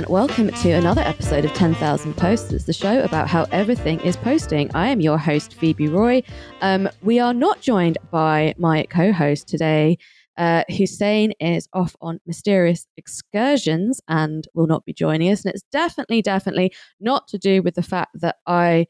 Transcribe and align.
and 0.00 0.08
welcome 0.08 0.48
to 0.48 0.70
another 0.70 1.02
episode 1.02 1.44
of 1.44 1.52
10,000 1.52 2.16
Posts. 2.16 2.64
The 2.64 2.72
show 2.72 3.02
about 3.02 3.28
how 3.28 3.44
everything 3.52 4.00
is 4.00 4.16
posting. 4.16 4.74
I 4.74 4.88
am 4.88 5.02
your 5.02 5.18
host, 5.18 5.52
Phoebe 5.52 5.88
Roy. 5.88 6.22
Um, 6.62 6.88
we 7.02 7.18
are 7.18 7.34
not 7.34 7.60
joined 7.60 7.98
by 8.10 8.54
my 8.56 8.84
co 8.84 9.12
host 9.12 9.46
today. 9.46 9.98
Uh, 10.38 10.64
Hussein 10.70 11.32
is 11.38 11.68
off 11.74 11.96
on 12.00 12.18
mysterious 12.24 12.86
excursions 12.96 14.00
and 14.08 14.48
will 14.54 14.66
not 14.66 14.86
be 14.86 14.94
joining 14.94 15.30
us. 15.30 15.44
And 15.44 15.52
it's 15.52 15.64
definitely, 15.70 16.22
definitely 16.22 16.72
not 16.98 17.28
to 17.28 17.36
do 17.36 17.60
with 17.60 17.74
the 17.74 17.82
fact 17.82 18.12
that 18.22 18.36
I 18.46 18.86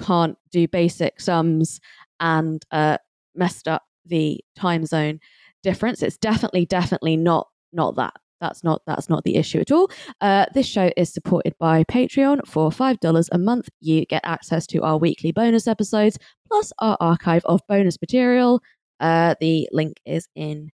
can't 0.00 0.38
do 0.52 0.68
basic 0.68 1.20
sums 1.20 1.80
and 2.20 2.64
uh, 2.70 2.98
messed 3.34 3.66
up 3.66 3.82
the 4.06 4.38
time 4.54 4.86
zone 4.86 5.18
difference. 5.64 6.04
It's 6.04 6.18
definitely, 6.18 6.66
definitely 6.66 7.16
not 7.16 7.48
not 7.72 7.96
that. 7.96 8.14
That's 8.42 8.64
not 8.64 8.82
that's 8.86 9.08
not 9.08 9.22
the 9.22 9.36
issue 9.36 9.60
at 9.60 9.70
all. 9.70 9.88
Uh, 10.20 10.46
this 10.52 10.66
show 10.66 10.90
is 10.96 11.12
supported 11.12 11.54
by 11.60 11.84
Patreon 11.84 12.44
for 12.44 12.72
five 12.72 12.98
dollars 12.98 13.28
a 13.30 13.38
month. 13.38 13.68
You 13.80 14.04
get 14.04 14.20
access 14.24 14.66
to 14.66 14.82
our 14.82 14.98
weekly 14.98 15.30
bonus 15.30 15.68
episodes 15.68 16.18
plus 16.48 16.72
our 16.80 16.96
archive 17.00 17.44
of 17.44 17.60
bonus 17.68 17.98
material. 18.00 18.60
Uh, 18.98 19.36
the 19.40 19.68
link 19.72 19.98
is 20.04 20.28
in 20.34 20.70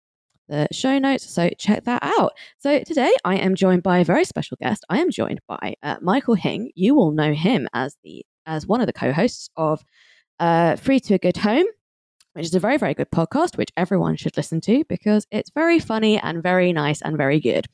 the 0.49 0.67
show 0.73 0.99
notes, 0.99 1.25
so 1.31 1.51
check 1.57 1.85
that 1.85 2.03
out. 2.03 2.33
So 2.59 2.81
today 2.81 3.15
I 3.25 3.37
am 3.37 3.55
joined 3.55 3.85
by 3.85 3.99
a 3.99 4.05
very 4.05 4.25
special 4.25 4.57
guest. 4.61 4.85
I 4.91 4.99
am 4.99 5.11
joined 5.11 5.41
by 5.47 5.75
uh, 5.85 5.97
Michael 6.03 6.35
Hing. 6.35 6.73
You 6.75 6.97
will 6.97 7.13
know 7.13 7.33
him 7.33 7.69
as 7.73 7.97
the 8.03 8.27
as 8.45 8.67
one 8.67 8.81
of 8.81 8.89
the 8.89 8.93
co-hosts 8.93 9.49
of 9.57 9.85
uh, 10.41 10.75
Free 10.75 10.99
to 10.99 11.15
a 11.15 11.19
Good 11.19 11.37
Home 11.37 11.67
which 12.35 12.47
is 12.47 12.55
a 12.55 12.61
very, 12.61 12.77
very 12.79 12.95
good 12.95 13.11
podcast, 13.11 13.57
which 13.57 13.71
everyone 13.77 14.17
should 14.17 14.37
listen 14.37 14.61
to 14.63 14.85
because 14.89 15.27
it's 15.31 15.51
very 15.51 15.79
funny 15.79 16.19
and 16.19 16.43
very 16.43 16.73
nice 16.73 17.03
and 17.03 17.17
very 17.17 17.41
good. 17.41 17.67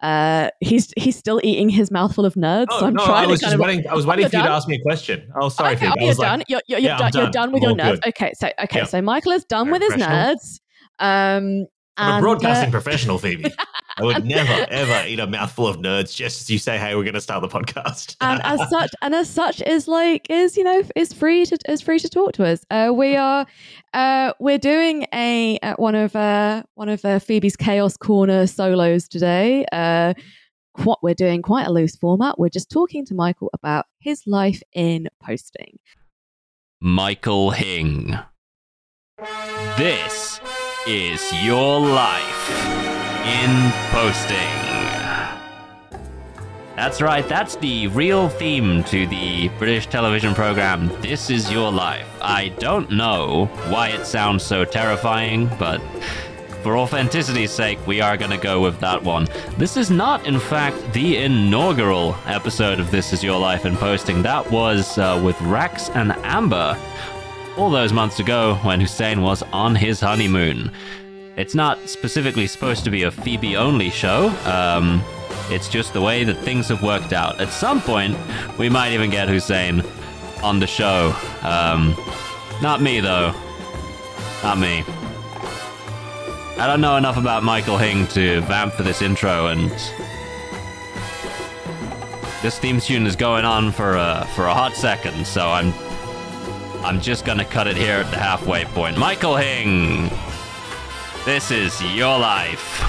Uh, 0.00 0.50
he's 0.60 0.92
he's 0.96 1.16
still 1.16 1.40
eating 1.44 1.68
his 1.68 1.90
mouthful 1.92 2.24
of 2.26 2.34
nerds. 2.34 2.66
Oh, 2.70 2.80
so 2.80 2.86
I'm 2.86 2.94
no, 2.94 3.04
trying 3.04 3.24
I 3.24 3.26
was 3.28 3.40
to 3.40 3.56
waiting. 3.56 3.86
I 3.86 3.94
was 3.94 4.04
waiting 4.04 4.28
for 4.28 4.36
you 4.36 4.42
to 4.42 4.50
ask 4.50 4.66
me 4.66 4.74
a 4.76 4.82
question. 4.82 5.30
Oh, 5.40 5.48
sorry, 5.48 5.76
okay, 5.76 5.86
oh, 5.88 5.94
you're 6.00 6.14
like, 6.14 6.18
done. 6.18 6.42
You're, 6.48 6.60
you're, 6.66 6.80
yeah, 6.80 6.94
I'm 6.94 6.98
done. 6.98 7.10
you're 7.14 7.22
done. 7.24 7.32
done 7.32 7.52
with 7.52 7.62
I'm 7.62 7.68
your 7.70 7.78
nerds. 7.78 8.00
good. 8.02 8.08
Okay, 8.08 8.32
so 8.34 8.48
okay, 8.64 8.78
Yeah. 8.80 8.84
so 8.84 9.00
Michael 9.00 9.30
is 9.32 9.44
done 9.44 9.66
Very 9.68 9.78
with 9.78 9.92
his 9.92 10.02
nerds. 10.02 10.60
Um, 10.98 11.66
I'm 11.96 12.18
a 12.18 12.20
broadcasting 12.20 12.68
uh, 12.68 12.72
professional, 12.72 13.18
Phoebe. 13.18 13.44
I 13.98 14.04
would 14.04 14.24
never, 14.24 14.66
ever 14.70 15.06
eat 15.06 15.20
a 15.20 15.26
mouthful 15.26 15.66
of 15.66 15.76
nerds 15.76 16.14
just 16.14 16.40
as 16.40 16.50
you 16.50 16.58
say, 16.58 16.78
"Hey, 16.78 16.94
we're 16.94 17.02
going 17.02 17.14
to 17.14 17.20
start 17.20 17.42
the 17.42 17.48
podcast." 17.48 18.16
and 18.20 18.40
as 18.42 18.60
such 18.70 18.90
and 19.02 19.14
as 19.14 19.28
such 19.28 19.60
is 19.62 19.86
like 19.86 20.26
is 20.30 20.56
you 20.56 20.64
know 20.64 20.82
is 20.96 21.12
free 21.12 21.44
to 21.46 21.58
is 21.68 21.82
free 21.82 21.98
to 21.98 22.08
talk 22.08 22.32
to 22.32 22.44
us 22.44 22.64
uh 22.70 22.90
we 22.94 23.16
are 23.16 23.46
uh 23.92 24.32
we're 24.38 24.58
doing 24.58 25.06
a 25.12 25.58
uh, 25.62 25.74
one 25.74 25.94
of 25.94 26.14
uh 26.16 26.62
one 26.74 26.88
of 26.88 27.04
uh, 27.04 27.18
phoebe's 27.18 27.56
chaos 27.56 27.96
corner 27.96 28.46
solos 28.46 29.08
today 29.08 29.64
uh 29.72 30.14
what 30.84 30.98
we're 31.02 31.14
doing 31.14 31.42
quite 31.42 31.66
a 31.66 31.70
loose 31.70 31.96
format 31.96 32.38
we're 32.38 32.48
just 32.48 32.70
talking 32.70 33.04
to 33.04 33.14
michael 33.14 33.50
about 33.52 33.86
his 34.00 34.22
life 34.26 34.62
in 34.72 35.08
posting 35.22 35.78
Michael 36.84 37.52
Hing. 37.52 38.18
This 39.78 40.40
is 40.86 41.32
your 41.44 41.80
life 41.80 42.50
in 43.24 43.70
posting. 43.90 44.38
That's 46.74 47.00
right, 47.00 47.26
that's 47.28 47.54
the 47.56 47.86
real 47.88 48.28
theme 48.28 48.82
to 48.84 49.06
the 49.06 49.48
British 49.58 49.86
television 49.86 50.34
program 50.34 50.88
This 51.00 51.30
Is 51.30 51.52
Your 51.52 51.70
Life. 51.70 52.08
I 52.20 52.48
don't 52.58 52.90
know 52.90 53.46
why 53.68 53.90
it 53.90 54.06
sounds 54.06 54.42
so 54.42 54.64
terrifying, 54.64 55.48
but 55.56 55.80
for 56.64 56.76
authenticity's 56.76 57.52
sake, 57.52 57.84
we 57.86 58.00
are 58.00 58.16
going 58.16 58.32
to 58.32 58.36
go 58.36 58.60
with 58.60 58.80
that 58.80 59.00
one. 59.00 59.28
This 59.58 59.76
is 59.76 59.88
not, 59.88 60.26
in 60.26 60.40
fact, 60.40 60.92
the 60.92 61.18
inaugural 61.18 62.16
episode 62.26 62.80
of 62.80 62.90
This 62.90 63.12
Is 63.12 63.22
Your 63.22 63.38
Life 63.38 63.66
in 63.66 63.76
Posting. 63.76 64.20
That 64.22 64.50
was 64.50 64.98
uh, 64.98 65.20
with 65.24 65.40
Rex 65.42 65.90
and 65.90 66.10
Amber 66.24 66.76
all 67.56 67.70
those 67.70 67.92
months 67.92 68.18
ago 68.18 68.54
when 68.62 68.80
Hussein 68.80 69.22
was 69.22 69.42
on 69.52 69.74
his 69.74 70.00
honeymoon. 70.00 70.70
It's 71.36 71.54
not 71.54 71.78
specifically 71.88 72.46
supposed 72.46 72.84
to 72.84 72.90
be 72.90 73.04
a 73.04 73.10
Phoebe 73.10 73.56
only 73.56 73.90
show. 73.90 74.28
Um, 74.44 75.02
it's 75.48 75.68
just 75.68 75.92
the 75.92 76.00
way 76.00 76.24
that 76.24 76.36
things 76.38 76.68
have 76.68 76.82
worked 76.82 77.12
out. 77.12 77.40
At 77.40 77.48
some 77.48 77.80
point, 77.80 78.16
we 78.58 78.68
might 78.68 78.92
even 78.92 79.10
get 79.10 79.28
Hussein 79.28 79.82
on 80.42 80.60
the 80.60 80.66
show. 80.66 81.14
Um, 81.42 81.96
not 82.60 82.80
me, 82.80 83.00
though. 83.00 83.32
Not 84.42 84.58
me. 84.58 84.84
I 86.58 86.66
don't 86.66 86.80
know 86.80 86.96
enough 86.96 87.16
about 87.16 87.42
Michael 87.42 87.78
Hing 87.78 88.06
to 88.08 88.40
vamp 88.42 88.74
for 88.74 88.82
this 88.82 89.02
intro, 89.02 89.46
and 89.46 89.70
this 92.42 92.58
theme 92.58 92.78
tune 92.78 93.06
is 93.06 93.16
going 93.16 93.44
on 93.44 93.72
for 93.72 93.96
a 93.96 94.28
for 94.34 94.46
a 94.46 94.54
hot 94.54 94.74
second. 94.74 95.26
So 95.26 95.48
I'm 95.48 95.72
I'm 96.84 97.00
just 97.00 97.24
gonna 97.24 97.44
cut 97.44 97.66
it 97.66 97.76
here 97.76 97.96
at 97.96 98.10
the 98.10 98.18
halfway 98.18 98.64
point. 98.64 98.98
Michael 98.98 99.36
Hing, 99.36 100.10
this 101.24 101.50
is 101.50 101.80
your 101.94 102.18
life. 102.18 102.80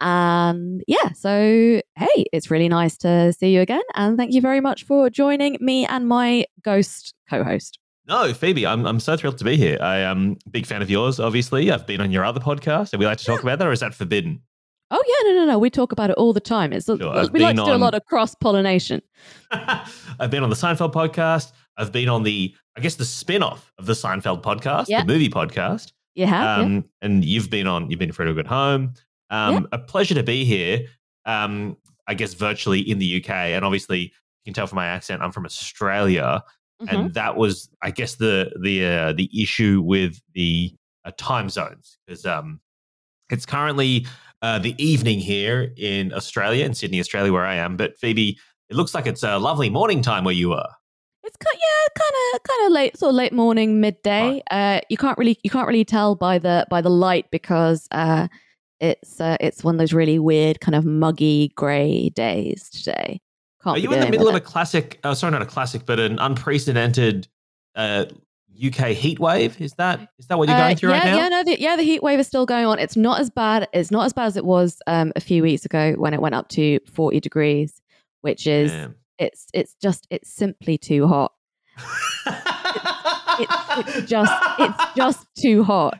and 0.00 0.82
yeah 0.86 1.12
so 1.14 1.80
hey 1.96 2.24
it's 2.32 2.50
really 2.50 2.68
nice 2.68 2.96
to 2.98 3.32
see 3.32 3.54
you 3.54 3.62
again 3.62 3.80
and 3.94 4.18
thank 4.18 4.34
you 4.34 4.40
very 4.40 4.60
much 4.60 4.84
for 4.84 5.08
joining 5.08 5.56
me 5.60 5.86
and 5.86 6.06
my 6.06 6.44
ghost 6.62 7.14
co-host 7.30 7.78
no, 8.06 8.34
Phoebe, 8.34 8.66
I'm 8.66 8.86
I'm 8.86 9.00
so 9.00 9.16
thrilled 9.16 9.38
to 9.38 9.44
be 9.44 9.56
here. 9.56 9.78
I 9.80 10.00
am 10.00 10.36
a 10.46 10.50
big 10.50 10.66
fan 10.66 10.82
of 10.82 10.90
yours. 10.90 11.18
Obviously, 11.18 11.70
I've 11.72 11.86
been 11.86 12.02
on 12.02 12.10
your 12.10 12.22
other 12.22 12.38
podcast. 12.38 12.92
and 12.92 13.00
we 13.00 13.06
like 13.06 13.16
to 13.16 13.24
talk 13.24 13.42
about 13.42 13.58
that, 13.60 13.66
or 13.66 13.72
is 13.72 13.80
that 13.80 13.94
forbidden? 13.94 14.42
Oh 14.96 15.02
yeah, 15.06 15.32
no, 15.32 15.40
no, 15.40 15.52
no. 15.52 15.58
We 15.58 15.70
talk 15.70 15.92
about 15.92 16.10
it 16.10 16.16
all 16.16 16.32
the 16.32 16.40
time. 16.40 16.72
It's 16.72 16.86
Sure, 16.86 16.98
we 17.32 17.40
like 17.40 17.56
to 17.56 17.64
do 17.64 17.72
a 17.72 17.76
lot 17.76 17.94
of 17.94 18.04
cross 18.04 18.34
pollination. 18.34 19.02
I've 19.50 20.30
been 20.30 20.42
on 20.42 20.50
the 20.50 20.56
Seinfeld 20.56 20.92
podcast. 20.92 21.52
I've 21.76 21.90
been 21.90 22.08
on 22.08 22.22
the, 22.22 22.54
I 22.76 22.80
guess, 22.80 22.94
the 22.94 23.04
spin-off 23.04 23.72
of 23.78 23.86
the 23.86 23.94
Seinfeld 23.94 24.42
podcast, 24.42 24.86
Yeah. 24.88 25.00
the 25.00 25.06
movie 25.12 25.28
podcast. 25.28 25.92
You 26.14 26.26
have, 26.26 26.58
yeah. 26.60 26.64
um, 26.64 26.84
and 27.02 27.24
you've 27.24 27.50
been 27.50 27.66
on 27.66 27.90
you've 27.90 27.98
been 27.98 28.10
a 28.10 28.34
good 28.34 28.46
home 28.46 28.94
um, 29.30 29.66
a 29.72 29.78
pleasure 29.78 30.14
to 30.14 30.22
be 30.22 30.44
here 30.44 30.86
um, 31.26 31.76
i 32.06 32.14
guess 32.14 32.34
virtually 32.34 32.78
in 32.78 32.98
the 33.00 33.16
uk 33.20 33.28
and 33.30 33.64
obviously 33.64 33.98
you 34.02 34.10
can 34.44 34.54
tell 34.54 34.68
from 34.68 34.76
my 34.76 34.86
accent 34.86 35.22
i'm 35.22 35.32
from 35.32 35.44
australia 35.44 36.40
Mhm. 36.82 36.92
and 36.92 37.14
that 37.14 37.36
was 37.36 37.68
i 37.82 37.90
guess 37.90 38.14
the 38.14 38.52
the 38.62 38.84
uh, 38.86 39.12
the 39.12 39.28
issue 39.42 39.82
with 39.84 40.20
the 40.34 40.72
uh, 41.04 41.10
time 41.16 41.48
zones 41.48 41.98
because 42.06 42.24
um, 42.26 42.60
it's 43.30 43.44
currently 43.46 44.06
uh, 44.44 44.58
the 44.58 44.74
evening 44.82 45.18
here 45.18 45.72
in 45.76 46.12
australia 46.12 46.64
in 46.64 46.74
sydney 46.74 47.00
australia 47.00 47.32
where 47.32 47.46
i 47.46 47.54
am 47.54 47.76
but 47.76 47.96
phoebe 47.98 48.38
it 48.70 48.76
looks 48.76 48.94
like 48.94 49.06
it's 49.06 49.22
a 49.22 49.38
lovely 49.38 49.70
morning 49.70 50.02
time 50.02 50.24
where 50.24 50.34
you 50.42 50.52
are 50.52 50.70
It's 51.26 51.36
kind, 51.36 51.58
yeah, 51.58 52.02
kind 52.02 52.16
of, 52.24 52.42
kind 52.42 52.66
of 52.66 52.72
late, 52.72 52.98
sort 52.98 53.10
of 53.10 53.16
late 53.16 53.32
morning, 53.32 53.80
midday. 53.80 54.42
Uh, 54.50 54.80
you 54.90 54.98
can't 54.98 55.16
really, 55.16 55.38
you 55.42 55.50
can't 55.50 55.66
really 55.66 55.84
tell 55.84 56.14
by 56.14 56.38
the 56.38 56.66
by 56.68 56.82
the 56.82 56.90
light 56.90 57.26
because 57.30 57.88
uh, 57.92 58.28
it's 58.80 59.20
uh, 59.20 59.36
it's 59.40 59.64
one 59.64 59.76
of 59.76 59.78
those 59.78 59.94
really 59.94 60.18
weird, 60.18 60.60
kind 60.60 60.74
of 60.74 60.84
muggy 60.84 61.52
grey 61.56 62.10
days 62.10 62.68
today. 62.68 63.20
Can't 63.62 63.76
Are 63.76 63.80
you 63.80 63.92
in 63.92 64.00
the 64.00 64.10
middle 64.10 64.28
of 64.28 64.34
with 64.34 64.42
a 64.42 64.46
classic? 64.46 65.00
Uh, 65.02 65.14
sorry, 65.14 65.32
not 65.32 65.40
a 65.40 65.46
classic, 65.46 65.86
but 65.86 65.98
an 65.98 66.18
unprecedented 66.18 67.28
uh, 67.74 68.04
UK 68.56 68.88
heat 68.88 69.18
wave. 69.18 69.60
Is 69.60 69.72
that 69.74 70.08
is 70.18 70.26
that 70.26 70.38
what 70.38 70.48
you're 70.48 70.56
going 70.56 70.72
Uh, 70.72 70.76
through 70.76 70.90
yeah, 70.90 70.98
right 70.98 71.04
now? 71.06 71.16
yeah, 71.16 71.28
no, 71.28 71.42
the, 71.44 71.60
yeah. 71.60 71.76
The 71.76 71.82
heat 71.82 72.02
wave 72.02 72.18
is 72.20 72.26
still 72.26 72.46
going 72.46 72.66
on. 72.66 72.78
It's 72.78 72.96
not 72.96 73.20
as 73.20 73.30
bad. 73.30 73.68
It's 73.72 73.90
not 73.90 74.04
as 74.06 74.12
bad 74.12 74.26
as 74.26 74.36
it 74.36 74.44
was 74.44 74.80
um, 74.86 75.12
a 75.16 75.20
few 75.20 75.42
weeks 75.42 75.64
ago 75.64 75.94
when 75.96 76.14
it 76.14 76.20
went 76.20 76.34
up 76.34 76.48
to 76.50 76.78
forty 76.92 77.20
degrees, 77.20 77.80
which 78.22 78.46
is 78.46 78.70
Damn. 78.70 78.94
it's 79.18 79.46
it's 79.54 79.74
just 79.82 80.06
it's 80.10 80.32
simply 80.32 80.78
too 80.78 81.06
hot. 81.08 81.32
it's, 83.38 83.88
it's 83.96 84.10
just 84.10 84.32
it's 84.58 84.84
just 84.96 85.26
too 85.36 85.64
hot. 85.64 85.98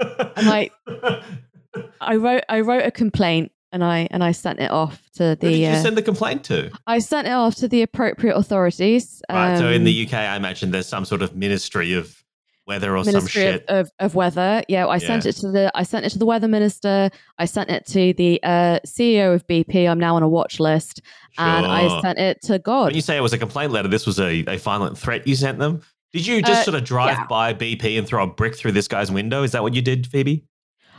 And 0.00 0.46
like 0.46 0.72
I 2.00 2.16
wrote 2.16 2.42
I 2.48 2.60
wrote 2.60 2.84
a 2.84 2.90
complaint 2.90 3.52
and 3.76 3.84
I 3.84 4.08
and 4.10 4.24
I 4.24 4.32
sent 4.32 4.58
it 4.58 4.70
off 4.70 5.08
to 5.16 5.22
Who 5.22 5.36
did 5.36 5.40
the 5.40 5.56
you 5.58 5.68
uh, 5.68 5.82
send 5.82 5.96
the 5.96 6.02
complaint 6.02 6.44
to? 6.44 6.70
I 6.86 6.98
sent 6.98 7.26
it 7.28 7.32
off 7.32 7.54
to 7.56 7.68
the 7.68 7.82
appropriate 7.82 8.34
authorities. 8.34 9.22
Right. 9.30 9.58
so 9.58 9.68
in 9.68 9.82
um, 9.82 9.84
the 9.84 10.06
UK, 10.06 10.14
I 10.14 10.36
imagine 10.36 10.70
there's 10.70 10.88
some 10.88 11.04
sort 11.04 11.20
of 11.22 11.36
ministry 11.36 11.92
of 11.92 12.22
weather 12.66 12.96
or 12.96 13.04
some 13.04 13.12
Ministry 13.14 13.46
of, 13.46 13.54
shit. 13.54 13.64
of, 13.68 13.90
of 14.00 14.14
Weather. 14.14 14.62
Yeah, 14.68 14.88
I 14.88 14.98
sent 14.98 15.24
it 15.24 15.34
to 15.36 15.50
the 15.52 15.70
I 15.74 15.82
sent 15.84 16.04
it 16.04 16.10
to 16.10 16.18
the 16.18 16.26
weather 16.26 16.48
minister. 16.48 17.10
I 17.38 17.44
sent 17.44 17.70
it 17.70 17.86
to 17.88 18.12
the 18.14 18.40
uh, 18.42 18.80
CEO 18.86 19.34
of 19.34 19.46
BP. 19.46 19.88
I'm 19.88 20.00
now 20.00 20.16
on 20.16 20.22
a 20.22 20.28
watch 20.28 20.58
list, 20.58 21.00
sure. 21.32 21.44
and 21.44 21.66
I 21.66 22.00
sent 22.00 22.18
it 22.18 22.42
to 22.42 22.58
God. 22.58 22.86
When 22.86 22.94
you 22.96 23.02
say 23.02 23.16
it 23.16 23.20
was 23.20 23.32
a 23.32 23.38
complaint 23.38 23.72
letter, 23.72 23.88
this 23.88 24.06
was 24.06 24.18
a, 24.18 24.44
a 24.48 24.56
violent 24.56 24.98
threat 24.98 25.26
you 25.26 25.36
sent 25.36 25.58
them. 25.58 25.82
Did 26.12 26.26
you 26.26 26.40
just 26.40 26.62
Uh, 26.62 26.64
sort 26.64 26.74
of 26.76 26.84
drive 26.84 27.18
yeah. 27.18 27.26
by 27.26 27.52
BP 27.52 27.98
and 27.98 28.06
throw 28.06 28.24
a 28.24 28.26
brick 28.26 28.56
through 28.56 28.72
this 28.72 28.88
guy's 28.88 29.12
window? 29.12 29.42
Is 29.42 29.52
that 29.52 29.62
what 29.62 29.74
you 29.74 29.82
did, 29.82 30.06
Phoebe? 30.06 30.44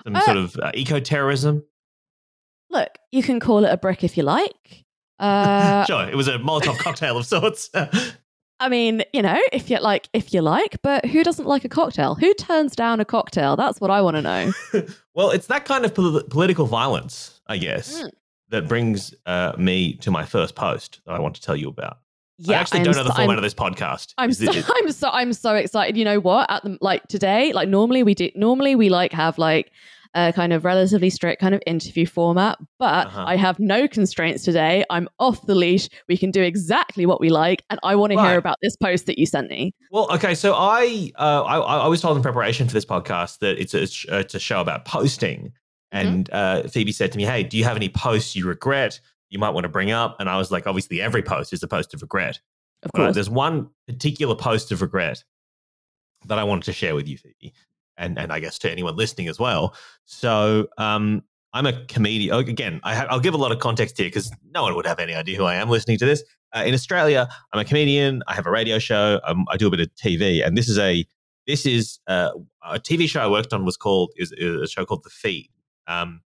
Some 0.04 0.16
Uh, 0.16 0.22
sort 0.22 0.38
of 0.38 0.56
uh, 0.62 0.72
eco 0.74 1.00
terrorism? 1.00 1.64
Look, 2.69 2.98
you 3.12 3.24
can 3.24 3.40
call 3.40 3.64
it 3.66 3.72
a 3.72 3.78
brick 3.78 4.04
if 4.04 4.18
you 4.18 4.24
like. 4.24 4.84
Uh, 5.19 5.84
sure, 5.86 6.08
it 6.08 6.14
was 6.16 6.28
a 6.28 6.34
Molotov 6.38 6.78
cocktail 6.78 7.18
of 7.18 7.25
sorts. 7.25 7.72
I 8.60 8.69
mean, 8.69 9.04
you 9.14 9.24
know, 9.24 9.40
if 9.52 9.68
you 9.68 9.80
like, 9.80 10.08
if 10.14 10.31
you 10.31 10.42
like, 10.42 10.80
but 10.84 11.06
who 11.08 11.24
doesn't 11.24 11.48
like 11.48 11.66
a 11.66 11.69
cocktail? 11.69 12.14
Who 12.14 12.31
turns 12.36 12.75
down 12.75 13.00
a 13.00 13.06
cocktail? 13.06 13.56
That's 13.56 13.81
what 13.81 13.90
I 13.90 14.00
want 14.02 14.18
to 14.18 14.22
know. 14.22 14.52
well, 15.16 15.31
it's 15.31 15.48
that 15.48 15.66
kind 15.66 15.86
of 15.86 15.96
pol- 15.96 16.22
political 16.30 16.68
violence, 16.68 17.42
I 17.48 17.58
guess, 17.58 18.04
Mm. 18.04 18.10
that 18.50 18.68
brings 18.68 19.12
uh, 19.25 19.54
me 19.58 19.94
to 19.96 20.12
my 20.12 20.24
first 20.24 20.54
post 20.54 21.02
that 21.08 21.14
I 21.14 21.19
want 21.19 21.34
to 21.34 21.42
tell 21.42 21.56
you 21.56 21.68
about. 21.69 21.98
Yeah, 22.38 22.58
I 22.58 22.62
actually 22.62 22.81
I'm 22.81 22.86
don't 22.86 22.96
know 22.98 23.04
the 23.04 23.10
so- 23.10 23.16
format 23.16 23.30
I'm- 23.30 23.38
of 23.40 23.44
this 23.44 23.56
podcast. 23.56 24.14
I'm 24.19 24.31
so, 24.34 24.52
it- 24.52 24.66
I'm 24.72 24.92
so 24.92 25.10
I'm 25.10 25.34
so 25.34 25.56
excited. 25.56 25.98
You 25.98 26.06
know 26.06 26.19
what? 26.19 26.52
At 26.52 26.64
the 26.64 26.78
like 26.80 27.08
today, 27.08 27.54
like 27.54 27.69
normally 27.69 28.04
we 28.04 28.14
do 28.14 28.30
normally 28.36 28.75
we 28.75 28.90
like 28.90 29.14
have 29.14 29.40
like 29.40 29.72
a 30.18 30.34
kind 30.34 30.52
of 30.52 30.66
relatively 30.66 31.10
strict 31.10 31.40
kind 31.40 31.54
of 31.54 31.62
interview 31.68 32.06
format, 32.06 32.58
but 32.80 33.08
Uh-huh. 33.08 33.24
I 33.28 33.36
have 33.38 33.60
no 33.60 33.88
constraints 33.88 34.44
today. 34.44 34.84
I'm 34.90 35.08
off 35.19 35.46
the 35.46 35.54
leash. 35.56 35.88
We 36.10 36.18
can 36.18 36.31
do 36.31 36.42
exactly 36.42 37.06
what 37.06 37.22
we 37.22 37.30
like, 37.30 37.64
and 37.69 37.80
I 37.84 37.96
want 37.96 38.14
to 38.14 38.19
hear 38.22 38.38
about 38.38 38.58
this 38.62 38.75
post 38.75 39.06
that 39.06 39.18
you 39.19 39.25
sent 39.25 39.50
me. 39.50 39.74
Well, 39.92 40.12
okay, 40.14 40.34
so 40.36 40.54
I, 40.56 41.12
uh, 41.18 41.44
I 41.44 41.58
I 41.58 41.88
was 41.88 42.02
told 42.02 42.18
in 42.18 42.24
preparation 42.24 42.68
for 42.68 42.74
this 42.74 42.86
podcast 42.86 43.40
that 43.40 43.60
it's 43.60 43.74
a, 43.74 43.84
uh, 44.14 44.19
it's 44.19 44.34
a 44.36 44.40
show 44.40 44.60
about 44.60 44.86
posting, 44.86 45.54
Mm-hmm. 45.94 46.08
and 46.08 46.30
uh, 46.34 46.64
Phoebe 46.64 46.92
said 46.92 47.12
to 47.14 47.18
me, 47.18 47.24
"Hey, 47.24 47.44
do 47.44 47.56
you 47.58 47.64
have 47.64 47.78
any 47.78 47.88
posts 47.88 48.36
you 48.36 48.46
regret 48.46 49.00
you 49.30 49.40
might 49.40 49.52
want 49.52 49.64
to 49.64 49.69
bring 49.69 49.92
up?" 49.92 50.18
And 50.19 50.28
I 50.30 50.38
was 50.38 50.52
like, 50.52 50.68
"Obviously, 50.68 51.00
every 51.02 51.22
post 51.22 51.54
is 51.54 51.64
a 51.64 51.68
post 51.68 51.94
of 51.94 52.02
regret. 52.02 52.40
Of 52.84 52.92
course. 52.92 53.16
there's 53.16 53.30
one 53.30 53.69
particular 53.88 54.36
post 54.36 54.72
of 54.74 54.81
regret 54.81 55.24
that 56.25 56.38
I 56.38 56.44
wanted 56.44 56.64
to 56.66 56.74
share 56.74 56.94
with 56.94 57.08
you, 57.08 57.18
Phoebe, 57.18 57.54
and 57.98 58.18
and 58.18 58.32
I 58.32 58.40
guess 58.40 58.58
to 58.60 58.72
anyone 58.72 58.96
listening 58.96 59.28
as 59.28 59.40
well. 59.40 59.76
So, 60.06 60.68
um, 60.78 61.24
I'm 61.54 61.66
a 61.66 61.86
comedian. 61.88 62.36
oh, 62.36 62.40
Again, 62.40 62.80
I 62.84 62.96
ha- 62.96 63.08
I'll 63.10 63.20
give 63.20 63.34
a 63.34 63.38
lot 63.38 63.52
of 63.52 63.60
context 63.60 63.98
here 63.98 64.08
because 64.08 64.32
no 64.54 64.64
one 64.64 64.76
would 64.76 64.86
have 64.86 65.00
any 65.00 65.16
idea 65.16 65.38
who 65.38 65.46
I 65.46 65.56
am 65.56 65.70
listening 65.70 65.98
to 66.00 66.06
this. 66.06 66.24
Uh, 66.56 66.64
in 66.66 66.74
Australia, 66.74 67.28
I'm 67.52 67.60
a 67.60 67.66
comedian. 67.66 68.24
I 68.28 68.34
have 68.36 68.46
a 68.46 68.52
radio 68.52 68.80
show. 68.80 69.20
Um, 69.26 69.46
I 69.50 69.58
do 69.58 69.68
a 69.68 69.72
bit 69.72 69.80
of 69.80 69.90
TV, 69.96 70.46
and 70.46 70.58
this 70.58 70.70
is 70.70 70.78
a 70.78 71.06
this 71.48 71.66
is 71.66 72.00
uh, 72.08 72.32
a 72.64 72.80
TV 72.80 73.08
show 73.08 73.22
I 73.22 73.28
worked 73.28 73.54
on 73.54 73.66
was 73.66 73.78
called 73.78 74.12
is, 74.18 74.32
is 74.34 74.62
a 74.62 74.68
show 74.68 74.86
called 74.86 75.04
The 75.04 75.10
Feed. 75.10 75.50
Um, 75.88 76.22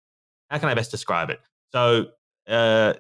how 0.49 0.57
can 0.57 0.69
I 0.69 0.73
best 0.73 0.91
describe 0.91 1.29
it? 1.29 1.39
So, 1.71 2.07
uh, 2.47 2.93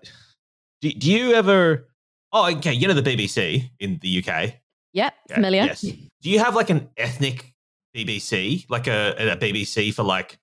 do, 0.81 0.91
do 0.91 1.11
you 1.11 1.33
ever? 1.33 1.87
Oh, 2.31 2.49
okay. 2.55 2.73
You 2.73 2.87
know 2.87 2.93
the 2.93 3.01
BBC 3.03 3.69
in 3.79 3.99
the 4.01 4.19
UK. 4.23 4.53
Yep, 4.93 5.13
Yeah, 5.29 5.35
familiar. 5.35 5.63
Yes. 5.63 5.81
Do 5.81 6.29
you 6.29 6.39
have 6.39 6.55
like 6.55 6.69
an 6.69 6.89
ethnic 6.97 7.50
BBC, 7.95 8.65
like 8.69 8.87
a, 8.87 9.15
a 9.33 9.37
BBC 9.37 9.93
for 9.93 10.03
like 10.03 10.37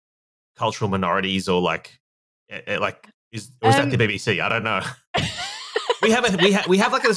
cultural 0.57 0.91
minorities, 0.91 1.49
or 1.49 1.61
like 1.61 1.99
like 2.67 3.09
is 3.33 3.51
or 3.63 3.71
is 3.71 3.77
Um, 3.77 3.91
that 3.91 3.99
the 3.99 4.07
BBC? 4.09 4.41
I 4.43 4.49
don't 4.49 4.65
know. 4.65 4.81
we 6.03 6.11
have 6.11 6.25
a 6.33 6.37
we 6.43 6.53
have 6.53 6.67
we 6.67 6.79
have 6.79 6.93
like 6.93 7.05
a. 7.05 7.15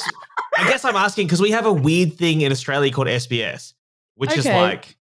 I 0.57 0.67
guess 0.67 0.83
I'm 0.85 0.95
asking 0.95 1.27
because 1.27 1.41
we 1.41 1.51
have 1.51 1.65
a 1.65 1.71
weird 1.73 2.13
thing 2.17 2.41
in 2.41 2.51
Australia 2.51 2.91
called 2.91 3.07
SBS, 3.07 3.73
which 4.15 4.35
is 4.37 4.45
like 4.45 4.97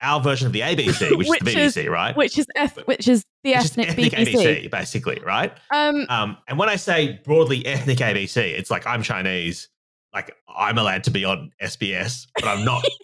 our 0.00 0.20
version 0.20 0.46
of 0.48 0.52
the 0.52 0.60
ABC, 0.60 1.16
which, 1.16 1.28
Which 1.40 1.42
is 1.46 1.56
is- 1.56 1.74
the 1.74 1.82
BBC, 1.82 1.90
right? 1.90 2.16
Which 2.16 2.38
is 2.38 2.46
eth- 2.56 2.86
which 2.86 3.06
is 3.06 3.22
the 3.44 3.50
Which 3.52 3.58
is 3.64 3.70
ethnic, 3.78 3.88
ethnic 3.90 4.12
BBC. 4.12 4.32
ABC, 4.64 4.70
basically, 4.70 5.20
right? 5.24 5.52
Um, 5.70 6.06
Um, 6.08 6.36
and 6.48 6.58
when 6.58 6.68
I 6.68 6.76
say 6.76 7.20
broadly 7.24 7.64
ethnic 7.66 7.98
ABC, 7.98 8.36
it's 8.38 8.70
like 8.70 8.86
I'm 8.86 9.02
Chinese, 9.02 9.68
like 10.14 10.34
I'm 10.54 10.78
allowed 10.78 11.04
to 11.04 11.10
be 11.10 11.24
on 11.24 11.50
SBS, 11.62 12.26
but 12.36 12.44
I'm 12.46 12.64
not. 12.64 12.84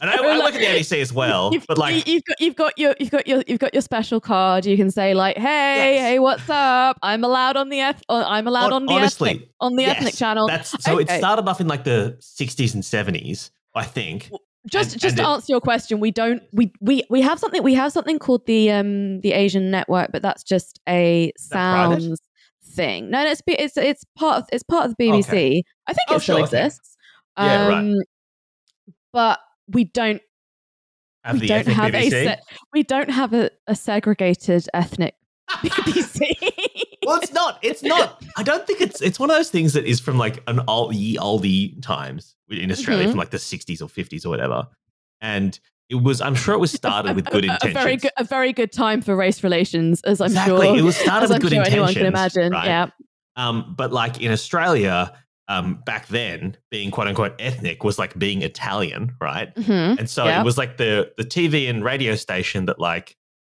And 0.00 0.08
I, 0.10 0.14
I 0.16 0.20
like- 0.36 0.44
work 0.44 0.54
at 0.54 0.60
the 0.60 0.66
ABC 0.66 1.00
as 1.00 1.12
well, 1.12 1.50
You've, 1.52 1.66
but 1.66 1.76
like, 1.76 2.06
you- 2.06 2.14
you've 2.14 2.24
got 2.24 2.40
you've 2.40 2.54
got 2.56 2.78
your 2.78 2.94
you've 3.00 3.10
got 3.10 3.26
your 3.26 3.42
you've 3.48 3.58
got 3.58 3.74
your 3.74 3.80
special 3.82 4.20
card. 4.20 4.64
You 4.64 4.76
can 4.76 4.90
say 4.92 5.12
like, 5.14 5.36
"Hey, 5.36 5.94
Yes. 5.94 6.00
hey, 6.00 6.18
what's 6.20 6.48
up? 6.48 6.98
I'm 7.02 7.24
allowed 7.24 7.56
on 7.56 7.68
the 7.68 7.80
eth- 7.80 8.02
I'm 8.08 8.46
allowed 8.46 8.64
Hon- 8.70 8.72
on 8.74 8.86
the 8.86 8.92
honestly, 8.92 9.30
ethnic 9.30 9.48
on 9.60 9.74
the 9.76 9.82
yes, 9.82 9.96
ethnic 9.96 10.14
channel." 10.14 10.46
That's 10.46 10.70
so. 10.84 10.98
It 10.98 11.08
started 11.10 11.48
off 11.48 11.60
in 11.60 11.66
like 11.66 11.82
the 11.84 12.16
60s 12.20 12.74
and 12.74 12.82
70s, 12.84 13.50
I 13.74 13.84
think. 13.84 14.30
just 14.70 14.92
and- 14.92 15.00
just 15.00 15.12
and 15.12 15.16
to 15.18 15.22
it- 15.24 15.26
answer 15.34 15.52
your 15.52 15.60
question, 15.60 15.98
we 16.00 16.10
don't 16.12 16.42
we 16.52 16.70
we 16.80 17.02
we 17.10 17.20
have 17.22 17.38
something 17.40 17.62
we 17.64 17.74
have 17.74 17.90
something 17.90 18.18
called 18.20 18.46
the 18.46 18.70
um 18.70 19.20
the 19.22 19.32
Asian 19.32 19.70
network, 19.70 20.12
but 20.12 20.22
that's 20.22 20.44
just 20.44 20.78
a 20.88 21.32
sounds 21.38 22.20
thing. 22.78 23.10
No, 23.10 23.22
no, 23.24 23.30
it's 23.30 23.42
it's 23.46 23.76
it's 23.76 24.04
part 24.16 24.38
of 24.42 24.48
it's 24.52 24.62
part 24.62 24.86
of 24.86 24.94
the 24.98 25.04
BBC. 25.04 25.62
I 25.86 25.92
think 25.92 26.06
Oh, 26.08 26.16
it 26.16 26.20
still 26.20 26.36
sure, 26.36 26.44
okay. 26.46 26.64
exists. 26.64 26.96
Yeah, 27.38 27.68
right. 27.68 27.78
Um, 27.78 27.94
But 29.12 29.38
we 29.68 29.84
don't 29.84 30.20
Have 31.24 31.40
we 31.40 31.46
don't 31.46 31.66
have 31.66 31.94
a 31.94 32.10
se- 32.10 32.40
we 32.72 32.82
don't 32.82 33.10
have 33.10 33.32
a, 33.34 33.50
a 33.66 33.74
segregated 33.74 34.66
ethnic 34.74 35.14
BBC. 35.50 36.20
well, 37.06 37.20
it's 37.20 37.32
not. 37.32 37.58
It's 37.62 37.82
not. 37.82 38.22
I 38.36 38.42
don't 38.42 38.66
think 38.66 38.80
it's. 38.80 39.00
It's 39.00 39.18
one 39.18 39.30
of 39.30 39.36
those 39.36 39.50
things 39.50 39.72
that 39.72 39.84
is 39.86 39.98
from 40.00 40.18
like 40.18 40.42
an 40.46 40.60
old 40.68 40.94
ye 40.94 41.16
oldie 41.16 41.80
times 41.82 42.36
in 42.50 42.70
Australia, 42.70 43.06
Mhm. 43.06 43.10
from 43.10 43.18
like 43.18 43.30
the 43.30 43.38
60s 43.38 43.80
or 43.82 43.86
50s 43.88 44.26
or 44.26 44.28
whatever. 44.30 44.66
And 45.20 45.58
it 45.90 45.96
was. 46.02 46.20
I'm 46.20 46.34
sure 46.34 46.54
it 46.54 46.58
was 46.58 46.72
started 46.72 47.16
with 47.16 47.26
good 47.26 47.44
intentions. 47.44 47.76
A 47.76 47.82
very 47.82 47.96
good, 47.96 48.10
a 48.18 48.24
very 48.24 48.52
good 48.52 48.72
time 48.72 49.00
for 49.02 49.16
race 49.16 49.42
relations, 49.42 50.00
as 50.02 50.20
I'm 50.20 50.26
exactly. 50.26 50.66
sure. 50.66 50.76
It 50.78 50.82
was 50.82 50.96
started 50.96 51.24
as 51.24 51.30
with 51.30 51.36
I'm 51.36 51.40
good 51.42 51.50
sure 51.52 51.58
intentions. 51.60 51.74
anyone 51.76 51.94
can 51.94 52.06
imagine. 52.06 52.52
right? 52.52 52.66
Yeah. 52.66 52.86
Um, 53.36 53.74
but 53.76 53.92
like 53.92 54.20
in 54.20 54.32
Australia, 54.32 55.12
um, 55.48 55.82
back 55.86 56.08
then, 56.08 56.56
being 56.70 56.90
quote 56.90 57.06
unquote 57.08 57.34
ethnic 57.38 57.84
was 57.84 57.98
like 57.98 58.18
being 58.18 58.42
Italian, 58.42 59.14
right? 59.20 59.54
Mhm. 59.54 59.98
And 59.98 60.10
so 60.10 60.24
Yeah. 60.26 60.40
it 60.40 60.44
was 60.44 60.58
like 60.58 60.76
the 60.76 61.10
the 61.16 61.24
TV 61.24 61.68
and 61.70 61.84
radio 61.84 62.14
station 62.16 62.66
that 62.66 62.78
like 62.78 63.16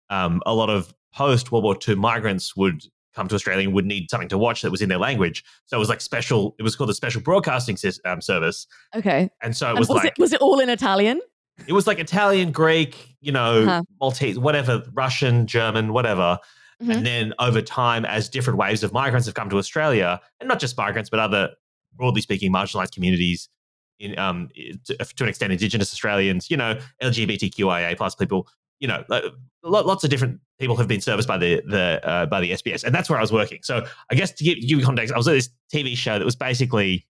um, 0.09 0.41
a 0.45 0.53
lot 0.53 0.69
of 0.69 0.93
post 1.13 1.51
World 1.51 1.63
War 1.65 1.77
II 1.87 1.95
migrants 1.95 2.55
would 2.55 2.83
come 3.13 3.27
to 3.27 3.35
Australia 3.35 3.65
and 3.65 3.73
would 3.73 3.85
need 3.85 4.09
something 4.09 4.29
to 4.29 4.37
watch 4.37 4.61
that 4.61 4.71
was 4.71 4.81
in 4.81 4.87
their 4.87 4.97
language. 4.97 5.43
So 5.65 5.75
it 5.75 5.79
was 5.79 5.89
like 5.89 5.99
special. 5.99 6.55
It 6.59 6.63
was 6.63 6.77
called 6.77 6.89
the 6.89 6.93
Special 6.93 7.21
Broadcasting 7.21 7.77
um, 8.05 8.21
Service, 8.21 8.67
Okay. 8.95 9.29
and 9.41 9.55
so 9.57 9.67
it 9.67 9.69
And 9.71 9.79
was, 9.79 9.89
was, 9.89 9.97
like 10.03 10.07
it 10.07 10.13
was 10.19 10.31
it 10.31 10.39
all 10.41 10.59
in 10.61 10.69
Italian? 10.69 11.19
It 11.67 11.73
was 11.73 11.87
like 11.87 11.99
Italian, 11.99 12.51
Greek, 12.51 13.15
you 13.21 13.31
know, 13.31 13.63
Uh-huh. 13.63 13.83
Maltese, 13.99 14.37
whatever, 14.39 14.83
Russian, 14.93 15.47
German, 15.47 15.93
whatever. 15.93 16.39
Mhm. 16.81 16.95
And 16.95 17.05
then 17.05 17.33
over 17.39 17.61
time, 17.61 18.05
as 18.05 18.27
different 18.29 18.57
waves 18.57 18.83
of 18.83 18.91
migrants 18.93 19.27
have 19.27 19.35
come 19.35 19.49
to 19.51 19.57
Australia, 19.57 20.19
and 20.39 20.47
not 20.49 20.59
just 20.59 20.75
migrants, 20.77 21.09
but 21.09 21.19
other, 21.19 21.49
broadly 21.95 22.21
speaking, 22.21 22.51
marginalized 22.51 22.93
communities, 22.93 23.49
in 23.99 24.17
um, 24.17 24.49
to, 24.85 24.95
to 24.97 25.23
an 25.23 25.29
extent, 25.29 25.51
Indigenous 25.53 25.93
Australians, 25.93 26.49
you 26.49 26.57
know, 26.57 26.79
LGBTQIA 27.03 27.95
plus 27.95 28.15
people, 28.15 28.47
you 28.79 28.87
know, 28.87 29.03
uh, 29.11 29.29
lots 29.63 30.03
of 30.03 30.09
different 30.09 30.39
people 30.59 30.75
have 30.75 30.87
been 30.87 31.01
serviced 31.01 31.27
by 31.27 31.37
the 31.37 31.61
the 31.67 32.01
uh, 32.03 32.25
by 32.25 32.41
the 32.41 32.49
SBS, 32.51 32.83
and 32.83 32.95
that's 32.95 33.11
where 33.11 33.19
I 33.19 33.21
was 33.21 33.31
working. 33.31 33.59
So 33.61 33.85
I 34.09 34.15
guess 34.15 34.31
to 34.31 34.43
give, 34.43 34.55
give 34.59 34.79
you 34.79 34.83
context, 34.83 35.13
I 35.13 35.17
was 35.17 35.27
at 35.27 35.33
this 35.33 35.49
TV 35.71 35.95
show 35.95 36.17
that 36.17 36.25
was 36.25 36.35
basically, 36.35 37.05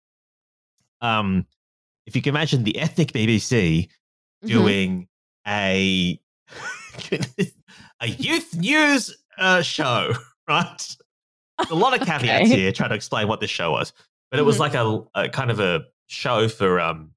um, 1.01 1.45
if 2.05 2.15
you 2.15 2.21
can 2.21 2.29
imagine 2.29 2.63
the 2.63 2.77
ethnic 2.79 3.11
BBC 3.11 3.89
Mhm. 4.43 4.47
doing 4.47 5.07
a 5.47 6.19
a 8.01 8.07
youth 8.07 8.55
news 8.55 9.15
uh, 9.37 9.61
show, 9.61 10.13
right? 10.47 10.95
A 11.69 11.75
lot 11.75 11.99
of 11.99 12.05
caveats 12.07 12.49
Okay. 12.51 12.55
here 12.61 12.71
trying 12.71 12.89
to 12.89 12.95
explain 12.95 13.27
what 13.27 13.39
this 13.39 13.49
show 13.49 13.71
was, 13.71 13.93
but 14.31 14.39
it 14.39 14.43
was 14.43 14.57
Mhm. 14.57 14.59
like 14.59 14.73
a, 14.75 15.03
a 15.25 15.29
kind 15.29 15.51
of 15.51 15.59
a 15.59 15.85
show 16.07 16.47
for 16.47 16.79
um 16.79 17.11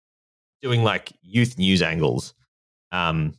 doing 0.62 0.82
like 0.82 1.12
youth 1.22 1.58
news 1.58 1.82
angles. 1.82 2.34
Um, 2.92 3.34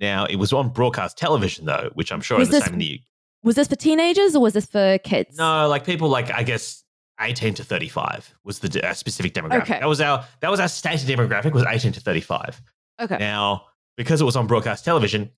now 0.00 0.24
it 0.26 0.36
was 0.36 0.52
on 0.52 0.68
broadcast 0.70 1.18
television 1.18 1.66
though, 1.66 1.90
which 1.94 2.12
I'm 2.12 2.20
sure 2.20 2.38
Was 2.38 2.48
is 2.48 2.52
the 2.52 2.58
this- 2.58 2.64
same 2.66 2.74
in 2.74 2.78
the 2.80 3.00
Was 3.42 3.56
this 3.56 3.68
for 3.68 3.76
teenagers 3.76 4.34
or 4.36 4.40
was 4.42 4.54
this 4.54 4.66
for 4.66 4.98
kids? 4.98 5.36
no, 5.36 5.68
like 5.68 5.84
people 5.84 6.08
like 6.08 6.30
I 6.30 6.42
guess 6.42 6.84
18 7.20 7.54
to 7.54 7.64
35 7.64 8.34
was 8.44 8.58
the 8.60 8.88
uh, 8.88 8.94
specific 8.94 9.32
demographic. 9.34 9.62
Okay. 9.62 9.80
That 9.80 9.88
was 9.88 10.00
our 10.00 10.24
that 10.40 10.50
was 10.50 10.60
our 10.60 10.68
stated 10.68 11.08
demographic 11.08 11.52
was 11.52 11.64
18 11.68 11.92
to 11.92 12.00
35. 12.00 12.60
Okay. 13.02 13.18
Now, 13.18 13.66
because 13.96 14.20
it 14.20 14.24
was 14.24 14.36
on 14.36 14.46
broadcast 14.46 14.84
television, 14.84 15.30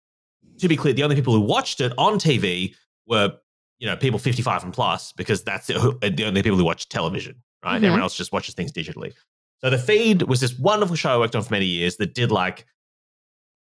to 0.58 0.68
be 0.68 0.76
clear, 0.76 0.92
the 0.94 1.02
only 1.02 1.16
people 1.16 1.34
who 1.34 1.40
watched 1.40 1.80
it 1.80 1.92
on 1.98 2.18
TV 2.18 2.74
were, 3.06 3.36
you 3.78 3.86
know, 3.86 3.96
people 3.96 4.18
55 4.18 4.64
and 4.64 4.72
plus, 4.72 5.12
because 5.12 5.42
that's 5.42 5.66
the, 5.66 6.12
the 6.16 6.24
only 6.24 6.42
people 6.42 6.58
who 6.58 6.64
watch 6.64 6.88
television, 6.88 7.42
right? 7.64 7.74
Mhm. 7.74 7.76
Everyone 7.76 8.00
else 8.00 8.16
just 8.16 8.32
watches 8.32 8.54
things 8.54 8.72
digitally. 8.72 9.12
So 9.60 9.70
the 9.70 9.78
feed 9.78 10.22
was 10.22 10.40
this 10.40 10.58
wonderful 10.58 10.96
show 10.96 11.10
I 11.10 11.18
worked 11.18 11.34
on 11.34 11.42
for 11.42 11.52
many 11.52 11.64
years 11.66 11.96
that 11.96 12.14
did 12.14 12.30
like 12.30 12.66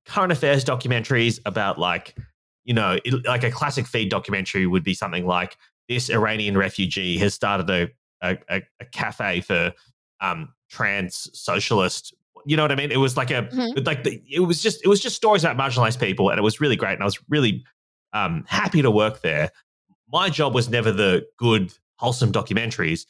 current 0.06 0.32
affairs 0.32 0.66
documentaries 0.66 1.40
about 1.46 1.80
like, 1.80 2.16
you 2.66 2.74
know, 2.74 2.98
it, 3.06 3.26
like 3.26 3.44
a 3.44 3.52
classic 3.52 3.88
feed 3.88 4.10
documentary 4.10 4.68
would 4.68 4.84
be 4.84 4.94
something 4.94 5.26
like 5.26 5.58
this 5.88 6.10
Iranian 6.10 6.58
refugee 6.58 7.18
has 7.20 7.34
started 7.34 7.70
a 7.70 7.90
a, 8.24 8.38
a, 8.50 8.62
a 8.80 8.86
cafe 8.86 9.42
for 9.42 9.74
um, 10.22 10.54
trans 10.70 11.30
socialist. 11.34 12.14
You 12.46 12.58
know 12.58 12.64
what 12.64 12.72
I 12.72 12.76
mean? 12.76 12.92
It 12.92 12.98
was 12.98 13.16
like 13.18 13.32
a 13.32 13.44
Mhm. 13.44 13.86
like 13.86 14.04
the, 14.04 14.22
it 14.30 14.40
was 14.42 14.62
just 14.62 14.84
it 14.84 14.88
was 14.88 15.00
just 15.00 15.16
stories 15.16 15.44
about 15.44 15.58
marginalized 15.58 16.00
people, 16.00 16.30
and 16.30 16.38
it 16.38 16.42
was 16.44 16.60
really 16.62 16.76
great. 16.76 16.94
And 16.94 17.02
I 17.02 17.06
was 17.06 17.20
really 17.30 17.64
um, 18.14 18.44
happy 18.48 18.82
to 18.84 18.92
work 18.92 19.22
there. 19.22 19.50
My 20.12 20.30
job 20.30 20.54
was 20.54 20.70
never 20.70 20.92
the 20.92 21.26
good, 21.40 21.74
wholesome 21.96 22.32
documentaries. 22.32 23.06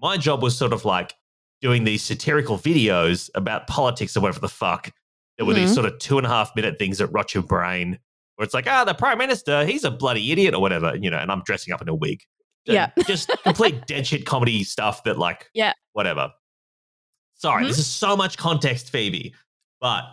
My 0.00 0.16
job 0.16 0.42
was 0.42 0.56
sort 0.56 0.72
of 0.72 0.84
like 0.84 1.14
doing 1.60 1.82
these 1.84 2.02
satirical 2.02 2.56
videos 2.58 3.28
about 3.34 3.66
politics 3.66 4.16
or 4.16 4.20
whatever 4.20 4.38
the 4.40 4.48
fuck. 4.48 4.92
There 5.36 5.46
were 5.46 5.54
these 5.54 5.70
Mhm. 5.72 5.74
sort 5.74 5.86
of 5.86 5.98
two 5.98 6.16
and 6.18 6.26
a 6.26 6.30
half 6.30 6.54
minute 6.54 6.78
things 6.78 6.98
that 6.98 7.08
rot 7.08 7.34
your 7.34 7.42
brain, 7.42 7.98
where 8.36 8.44
it's 8.44 8.54
like, 8.54 8.66
ah, 8.68 8.84
the 8.84 8.94
prime 8.94 9.18
minister, 9.18 9.64
he's 9.64 9.82
a 9.84 9.90
bloody 9.90 10.30
idiot 10.30 10.54
or 10.54 10.60
whatever, 10.60 10.94
you 10.94 11.10
know. 11.10 11.18
And 11.18 11.32
I'm 11.32 11.42
dressing 11.44 11.74
up 11.74 11.82
in 11.82 11.88
a 11.88 11.94
wig. 11.94 12.20
Yeah. 12.66 12.90
just 13.06 13.30
complete 13.44 13.84
dead 13.86 14.06
shit 14.06 14.26
comedy 14.26 14.62
stuff 14.64 15.02
that 15.04 15.18
like, 15.18 15.48
Yeah. 15.54 15.72
whatever. 15.92 16.30
Sorry, 17.36 17.64
Mhm. 17.64 17.68
this 17.68 17.78
is 17.78 17.86
so 17.86 18.16
much 18.16 18.36
context, 18.38 18.90
Phoebe. 18.90 19.34
But 19.80 20.04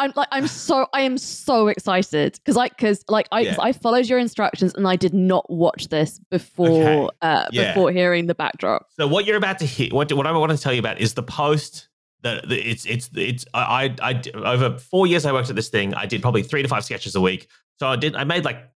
I'm 0.00 0.12
like 0.14 0.28
I'm 0.30 0.46
so 0.46 0.86
I 0.94 1.00
am 1.00 1.18
so 1.18 1.66
excited 1.66 2.34
because 2.34 2.54
like 2.54 2.76
because 2.76 3.04
like 3.08 3.26
I 3.32 3.40
Yeah. 3.40 3.56
I 3.58 3.72
followed 3.72 4.06
your 4.06 4.20
instructions 4.20 4.72
and 4.74 4.86
I 4.86 4.94
did 4.94 5.12
not 5.12 5.50
watch 5.50 5.88
this 5.88 6.20
before 6.30 6.66
Okay. 7.06 7.08
uh 7.22 7.46
Yeah. 7.50 7.72
before 7.72 7.90
hearing 7.90 8.26
the 8.26 8.34
backdrop. 8.34 8.86
So 8.96 9.08
what 9.08 9.24
you're 9.24 9.36
about 9.36 9.58
to 9.58 9.66
hear, 9.66 9.88
what, 9.90 10.12
what 10.12 10.26
I 10.26 10.30
want 10.32 10.52
to 10.52 10.58
tell 10.58 10.72
you 10.72 10.78
about 10.78 11.00
is 11.00 11.14
the 11.14 11.22
post 11.24 11.88
that 12.22 12.48
that 12.48 12.58
it's 12.70 12.86
it's 12.86 13.10
it's 13.16 13.44
I, 13.54 13.94
I 14.00 14.12
I 14.12 14.22
over 14.54 14.78
four 14.78 15.08
years 15.08 15.26
I 15.26 15.32
worked 15.32 15.50
at 15.50 15.56
this 15.56 15.68
thing. 15.68 15.94
I 15.94 16.06
did 16.06 16.22
probably 16.22 16.44
three 16.44 16.62
to 16.62 16.68
five 16.68 16.84
sketches 16.84 17.16
a 17.16 17.20
week. 17.20 17.48
So 17.80 17.88
I 17.88 17.96
did 17.96 18.14
I 18.14 18.22
made 18.22 18.44
like 18.44 18.70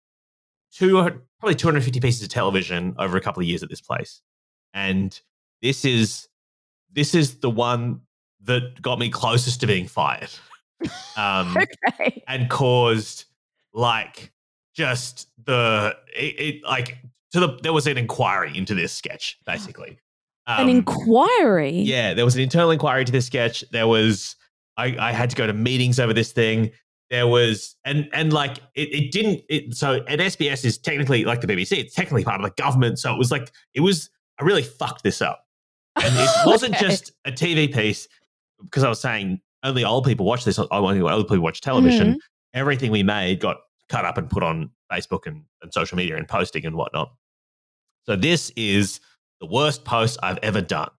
two 0.72 0.92
probably 1.40 1.54
250 1.56 1.98
pieces 2.00 2.22
of 2.22 2.28
television 2.28 2.94
over 2.98 3.16
a 3.16 3.20
couple 3.20 3.40
of 3.42 3.48
years 3.48 3.62
at 3.64 3.68
this 3.70 3.80
place, 3.80 4.22
and 4.72 5.20
this 5.62 5.84
is 5.84 6.28
this 6.92 7.14
is 7.14 7.36
the 7.40 7.50
one 7.50 8.00
that 8.44 8.80
got 8.80 8.98
me 8.98 9.10
closest 9.10 9.60
to 9.60 9.66
being 9.66 9.86
fired, 9.86 10.30
um, 11.16 11.56
Okay. 12.00 12.22
and 12.28 12.48
caused 12.48 13.24
like 13.72 14.32
just 14.74 15.28
the 15.44 15.96
it, 16.14 16.40
it 16.40 16.64
like 16.64 16.98
to 17.32 17.40
the 17.40 17.58
there 17.62 17.72
was 17.72 17.86
an 17.86 17.98
inquiry 17.98 18.56
into 18.56 18.74
this 18.74 18.92
sketch 18.92 19.38
basically. 19.46 19.98
An 20.46 20.62
Um, 20.62 20.68
inquiry. 20.70 21.80
yeah, 21.80 22.14
there 22.14 22.24
was 22.24 22.34
an 22.36 22.40
internal 22.40 22.70
inquiry 22.70 23.04
to 23.04 23.12
this 23.12 23.26
sketch. 23.26 23.62
There 23.70 23.86
was 23.86 24.34
I, 24.78 24.96
I 24.98 25.12
had 25.12 25.28
to 25.30 25.36
go 25.36 25.46
to 25.46 25.52
meetings 25.52 25.98
over 26.00 26.14
this 26.14 26.32
thing. 26.32 26.70
There 27.10 27.26
was 27.26 27.76
and 27.84 28.08
and 28.12 28.32
like 28.32 28.58
it, 28.74 28.88
it 28.94 29.12
didn't 29.12 29.42
it, 29.50 29.74
so 29.76 30.02
and 30.08 30.20
SBS 30.20 30.64
is 30.64 30.78
technically 30.78 31.24
like 31.24 31.40
the 31.42 31.46
BBC, 31.46 31.72
it's 31.78 31.94
technically 31.94 32.24
part 32.24 32.40
of 32.40 32.44
the 32.46 32.62
government. 32.62 32.98
So 32.98 33.12
it 33.12 33.18
was 33.18 33.30
like 33.30 33.50
it 33.74 33.80
was 33.80 34.08
I 34.40 34.44
really 34.44 34.62
fucked 34.62 35.02
this 35.02 35.20
up. 35.20 35.44
And 36.04 36.14
it 36.16 36.30
wasn't 36.46 36.74
Okay. 36.76 36.86
just 36.86 37.12
a 37.24 37.30
TV 37.32 37.72
piece 37.72 38.08
because 38.62 38.84
I 38.84 38.88
was 38.88 39.00
saying 39.00 39.40
only 39.62 39.84
old 39.84 40.04
people 40.04 40.24
watch 40.26 40.44
this. 40.44 40.58
I 40.58 40.64
Only 40.70 41.00
old 41.00 41.26
people 41.28 41.40
watch 41.42 41.60
television. 41.60 42.08
Mm-hmm. 42.10 42.18
Everything 42.54 42.90
we 42.90 43.02
made 43.02 43.40
got 43.40 43.58
cut 43.88 44.04
up 44.04 44.18
and 44.18 44.28
put 44.30 44.42
on 44.42 44.70
Facebook 44.90 45.26
and, 45.26 45.42
and 45.62 45.72
social 45.72 45.96
media 45.96 46.16
and 46.16 46.26
posting 46.28 46.64
and 46.66 46.76
whatnot. 46.76 47.12
So 48.06 48.16
this 48.16 48.50
is 48.56 49.00
the 49.40 49.46
worst 49.46 49.84
post 49.84 50.18
I've 50.22 50.38
ever 50.42 50.60
done. 50.60 50.90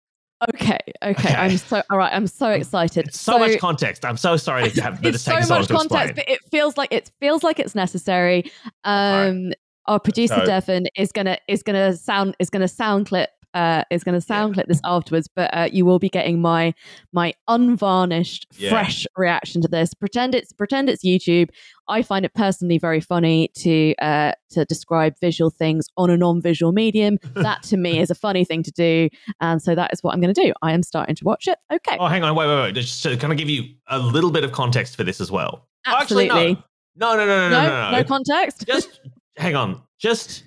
Okay, 0.53 0.77
okay. 1.03 1.11
Okay. 1.11 1.33
I'm 1.35 1.57
so 1.57 1.81
all 1.89 1.97
right. 1.97 2.13
I'm 2.13 2.27
so 2.27 2.49
excited. 2.51 3.07
It's 3.09 3.19
so, 3.19 3.37
much 3.39 3.59
context. 3.59 4.05
I'm 4.05 4.15
so 4.15 4.37
sorry 4.37 4.69
to 4.69 4.81
have 4.81 4.99
it's 5.05 5.23
so 5.23 5.39
so 5.41 5.59
much 5.59 5.67
context, 5.67 5.93
explain. 6.11 6.15
but 6.15 6.29
it 6.29 6.39
feels 6.49 6.77
like 6.77 6.93
it 6.93 7.11
feels 7.19 7.43
like 7.43 7.59
it's 7.59 7.75
necessary. 7.75 8.49
Um, 8.85 9.51
our 9.87 9.99
producer 9.99 10.35
So- 10.35 10.45
Devon 10.45 10.85
is 10.95 11.11
gonna 11.11 11.37
is 11.47 11.63
gonna 11.63 11.95
sound 11.95 12.35
is 12.39 12.49
gonna 12.49 12.67
sound 12.69 13.07
clip 13.07 13.29
uh 13.53 13.83
is 13.89 14.03
gonna 14.03 14.21
sound 14.21 14.53
clip 14.53 14.67
this 14.67 14.81
afterwards, 14.85 15.27
but 15.35 15.49
uh, 15.53 15.69
you 15.71 15.85
will 15.85 15.99
be 15.99 16.09
getting 16.09 16.41
my 16.41 16.73
my 17.13 17.33
unvarnished, 17.47 18.47
Yeah. 18.57 18.69
fresh 18.69 19.05
reaction 19.17 19.61
to 19.61 19.67
this. 19.67 19.93
Pretend 19.93 20.35
it's 20.35 20.53
pretend 20.53 20.89
it's 20.89 21.03
YouTube. 21.03 21.49
I 21.87 22.01
find 22.03 22.25
it 22.25 22.33
personally 22.33 22.77
very 22.77 23.01
funny 23.01 23.49
to 23.57 23.95
uh 24.01 24.33
to 24.51 24.65
describe 24.65 25.15
visual 25.19 25.49
things 25.49 25.87
on 25.97 26.09
a 26.09 26.17
non-visual 26.17 26.71
medium. 26.71 27.17
that 27.35 27.63
to 27.63 27.77
me 27.77 27.99
is 27.99 28.09
a 28.11 28.15
funny 28.15 28.43
thing 28.45 28.61
to 28.63 28.71
do, 28.71 29.09
and 29.41 29.61
so 29.61 29.73
that 29.75 29.91
is 29.93 30.01
what 30.03 30.13
I'm 30.13 30.21
going 30.21 30.33
to 30.33 30.41
do. 30.41 30.53
I 30.61 30.73
am 30.73 30.83
starting 30.83 31.15
to 31.15 31.23
watch 31.25 31.47
it. 31.47 31.57
Okay, 31.71 31.97
Oh, 31.99 32.07
hang 32.07 32.23
on, 32.23 32.35
wait, 32.35 32.47
wait, 32.47 32.61
wait. 32.61 32.75
Just 32.75 33.01
to 33.03 33.17
kind 33.17 33.31
of 33.33 33.37
give 33.39 33.49
you 33.49 33.63
a 33.87 33.97
little 33.99 34.31
bit 34.31 34.43
of 34.43 34.51
context 34.51 34.95
for 34.95 35.03
this 35.03 35.19
as 35.21 35.31
well. 35.31 35.67
Absolutely. 35.85 36.29
Actually, 36.29 36.53
no. 36.95 37.15
No, 37.15 37.15
no, 37.17 37.25
no, 37.25 37.49
no, 37.49 37.49
no, 37.49 37.67
no, 37.67 37.91
no. 37.91 37.97
no 37.97 38.03
context. 38.03 38.65
just 38.67 38.99
hang 39.37 39.55
on. 39.55 39.81
Just 39.99 40.43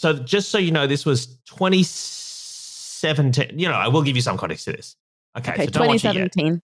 so, 0.00 0.14
just 0.14 0.48
so 0.48 0.56
you 0.56 0.70
know, 0.70 0.86
this 0.86 1.04
was 1.04 1.26
2017. 1.50 3.58
You 3.58 3.68
know, 3.68 3.74
I 3.74 3.86
will 3.88 4.00
give 4.02 4.16
you 4.16 4.22
some 4.22 4.38
context 4.38 4.64
to 4.64 4.72
this. 4.72 4.96
Okay, 5.36 5.52
okay, 5.52 5.64
so 5.66 5.70
don't 5.72 5.88
watch 5.88 6.02
it 6.06 6.14
yet. 6.14 6.32
2017. 6.32 6.62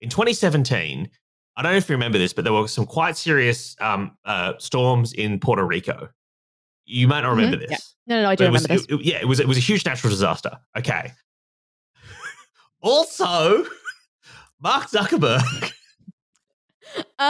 in 0.00 0.08
2017, 0.08 1.10
I 1.56 1.62
don't 1.62 1.72
know 1.72 1.76
if 1.76 1.88
you 1.88 1.94
remember 1.96 2.18
this, 2.18 2.32
but 2.32 2.44
there 2.44 2.52
were 2.52 2.68
some 2.68 2.86
quite 2.86 3.16
serious 3.16 3.74
um, 3.80 4.16
uh, 4.24 4.52
storms 4.58 5.12
in 5.12 5.40
Puerto 5.40 5.64
Rico. 5.66 6.08
You 6.84 7.08
might 7.08 7.22
not 7.22 7.30
remember 7.30 7.56
Mhm, 7.56 7.68
this. 7.68 7.96
No, 8.06 8.14
no, 8.16 8.22
no, 8.22 8.28
I 8.30 8.36
do 8.36 8.44
it 8.44 8.52
was, 8.52 8.62
remember 8.62 8.86
this. 8.86 9.00
it- 9.00 9.04
yeah, 9.04 9.16
it 9.20 9.26
was 9.26 9.40
it 9.40 9.48
was 9.48 9.56
a 9.56 9.60
huge 9.60 9.84
natural 9.84 10.10
disaster. 10.12 10.56
Okay. 10.76 11.10
also, 12.80 13.66
Mark 14.62 14.88
Zuckerberg. 14.88 15.72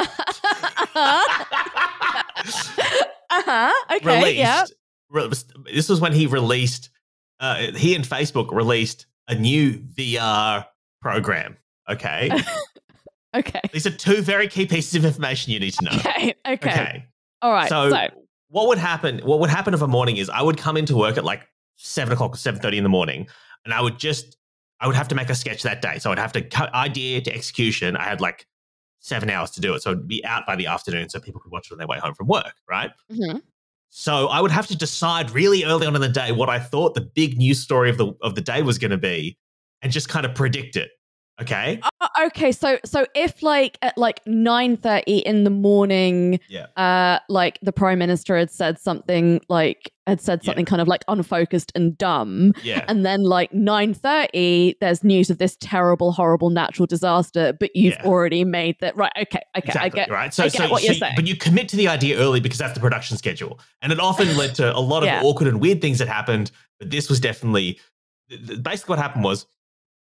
uh-huh. 3.31 3.73
Okay. 3.97 4.19
released. 4.19 4.38
Yeah. 4.38 4.64
This 5.11 5.88
was 5.88 6.00
when 6.00 6.12
he 6.12 6.27
released. 6.27 6.91
Uh, 7.41 7.71
he 7.77 7.95
and 7.95 8.05
Facebook 8.05 8.53
released 8.53 9.07
a 9.29 9.35
new 9.35 9.75
VR 9.79 10.67
program. 11.00 11.57
Okay, 11.88 12.31
Okay. 13.37 13.61
these 13.73 13.87
are 13.87 13.91
two 13.91 14.23
very 14.23 14.49
key 14.49 14.67
pieces 14.67 14.95
of 14.95 15.05
information 15.05 15.53
you 15.53 15.61
need 15.61 15.73
to 15.75 15.85
know. 15.85 15.91
Okay. 16.09 16.35
Okay. 16.47 16.71
okay. 16.71 17.05
All 17.43 17.53
right. 17.53 17.69
So, 17.69 17.91
So, 17.91 18.09
what 18.49 18.69
would 18.69 18.79
happen? 18.79 19.19
What 19.21 19.38
would 19.41 19.50
happen 19.50 19.75
of 19.75 19.83
a 19.83 19.87
morning 19.88 20.17
is 20.17 20.29
I 20.31 20.43
would 20.43 20.57
come 20.59 20.77
into 20.77 20.97
work 20.97 21.17
at 21.19 21.25
like 21.25 21.47
seven 21.77 22.12
o'clock 22.12 22.35
or 22.35 22.37
seven 22.38 22.61
thirty 22.61 22.77
in 22.79 22.83
the 22.83 22.88
morning, 22.91 23.29
and 23.65 23.73
I 23.75 23.81
would 23.83 23.99
just 23.99 24.37
I 24.81 24.87
would 24.87 24.97
have 24.97 25.09
to 25.09 25.15
make 25.15 25.29
a 25.31 25.35
sketch 25.35 25.62
that 25.62 25.83
day. 25.83 25.99
So 25.99 26.11
I'd 26.11 26.19
have 26.19 26.33
to 26.33 26.43
cut 26.43 26.73
idea 26.75 27.21
to 27.21 27.35
execution. 27.35 27.97
I 27.97 28.05
had 28.05 28.21
like 28.21 28.47
seven 29.00 29.31
hours 29.31 29.50
to 29.53 29.61
do 29.61 29.75
it, 29.75 29.83
so 29.83 29.91
it'd 29.93 30.09
be 30.09 30.25
out 30.25 30.47
by 30.47 30.57
the 30.57 30.67
afternoon, 30.67 31.09
so 31.09 31.21
people 31.21 31.41
could 31.41 31.53
watch 31.53 31.69
it 31.71 31.73
on 31.73 31.79
their 31.79 31.87
way 31.87 31.99
home 31.99 32.15
from 32.15 32.27
work, 32.27 32.55
right? 32.69 32.91
Mhm. 33.12 33.43
So 33.90 34.28
I 34.28 34.40
would 34.40 34.50
have 34.50 34.66
to 34.68 34.76
decide 34.76 35.30
really 35.30 35.64
early 35.64 35.87
on 35.87 35.95
in 35.95 36.00
the 36.00 36.09
day 36.09 36.33
what 36.33 36.49
I 36.49 36.59
thought 36.59 36.95
the 36.95 37.00
big 37.00 37.38
news 37.38 37.61
story 37.61 37.90
of 37.90 37.99
the 37.99 38.12
of 38.23 38.35
the 38.35 38.40
day 38.40 38.62
was 38.62 38.78
going 38.78 38.90
to 38.90 38.99
be, 38.99 39.38
and 39.83 39.92
just 39.92 40.09
kind 40.09 40.26
of 40.26 40.35
predict 40.35 40.76
it. 40.76 40.90
Okay. 41.40 41.80
Uh, 42.00 42.09
okay. 42.26 42.50
So, 42.50 42.78
so 42.85 43.07
if 43.14 43.42
like 43.45 43.78
at 43.83 43.97
like 43.97 44.21
nine 44.26 44.76
thirty 44.76 45.18
in 45.18 45.45
the 45.45 45.50
morning, 45.50 46.40
Yeah. 46.49 46.66
uh, 46.76 47.21
like 47.28 47.59
the 47.62 47.73
prime 47.73 47.99
minister 48.00 48.37
had 48.37 48.50
said 48.50 48.78
something 48.80 49.40
like 49.49 49.92
had 50.09 50.21
said 50.21 50.40
Yeah. 50.42 50.47
something 50.47 50.64
kind 50.64 50.80
of 50.83 50.88
like 50.88 51.04
unfocused 51.07 51.71
and 51.76 51.97
dumb, 51.97 52.54
Yeah. 52.64 52.85
and 52.88 53.07
then 53.07 53.23
like 53.23 53.52
nine 53.54 53.95
thirty, 53.95 54.76
there's 54.80 55.04
news 55.04 55.30
of 55.30 55.38
this 55.38 55.57
terrible, 55.61 56.11
horrible 56.11 56.50
natural 56.50 56.87
disaster, 56.87 57.52
but 57.52 57.71
you've 57.76 57.95
Yeah. 57.95 58.04
already 58.07 58.42
made 58.45 58.76
that 58.80 58.97
right. 58.97 59.12
Okay. 59.16 59.38
Okay. 59.57 59.68
Exactly, 59.68 60.00
I 60.00 60.07
get. 60.07 60.11
right. 60.11 60.35
So, 60.35 60.42
I 60.45 60.49
get 60.49 60.57
so, 60.62 60.68
what 60.71 60.80
so 60.83 60.87
you're 60.87 60.95
saying. 60.95 61.12
but 61.14 61.26
you 61.28 61.37
commit 61.37 61.68
to 61.68 61.76
the 61.76 61.87
idea 61.88 62.16
early 62.18 62.40
because 62.40 62.59
that's 62.59 62.75
the 62.75 62.80
production 62.80 63.16
schedule, 63.16 63.61
and 63.80 63.92
it 63.92 64.00
often 64.00 64.37
led 64.37 64.57
to 64.57 64.75
a 64.76 64.80
lot 64.80 65.04
of 65.04 65.07
Yeah. 65.07 65.23
awkward 65.23 65.47
and 65.49 65.61
weird 65.61 65.80
things 65.80 65.99
that 65.99 66.09
happened. 66.09 66.50
But 66.80 66.90
this 66.90 67.09
was 67.09 67.21
definitely 67.21 67.78
basically 68.62 68.92
what 68.92 68.99
happened 68.99 69.23
was. 69.25 69.47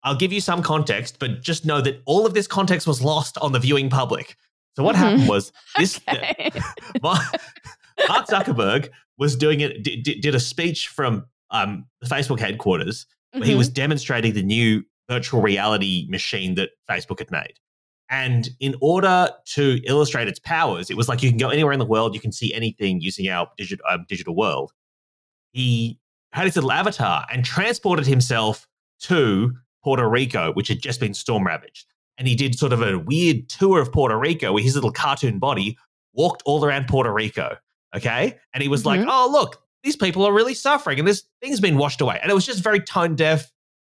I'll 0.06 0.16
give 0.16 0.32
you 0.32 0.40
some 0.40 0.62
context, 0.62 1.18
but 1.20 1.42
just 1.42 1.66
know 1.66 1.82
that 1.82 2.02
all 2.06 2.26
of 2.26 2.34
this 2.34 2.48
context 2.48 2.88
was 2.88 3.02
lost 3.02 3.38
on 3.40 3.52
the 3.52 3.60
viewing 3.60 3.90
public. 3.90 4.38
So 4.78 4.84
what 4.84 4.96
Mhm. 4.96 5.00
happened 5.00 5.28
was 5.28 5.52
this: 5.78 6.00
Okay. 6.08 6.52
Mark 7.02 7.22
Mark 8.08 8.28
Zuckerberg 8.28 8.90
was 9.18 9.36
doing 9.36 9.60
it, 9.62 9.84
did, 9.84 10.04
did 10.04 10.36
a 10.36 10.40
speech 10.40 10.88
from 10.90 11.26
um, 11.52 11.86
the 12.02 12.08
Facebook 12.08 12.40
headquarters 12.40 13.06
where 13.32 13.44
he 13.46 13.54
Mhm. 13.54 13.58
was 13.58 13.70
demonstrating 13.70 14.34
the 14.34 14.44
new 14.44 14.84
virtual 15.10 15.42
reality 15.42 16.06
machine 16.10 16.56
that 16.56 16.70
Facebook 16.90 17.20
had 17.20 17.30
made. 17.32 17.54
And 18.10 18.50
in 18.60 18.76
order 18.82 19.30
to 19.56 19.80
illustrate 19.86 20.28
its 20.28 20.40
powers, 20.40 20.90
it 20.92 20.98
was 20.98 21.08
like 21.10 21.24
you 21.24 21.30
can 21.30 21.38
go 21.38 21.50
anywhere 21.50 21.74
in 21.74 21.80
the 21.80 21.86
world, 21.86 22.14
you 22.14 22.20
can 22.22 22.32
see 22.32 22.54
anything 22.54 23.02
using 23.02 23.28
our 23.30 23.48
digital 23.58 23.86
um, 23.90 24.06
digital 24.08 24.36
world. 24.36 24.72
He 25.54 26.00
had 26.34 26.46
his 26.46 26.56
little 26.56 26.72
avatar 26.72 27.26
and 27.32 27.46
transported 27.46 28.06
himself 28.06 28.68
to 29.02 29.54
Puerto 29.86 30.10
Rico, 30.10 30.52
which 30.54 30.68
had 30.68 30.82
just 30.82 31.00
been 31.00 31.14
storm 31.14 31.46
ravaged. 31.46 31.86
And 32.18 32.28
he 32.28 32.34
did 32.36 32.58
sort 32.58 32.74
of 32.74 32.82
a 32.82 32.98
weird 32.98 33.48
tour 33.50 33.80
of 33.80 33.92
Puerto 33.92 34.18
Rico 34.18 34.52
where 34.52 34.64
his 34.64 34.74
little 34.74 34.92
cartoon 34.92 35.38
body 35.38 35.78
walked 36.14 36.42
all 36.46 36.66
around 36.66 36.88
Puerto 36.88 37.14
Rico. 37.14 37.56
Okay. 37.96 38.36
And 38.54 38.64
he 38.64 38.68
was 38.68 38.84
like, 38.86 39.00
Mhm. 39.00 39.06
oh, 39.08 39.30
look, 39.32 39.62
these 39.84 39.96
people 39.96 40.26
are 40.26 40.34
really 40.34 40.56
suffering 40.56 40.98
and 40.98 41.08
this 41.08 41.24
thing's 41.42 41.60
been 41.60 41.78
washed 41.78 42.02
away. 42.02 42.20
And 42.22 42.32
it 42.32 42.34
was 42.34 42.46
just 42.48 42.64
very 42.64 42.80
tone 42.80 43.16
deaf 43.16 43.52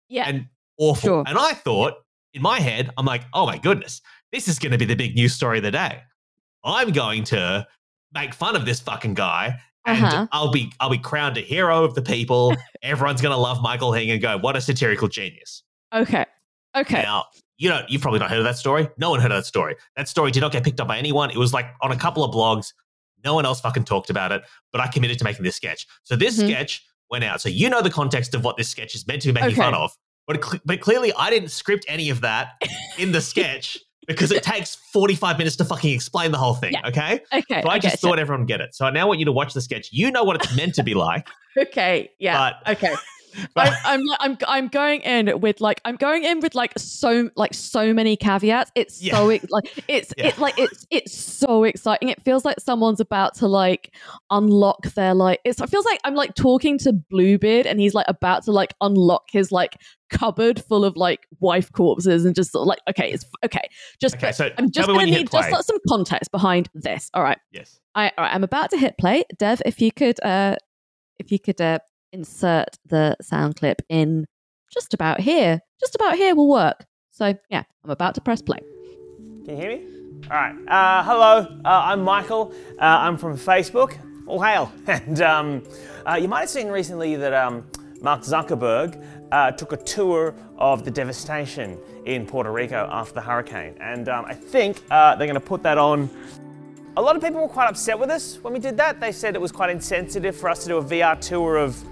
yeah. 0.09 0.25
and 0.29 0.47
awful. 0.79 1.09
Sure. 1.09 1.25
And 1.27 1.37
I 1.37 1.55
thought 1.55 1.95
in 2.33 2.41
my 2.43 2.61
head, 2.61 2.91
I'm 2.97 3.05
like, 3.05 3.23
oh 3.35 3.47
my 3.47 3.59
goodness, 3.59 4.01
this 4.31 4.47
is 4.47 4.59
going 4.61 4.71
to 4.73 4.79
be 4.79 4.85
the 4.85 4.95
big 4.95 5.17
news 5.17 5.35
story 5.35 5.59
of 5.59 5.65
the 5.65 5.73
day. 5.73 6.01
I'm 6.63 6.93
going 6.93 7.25
to 7.25 7.67
make 8.15 8.33
fun 8.33 8.55
of 8.55 8.65
this 8.65 8.79
fucking 8.81 9.15
guy. 9.15 9.59
And 9.87 10.05
Uh-huh. 10.05 10.27
I'll 10.31 10.53
be 10.53 10.71
I'll 10.79 10.91
be 10.91 10.99
crowned 10.99 11.39
a 11.39 11.41
hero 11.41 11.85
of 11.85 11.95
the 11.95 12.03
people. 12.03 12.55
Everyone's 12.83 13.23
gonna 13.23 13.39
love 13.39 13.63
Michael 13.63 13.93
Hing 13.95 14.11
and 14.11 14.21
go, 14.21 14.37
what 14.39 14.55
a 14.55 14.61
satirical 14.61 15.09
genius. 15.09 15.63
Okay. 15.93 16.27
Okay. 16.77 17.03
Now, 17.03 17.25
you 17.59 17.69
know, 17.69 17.83
you've 17.89 18.01
probably 18.01 18.21
not 18.21 18.31
heard 18.31 18.39
of 18.39 18.45
that 18.45 18.57
story. 18.57 18.89
No 18.97 19.11
one 19.11 19.21
heard 19.21 19.33
of 19.33 19.37
that 19.39 19.45
story. 19.47 19.75
That 19.97 20.09
story 20.09 20.31
did 20.31 20.41
not 20.41 20.53
get 20.53 20.63
picked 20.65 20.81
up 20.81 20.89
by 20.89 20.99
anyone. 20.99 21.31
It 21.31 21.37
was 21.37 21.53
like 21.53 21.67
on 21.83 21.91
a 21.93 21.97
couple 21.97 22.23
of 22.25 22.33
blogs. 22.35 22.73
No 23.25 23.35
one 23.35 23.45
else 23.45 23.61
fucking 23.61 23.85
talked 23.85 24.09
about 24.09 24.33
it, 24.33 24.43
but 24.73 24.81
I 24.81 24.87
committed 24.87 25.19
to 25.19 25.25
making 25.25 25.43
this 25.45 25.57
sketch. 25.57 25.87
So 26.05 26.17
this 26.17 26.39
Mhm. 26.39 26.47
sketch 26.49 26.83
went 27.11 27.25
out. 27.25 27.41
So 27.41 27.49
you 27.49 27.69
know 27.69 27.83
the 27.83 27.91
context 27.91 28.35
of 28.35 28.45
what 28.45 28.57
this 28.57 28.69
sketch 28.71 28.95
is 28.95 29.07
meant 29.07 29.21
to 29.23 29.29
be 29.29 29.33
making 29.33 29.49
Okay. 29.51 29.57
fun 29.63 29.75
of. 29.75 29.93
But, 30.27 30.41
cle- 30.41 30.61
but 30.65 30.81
clearly, 30.81 31.13
I 31.19 31.29
didn't 31.29 31.49
script 31.51 31.85
any 31.89 32.09
of 32.09 32.21
that 32.21 32.53
in 32.99 33.11
the 33.13 33.21
sketch 33.21 33.77
because 34.07 34.31
it 34.31 34.43
takes 34.45 34.77
45 34.93 35.37
minutes 35.39 35.57
to 35.57 35.65
fucking 35.65 35.93
explain 35.93 36.31
the 36.31 36.39
whole 36.39 36.55
thing. 36.55 36.73
Yeah. 36.73 36.87
Okay. 36.89 37.21
Okay. 37.33 37.63
So 37.63 37.69
I, 37.69 37.79
just 37.81 37.97
getcha. 37.97 38.01
thought 38.01 38.19
everyone 38.21 38.43
would 38.43 38.49
get 38.49 38.61
it. 38.61 38.75
So 38.77 38.87
I 38.87 38.91
now 38.91 39.09
want 39.09 39.19
you 39.19 39.25
to 39.27 39.33
watch 39.33 39.55
the 39.55 39.61
sketch. 39.61 39.89
You 39.93 40.11
know 40.13 40.23
what 40.25 40.37
it's 40.37 40.55
meant 40.55 40.77
to 40.77 40.83
be 40.85 40.95
like, 40.95 41.27
Okay. 41.59 42.11
Yeah. 42.21 42.53
but 42.65 42.77
okay. 42.77 42.95
I'm, 43.57 43.73
I'm 43.85 44.01
I'm 44.21 44.39
I'm 44.47 44.69
going 44.69 45.01
in 45.01 45.41
with 45.41 45.61
like 45.61 45.81
I'm 45.85 45.97
going 45.97 46.25
in 46.25 46.41
with 46.41 46.55
like 46.55 46.73
so 46.79 47.31
like 47.37 47.55
so 47.55 47.93
many 47.93 48.17
caveats. 48.17 48.71
It's 48.75 49.03
Yeah. 49.03 49.17
so 49.17 49.27
like 49.27 49.85
it's 49.89 50.13
Yeah. 50.17 50.29
it 50.29 50.39
like 50.39 50.59
it's 50.59 50.87
it's 50.91 51.15
so 51.15 51.65
exciting. 51.65 52.09
It 52.09 52.23
feels 52.23 52.45
like 52.45 52.61
someone's 52.61 53.01
about 53.01 53.35
to 53.37 53.49
like 53.49 53.95
unlock 54.31 54.83
their 54.95 55.15
like 55.15 55.41
it's 55.45 55.61
it 55.61 55.69
feels 55.69 55.85
like 55.85 56.01
I'm 56.05 56.15
like 56.15 56.35
talking 56.35 56.79
to 56.79 56.93
Bluebeard 56.93 57.67
and 57.67 57.81
he's 57.81 57.95
like 57.95 58.07
about 58.09 58.45
to 58.45 58.53
like 58.53 58.75
unlock 58.81 59.25
his 59.31 59.51
like 59.51 59.77
cupboard 60.11 60.61
full 60.65 60.85
of 60.85 60.97
like 60.97 61.21
wife 61.39 61.71
corpses 61.73 62.25
and 62.25 62.35
just 62.35 62.51
sort 62.51 62.63
of 62.63 62.67
like 62.67 62.81
okay 62.89 63.13
it's 63.13 63.25
okay 63.45 63.69
just 64.01 64.17
Okay, 64.17 64.33
so 64.33 64.51
I'm 64.59 64.71
just 64.71 64.89
gonna 64.89 65.07
need 65.07 65.31
just 65.31 65.51
like, 65.51 65.65
some 65.65 65.79
context 65.89 66.31
behind 66.31 66.69
this. 66.75 67.11
All 67.15 67.23
right. 67.23 67.39
Yes. 67.53 67.79
I, 67.95 68.13
all 68.19 68.25
right, 68.25 68.35
I'm 68.35 68.45
about 68.45 68.71
to 68.71 68.77
hit 68.77 68.99
play. 68.99 69.25
Dev, 69.39 69.63
if 69.65 69.81
you 69.81 69.91
could, 69.91 70.23
uh, 70.23 70.57
if 71.19 71.33
you 71.33 71.39
could 71.39 71.61
uh, 71.61 71.79
insert 72.13 72.77
the 72.87 73.17
sound 73.21 73.57
clip 73.57 73.83
in 73.89 74.27
just 74.73 74.95
about 74.95 75.21
here, 75.21 75.61
just 75.81 75.95
about 75.95 76.17
here 76.17 76.35
will 76.35 76.49
work. 76.49 76.85
So 77.11 77.35
yeah, 77.51 77.65
I'm 77.85 77.91
about 77.91 78.15
to 78.17 78.21
press 78.21 78.43
play. 78.43 78.61
Can 79.45 79.57
you 79.57 79.57
hear 79.57 79.79
me? 79.79 79.85
All 80.31 80.37
right. 80.37 80.55
Uh, 80.69 81.03
hello, 81.03 81.59
uh, 81.65 81.69
I'm 81.69 82.03
Michael. 82.03 82.53
Uh, 82.79 82.85
I'm 82.85 83.17
from 83.17 83.37
Facebook. 83.37 83.97
All 84.27 84.41
hail. 84.41 84.73
And 84.87 85.21
um, 85.23 85.63
uh, 86.07 86.19
you 86.21 86.29
might 86.29 86.41
have 86.41 86.51
seen 86.51 86.69
recently 86.69 87.17
that 87.17 87.33
um, 87.33 87.67
Mark 88.01 88.23
Zuckerberg 88.23 89.03
uh, 89.33 89.51
took 89.53 89.73
a 89.73 89.77
tour 89.77 90.35
of 90.57 90.85
the 90.85 90.91
devastation 90.91 91.79
in 92.07 92.27
Puerto 92.27 92.53
Rico 92.53 92.89
after 92.91 93.15
the 93.15 93.21
hurricane. 93.21 93.75
And 93.81 94.09
um, 94.09 94.25
I 94.25 94.35
think 94.35 94.83
uh, 94.91 95.17
they're 95.17 95.27
going 95.27 95.35
to 95.35 95.41
put 95.41 95.63
that 95.65 95.79
on. 95.79 96.11
A 96.97 97.03
lot 97.03 97.17
of 97.17 97.23
people 97.23 97.41
were 97.41 97.49
quite 97.49 97.69
upset 97.69 97.99
with 97.99 98.11
us 98.11 98.39
when 98.43 98.53
we 98.53 98.59
did 98.59 98.77
that. 98.77 99.01
They 99.01 99.13
said 99.13 99.35
it 99.35 99.41
was 99.41 99.53
quite 99.53 99.71
insensitive 99.71 100.37
for 100.37 100.49
us 100.49 100.63
to 100.65 100.69
do 100.69 100.79
a 100.79 100.85
VR 100.85 101.21
tour 101.21 101.57
of 101.57 101.83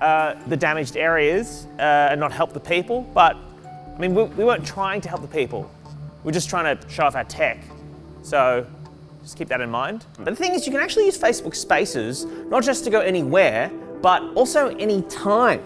uh, 0.00 0.34
the 0.46 0.56
damaged 0.56 0.96
areas 0.96 1.66
uh, 1.78 2.08
and 2.10 2.20
not 2.20 2.32
help 2.32 2.52
the 2.52 2.60
people. 2.60 3.02
But 3.14 3.36
I 3.94 3.98
mean, 3.98 4.14
we, 4.14 4.24
we 4.24 4.44
weren't 4.44 4.66
trying 4.66 5.00
to 5.02 5.08
help 5.08 5.22
the 5.22 5.28
people. 5.28 5.70
We're 6.24 6.32
just 6.32 6.48
trying 6.50 6.76
to 6.76 6.88
show 6.88 7.04
off 7.04 7.14
our 7.14 7.24
tech. 7.24 7.58
So 8.22 8.66
just 9.22 9.36
keep 9.36 9.48
that 9.48 9.60
in 9.60 9.70
mind. 9.70 10.06
But 10.16 10.26
the 10.26 10.36
thing 10.36 10.54
is, 10.54 10.66
you 10.66 10.72
can 10.72 10.80
actually 10.80 11.06
use 11.06 11.18
Facebook 11.18 11.54
Spaces 11.54 12.24
not 12.24 12.62
just 12.62 12.84
to 12.84 12.90
go 12.90 13.00
anywhere, 13.00 13.70
but 14.02 14.22
also 14.34 14.68
anytime. 14.76 15.60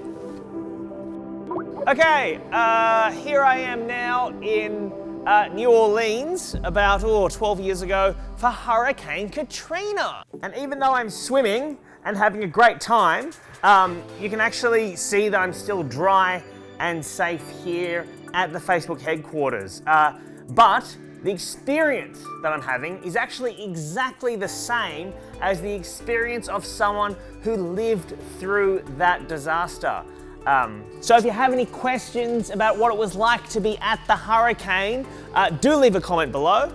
Okay, 1.89 2.41
uh, 2.53 3.11
here 3.13 3.43
I 3.43 3.57
am 3.59 3.87
now 3.87 4.29
in 4.43 4.93
uh, 5.27 5.49
New 5.49 5.71
Orleans 5.71 6.55
about 6.65 7.03
oh, 7.05 7.29
12 7.29 7.61
years 7.61 7.83
ago 7.83 8.15
for 8.37 8.49
Hurricane 8.49 9.29
Katrina. 9.29 10.23
And 10.43 10.55
even 10.57 10.79
though 10.79 10.93
I'm 10.95 11.11
swimming 11.11 11.79
and 12.05 12.17
having 12.17 12.45
a 12.45 12.47
great 12.47 12.81
time, 12.81 13.33
um, 13.63 14.03
you 14.21 14.31
can 14.31 14.41
actually 14.41 14.97
see 14.97 15.29
that 15.29 15.41
I'm 15.41 15.53
still 15.53 15.83
dry 15.83 16.43
and 16.79 17.05
safe 17.05 17.43
here 17.65 18.07
at 18.35 18.53
the 18.53 18.59
Facebook 18.59 19.01
headquarters. 19.01 19.83
Uh, 19.87 20.19
but 20.51 20.97
the 21.23 21.33
experience 21.33 22.23
that 22.43 22.53
I'm 22.53 22.63
having 22.63 23.03
is 23.03 23.17
actually 23.17 23.63
exactly 23.65 24.37
the 24.37 24.49
same 24.49 25.13
as 25.41 25.61
the 25.61 25.73
experience 25.73 26.49
of 26.49 26.65
someone 26.65 27.17
who 27.43 27.55
lived 27.57 28.15
through 28.39 28.85
that 28.97 29.29
disaster. 29.29 30.05
Um, 30.47 30.85
so 31.01 31.17
if 31.17 31.25
you 31.25 31.31
have 31.33 31.53
any 31.53 31.67
questions 31.67 32.51
about 32.51 32.79
what 32.79 32.93
it 32.93 32.99
was 32.99 33.17
like 33.17 33.49
to 33.51 33.61
be 33.61 33.77
at 33.79 34.01
the 34.07 34.17
hurricane, 34.17 35.07
uh, 35.35 35.51
do 35.51 35.75
leave 35.75 35.97
a 35.97 36.01
comment 36.01 36.33
below. 36.33 36.73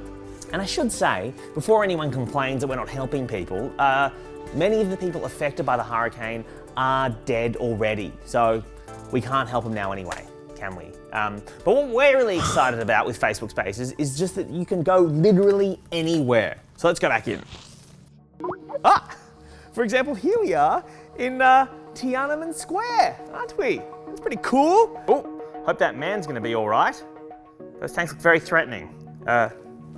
And 0.51 0.61
I 0.61 0.65
should 0.65 0.91
say, 0.91 1.33
before 1.55 1.83
anyone 1.83 2.11
complains 2.11 2.61
that 2.61 2.67
we're 2.67 2.75
not 2.75 2.89
helping 2.89 3.27
people, 3.27 3.73
uh, 3.79 4.11
many 4.53 4.81
of 4.81 4.89
the 4.89 4.97
people 4.97 5.25
affected 5.25 5.65
by 5.65 5.77
the 5.77 5.83
hurricane 5.83 6.45
are 6.77 7.09
dead 7.25 7.55
already. 7.57 8.11
So 8.25 8.63
we 9.11 9.21
can't 9.21 9.49
help 9.49 9.63
them 9.63 9.73
now 9.73 9.91
anyway, 9.91 10.25
can 10.55 10.75
we? 10.75 10.91
Um, 11.11 11.41
but 11.63 11.75
what 11.75 11.89
we're 11.89 12.17
really 12.17 12.37
excited 12.37 12.79
about 12.87 13.05
with 13.05 13.19
Facebook 13.19 13.51
Spaces 13.51 13.93
is 13.93 14.17
just 14.17 14.35
that 14.35 14.49
you 14.49 14.65
can 14.65 14.83
go 14.83 14.99
literally 14.99 15.79
anywhere. 15.91 16.57
So 16.77 16.87
let's 16.87 16.99
go 16.99 17.09
back 17.09 17.27
in. 17.27 17.41
Ah, 18.83 19.15
for 19.71 19.83
example, 19.83 20.15
here 20.15 20.37
we 20.41 20.53
are 20.53 20.83
in 21.17 21.41
uh, 21.41 21.67
Tiananmen 21.93 22.53
Square, 22.53 23.19
aren't 23.31 23.57
we? 23.57 23.81
That's 24.07 24.19
pretty 24.19 24.39
cool. 24.41 25.01
Oh, 25.07 25.41
hope 25.65 25.77
that 25.79 25.95
man's 25.95 26.27
gonna 26.27 26.41
be 26.41 26.55
all 26.55 26.67
right. 26.67 27.01
Those 27.79 27.93
tanks 27.93 28.11
look 28.11 28.21
very 28.21 28.39
threatening. 28.39 28.89
Uh, 29.27 29.49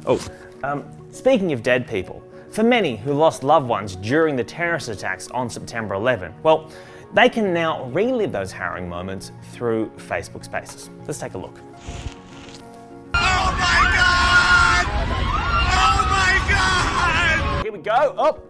oh, 0.05 0.25
um, 0.63 0.85
speaking 1.11 1.51
of 1.53 1.63
dead 1.63 1.87
people, 1.87 2.21
for 2.55 2.63
many 2.63 2.95
who 2.95 3.13
lost 3.13 3.43
loved 3.43 3.67
ones 3.67 3.97
during 3.97 4.37
the 4.37 4.43
terrorist 4.43 4.87
attacks 4.87 5.27
on 5.31 5.49
September 5.49 5.93
11, 5.93 6.33
well, 6.41 6.71
they 7.13 7.27
can 7.27 7.53
now 7.53 7.83
relive 7.87 8.31
those 8.31 8.49
harrowing 8.49 8.87
moments 8.87 9.33
through 9.51 9.89
Facebook 9.97 10.45
Spaces. 10.45 10.89
Let's 11.05 11.19
take 11.19 11.33
a 11.33 11.37
look. 11.37 11.59
Oh 13.13 13.57
my 13.59 13.81
god! 13.93 14.85
Oh 15.75 16.07
my 16.09 16.45
god! 16.49 17.63
Here 17.63 17.73
we 17.73 17.79
go. 17.79 18.15
Oh, 18.17 18.41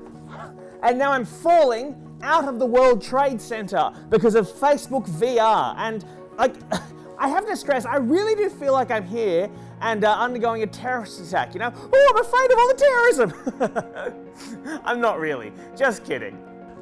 and 0.84 1.00
now 1.00 1.12
I'm 1.12 1.26
falling 1.26 1.96
out 2.22 2.48
of 2.48 2.60
the 2.60 2.65
World 2.65 3.02
Trade 3.02 3.41
Center 3.41 3.91
because 4.10 4.36
of 4.36 4.48
Facebook 4.48 5.10
VR. 5.10 5.74
And 5.80 6.06
like, 6.38 6.56
I 7.18 7.28
have 7.28 7.48
to 7.48 7.58
stress, 7.58 7.88
I 7.88 7.96
really 7.96 8.36
do 8.36 8.50
feel 8.50 8.74
like 8.74 8.91
I'm 8.91 9.08
here 9.08 9.50
and 9.86 10.04
uh, 10.04 10.17
undergoing 10.17 10.63
a 10.63 10.67
terrorist 10.67 11.21
attack. 11.21 11.54
You 11.54 11.60
know? 11.60 11.71
Oh, 11.76 12.13
I'm 12.13 12.26
afraid 12.26 12.52
of 12.52 12.58
all 12.58 12.67
the 12.67 14.10
terrorism. 14.10 14.82
I'm 14.86 15.00
not 15.00 15.19
really. 15.19 15.54
Just 15.78 16.04
kidding. 16.04 16.38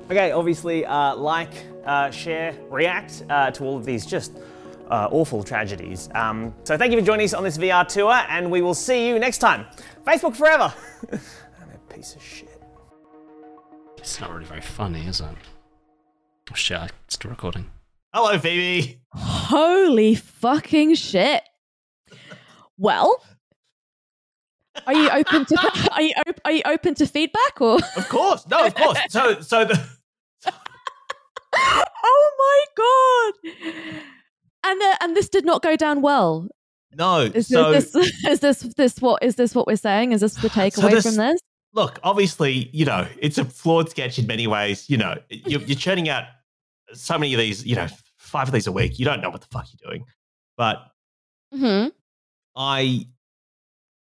Okay, 0.06 0.32
obviously, 0.32 0.86
uh, 0.86 1.16
like, 1.16 1.52
uh, 1.86 2.10
share, 2.12 2.56
react 2.70 3.24
uh, 3.30 3.52
to 3.52 3.64
all 3.64 3.78
of 3.78 3.86
these 3.86 4.06
just 4.06 4.38
uh, 4.90 5.10
awful 5.12 5.44
tragedies. 5.44 6.10
Um, 6.16 6.54
so 6.64 6.78
thank 6.78 6.94
you 6.94 7.00
for 7.00 7.06
joining 7.06 7.26
us 7.26 7.34
on 7.34 7.44
this 7.44 7.58
VR 7.58 7.86
tour, 7.88 8.14
and 8.30 8.50
we 8.50 8.62
will 8.62 8.74
see 8.74 9.08
you 9.08 9.20
next 9.20 9.40
time. 9.40 9.66
Facebook 10.06 10.36
forever. 10.36 10.74
I'm 11.12 11.70
a 11.74 11.94
piece 11.94 12.16
of 12.16 12.24
shit. 12.24 12.50
It's 13.98 14.20
not 14.20 14.32
really 14.32 14.46
very 14.46 14.62
funny, 14.62 15.06
is 15.08 15.22
it? 15.22 15.28
Oh 16.52 16.56
shit, 16.56 16.78
I'm 16.78 16.90
still 17.08 17.32
recording. 17.32 17.70
Hello, 18.14 18.38
Phoebe. 18.38 19.00
Holy 19.14 20.16
fucking 20.16 20.96
shit! 20.96 21.44
Well, 22.78 23.24
are 24.88 24.94
you 24.94 25.10
open 25.10 25.46
to 25.46 25.90
are 25.92 26.02
you 26.02 26.14
op- 26.28 26.42
are 26.46 26.52
you 26.52 26.62
open 26.66 26.96
to 26.96 27.06
feedback 27.06 27.62
or? 27.62 27.76
Of 27.96 28.10
course. 28.10 28.48
No, 28.48 28.66
of 28.66 28.76
course. 28.76 28.98
So, 29.10 29.42
so 29.42 29.66
the 29.66 29.80
oh 31.56 32.32
my 32.40 32.66
god! 32.78 34.04
And 34.66 34.82
uh, 34.82 34.96
and 35.02 35.16
this 35.16 35.30
did 35.30 35.46
not 35.46 35.62
go 35.62 35.76
down 35.76 36.02
well. 36.02 36.48
no. 36.96 37.22
Is 37.34 37.48
so 37.48 37.72
this, 37.72 37.94
is 38.28 38.40
this 38.40 38.60
this 38.78 39.00
what 39.02 39.22
is 39.24 39.36
this 39.36 39.54
what 39.54 39.68
we're 39.68 39.76
saying? 39.76 40.12
Is 40.14 40.22
this 40.22 40.36
the 40.36 40.50
takeaway 40.50 40.92
this- 40.92 41.06
from 41.06 41.16
this? 41.16 41.40
look, 41.76 42.00
obviously, 42.04 42.70
you 42.72 42.86
know, 42.86 43.08
it's 43.20 43.40
a 43.40 43.46
flawed 43.46 43.90
sketch 43.90 44.20
in 44.20 44.28
many 44.28 44.46
ways. 44.46 44.88
You 44.90 44.98
know, 44.98 45.16
you're, 45.30 45.62
you're 45.62 45.76
churning 45.78 46.08
out 46.08 46.26
so 46.94 47.18
many 47.18 47.34
of 47.34 47.40
these. 47.40 47.66
You 47.66 47.76
know, 47.76 47.88
five 48.18 48.48
of 48.48 48.54
these 48.54 48.68
a 48.68 48.72
week. 48.72 49.00
You 49.00 49.06
don't 49.06 49.22
know 49.22 49.30
what 49.30 49.42
the 49.42 49.48
fuck 49.52 49.68
you're 49.74 49.90
doing. 49.92 50.06
But 50.58 50.78
hmm 51.54 51.88
I 52.56 53.08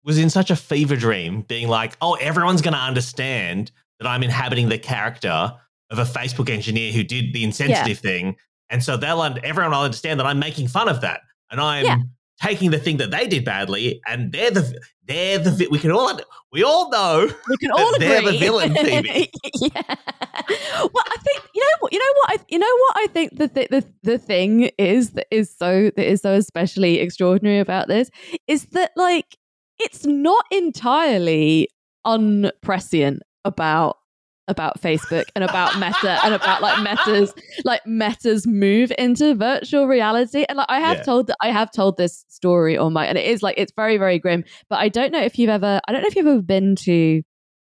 was 0.03 0.17
in 0.17 0.29
such 0.29 0.51
a 0.51 0.55
fever 0.55 0.95
dream, 0.95 1.41
being 1.41 1.67
like, 1.67 1.97
oh, 2.01 2.13
everyone's 2.15 2.61
going 2.61 2.73
to 2.73 2.79
understand 2.79 3.71
that 3.99 4.07
I'm 4.07 4.23
inhabiting 4.23 4.69
the 4.69 4.77
character 4.77 5.53
of 5.89 5.99
a 5.99 6.03
Facebook 6.03 6.49
engineer 6.49 6.91
who 6.91 7.03
did 7.03 7.33
the 7.33 7.43
insensitive 7.43 7.97
thing, 7.99 8.35
and 8.69 8.83
so 8.83 8.97
they'll 8.97 9.21
everyone 9.43 9.71
will 9.71 9.81
understand 9.81 10.19
that 10.19 10.25
I'm 10.27 10.39
making 10.39 10.67
fun 10.67 10.89
of 10.89 11.01
that, 11.01 11.21
and 11.51 11.59
I'm 11.61 11.85
Yeah. 11.85 11.97
Taking 12.41 12.71
the 12.71 12.79
thing 12.79 12.97
that 12.97 13.11
they 13.11 13.27
did 13.27 13.45
badly, 13.45 14.01
and 14.07 14.31
they're 14.31 14.51
the 14.51 14.79
they're 15.07 15.39
the 15.39 15.67
we 15.71 15.79
can 15.79 15.91
all 15.91 16.19
we 16.51 16.63
all 16.63 16.89
know 16.89 17.29
We 17.49 17.57
can 17.57 17.71
all 17.71 17.93
agree. 17.95 18.07
They're 18.07 18.21
the 18.21 18.37
villain, 18.37 18.75
Phoebe. 18.75 19.29
yeah. 19.61 19.95
Well, 20.79 21.05
I 21.07 21.17
think 21.23 21.43
you 21.53 21.61
know 21.61 21.77
what 21.79 21.93
you 21.93 21.99
know 21.99 22.13
what 22.15 22.29
I 22.29 22.43
you 22.49 22.59
know 22.59 22.77
what 22.77 22.97
I 22.97 23.07
think 23.07 23.37
the 23.37 23.47
th- 23.47 23.69
the 23.69 23.85
the 24.03 24.17
thing 24.17 24.69
is 24.77 25.11
that 25.11 25.27
is 25.31 25.55
so 25.55 25.91
that 25.95 26.05
is 26.09 26.21
so 26.21 26.33
especially 26.33 26.99
extraordinary 26.99 27.59
about 27.59 27.87
this 27.87 28.09
is 28.47 28.65
that 28.67 28.91
like 28.95 29.37
it's 29.79 30.05
not 30.05 30.45
entirely 30.51 31.69
unprescient 32.05 33.19
about 33.43 33.97
about 34.47 34.79
Facebook 34.79 35.25
and 35.35 35.43
about 35.43 35.75
Meta 35.79 36.19
and 36.23 36.33
about 36.33 36.61
like 36.61 36.81
Meta's 36.83 37.33
like 37.63 37.85
Meta's 37.87 38.45
move 38.45 38.91
into 38.97 39.33
virtual 39.35 39.87
reality. 39.87 40.45
And 40.47 40.57
like 40.57 40.67
I 40.69 40.79
have 40.79 40.97
Yeah. 40.97 41.03
told 41.03 41.31
I 41.41 41.49
have 41.51 41.71
told 41.71 41.97
this 41.97 42.25
story 42.27 42.77
on 42.77 42.93
my 42.93 43.05
and 43.07 43.17
it 43.17 43.25
is 43.25 43.41
like 43.41 43.55
it's 43.57 43.71
very 43.75 43.97
very 43.97 44.19
grim. 44.19 44.43
But 44.69 44.79
I 44.79 44.89
don't 44.89 45.11
know 45.11 45.21
if 45.21 45.39
you've 45.39 45.49
ever 45.49 45.81
I 45.87 45.91
don't 45.91 46.01
know 46.01 46.07
if 46.07 46.15
you've 46.15 46.27
ever 46.27 46.41
been 46.41 46.75
to 46.77 47.23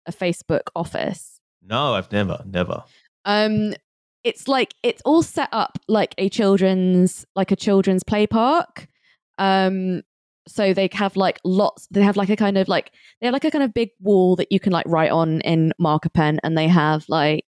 a 0.06 0.12
Facebook 0.12 0.62
office. 0.76 1.40
No, 1.62 1.94
I've 1.94 2.10
never, 2.12 2.42
never. 2.46 2.82
Um, 3.24 3.74
it's 4.24 4.48
like 4.48 4.74
it's 4.82 5.02
all 5.04 5.22
set 5.22 5.48
up 5.52 5.78
like 5.88 6.14
a 6.18 6.28
children's 6.28 7.24
like 7.34 7.50
a 7.50 7.56
children's 7.56 8.02
play 8.04 8.26
park. 8.26 8.88
Um, 9.38 10.02
so 10.48 10.74
they 10.74 10.88
have 10.92 11.16
like 11.16 11.38
lots. 11.44 11.86
They 11.90 12.02
have 12.02 12.16
like 12.16 12.30
a 12.30 12.36
kind 12.36 12.58
of 12.58 12.66
like 12.66 12.90
they 13.20 13.26
have 13.26 13.32
like 13.34 13.44
a 13.44 13.50
kind 13.50 13.62
of 13.62 13.72
big 13.74 13.90
wall 14.00 14.34
that 14.36 14.50
you 14.50 14.58
can 14.58 14.72
like 14.72 14.86
write 14.88 15.10
on 15.10 15.40
in 15.42 15.72
marker 15.78 16.08
pen, 16.08 16.40
and 16.42 16.56
they 16.58 16.66
have 16.68 17.04
like 17.08 17.44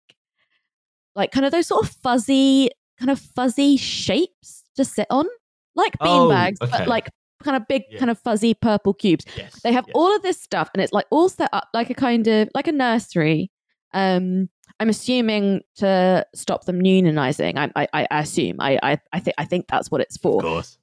like 1.14 1.30
kind 1.30 1.46
of 1.46 1.52
those 1.52 1.66
sort 1.68 1.84
of 1.84 1.90
fuzzy 2.02 2.70
kind 2.98 3.10
of 3.10 3.20
fuzzy 3.20 3.76
shapes 3.76 4.64
to 4.76 4.84
sit 4.84 5.06
on, 5.10 5.26
like 5.74 5.94
Oh, 6.00 6.28
beanbags, 6.28 6.56
okay. 6.62 6.70
but 6.78 6.88
like 6.88 7.10
kind 7.42 7.56
of 7.56 7.68
big, 7.68 7.82
Yeah. 7.90 7.98
kind 7.98 8.10
of 8.10 8.18
fuzzy 8.18 8.54
purple 8.54 8.94
cubes. 8.94 9.24
Yes. 9.36 9.60
They 9.62 9.72
have 9.72 9.84
yes. 9.86 9.92
all 9.94 10.14
of 10.16 10.22
this 10.22 10.40
stuff, 10.42 10.70
and 10.74 10.82
it's 10.82 10.92
like 10.92 11.06
all 11.10 11.28
set 11.28 11.50
up 11.52 11.68
like 11.74 11.90
a 11.90 11.94
kind 11.94 12.26
of 12.26 12.48
like 12.54 12.66
a 12.68 12.72
nursery. 12.72 13.50
Um, 13.92 14.48
I'm 14.80 14.88
assuming 14.90 15.62
to 15.76 16.26
stop 16.34 16.64
them 16.66 16.80
unionizing. 16.82 17.56
I, 17.56 17.86
I, 17.94 18.06
I 18.10 18.20
assume. 18.20 18.56
I, 18.60 18.78
I, 18.82 18.98
I 19.12 19.20
think, 19.20 19.34
I 19.38 19.44
think 19.46 19.66
that's 19.68 19.90
what 19.90 20.02
it's 20.02 20.18
for 20.18 20.36
Of 20.36 20.42
course. 20.42 20.78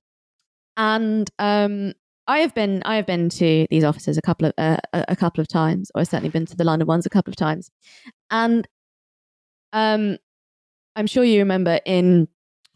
and 0.77 1.29
um 1.37 1.93
I 2.27 2.39
have 2.39 2.53
been 2.55 2.81
I 2.85 2.95
have 2.95 3.05
been 3.05 3.29
to 3.29 3.67
these 3.69 3.83
offices 3.83 4.17
a 4.17 4.21
couple 4.21 4.47
of 4.47 4.53
uh, 4.57 4.77
a 4.93 5.15
couple 5.15 5.41
of 5.41 5.47
times, 5.47 5.91
or 5.93 6.01
I've 6.01 6.07
certainly 6.07 6.29
been 6.29 6.45
to 6.47 6.55
the 6.55 6.63
London 6.63 6.87
ones 6.87 7.05
a 7.05 7.09
couple 7.09 7.31
of 7.31 7.35
times, 7.35 7.69
and 8.31 8.67
um, 9.73 10.17
I'm 10.95 11.07
sure 11.07 11.23
you 11.23 11.39
remember 11.39 11.79
in 11.85 12.27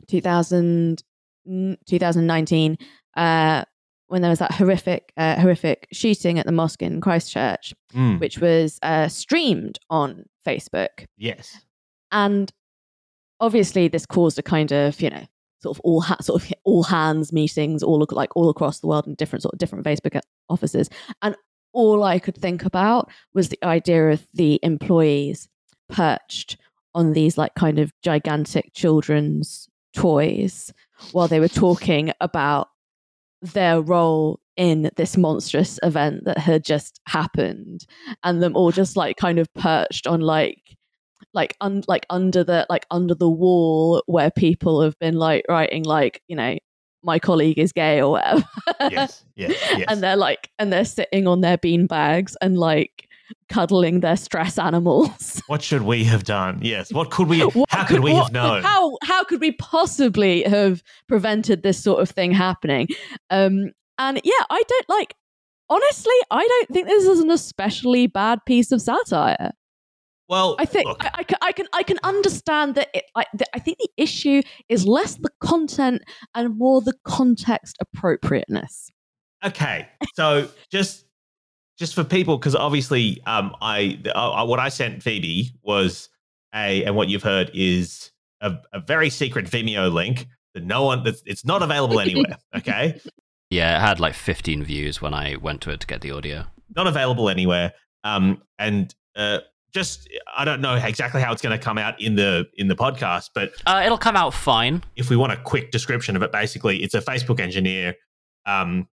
2000, 0.07 1.03
2019 1.45 2.77
uh, 3.15 3.63
when 4.07 4.21
there 4.21 4.29
was 4.29 4.39
that 4.39 4.51
horrific 4.53 5.13
uh, 5.17 5.39
horrific 5.39 5.87
shooting 5.93 6.39
at 6.39 6.45
the 6.45 6.51
mosque 6.51 6.81
in 6.81 6.99
Christchurch, 7.01 7.73
Mm, 7.93 8.19
which 8.19 8.39
was 8.39 8.79
uh, 8.83 9.07
streamed 9.07 9.79
on 9.89 10.25
Facebook, 10.45 11.05
yes. 11.17 11.57
and 12.11 12.51
obviously 13.39 13.87
this 13.87 14.05
caused 14.05 14.37
a 14.39 14.43
kind 14.43 14.71
of 14.73 14.99
you 15.01 15.09
know 15.09 15.25
sort 15.59 15.77
of 15.77 15.81
all 15.81 16.01
ha- 16.01 16.17
sort 16.21 16.41
of 16.41 16.53
all 16.63 16.83
hands 16.83 17.33
meetings 17.33 17.83
all 17.83 18.03
ac- 18.03 18.15
like 18.15 18.35
all 18.35 18.49
across 18.49 18.79
the 18.79 18.87
world 18.87 19.07
in 19.07 19.15
different 19.15 19.43
sort 19.43 19.53
of 19.53 19.59
different 19.59 19.85
Facebook 19.85 20.15
uh, 20.15 20.21
offices. 20.49 20.89
And 21.21 21.35
all 21.73 22.03
I 22.03 22.19
could 22.19 22.37
think 22.37 22.65
about 22.65 23.09
was 23.33 23.49
the 23.49 23.63
idea 23.63 24.09
of 24.09 24.25
the 24.33 24.59
employees 24.63 25.47
perched 25.89 26.57
on 26.95 27.13
these 27.13 27.37
like 27.37 27.53
kind 27.55 27.79
of 27.79 27.91
gigantic 28.01 28.73
children's 28.73 29.69
toys 29.93 30.73
while 31.11 31.27
they 31.27 31.39
were 31.39 31.47
talking 31.47 32.11
about 32.21 32.69
their 33.41 33.81
role 33.81 34.39
in 34.55 34.89
this 34.95 35.15
monstrous 35.15 35.79
event 35.83 36.25
that 36.25 36.39
had 36.39 36.65
just 36.65 36.99
happened. 37.07 37.85
And 38.23 38.41
them 38.41 38.55
all 38.55 38.71
just 38.71 38.97
like 38.97 39.17
kind 39.17 39.37
of 39.37 39.53
perched 39.53 40.07
on 40.07 40.21
like 40.21 40.76
like 41.37 41.55
un- 41.61 41.83
like 41.87 42.05
under 42.09 42.43
the 42.43 42.65
like 42.69 42.85
under 42.91 43.15
the 43.15 43.29
wall 43.29 44.03
where 44.07 44.31
people 44.31 44.81
have 44.81 44.97
been 44.99 45.15
like 45.15 45.45
writing 45.47 45.83
like 45.83 46.21
you 46.27 46.35
know 46.35 46.57
my 47.03 47.19
colleague 47.19 47.59
is 47.59 47.71
gay 47.71 48.01
or 48.01 48.11
whatever 48.11 48.43
Yes. 48.91 49.23
Yes. 49.35 49.51
Yes. 49.77 49.85
and 49.87 50.01
they're 50.03 50.17
like 50.17 50.49
and 50.59 50.73
they're 50.73 50.83
sitting 50.85 51.27
on 51.27 51.41
their 51.41 51.57
bean 51.57 51.87
bags 51.87 52.35
and 52.41 52.57
like 52.57 53.07
cuddling 53.49 53.99
their 54.01 54.17
stress 54.17 54.57
animals 54.69 55.41
what 55.47 55.61
should 55.61 55.83
we 55.83 56.03
have 56.05 56.23
done? 56.23 56.59
Yes. 56.61 56.91
What 56.91 57.11
could 57.11 57.27
we? 57.29 57.41
What 57.57 57.69
how 57.69 57.85
could 57.85 57.99
we 58.01 58.11
what- 58.13 58.23
have 58.23 58.33
known? 58.33 58.63
How 58.63 58.97
how 59.03 59.23
could 59.23 59.39
we 59.41 59.51
possibly 59.53 60.43
have 60.43 60.81
prevented 61.07 61.63
this 61.63 61.81
sort 61.81 62.01
of 62.01 62.09
thing 62.09 62.31
happening? 62.31 62.87
Um, 63.29 63.71
and 63.97 64.19
yeah, 64.23 64.43
I 64.49 64.61
don't 64.67 64.89
like. 64.89 65.13
Honestly, 65.69 66.15
I 66.31 66.45
don't 66.47 66.69
think 66.69 66.87
this 66.87 67.05
is 67.05 67.19
an 67.19 67.29
especially 67.31 68.07
bad 68.07 68.39
piece 68.45 68.71
of 68.71 68.81
satire. 68.81 69.51
Well, 70.29 70.55
I 70.59 70.65
think 70.65 70.87
I, 70.99 71.09
I, 71.15 71.23
can, 71.23 71.37
I 71.41 71.51
can 71.51 71.67
I 71.73 71.83
can 71.83 71.97
understand 72.03 72.75
that. 72.75 72.89
It, 72.93 73.05
I, 73.15 73.25
the, 73.33 73.45
I 73.53 73.59
think 73.59 73.77
the 73.77 73.89
issue 73.97 74.41
is 74.69 74.85
less 74.85 75.15
the 75.15 75.29
content 75.41 76.01
and 76.35 76.57
more 76.57 76.81
the 76.81 76.93
context 77.03 77.77
appropriateness. 77.79 78.91
okay. 79.45 79.87
So 80.15 80.49
just 80.71 81.05
just 81.77 81.93
for 81.93 82.03
people, 82.03 82.37
because 82.37 82.55
obviously, 82.55 83.21
um, 83.25 83.55
I 83.61 83.99
the, 84.03 84.17
uh, 84.17 84.45
what 84.45 84.59
I 84.59 84.69
sent 84.69 85.03
Phoebe 85.03 85.51
was 85.61 86.09
a, 86.53 86.83
and 86.83 86.95
what 86.95 87.07
you've 87.07 87.23
heard 87.23 87.51
is 87.53 88.11
a, 88.41 88.55
a 88.73 88.79
very 88.79 89.09
secret 89.09 89.45
Vimeo 89.45 89.91
link 89.91 90.27
that 90.53 90.63
no 90.63 90.83
one. 90.83 91.03
That's 91.03 91.21
it's 91.25 91.45
not 91.45 91.61
available 91.61 91.99
anywhere. 91.99 92.37
Okay. 92.55 92.99
Yeah, 93.49 93.77
it 93.77 93.79
had 93.79 93.99
like 94.01 94.13
15 94.13 94.63
views 94.65 95.01
when 95.01 95.13
I 95.13 95.37
went 95.37 95.61
to 95.61 95.69
it 95.69 95.79
to 95.79 95.87
get 95.87 96.01
the 96.01 96.11
audio. 96.11 96.45
not 96.75 96.85
available 96.85 97.29
anywhere. 97.29 97.71
Um, 98.03 98.41
and 98.59 98.93
uh, 99.15 99.39
just 99.77 100.09
I 100.35 100.43
don't 100.45 100.61
know 100.61 100.75
exactly 100.75 101.21
how 101.21 101.31
it's 101.31 101.41
going 101.41 101.57
to 101.57 101.63
come 101.63 101.77
out 101.77 102.01
in 102.01 102.15
the 102.15 102.45
in 102.55 102.67
the 102.67 102.75
podcast, 102.75 103.29
but 103.35 103.51
Uh, 103.65 103.81
it'll 103.85 103.97
come 103.97 104.15
out 104.15 104.33
fine. 104.33 104.83
if 104.95 105.09
we 105.09 105.15
want 105.15 105.31
a 105.33 105.37
quick 105.37 105.71
description 105.71 106.15
of 106.15 106.23
it, 106.23 106.31
basically, 106.31 106.83
it's 106.83 106.93
a 106.95 107.01
Facebook 107.01 107.39
engineer 107.39 107.95
um, 108.45 108.87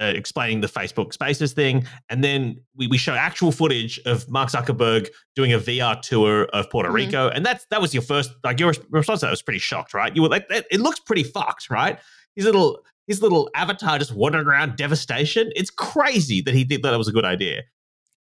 uh, 0.00 0.06
explaining 0.06 0.60
the 0.60 0.66
Facebook 0.66 1.12
Spaces 1.12 1.52
thing, 1.52 1.86
and 2.10 2.22
then 2.24 2.56
we, 2.74 2.88
we 2.88 2.98
show 2.98 3.14
actual 3.14 3.52
footage 3.52 4.00
of 4.06 4.28
Mark 4.28 4.50
Zuckerberg 4.50 5.08
doing 5.36 5.52
a 5.52 5.58
VR 5.58 6.00
tour 6.02 6.44
of 6.52 6.68
Puerto 6.68 6.90
Mhm. 6.90 6.94
Rico, 6.94 7.28
and 7.28 7.46
that's 7.46 7.64
that 7.70 7.80
was 7.80 7.94
your 7.94 8.02
first 8.02 8.30
like 8.44 8.58
your 8.60 8.74
response 8.90 9.20
to 9.20 9.26
that 9.26 9.30
was 9.30 9.42
pretty 9.42 9.60
shocked, 9.60 9.94
right? 9.94 10.14
You 10.16 10.22
were 10.22 10.28
like, 10.28 10.46
it 10.50 10.80
looks 10.80 10.98
pretty 11.00 11.22
fucked, 11.22 11.70
right? 11.70 11.98
His 12.36 12.44
little 12.44 12.80
his 13.06 13.20
little 13.22 13.50
avatar 13.54 13.98
just 13.98 14.12
wandering 14.12 14.46
around 14.46 14.76
devastation. 14.76 15.50
It's 15.56 15.70
crazy 15.70 16.40
that 16.42 16.54
he 16.54 16.64
did 16.64 16.82
that. 16.82 16.96
Was 16.98 17.08
a 17.08 17.12
good 17.12 17.24
idea, 17.24 17.62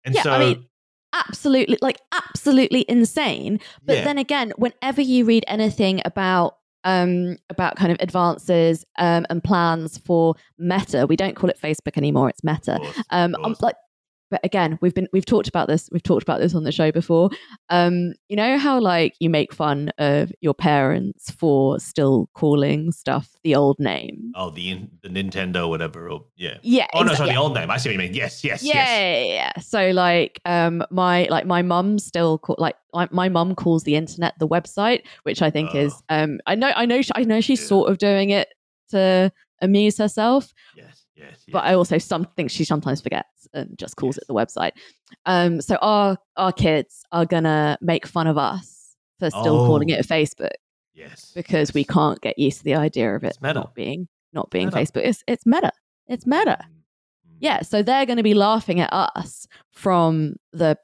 and 0.04 0.14
Yeah, 0.14 0.22
so 0.22 0.32
I 0.32 0.38
mean, 0.40 0.64
absolutely, 1.12 1.78
like 1.80 2.00
absolutely 2.12 2.84
insane. 2.88 3.60
But 3.84 3.98
yeah. 3.98 4.04
then 4.04 4.18
again, 4.18 4.52
whenever 4.56 5.00
you 5.00 5.24
read 5.24 5.44
anything 5.48 6.00
about 6.04 6.56
um 6.84 7.36
about 7.50 7.74
kind 7.74 7.90
of 7.90 7.98
advances 8.00 8.84
um 8.98 9.26
and 9.30 9.42
plans 9.42 9.98
for 9.98 10.34
Meta, 10.58 11.06
we 11.06 11.16
don't 11.16 11.34
call 11.34 11.50
it 11.50 11.58
Facebook 11.60 11.96
anymore; 11.96 12.28
it's 12.28 12.44
Meta. 12.44 12.78
Course, 12.80 13.02
Um, 13.10 13.36
I'm 13.42 13.56
like, 13.60 13.76
but 14.30 14.40
again, 14.44 14.78
we've 14.82 14.94
been 14.94 15.08
we've 15.12 15.24
talked 15.24 15.48
about 15.48 15.68
this. 15.68 15.88
We've 15.92 16.02
talked 16.02 16.22
about 16.22 16.40
this 16.40 16.54
on 16.54 16.64
the 16.64 16.72
show 16.72 16.92
before. 16.92 17.30
Um, 17.70 18.12
you 18.28 18.36
know 18.36 18.58
how 18.58 18.80
like 18.80 19.14
you 19.20 19.30
make 19.30 19.52
fun 19.54 19.90
of 19.98 20.32
your 20.40 20.54
parents 20.54 21.30
for 21.30 21.78
still 21.80 22.28
calling 22.34 22.92
stuff 22.92 23.28
the 23.44 23.54
old 23.54 23.78
name. 23.78 24.32
oh 24.34 24.50
the 24.50 24.80
the 25.02 25.08
Nintendo 25.08 25.68
whatever, 25.68 26.08
or 26.10 26.24
yeah. 26.36 26.58
Yeah. 26.62 26.86
Oh 26.94 27.02
no, 27.02 27.12
exa- 27.12 27.16
sorry, 27.16 27.30
the 27.30 27.36
old 27.36 27.54
name. 27.54 27.70
I 27.70 27.76
see 27.78 27.88
what 27.88 27.92
you 27.94 27.98
mean. 27.98 28.14
Yes, 28.14 28.44
yes, 28.44 28.62
yeah, 28.62 28.74
yes. 28.74 29.26
yeah. 29.56 29.62
So 29.62 29.90
like, 29.90 30.40
um, 30.44 30.84
my 30.90 31.26
like 31.30 31.46
my 31.46 31.62
mum 31.62 31.98
still 31.98 32.38
call, 32.38 32.56
like 32.58 32.76
my, 33.12 33.28
mum 33.28 33.54
calls 33.54 33.84
the 33.84 33.94
internet 33.96 34.34
the 34.38 34.48
website, 34.48 35.02
which 35.22 35.42
I 35.42 35.50
think 35.50 35.74
is 35.74 35.94
um, 36.08 36.40
I 36.46 36.54
know 36.54 36.72
I 36.74 36.86
know 36.86 37.02
she, 37.02 37.10
I 37.14 37.24
know 37.24 37.40
she's 37.40 37.60
Yeah. 37.60 37.66
sort 37.66 37.90
of 37.90 37.98
doing 37.98 38.30
it 38.30 38.48
to 38.90 39.30
amuse 39.60 39.98
herself, 39.98 40.52
Yes, 40.76 40.97
yes, 41.18 41.28
yes. 41.30 41.52
but 41.52 41.64
I 41.64 41.74
also 41.74 41.98
some 41.98 42.24
think 42.36 42.50
she 42.50 42.64
sometimes 42.64 43.00
forgets 43.00 43.48
and 43.52 43.76
just 43.78 43.96
calls 43.96 44.16
it 44.18 44.24
the 44.28 44.34
website. 44.34 44.72
Um, 45.26 45.60
so 45.60 45.76
our 45.82 46.16
our 46.36 46.52
kids 46.52 47.04
are 47.12 47.26
gonna 47.26 47.76
make 47.80 48.06
fun 48.06 48.26
of 48.26 48.38
us 48.38 48.94
for 49.18 49.30
still 49.30 49.66
calling 49.66 49.90
Oh. 49.92 49.94
it 49.96 50.06
Facebook 50.06 50.50
yes 50.94 51.32
because 51.34 51.74
we 51.74 51.84
can't 51.84 52.20
get 52.20 52.38
used 52.38 52.58
to 52.58 52.64
the 52.64 52.74
idea 52.74 53.14
of 53.14 53.24
it 53.24 53.36
not 53.42 53.74
being 53.74 54.08
not 54.32 54.50
being 54.50 54.66
Meta. 54.66 54.76
Facebook. 54.78 55.02
It's 55.04 55.24
it's 55.26 55.44
meta. 55.46 55.72
It's 56.06 56.26
meta. 56.26 56.58
Mm, 56.60 57.32
mm. 57.32 57.36
Yeah, 57.40 57.62
so 57.62 57.82
they're 57.82 58.06
going 58.06 58.16
to 58.18 58.22
be 58.22 58.34
laughing 58.34 58.80
at 58.80 58.92
us 58.92 59.46
from 59.72 60.36
the 60.52 60.76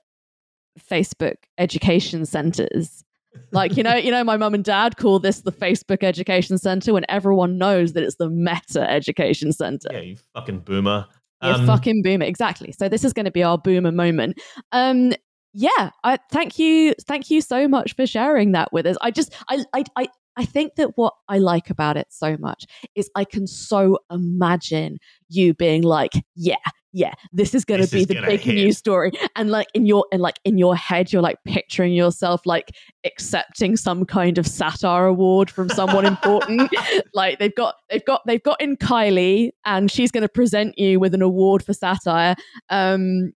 Facebook 0.91 1.37
education 1.59 2.27
centers. 2.27 3.05
Like, 3.51 3.77
you 3.77 3.83
know, 3.83 3.95
you 3.95 4.11
know, 4.11 4.25
my 4.25 4.37
mum 4.37 4.55
and 4.55 4.65
dad 4.65 4.97
call 4.97 5.19
this 5.19 5.43
the 5.43 5.53
Facebook 5.53 6.03
education 6.03 6.59
center 6.59 6.93
when 6.93 7.05
everyone 7.09 7.59
knows 7.59 7.93
that 7.93 8.03
it's 8.03 8.17
the 8.17 8.29
Meta 8.29 8.89
education 8.91 9.53
center. 9.53 9.89
Yeah, 9.93 10.01
you 10.01 10.17
fucking 10.35 10.61
boomer. 10.61 11.07
You 11.43 11.51
Um, 11.51 11.67
fucking 11.67 12.03
boomer. 12.03 12.25
Exactly. 12.25 12.73
So 12.73 12.89
this 12.89 13.05
is 13.05 13.13
going 13.13 13.27
to 13.27 13.31
be 13.31 13.43
our 13.43 13.59
boomer 13.59 13.93
moment. 13.93 14.41
Um, 14.73 15.13
yeah, 15.53 15.91
I 16.03 16.19
thank 16.33 16.59
you, 16.59 16.95
thank 17.07 17.31
you 17.31 17.41
so 17.41 17.69
much 17.69 17.95
for 17.95 18.07
sharing 18.07 18.53
that 18.53 18.73
with 18.73 18.87
us. 18.87 18.97
I 19.01 19.11
just, 19.11 19.33
I, 19.49 19.65
I, 19.73 19.85
I, 19.97 20.09
I 20.37 20.45
think 20.45 20.75
that 20.77 20.97
what 20.97 21.15
I 21.29 21.39
like 21.39 21.71
about 21.71 21.97
it 21.97 22.09
so 22.11 22.37
much 22.39 22.65
is 22.95 23.11
I 23.15 23.25
can 23.25 23.47
so 23.47 23.99
imagine 24.11 24.99
you 25.29 25.55
being 25.55 25.83
like, 25.83 26.13
yeah, 26.35 26.57
yeah, 26.93 27.13
this 27.33 27.55
is 27.55 27.65
going 27.65 27.85
to 27.85 27.91
be 27.91 28.05
the 28.05 28.21
big 28.25 28.41
hit. 28.41 28.55
news 28.55 28.79
story, 28.79 29.11
and 29.35 29.51
like 29.51 29.67
in 29.75 29.85
your 29.85 30.07
and 30.13 30.23
like 30.23 30.39
in 30.45 30.59
your 30.59 30.77
head, 30.77 31.13
you're 31.13 31.23
like 31.23 31.39
picturing 31.45 31.93
yourself 31.93 32.43
like 32.47 32.71
accepting 33.05 33.77
some 33.77 34.05
kind 34.05 34.39
of 34.39 34.47
satire 34.47 35.07
award 35.07 35.51
from 35.51 35.69
someone 35.69 36.05
important. 36.05 36.71
like 37.15 37.41
they've 37.41 37.55
got 37.55 37.75
they've 37.91 38.05
got 38.05 38.23
they've 38.27 38.43
got 38.43 38.61
in 38.61 38.77
Kylie, 38.77 39.51
and 39.65 39.91
she's 39.91 40.13
going 40.13 40.23
to 40.23 40.29
present 40.29 40.79
you 40.79 41.01
with 41.01 41.15
an 41.15 41.23
award 41.23 41.65
for 41.65 41.73
satire. 41.73 42.37
Um, 42.71 43.33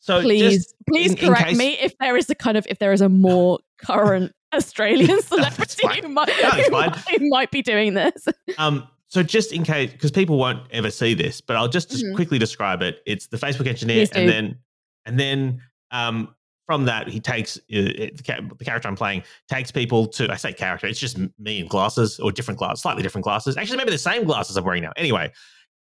so 0.00 0.22
please 0.22 0.54
just 0.64 0.74
please 0.88 1.12
in- 1.12 1.18
in 1.18 1.28
correct 1.28 1.48
case- 1.48 1.58
me 1.58 1.78
if 1.80 1.96
there 1.98 2.16
is 2.16 2.28
a 2.30 2.34
kind 2.34 2.56
of 2.56 2.66
if 2.70 2.78
there 2.78 2.92
is 2.92 3.02
a 3.02 3.08
more 3.10 3.58
current 3.78 4.32
Australian 4.56 5.20
celebrity 5.22 5.86
who 6.02 6.08
might, 6.08 6.30
who 6.30 7.28
might, 7.28 7.50
be 7.50 7.62
doing 7.62 7.94
this. 7.94 8.26
Um, 8.58 8.86
so 9.08 9.22
just 9.22 9.52
in 9.52 9.62
case, 9.64 9.92
because 9.92 10.10
people 10.10 10.38
won't 10.38 10.60
ever 10.72 10.90
see 10.90 11.14
this, 11.14 11.40
but 11.40 11.56
I'll 11.56 11.68
just, 11.68 11.90
just 11.90 12.04
Mhm. 12.04 12.14
quickly 12.14 12.38
describe 12.38 12.82
it. 12.82 13.00
It's 13.06 13.26
the 13.28 13.36
Facebook 13.36 13.66
engineer, 13.68 14.06
and 14.12 14.28
then 14.28 14.58
and 15.06 15.20
then 15.20 15.60
um, 15.92 16.34
from 16.66 16.84
that 16.86 17.08
he 17.08 17.20
takes 17.20 17.56
uh, 17.56 17.60
it- 17.70 18.16
the 18.16 18.64
character 18.64 18.88
I'm 18.88 18.96
playing 18.96 19.22
takes 19.48 19.70
people 19.70 20.06
to. 20.08 20.30
I 20.32 20.36
say 20.36 20.52
character, 20.52 20.86
it's 20.88 20.98
just 20.98 21.18
me 21.38 21.60
in 21.60 21.66
glasses 21.68 22.18
or 22.18 22.32
different 22.32 22.58
glasses, 22.58 22.82
slightly 22.82 23.02
different 23.02 23.24
glasses. 23.24 23.56
Actually, 23.56 23.78
maybe 23.78 23.90
the 23.92 23.98
same 23.98 24.24
glasses 24.24 24.56
I'm 24.56 24.64
wearing 24.64 24.82
now. 24.82 24.92
Anyway, 24.96 25.30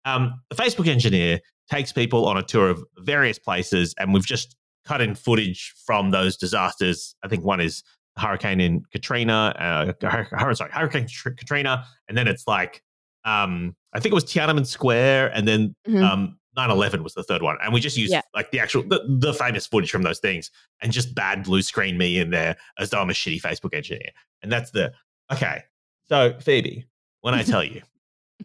um, 0.05 0.41
the 0.51 0.57
Facebook 0.57 0.87
engineer 0.89 1.41
takes 1.71 1.93
people 1.93 2.27
on 2.27 2.37
a 2.37 2.43
tour 2.43 2.69
of 2.69 2.85
various 2.99 3.39
places, 3.39 3.95
and 3.99 4.13
we've 4.13 4.27
just 4.27 4.57
cut 4.85 5.01
in 5.01 5.15
footage 5.15 5.73
from 5.87 6.11
those 6.11 6.37
disasters. 6.37 7.15
I 7.25 7.29
think 7.29 7.43
one 7.43 7.61
is 7.61 7.83
hurricane 8.17 8.61
in 8.61 8.83
Katrina, 8.93 9.95
uh, 10.03 10.55
sorry, 10.55 10.71
Hurricane 10.73 11.07
Tr- 11.09 11.31
Katrina, 11.31 11.85
and 12.09 12.17
then 12.17 12.29
it's 12.29 12.47
like 12.47 12.83
um, 13.25 13.75
I 13.95 14.01
think 14.01 14.13
it 14.13 14.15
was 14.15 14.25
Tiananmen 14.25 14.67
Square, 14.67 15.31
and 15.35 15.49
then 15.49 15.75
Mhm. 15.89 16.03
um, 16.05 16.39
9/11 16.59 17.03
was 17.03 17.15
the 17.15 17.23
third 17.23 17.41
one, 17.43 17.57
and 17.63 17.73
we 17.73 17.81
just 17.81 17.97
used 17.97 18.13
Yeah. 18.13 18.21
like 18.35 18.51
the 18.51 18.61
actual 18.61 18.83
the, 18.83 19.03
the 19.09 19.33
famous 19.33 19.67
footage 19.67 19.91
from 19.91 20.03
those 20.03 20.19
things, 20.21 20.51
and 20.83 20.93
just 20.93 21.15
bad 21.15 21.43
blue 21.45 21.63
screen 21.63 21.97
me 21.97 22.19
in 22.19 22.31
there 22.31 22.57
as 22.79 22.91
though 22.91 23.01
I'm 23.01 23.09
a 23.11 23.15
shitty 23.15 23.41
Facebook 23.41 23.75
engineer, 23.75 24.11
and 24.43 24.53
that's 24.53 24.71
the 24.73 24.93
okay. 25.33 25.63
So 26.09 26.35
Phoebe, 26.41 26.87
when 27.23 27.33
I 27.35 27.43
tell 27.55 27.65
you 27.65 27.81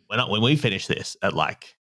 when 0.07 0.19
I, 0.19 0.29
when 0.29 0.41
we 0.41 0.55
finish 0.55 0.87
this 0.87 1.17
at 1.21 1.33
like 1.33 1.75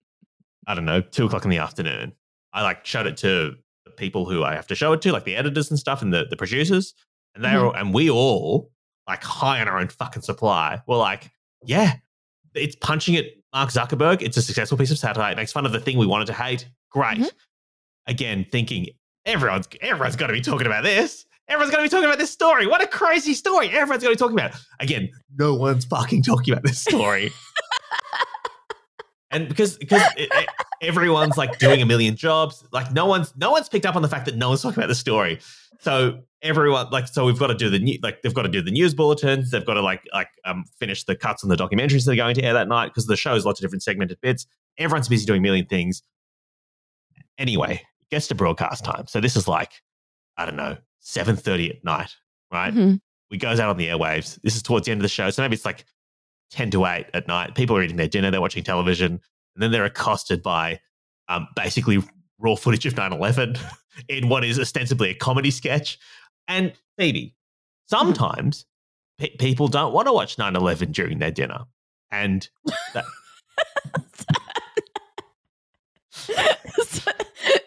I 0.66 0.74
don't 0.74 0.84
know 0.84 1.00
two 1.00 1.24
o'clock 1.26 1.44
in 1.44 1.50
the 1.50 1.58
afternoon, 1.58 2.12
I 2.52 2.62
like 2.62 2.84
showed 2.84 3.06
it 3.06 3.16
to 3.18 3.54
the 3.84 3.90
people 3.92 4.28
who 4.28 4.42
I 4.42 4.54
have 4.54 4.66
to 4.66 4.74
show 4.74 4.92
it 4.92 5.00
to, 5.02 5.12
like 5.12 5.24
the 5.24 5.36
editors 5.36 5.70
and 5.70 5.78
stuff, 5.78 6.02
and 6.02 6.12
the 6.12 6.26
the 6.28 6.36
producers, 6.36 6.94
and 7.34 7.44
they 7.44 7.50
are 7.50 7.74
and 7.76 7.92
we 7.94 8.10
all 8.10 8.70
like 9.06 9.22
high 9.22 9.60
on 9.60 9.68
our 9.68 9.78
own 9.78 9.88
fucking 9.88 10.22
supply. 10.22 10.80
We're 10.86 10.96
like, 10.98 11.30
yeah, 11.64 11.94
it's 12.54 12.76
punching 12.76 13.16
at 13.16 13.24
Mark 13.54 13.70
Zuckerberg. 13.70 14.22
It's 14.22 14.36
a 14.36 14.42
successful 14.42 14.76
piece 14.76 14.90
of 14.90 14.98
satire. 14.98 15.32
It 15.32 15.36
makes 15.36 15.52
fun 15.52 15.64
of 15.66 15.72
the 15.72 15.80
thing 15.80 15.96
we 15.98 16.06
wanted 16.06 16.26
to 16.26 16.34
hate. 16.34 16.68
Great. 16.90 17.18
Mhm. 17.18 17.30
Again, 18.06 18.46
thinking 18.50 18.86
everyone's 19.26 19.68
everyone's 19.80 20.16
got 20.16 20.28
to 20.28 20.32
be 20.32 20.40
talking 20.40 20.66
about 20.66 20.82
this. 20.84 21.24
Everyone's 21.48 21.74
going 21.74 21.82
to 21.82 21.88
be 21.88 21.90
talking 21.90 22.04
about 22.06 22.18
this 22.18 22.30
story. 22.30 22.66
What 22.66 22.82
a 22.82 22.86
crazy 22.86 23.32
story. 23.32 23.68
Everyone's 23.70 24.02
going 24.02 24.14
to 24.14 24.18
be 24.18 24.18
talking 24.18 24.38
about 24.38 24.50
it. 24.54 24.60
Again, 24.80 25.08
no 25.38 25.54
one's 25.54 25.86
fucking 25.86 26.22
talking 26.22 26.52
about 26.52 26.62
this 26.64 26.78
story. 26.80 27.30
and 29.30 29.48
because 29.48 29.76
because 29.78 30.02
it, 30.16 30.28
it- 30.32 30.48
everyone's 30.80 31.36
like 31.36 31.58
doing 31.58 31.82
a 31.82 31.86
million 31.86 32.16
jobs, 32.16 32.64
like 32.72 32.92
no 32.92 33.06
one's 33.06 33.34
no 33.36 33.50
one's 33.50 33.68
picked 33.68 33.86
up 33.86 33.96
on 33.96 34.02
the 34.02 34.08
fact 34.08 34.24
that 34.26 34.36
no 34.36 34.48
one's 34.50 34.62
talking 34.62 34.78
about 34.78 34.88
the 34.88 34.94
story. 34.94 35.40
So 35.80 36.20
everyone 36.42 36.88
like 36.90 37.08
so 37.08 37.24
we've 37.24 37.38
got 37.38 37.48
to 37.48 37.54
do 37.54 37.68
the 37.68 37.78
new 37.78 37.98
like 38.02 38.22
they've 38.22 38.34
got 38.34 38.42
to 38.42 38.48
do 38.48 38.62
the 38.62 38.70
news 38.70 38.94
bulletins. 38.94 39.50
They've 39.50 39.64
got 39.64 39.74
to 39.74 39.82
like 39.82 40.02
like 40.12 40.28
um 40.44 40.64
finish 40.78 41.04
the 41.04 41.16
cuts 41.16 41.42
on 41.42 41.50
the 41.50 41.56
documentaries 41.56 42.04
they're 42.06 42.16
going 42.16 42.34
to 42.36 42.42
air 42.44 42.52
that 42.54 42.68
night 42.68 42.88
because 42.88 43.06
the 43.06 43.16
show 43.16 43.34
is 43.34 43.44
lots 43.44 43.60
of 43.60 43.64
different 43.64 43.82
segmented 43.82 44.20
bits. 44.20 44.46
Everyone's 44.78 45.08
busy 45.08 45.26
doing 45.26 45.38
a 45.38 45.42
million 45.42 45.66
things. 45.66 46.02
Anyway, 47.38 47.74
it 48.00 48.10
gets 48.10 48.28
to 48.28 48.34
broadcast 48.34 48.84
time. 48.84 49.06
So 49.06 49.20
this 49.20 49.36
is 49.36 49.48
like 49.48 49.72
I 50.36 50.44
don't 50.44 50.56
know 50.56 50.76
seven 51.00 51.36
thirty 51.36 51.70
at 51.70 51.84
night, 51.84 52.10
right? 52.52 52.72
Mhm. 52.74 53.00
we 53.30 53.36
goes 53.38 53.60
out 53.60 53.68
on 53.68 53.76
the 53.76 53.88
airwaves. 53.88 54.40
This 54.42 54.56
is 54.56 54.62
towards 54.62 54.86
the 54.86 54.92
end 54.92 55.00
of 55.00 55.02
the 55.02 55.08
show. 55.08 55.28
So 55.30 55.42
maybe 55.42 55.54
it's 55.54 55.64
like 55.64 55.84
10 56.50 56.70
to 56.70 56.86
8 56.86 57.06
at 57.12 57.28
night. 57.28 57.54
People 57.54 57.76
are 57.76 57.82
eating 57.82 57.98
their 57.98 58.08
dinner, 58.08 58.30
they're 58.30 58.40
watching 58.40 58.64
television, 58.64 59.12
and 59.12 59.62
then 59.62 59.70
they're 59.70 59.84
accosted 59.84 60.42
by 60.42 60.80
um, 61.28 61.46
basically 61.54 62.02
raw 62.38 62.54
footage 62.54 62.86
of 62.86 62.96
9 62.96 63.12
11 63.12 63.56
in 64.08 64.30
what 64.30 64.44
is 64.44 64.58
ostensibly 64.58 65.10
a 65.10 65.14
comedy 65.14 65.50
sketch. 65.50 65.98
And 66.48 66.72
Phoebe, 66.96 67.26
mm-hmm. 67.26 67.96
sometimes 67.96 68.66
pe- 69.18 69.36
people 69.36 69.68
don't 69.68 69.92
want 69.92 70.08
to 70.08 70.12
watch 70.12 70.38
9 70.38 70.56
11 70.56 70.92
during 70.92 71.18
their 71.18 71.30
dinner. 71.30 71.64
And 72.10 72.48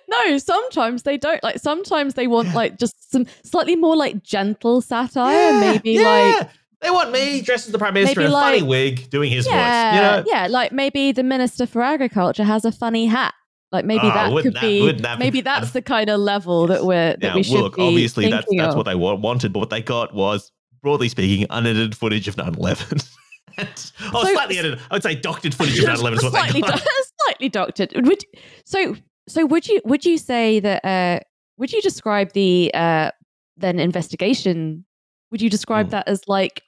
no, 0.09 0.37
sometimes 0.39 1.03
they 1.03 1.17
don't. 1.17 1.41
Like 1.43 1.59
sometimes 1.59 2.15
they 2.15 2.27
want 2.27 2.53
like 2.55 2.77
just 2.79 3.11
some 3.11 3.27
slightly 3.43 3.75
more 3.75 3.95
like 3.95 4.23
gentle 4.23 4.81
satire, 4.81 5.59
maybe 5.59 6.03
like 6.03 6.49
they 6.81 6.89
want 6.89 7.11
me 7.11 7.41
dressed 7.41 7.67
as 7.67 7.71
the 7.71 7.77
prime 7.77 7.93
minister 7.93 8.19
Maybe 8.19 8.31
in 8.31 8.35
a 8.35 8.41
funny 8.41 8.63
wig 8.63 9.09
doing 9.09 9.31
his 9.31 9.45
yeah, 9.45 9.91
voice. 9.91 9.95
You 9.95 10.01
know? 10.01 10.23
yeah, 10.27 10.47
like 10.47 10.71
maybe 10.71 11.11
the 11.11 11.23
minister 11.23 11.67
for 11.67 11.81
agriculture 11.81 12.43
has 12.43 12.65
a 12.65 12.71
funny 12.71 13.05
hat. 13.05 13.33
Like 13.71 13.86
maybe 13.86 14.01
Oh, 14.03 14.10
that 14.10 14.43
could 14.43 14.53
that- 14.55 14.62
be 14.62 14.91
that 14.91 15.17
be- 15.17 15.23
maybe 15.23 15.41
that's 15.41 15.71
the 15.71 15.81
kind 15.81 16.10
of 16.10 16.19
level 16.19 16.67
that 16.67 16.84
we're 16.86 17.12
that 17.12 17.21
Now, 17.21 17.36
we 17.36 17.43
should 17.43 17.60
look, 17.62 17.75
be 17.77 17.81
obviously 17.84 18.29
that's 18.29 18.45
that's 18.57 18.71
of. 18.71 18.75
what 18.75 18.84
they 18.86 18.95
wanted, 18.95 19.53
but 19.53 19.60
what 19.60 19.69
they 19.69 19.81
got 19.81 20.13
was, 20.13 20.51
broadly 20.84 21.07
speaking, 21.10 21.45
unedited 21.49 21.95
footage 21.95 22.27
of 22.27 22.36
9/11. 22.36 23.07
And- 23.57 23.91
oh, 24.13 24.23
So- 24.23 24.34
slightly 24.34 24.57
edited. 24.60 24.79
I 24.89 24.95
would 24.95 25.03
say 25.03 25.15
doctored 25.15 25.53
footage 25.53 25.79
of 25.79 25.86
9/11 25.89 26.13
is 26.17 26.23
what 26.23 26.31
slightly, 26.31 26.62
they 26.62 26.67
got. 26.67 26.79
do- 26.79 26.89
slightly 27.25 27.49
doctored. 27.49 27.93
Would 28.07 28.23
so 28.65 28.95
so 29.29 29.45
would 29.45 29.67
you 29.67 29.81
would 29.86 30.03
you 30.05 30.17
say 30.17 30.60
that 30.60 30.84
uh 30.86 31.19
would 31.57 31.71
you 31.71 31.81
describe 31.81 32.31
the 32.34 32.71
uh 32.73 33.12
then 33.57 33.79
investigation 33.79 34.86
would 35.31 35.41
you 35.41 35.49
describe 35.49 35.88
Hmm. 35.88 35.91
that 35.91 36.07
as 36.07 36.21
like 36.27 36.62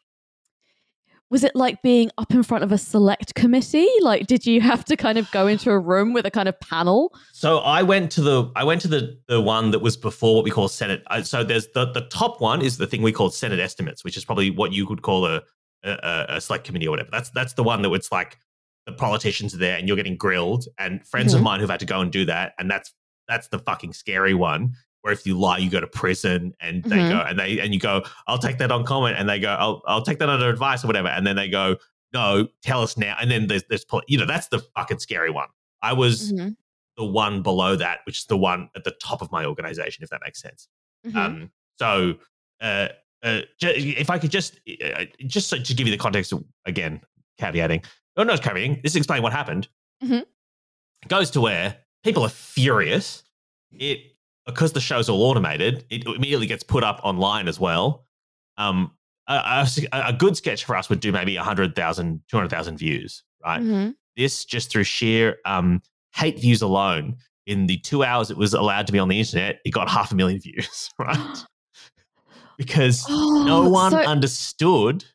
was 1.33 1.43
it 1.43 1.55
like 1.55 1.81
being 1.81 2.09
up 2.21 2.31
in 2.37 2.43
front 2.43 2.63
of 2.63 2.71
a 2.71 2.77
select 2.77 3.33
committee 3.35 3.89
like 4.01 4.27
did 4.27 4.45
you 4.45 4.61
have 4.61 4.85
to 4.85 4.95
kind 4.95 5.17
of 5.17 5.25
go 5.31 5.47
into 5.53 5.69
a 5.71 5.79
room 5.91 6.13
with 6.13 6.25
a 6.25 6.31
kind 6.31 6.47
of 6.47 6.55
panel 6.71 6.99
So 7.33 7.57
I 7.59 7.81
went 7.83 8.11
to 8.17 8.21
the 8.21 8.37
I 8.55 8.63
went 8.63 8.79
to 8.81 8.87
the 8.87 9.01
the 9.27 9.41
one 9.41 9.71
that 9.71 9.79
was 9.87 9.97
before 9.97 10.35
what 10.35 10.43
we 10.45 10.51
call 10.51 10.67
Senate. 10.67 11.01
uh, 11.07 11.23
So 11.23 11.43
there's 11.43 11.67
the 11.77 11.85
the 11.91 12.05
top 12.21 12.39
one 12.39 12.61
is 12.61 12.77
the 12.77 12.87
thing 12.87 13.01
we 13.01 13.11
call 13.19 13.29
Senate 13.31 13.59
estimates, 13.59 14.03
which 14.05 14.15
is 14.17 14.23
probably 14.25 14.49
what 14.51 14.71
you 14.77 14.85
could 14.89 15.01
call 15.01 15.25
a 15.25 15.41
a, 15.83 16.25
a- 16.35 16.41
select 16.41 16.63
committee 16.67 16.87
or 16.87 16.91
whatever. 16.91 17.09
That's 17.11 17.29
that's 17.31 17.53
the 17.59 17.63
one 17.63 17.81
that 17.81 17.91
it's 17.99 18.11
like 18.11 18.37
the 18.85 18.93
politicians 18.93 19.53
are 19.55 19.61
there 19.65 19.77
and 19.77 19.87
you're 19.87 19.97
getting 19.97 20.17
grilled. 20.25 20.63
And 20.77 20.93
friends 21.13 21.33
of 21.33 21.39
Mhm. 21.41 21.43
mine 21.45 21.59
who've 21.59 21.69
had 21.75 21.79
to 21.79 21.91
go 21.95 21.99
and 22.01 22.11
do 22.19 22.23
that, 22.25 22.53
and 22.59 22.69
that's 22.71 22.93
that's 23.27 23.47
the 23.47 23.59
fucking 23.59 23.93
scary 23.93 24.33
one. 24.33 24.73
Where 25.03 25.11
if 25.13 25.25
you 25.27 25.37
lie, 25.37 25.57
you 25.57 25.69
go 25.69 25.79
to 25.81 25.87
prison, 25.87 26.55
and 26.61 26.81
they 26.85 26.97
Mhm. 26.99 27.09
go 27.09 27.19
and 27.19 27.37
they 27.37 27.59
and 27.59 27.73
you 27.73 27.79
go, 27.79 28.03
I'll 28.27 28.37
take 28.39 28.57
that 28.59 28.71
on 28.71 28.85
comment, 28.85 29.17
and 29.19 29.27
they 29.29 29.37
go, 29.39 29.49
I'll 29.49 29.81
I'll 29.85 30.01
take 30.01 30.17
that 30.19 30.29
under 30.29 30.49
advice 30.49 30.83
or 30.83 30.87
whatever, 30.87 31.09
and 31.09 31.27
then 31.27 31.35
they 31.35 31.49
go, 31.49 31.75
No, 32.13 32.47
tell 32.61 32.81
us 32.81 32.95
now, 32.97 33.17
and 33.19 33.29
then 33.29 33.47
there's 33.47 33.63
there's 33.69 33.85
you 34.07 34.17
know 34.17 34.25
that's 34.25 34.47
the 34.47 34.59
fucking 34.75 34.99
scary 34.99 35.29
one. 35.29 35.49
I 35.81 35.91
was 35.91 36.31
Mhm, 36.31 36.55
the 36.95 37.03
one 37.05 37.41
below 37.41 37.75
that, 37.75 37.99
which 38.05 38.19
is 38.19 38.25
the 38.27 38.37
one 38.37 38.69
at 38.77 38.85
the 38.85 38.91
top 38.91 39.21
of 39.21 39.29
my 39.31 39.45
organization, 39.45 40.03
if 40.05 40.09
that 40.11 40.21
makes 40.23 40.41
sense. 40.41 40.69
mhm. 41.05 41.15
Um, 41.17 41.51
so, 41.77 42.15
uh, 42.61 42.87
uh, 43.23 43.41
if 43.61 44.09
I 44.09 44.17
could 44.19 44.31
just, 44.31 44.59
uh, 44.81 45.05
just 45.27 45.49
so, 45.49 45.57
to 45.57 45.73
give 45.73 45.85
you 45.87 45.91
the 45.91 45.97
context 45.97 46.31
again, 46.65 47.01
caveating, 47.41 47.83
oh, 48.15 48.23
no, 48.23 48.35
caveating, 48.35 48.81
this 48.83 48.95
explain 48.95 49.21
what 49.21 49.33
happened. 49.33 49.67
Mhm. 50.01 50.25
Goes 51.09 51.29
to 51.31 51.41
where 51.41 51.79
people 52.03 52.23
are 52.23 52.29
furious. 52.29 53.23
It, 53.71 54.12
because 54.45 54.73
the 54.73 54.81
show's 54.81 55.09
all 55.09 55.21
automated, 55.23 55.85
it 55.89 56.05
immediately 56.05 56.47
gets 56.47 56.63
put 56.63 56.83
up 56.83 56.99
online 57.03 57.47
as 57.47 57.59
well. 57.59 58.05
Um, 58.57 58.91
a, 59.27 59.65
a, 59.93 59.97
a 60.07 60.13
good 60.13 60.35
sketch 60.35 60.65
for 60.65 60.75
us 60.75 60.89
would 60.89 60.99
do 60.99 61.11
maybe 61.11 61.35
100,000, 61.35 62.21
200,000 62.29 62.77
views, 62.77 63.23
right? 63.43 63.61
Mhm. 63.61 63.95
this 64.17 64.43
just 64.45 64.69
through 64.71 64.83
sheer 64.83 65.37
um, 65.45 65.81
hate 66.15 66.39
views 66.39 66.61
alone. 66.61 67.15
In 67.45 67.67
the 67.67 67.77
two 67.77 68.03
hours 68.03 68.31
it 68.31 68.37
was 68.37 68.53
allowed 68.53 68.87
to 68.87 68.93
be 68.93 68.99
on 68.99 69.07
the 69.09 69.19
internet, 69.19 69.59
it 69.65 69.71
got 69.71 69.89
half 69.89 70.11
a 70.11 70.15
million 70.15 70.39
views, 70.39 70.89
right? 70.99 71.45
because 72.57 73.05
no 73.09 73.67
one 73.69 73.91
so- 73.91 73.97
understood. 73.99 75.05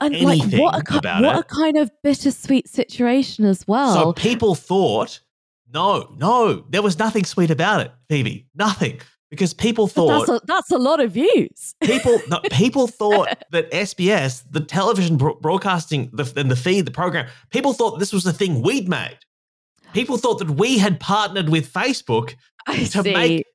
and 0.00 0.20
like 0.20 0.40
what 0.52 0.74
a 0.74 0.76
anything 0.78 0.98
about 0.98 1.22
what 1.22 1.36
it. 1.36 1.40
a 1.40 1.42
kind 1.44 1.76
of 1.76 1.90
bittersweet 2.02 2.68
situation 2.68 3.44
as 3.44 3.66
well. 3.68 3.94
So 3.94 4.12
people 4.12 4.54
thought, 4.54 5.20
no, 5.72 6.14
no, 6.16 6.64
there 6.68 6.82
was 6.82 6.98
nothing 6.98 7.24
sweet 7.24 7.50
about 7.50 7.80
it, 7.80 7.92
Phoebe, 8.08 8.46
nothing, 8.54 9.00
because 9.30 9.52
people 9.52 9.86
thought 9.86 10.26
that's 10.26 10.42
a, 10.42 10.46
that's 10.46 10.70
a 10.70 10.78
lot 10.78 11.00
of 11.00 11.12
views 11.12 11.74
people 11.82 12.18
no, 12.28 12.40
people 12.50 12.86
thought 13.00 13.28
that 13.50 13.70
SBS, 13.70 14.42
the 14.50 14.60
television 14.60 15.16
bro- 15.16 15.34
broadcasting, 15.34 16.10
the, 16.12 16.30
and 16.36 16.50
the 16.50 16.56
feed, 16.56 16.86
the 16.86 16.90
program, 16.90 17.26
people 17.50 17.72
thought 17.72 17.98
this 17.98 18.12
was 18.12 18.24
the 18.24 18.32
thing 18.32 18.62
we'd 18.62 18.88
made. 18.88 19.18
People 19.94 20.18
thought 20.18 20.38
that 20.38 20.50
we 20.50 20.78
had 20.78 21.00
partnered 21.00 21.48
with 21.48 21.72
Facebook 21.72 22.34
I 22.66 22.84
to 22.84 23.02
see. 23.02 23.12
make 23.12 23.46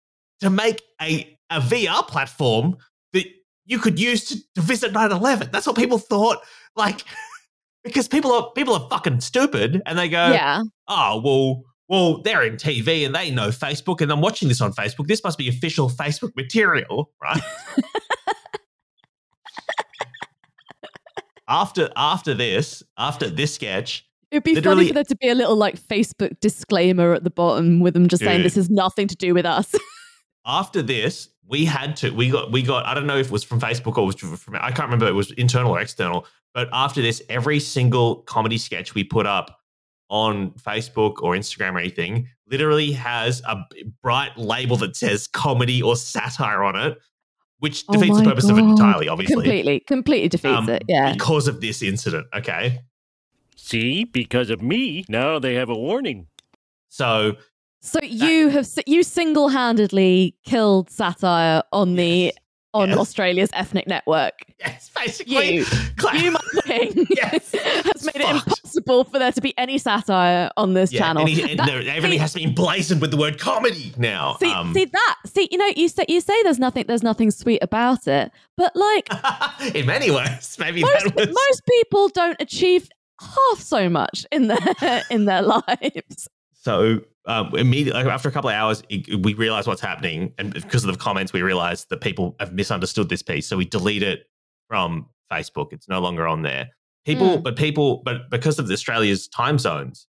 to 0.42 0.50
make 0.50 0.82
a, 1.02 1.38
a 1.50 1.60
VR 1.60 2.08
platform 2.08 2.78
that 3.14 3.26
you 3.66 3.80
could 3.80 4.00
use 4.00 4.26
to, 4.26 4.38
to 4.56 4.62
visit 4.62 4.92
9-11. 4.92 5.52
That's 5.52 5.68
what 5.68 5.76
people 5.76 6.00
thought. 6.00 6.40
Like 6.76 7.04
because 7.84 8.08
people 8.08 8.32
are 8.32 8.52
people 8.56 8.74
are 8.74 8.90
fucking 8.90 9.22
stupid 9.22 9.82
and 9.86 9.98
they 9.98 10.10
go, 10.10 10.32
yeah 10.32 10.64
Oh, 10.88 11.22
well, 11.24 11.64
well, 11.88 12.22
they're 12.22 12.44
in 12.44 12.56
TV 12.56 13.06
and 13.06 13.14
they 13.14 13.30
know 13.32 13.50
Facebook, 13.50 14.02
and 14.02 14.12
I'm 14.12 14.22
watching 14.22 14.48
this 14.48 14.62
on 14.62 14.74
Facebook. 14.74 15.08
This 15.08 15.24
must 15.24 15.38
be 15.38 15.50
official 15.50 15.90
Facebook 15.90 16.32
material, 16.36 17.12
right? 17.22 17.42
after 21.48 21.90
after 21.96 22.34
this, 22.34 22.84
after 22.98 23.30
this 23.30 23.56
sketch, 23.56 24.08
It'd 24.34 24.44
be 24.44 24.60
funny 24.60 24.88
for 24.88 24.94
there 24.96 25.04
to 25.04 25.16
be 25.16 25.30
a 25.30 25.36
little 25.36 25.56
like 25.56 25.80
Facebook 25.80 26.40
disclaimer 26.40 27.14
at 27.14 27.24
the 27.24 27.30
bottom 27.30 27.82
with 27.82 27.94
them 27.94 28.08
just 28.08 28.24
saying 28.24 28.42
this 28.42 28.56
has 28.56 28.68
nothing 28.68 29.08
to 29.08 29.16
do 29.16 29.36
with 29.36 29.46
us. 29.46 29.76
after 30.46 30.82
this, 30.82 31.30
we 31.48 31.66
had 31.66 31.96
to 31.98 32.10
we 32.10 32.32
got 32.32 32.52
we 32.52 32.64
got 32.64 32.84
I 32.88 32.96
don't 32.96 33.06
know 33.06 33.18
if 33.18 33.28
it 33.28 33.32
was 33.32 33.44
from 33.44 33.60
Facebook 33.60 33.96
or 33.96 34.08
was 34.08 34.16
from 34.16 34.56
I 34.56 34.72
can't 34.72 34.88
remember 34.88 35.08
it 35.08 35.14
was 35.14 35.32
internal 35.34 35.72
or 35.72 35.80
external, 35.80 36.26
but 36.54 36.68
after 36.74 37.00
this, 37.00 37.22
every 37.30 37.60
single 37.60 38.24
comedy 38.24 38.58
sketch 38.58 38.96
we 38.96 39.04
put 39.04 39.28
up 39.28 39.60
on 40.14 40.52
Facebook 40.52 41.24
or 41.24 41.34
Instagram 41.34 41.74
or 41.74 41.80
anything 41.80 42.28
literally 42.48 42.92
has 42.92 43.42
a 43.48 43.66
bright 44.04 44.38
label 44.38 44.78
that 44.78 44.96
says 44.96 45.28
comedy 45.28 45.82
or 45.82 45.96
satire 45.96 46.64
on 46.64 46.76
it, 46.76 47.00
which 47.58 47.84
Oh 47.90 47.94
defeats 47.94 48.18
the 48.18 48.24
my 48.24 48.30
purpose 48.30 48.48
of 48.48 48.60
it 48.60 48.62
entirely, 48.62 49.08
obviously. 49.08 49.38
completely, 49.38 49.80
completely 49.80 50.30
defeats 50.30 50.56
um, 50.56 50.70
it. 50.70 50.84
Yeah. 50.88 51.14
Because 51.14 51.48
of 51.48 51.62
this 51.62 51.82
incident, 51.82 52.28
okay? 52.32 52.82
See, 53.56 54.04
because 54.04 54.52
of 54.52 54.62
me, 54.62 55.04
now 55.10 55.40
they 55.40 55.56
have 55.56 55.70
a 55.70 55.76
warning. 55.76 56.28
So 56.90 57.38
So 57.82 58.00
you 58.04 58.50
have 58.50 58.70
you 58.86 59.02
single 59.02 59.50
handedly 59.50 60.36
killed 60.46 60.92
satire 60.92 61.64
on 61.72 61.96
the 61.96 62.36
on 62.74 62.90
Yes. 62.90 62.98
Australia's 62.98 63.50
ethnic 63.54 63.88
network. 63.88 64.34
Yes, 64.60 64.90
basically. 64.96 65.58
You, 65.58 65.66
Cla- 65.98 66.16
you, 66.16 66.36
Yes. 67.10 67.52
has 67.54 68.04
made 68.06 68.16
it 68.16 68.30
impossible 68.30 69.04
for 69.04 69.20
there 69.20 69.32
to 69.32 69.42
be 69.42 69.54
any 69.58 69.78
satire 69.78 70.50
on 70.58 70.74
this 70.74 70.92
Yeah, 70.92 71.00
channel. 71.02 71.22
and, 71.22 71.30
he, 71.30 71.52
and 71.52 71.60
That- 71.60 71.70
everything 71.88 72.12
see- 72.12 72.18
has 72.18 72.34
to 72.34 72.40
be 72.40 72.46
emblazoned 72.46 73.02
with 73.02 73.12
the 73.12 73.18
word 73.18 73.40
comedy 73.40 73.94
now. 73.98 74.38
See, 74.40 74.52
Um, 74.52 74.74
see 74.74 74.86
that. 74.86 75.16
See, 75.26 75.48
you 75.52 75.58
know, 75.58 75.70
you 75.76 75.88
say 75.88 76.06
you 76.08 76.22
say 76.22 76.42
there's 76.44 76.60
nothing, 76.60 76.86
there's 76.88 77.04
nothing 77.04 77.32
sweet 77.32 77.60
about 77.62 78.08
it, 78.08 78.32
but 78.58 78.76
like 78.76 79.10
in 79.76 79.86
many 79.86 80.10
ways, 80.12 80.56
maybe 80.60 80.82
most, 80.82 81.04
that 81.04 81.16
was. 81.16 81.28
most 81.28 81.62
people 81.70 82.10
don't 82.10 82.38
achieve 82.40 82.90
half 83.22 83.60
so 83.60 83.90
much 83.90 84.26
in 84.32 84.48
their 84.48 85.04
in 85.12 85.26
their 85.26 85.42
lives. 85.42 86.28
So 86.64 87.02
um, 87.26 87.54
immediately 87.58 88.02
after 88.04 88.30
a 88.30 88.32
couple 88.32 88.50
of 88.50 88.56
hours, 88.56 88.84
it, 88.90 89.22
we 89.22 89.34
realize 89.34 89.68
what's 89.68 89.82
happening, 89.82 90.34
and 90.38 90.54
because 90.54 90.86
of 90.86 90.92
the 90.94 90.98
comments, 90.98 91.34
we 91.34 91.42
realize 91.42 91.84
that 91.86 92.00
people 92.00 92.38
have 92.40 92.54
misunderstood 92.54 93.10
this 93.10 93.22
piece. 93.22 93.46
So 93.48 93.58
we 93.58 93.66
delete 93.66 94.02
it 94.02 94.28
from 94.70 95.08
Facebook. 95.32 95.74
It's 95.74 95.90
no 95.90 96.00
longer 96.00 96.26
on 96.26 96.42
there. 96.42 96.70
People, 97.06 97.38
Mm. 97.40 97.44
but 97.44 97.58
people, 97.58 98.02
but 98.06 98.30
because 98.30 98.60
of 98.60 98.72
Australia's 98.72 99.28
time 99.28 99.60
zones, 99.60 100.08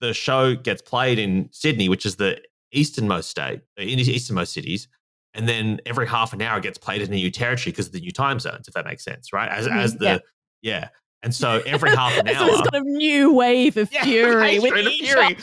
the 0.00 0.12
show 0.12 0.56
gets 0.56 0.82
played 0.82 1.20
in 1.20 1.48
Sydney, 1.52 1.88
which 1.88 2.04
is 2.04 2.16
the 2.16 2.40
easternmost 2.72 3.30
state, 3.30 3.60
in 3.76 3.96
the 3.96 4.10
easternmost 4.12 4.52
cities. 4.52 4.88
And 5.34 5.48
then 5.48 5.80
every 5.86 6.08
half 6.08 6.32
an 6.32 6.42
hour 6.42 6.58
it 6.58 6.64
gets 6.64 6.78
played 6.78 7.00
in 7.02 7.12
a 7.12 7.14
new 7.14 7.30
territory 7.30 7.70
because 7.70 7.86
of 7.86 7.92
the 7.92 8.00
new 8.00 8.10
time 8.10 8.40
zones, 8.40 8.66
if 8.66 8.74
that 8.74 8.84
makes 8.84 9.04
sense, 9.04 9.32
right? 9.32 9.48
As 9.48 9.68
Mhm, 9.68 9.76
as 9.76 9.94
the 9.96 10.04
yeah. 10.04 10.18
yeah. 10.62 10.88
And 11.22 11.34
so 11.34 11.62
every 11.66 11.90
half 11.90 12.16
an 12.18 12.26
so 12.34 12.46
it's 12.46 12.70
got 12.70 12.74
a 12.76 12.80
new 12.80 13.32
wave 13.32 13.76
of 13.76 13.92
Yeah, 13.92 14.04
fury 14.04 14.58
with 14.58 14.86
of 14.86 14.92
fury. 14.92 15.36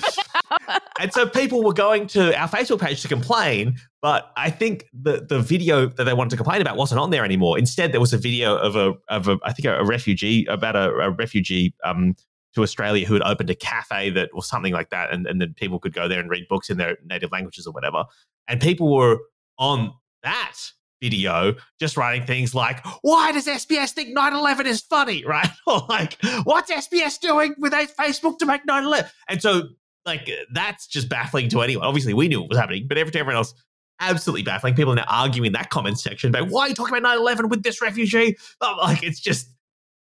and 1.00 1.14
so 1.14 1.28
people 1.28 1.64
were 1.64 1.74
going 1.74 2.08
to 2.08 2.38
our 2.40 2.48
Facebook 2.48 2.80
page 2.82 3.02
to 3.04 3.08
complain, 3.08 3.78
but 4.02 4.32
I 4.38 4.50
think 4.50 4.86
the 4.94 5.26
the 5.28 5.40
video 5.40 5.88
that 5.88 6.04
they 6.04 6.14
wanted 6.14 6.32
to 6.32 6.38
complain 6.38 6.62
about 6.62 6.78
wasn't 6.78 7.00
on 7.00 7.10
there 7.12 7.24
anymore. 7.26 7.58
Instead, 7.60 7.92
there 7.92 8.00
was 8.02 8.14
a 8.14 8.18
video 8.18 8.56
of 8.58 8.76
a 8.76 8.94
of 9.10 9.28
a 9.28 9.38
I 9.44 9.54
think 9.54 9.66
a, 9.66 9.80
a 9.80 9.86
refugee 9.86 10.46
about 10.46 10.76
a, 10.76 10.90
a 10.94 11.12
refugee 11.12 11.74
um 11.84 12.16
to 12.56 12.64
Australia 12.64 13.06
who 13.06 13.14
had 13.14 13.24
opened 13.24 13.50
a 13.52 13.56
cafe 13.56 14.10
that 14.12 14.30
or 14.34 14.44
something 14.44 14.74
like 14.74 14.90
that, 14.90 15.12
and 15.14 15.28
and 15.28 15.40
then 15.40 15.54
people 15.56 15.80
could 15.80 15.94
go 15.94 16.08
there 16.08 16.20
and 16.20 16.30
read 16.30 16.48
books 16.48 16.70
in 16.70 16.78
their 16.78 16.98
native 17.06 17.32
languages 17.32 17.68
or 17.68 17.74
whatever. 17.74 18.04
And 18.48 18.60
people 18.62 18.94
were 18.96 19.20
on 19.60 19.92
that 20.24 20.56
video 21.02 21.54
just 21.80 21.96
writing 21.96 22.26
things 22.26 22.56
like 22.56 22.84
why 23.02 23.32
does 23.32 23.46
sbs 23.46 23.92
think 23.92 24.18
9-11 24.18 24.66
is 24.66 24.82
funny 24.82 25.24
right 25.28 25.50
or 25.68 25.82
like 25.90 26.18
what's 26.44 26.72
sbs 26.72 27.20
doing 27.20 27.54
with 27.60 27.74
facebook 27.74 28.40
to 28.40 28.46
make 28.46 28.66
9-11 28.66 29.08
and 29.30 29.42
so 29.42 29.70
like 30.08 30.32
that's 30.54 30.88
just 30.88 31.10
baffling 31.10 31.50
to 31.50 31.62
anyone. 31.62 31.86
Obviously, 31.86 32.14
we 32.16 32.28
knew 32.28 32.40
what 32.40 32.50
was 32.50 32.58
happening, 32.58 32.88
but 32.88 32.98
every 32.98 33.12
to 33.12 33.20
everyone 33.20 33.36
else, 33.36 33.54
absolutely 34.00 34.42
baffling. 34.42 34.74
People 34.74 34.94
are 34.94 34.96
now 34.96 35.06
arguing 35.08 35.48
in 35.48 35.54
that 35.54 35.70
comment 35.70 36.00
section 36.00 36.30
about 36.30 36.50
why 36.50 36.62
are 36.62 36.70
you 36.70 36.74
talking 36.74 36.98
about 36.98 37.20
9-11 37.20 37.50
with 37.50 37.62
this 37.62 37.82
refugee? 37.82 38.36
Oh, 38.62 38.78
like 38.82 39.04
it's 39.04 39.20
just 39.20 39.50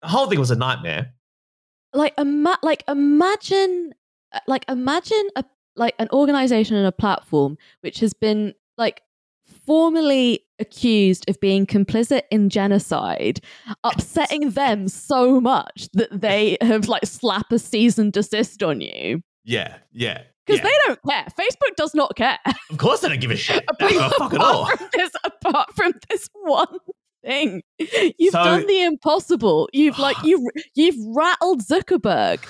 the 0.02 0.08
whole 0.08 0.28
thing 0.28 0.38
was 0.38 0.52
a 0.52 0.56
nightmare. 0.56 1.14
like 1.94 2.14
ima- 2.18 2.58
like 2.62 2.84
imagine 2.86 3.94
like 4.46 4.64
imagine 4.68 5.28
a 5.34 5.44
like 5.74 5.94
an 5.98 6.08
organization 6.12 6.76
and 6.76 6.86
a 6.86 6.92
platform 6.92 7.56
which 7.80 8.00
has 8.00 8.12
been 8.12 8.52
like 8.76 9.00
formally 9.64 10.40
accused 10.60 11.28
of 11.28 11.38
being 11.40 11.66
complicit 11.66 12.22
in 12.30 12.48
genocide 12.50 13.40
upsetting 13.84 14.50
them 14.50 14.88
so 14.88 15.40
much 15.40 15.88
that 15.94 16.20
they 16.20 16.56
have 16.62 16.88
like 16.88 17.06
slap 17.06 17.50
a 17.52 17.58
cease 17.58 17.98
and 17.98 18.12
desist 18.12 18.62
on 18.62 18.80
you 18.80 19.22
Yeah, 19.44 19.76
yeah. 19.92 20.22
because 20.46 20.58
yeah. 20.60 20.64
they 20.70 20.74
don't 20.86 21.00
care 21.08 21.26
facebook 21.38 21.76
does 21.76 21.94
not 21.94 22.16
care 22.16 22.38
of 22.70 22.78
course 22.78 23.00
they 23.00 23.08
don't 23.08 23.20
give 23.20 23.30
a 23.30 23.36
shit. 23.36 23.64
They 23.78 23.88
don't 23.88 23.92
give 23.92 24.02
a 24.02 24.10
fuck 24.10 24.34
at 24.34 24.40
all. 24.40 24.62
apart 24.64 24.78
from 24.78 24.88
this 24.94 25.10
apart 25.24 25.74
from 25.76 25.92
this 26.08 26.28
one 26.42 26.78
thing 27.24 27.62
you've 28.18 28.32
So- 28.32 28.44
done 28.44 28.66
the 28.66 28.82
impossible 28.82 29.68
you've 29.72 29.98
like 30.06 30.16
you 30.24 30.48
you've 30.74 30.96
rattled 31.16 31.62
zuckerberg 31.62 32.40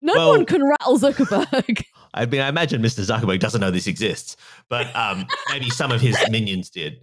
no 0.00 0.14
Well- 0.14 0.28
one 0.30 0.46
can 0.46 0.62
rattle 0.66 0.98
zuckerberg 0.98 1.82
I 2.14 2.26
mean, 2.26 2.42
I 2.42 2.48
imagine 2.50 2.82
Mr. 2.82 3.00
Zuckerberg 3.06 3.38
doesn't 3.40 3.62
know 3.62 3.70
this 3.70 3.86
exists, 3.86 4.36
but 4.68 4.94
um, 4.94 5.26
maybe 5.48 5.70
some 5.70 5.90
of 5.90 6.02
his 6.02 6.14
minions 6.28 6.68
did. 6.68 7.00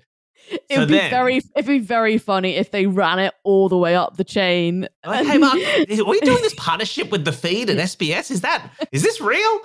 It 0.52 0.64
So 0.72 0.80
would 0.80 0.88
be 0.90 0.96
then- 0.96 1.10
very 1.10 1.38
it'd 1.38 1.66
be 1.66 1.80
very 1.80 2.18
funny 2.18 2.56
if 2.56 2.72
they 2.72 2.86
ran 2.86 3.20
it 3.20 3.34
all 3.44 3.70
the 3.70 3.78
way 3.78 3.96
up 3.96 4.18
the 4.18 4.24
chain 4.24 4.88
Like, 5.06 5.26
hey, 5.26 5.38
Mark, 5.38 5.56
are 5.56 6.04
we 6.06 6.20
doing 6.22 6.42
this 6.42 6.54
partnership 6.58 7.12
with 7.12 7.26
the 7.26 7.32
feed 7.32 7.70
and 7.70 7.80
SBS? 7.80 8.32
Is 8.32 8.42
that 8.42 8.70
is 8.92 9.04
this 9.04 9.20
real? 9.22 9.60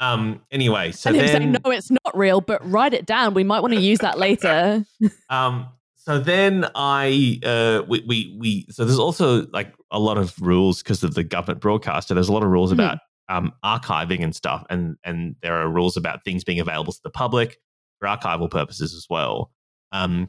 Um. 0.00 0.40
Anyway, 0.50 0.90
so 0.92 1.10
and 1.10 1.16
him 1.16 1.26
then 1.26 1.36
saying 1.40 1.52
no 1.64 1.70
it's 1.70 1.90
not 1.90 2.16
real 2.16 2.40
but 2.40 2.68
write 2.68 2.92
it 2.94 3.06
down 3.06 3.32
we 3.32 3.44
might 3.44 3.60
want 3.60 3.72
to 3.74 3.80
use 3.80 4.00
that 4.00 4.18
later 4.18 4.84
Um, 5.30 5.68
so 5.96 6.18
then 6.18 6.66
I, 6.74 7.40
uh, 7.42 7.82
we, 7.88 8.04
we, 8.06 8.36
we, 8.38 8.66
so 8.70 8.84
there's 8.84 8.98
also 8.98 9.46
like 9.54 9.72
a 9.90 9.98
lot 9.98 10.18
of 10.18 10.34
rules 10.38 10.82
because 10.82 11.02
of 11.02 11.14
the 11.14 11.24
government 11.24 11.62
broadcaster. 11.62 12.12
There's 12.12 12.28
a 12.28 12.32
lot 12.32 12.42
of 12.42 12.50
rules 12.50 12.70
Mhm. 12.72 12.74
about 12.74 12.98
um, 13.30 13.52
archiving 13.64 14.22
and 14.22 14.34
stuff, 14.36 14.66
and 14.68 14.96
and 15.02 15.36
there 15.40 15.54
are 15.54 15.66
rules 15.70 15.96
about 15.96 16.22
things 16.22 16.44
being 16.44 16.60
available 16.60 16.92
to 16.92 17.00
the 17.02 17.08
public 17.08 17.56
for 18.00 18.06
archival 18.08 18.50
purposes 18.50 18.92
as 18.92 19.06
well. 19.08 19.50
Um, 19.94 20.28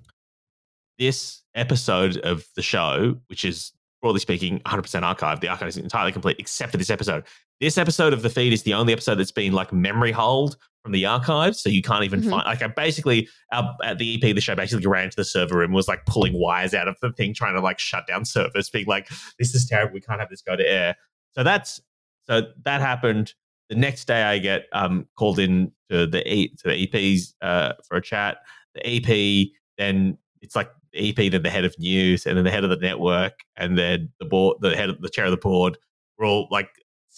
this 0.98 1.44
episode 1.56 2.18
of 2.18 2.46
the 2.56 2.62
show, 2.62 3.18
which 3.28 3.44
is 3.44 3.74
broadly 4.02 4.20
speaking 4.20 4.60
100% 4.66 4.82
archived, 5.04 5.42
the 5.42 5.48
archive 5.50 5.68
is 5.68 5.78
entirely 5.78 6.12
complete 6.12 6.38
except 6.40 6.72
for 6.72 6.78
this 6.78 6.90
episode. 6.90 7.24
This 7.60 7.78
episode 7.78 8.14
of 8.14 8.22
the 8.22 8.30
feed 8.30 8.54
is 8.54 8.64
the 8.64 8.74
only 8.74 8.94
episode 8.94 9.16
that's 9.16 9.32
been 9.32 9.52
like 9.54 9.74
memory 9.74 10.12
hold 10.12 10.56
from 10.84 10.92
the 10.92 11.06
archives, 11.06 11.62
so 11.62 11.70
you 11.70 11.82
can't 11.82 12.04
even 12.04 12.22
Mhm. 12.22 12.30
find. 12.30 12.46
Like, 12.46 12.62
I 12.62 12.68
basically 12.68 13.28
our, 13.52 13.76
at 13.84 13.98
the 13.98 14.06
EP, 14.16 14.34
the 14.36 14.42
show 14.42 14.56
basically 14.56 14.86
ran 14.86 15.10
to 15.10 15.16
the 15.16 15.26
server 15.26 15.58
room, 15.58 15.72
was 15.72 15.88
like 15.88 16.06
pulling 16.06 16.34
wires 16.40 16.74
out 16.74 16.88
of 16.88 16.96
the 17.02 17.12
thing, 17.14 17.34
trying 17.34 17.56
to 17.56 17.62
like 17.62 17.80
shut 17.80 18.06
down 18.08 18.24
servers, 18.26 18.70
being 18.70 18.86
like, 18.86 19.10
"This 19.40 19.56
is 19.56 19.66
terrible. 19.66 19.94
We 19.96 20.02
can't 20.02 20.20
have 20.20 20.30
this 20.30 20.42
go 20.44 20.56
to 20.56 20.66
air." 20.68 20.96
So 21.32 21.44
that's 21.44 21.82
so 22.28 22.42
that 22.66 22.82
happened. 22.82 23.34
The 23.70 23.76
next 23.76 24.06
day, 24.06 24.22
I 24.22 24.38
get 24.38 24.68
um, 24.74 25.08
called 25.18 25.40
in 25.40 25.72
to 25.90 26.06
the 26.06 26.22
e, 26.32 26.50
to 26.58 26.68
the 26.68 26.88
EPs 26.88 27.34
uh, 27.42 27.74
for 27.88 27.98
a 27.98 28.02
chat. 28.02 28.38
The 28.76 28.86
EP, 28.86 29.50
then 29.78 30.18
it's 30.42 30.56
like 30.56 30.70
the 30.94 31.10
EP, 31.10 31.32
then 31.32 31.44
the 31.44 31.50
head 31.50 31.66
of 31.66 31.78
news, 31.80 32.26
and 32.26 32.38
then 32.38 32.44
the 32.44 32.52
head 32.52 32.64
of 32.64 32.70
the 32.70 32.78
network, 32.78 33.34
and 33.58 33.78
then 33.78 34.10
the 34.20 34.26
board, 34.26 34.58
the 34.62 34.76
head, 34.76 34.90
of 34.90 35.02
the 35.02 35.10
chair 35.10 35.26
of 35.26 35.32
the 35.32 35.38
board. 35.38 35.78
We're 36.18 36.28
all 36.28 36.48
like 36.52 36.70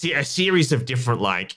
a 0.04 0.24
series 0.24 0.72
of 0.72 0.86
different 0.86 1.22
like 1.22 1.56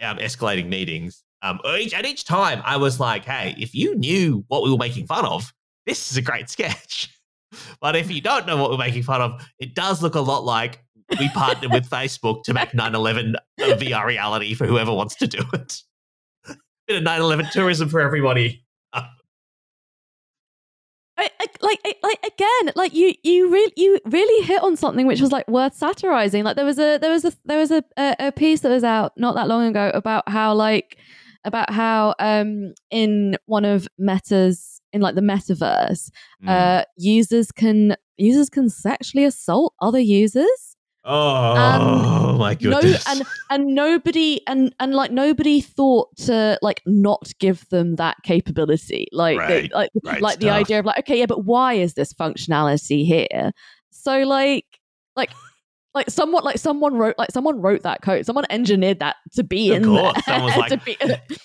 um, 0.00 0.18
escalating 0.18 0.68
meetings. 0.68 1.22
Um, 1.42 1.60
each, 1.78 1.92
at 1.92 2.06
each 2.06 2.24
time, 2.24 2.62
I 2.64 2.76
was 2.76 2.98
like, 2.98 3.24
"Hey, 3.24 3.54
if 3.58 3.74
you 3.74 3.94
knew 3.96 4.44
what 4.48 4.62
we 4.62 4.70
were 4.70 4.78
making 4.78 5.06
fun 5.06 5.26
of, 5.26 5.52
this 5.86 6.10
is 6.10 6.16
a 6.16 6.22
great 6.22 6.48
sketch." 6.50 7.10
But 7.80 7.94
if 7.94 8.10
you 8.10 8.20
don't 8.20 8.46
know 8.46 8.56
what 8.56 8.70
we're 8.70 8.78
making 8.78 9.04
fun 9.04 9.20
of, 9.20 9.46
it 9.58 9.74
does 9.74 10.02
look 10.02 10.16
a 10.16 10.20
lot 10.20 10.44
like 10.44 10.80
we 11.18 11.28
partnered 11.28 11.72
with 11.72 11.88
Facebook 11.88 12.42
to 12.44 12.54
make 12.54 12.70
9/11 12.70 13.34
a 13.60 13.62
VR 13.62 14.06
reality 14.06 14.54
for 14.54 14.66
whoever 14.66 14.92
wants 14.92 15.14
to 15.16 15.26
do 15.26 15.42
it. 15.52 15.82
Bit 16.86 16.96
of 16.96 17.02
9/11 17.02 17.50
tourism 17.50 17.88
for 17.88 18.00
everybody. 18.00 18.63
Like 21.60 21.98
like 22.02 22.18
again 22.26 22.72
like 22.76 22.94
you 22.94 23.14
you 23.22 23.50
really 23.50 23.72
you 23.76 23.98
really 24.06 24.46
hit 24.46 24.62
on 24.62 24.76
something 24.76 25.06
which 25.06 25.20
was 25.20 25.32
like 25.32 25.46
worth 25.48 25.74
satirizing 25.74 26.44
like 26.44 26.56
there 26.56 26.64
was 26.64 26.78
a 26.78 26.98
there 26.98 27.10
was 27.10 27.24
a 27.24 27.32
there 27.44 27.58
was 27.58 27.70
a, 27.70 27.82
a, 27.96 28.16
a 28.18 28.32
piece 28.32 28.60
that 28.60 28.68
was 28.70 28.84
out 28.84 29.12
not 29.16 29.34
that 29.34 29.48
long 29.48 29.64
ago 29.66 29.90
about 29.94 30.28
how 30.28 30.54
like 30.54 30.98
about 31.44 31.70
how 31.70 32.14
um 32.18 32.72
in 32.90 33.36
one 33.46 33.64
of 33.64 33.86
meta's 33.98 34.80
in 34.92 35.00
like 35.00 35.14
the 35.14 35.20
metaverse 35.20 36.10
Mm. 36.42 36.48
uh 36.48 36.84
users 36.96 37.50
can 37.52 37.96
users 38.16 38.48
can 38.50 38.68
sexually 38.68 39.24
assault 39.24 39.74
other 39.80 40.00
users 40.00 40.76
Um, 41.06 41.82
oh 41.82 42.38
my 42.38 42.56
no 42.60 42.80
goodness! 42.80 43.06
and 43.06 43.22
and 43.50 43.74
nobody 43.74 44.40
and 44.46 44.74
and 44.80 44.94
like 44.94 45.10
nobody 45.10 45.60
thought 45.60 46.16
to 46.18 46.58
like 46.62 46.80
not 46.86 47.30
give 47.38 47.68
them 47.68 47.96
that 47.96 48.16
capability. 48.22 49.08
Like 49.12 49.38
Right, 49.38 49.72
like 49.72 49.90
right 50.02 50.22
like 50.22 50.38
the 50.38 50.48
idea 50.50 50.78
of 50.78 50.86
like 50.86 51.00
okay 51.00 51.18
yeah 51.18 51.26
but 51.26 51.44
why 51.44 51.74
is 51.74 51.92
this 51.94 52.14
functionality 52.14 53.04
here? 53.04 53.52
So 53.90 54.20
like 54.20 54.64
like 55.14 55.30
like 55.94 56.10
someone 56.10 56.42
like 56.44 56.58
someone 56.58 56.96
wrote 56.96 57.14
like 57.18 57.30
someone 57.30 57.60
wrote 57.60 57.82
that 57.82 58.02
code 58.02 58.26
someone 58.26 58.44
engineered 58.50 58.98
that 58.98 59.16
to 59.32 59.44
be 59.44 59.70
Of 59.70 59.76
in 59.76 59.84
course, 59.84 60.14
there 60.26 60.34
someone 60.36 60.58
was 60.58 60.70
like, 60.70 60.84
be, 60.84 60.96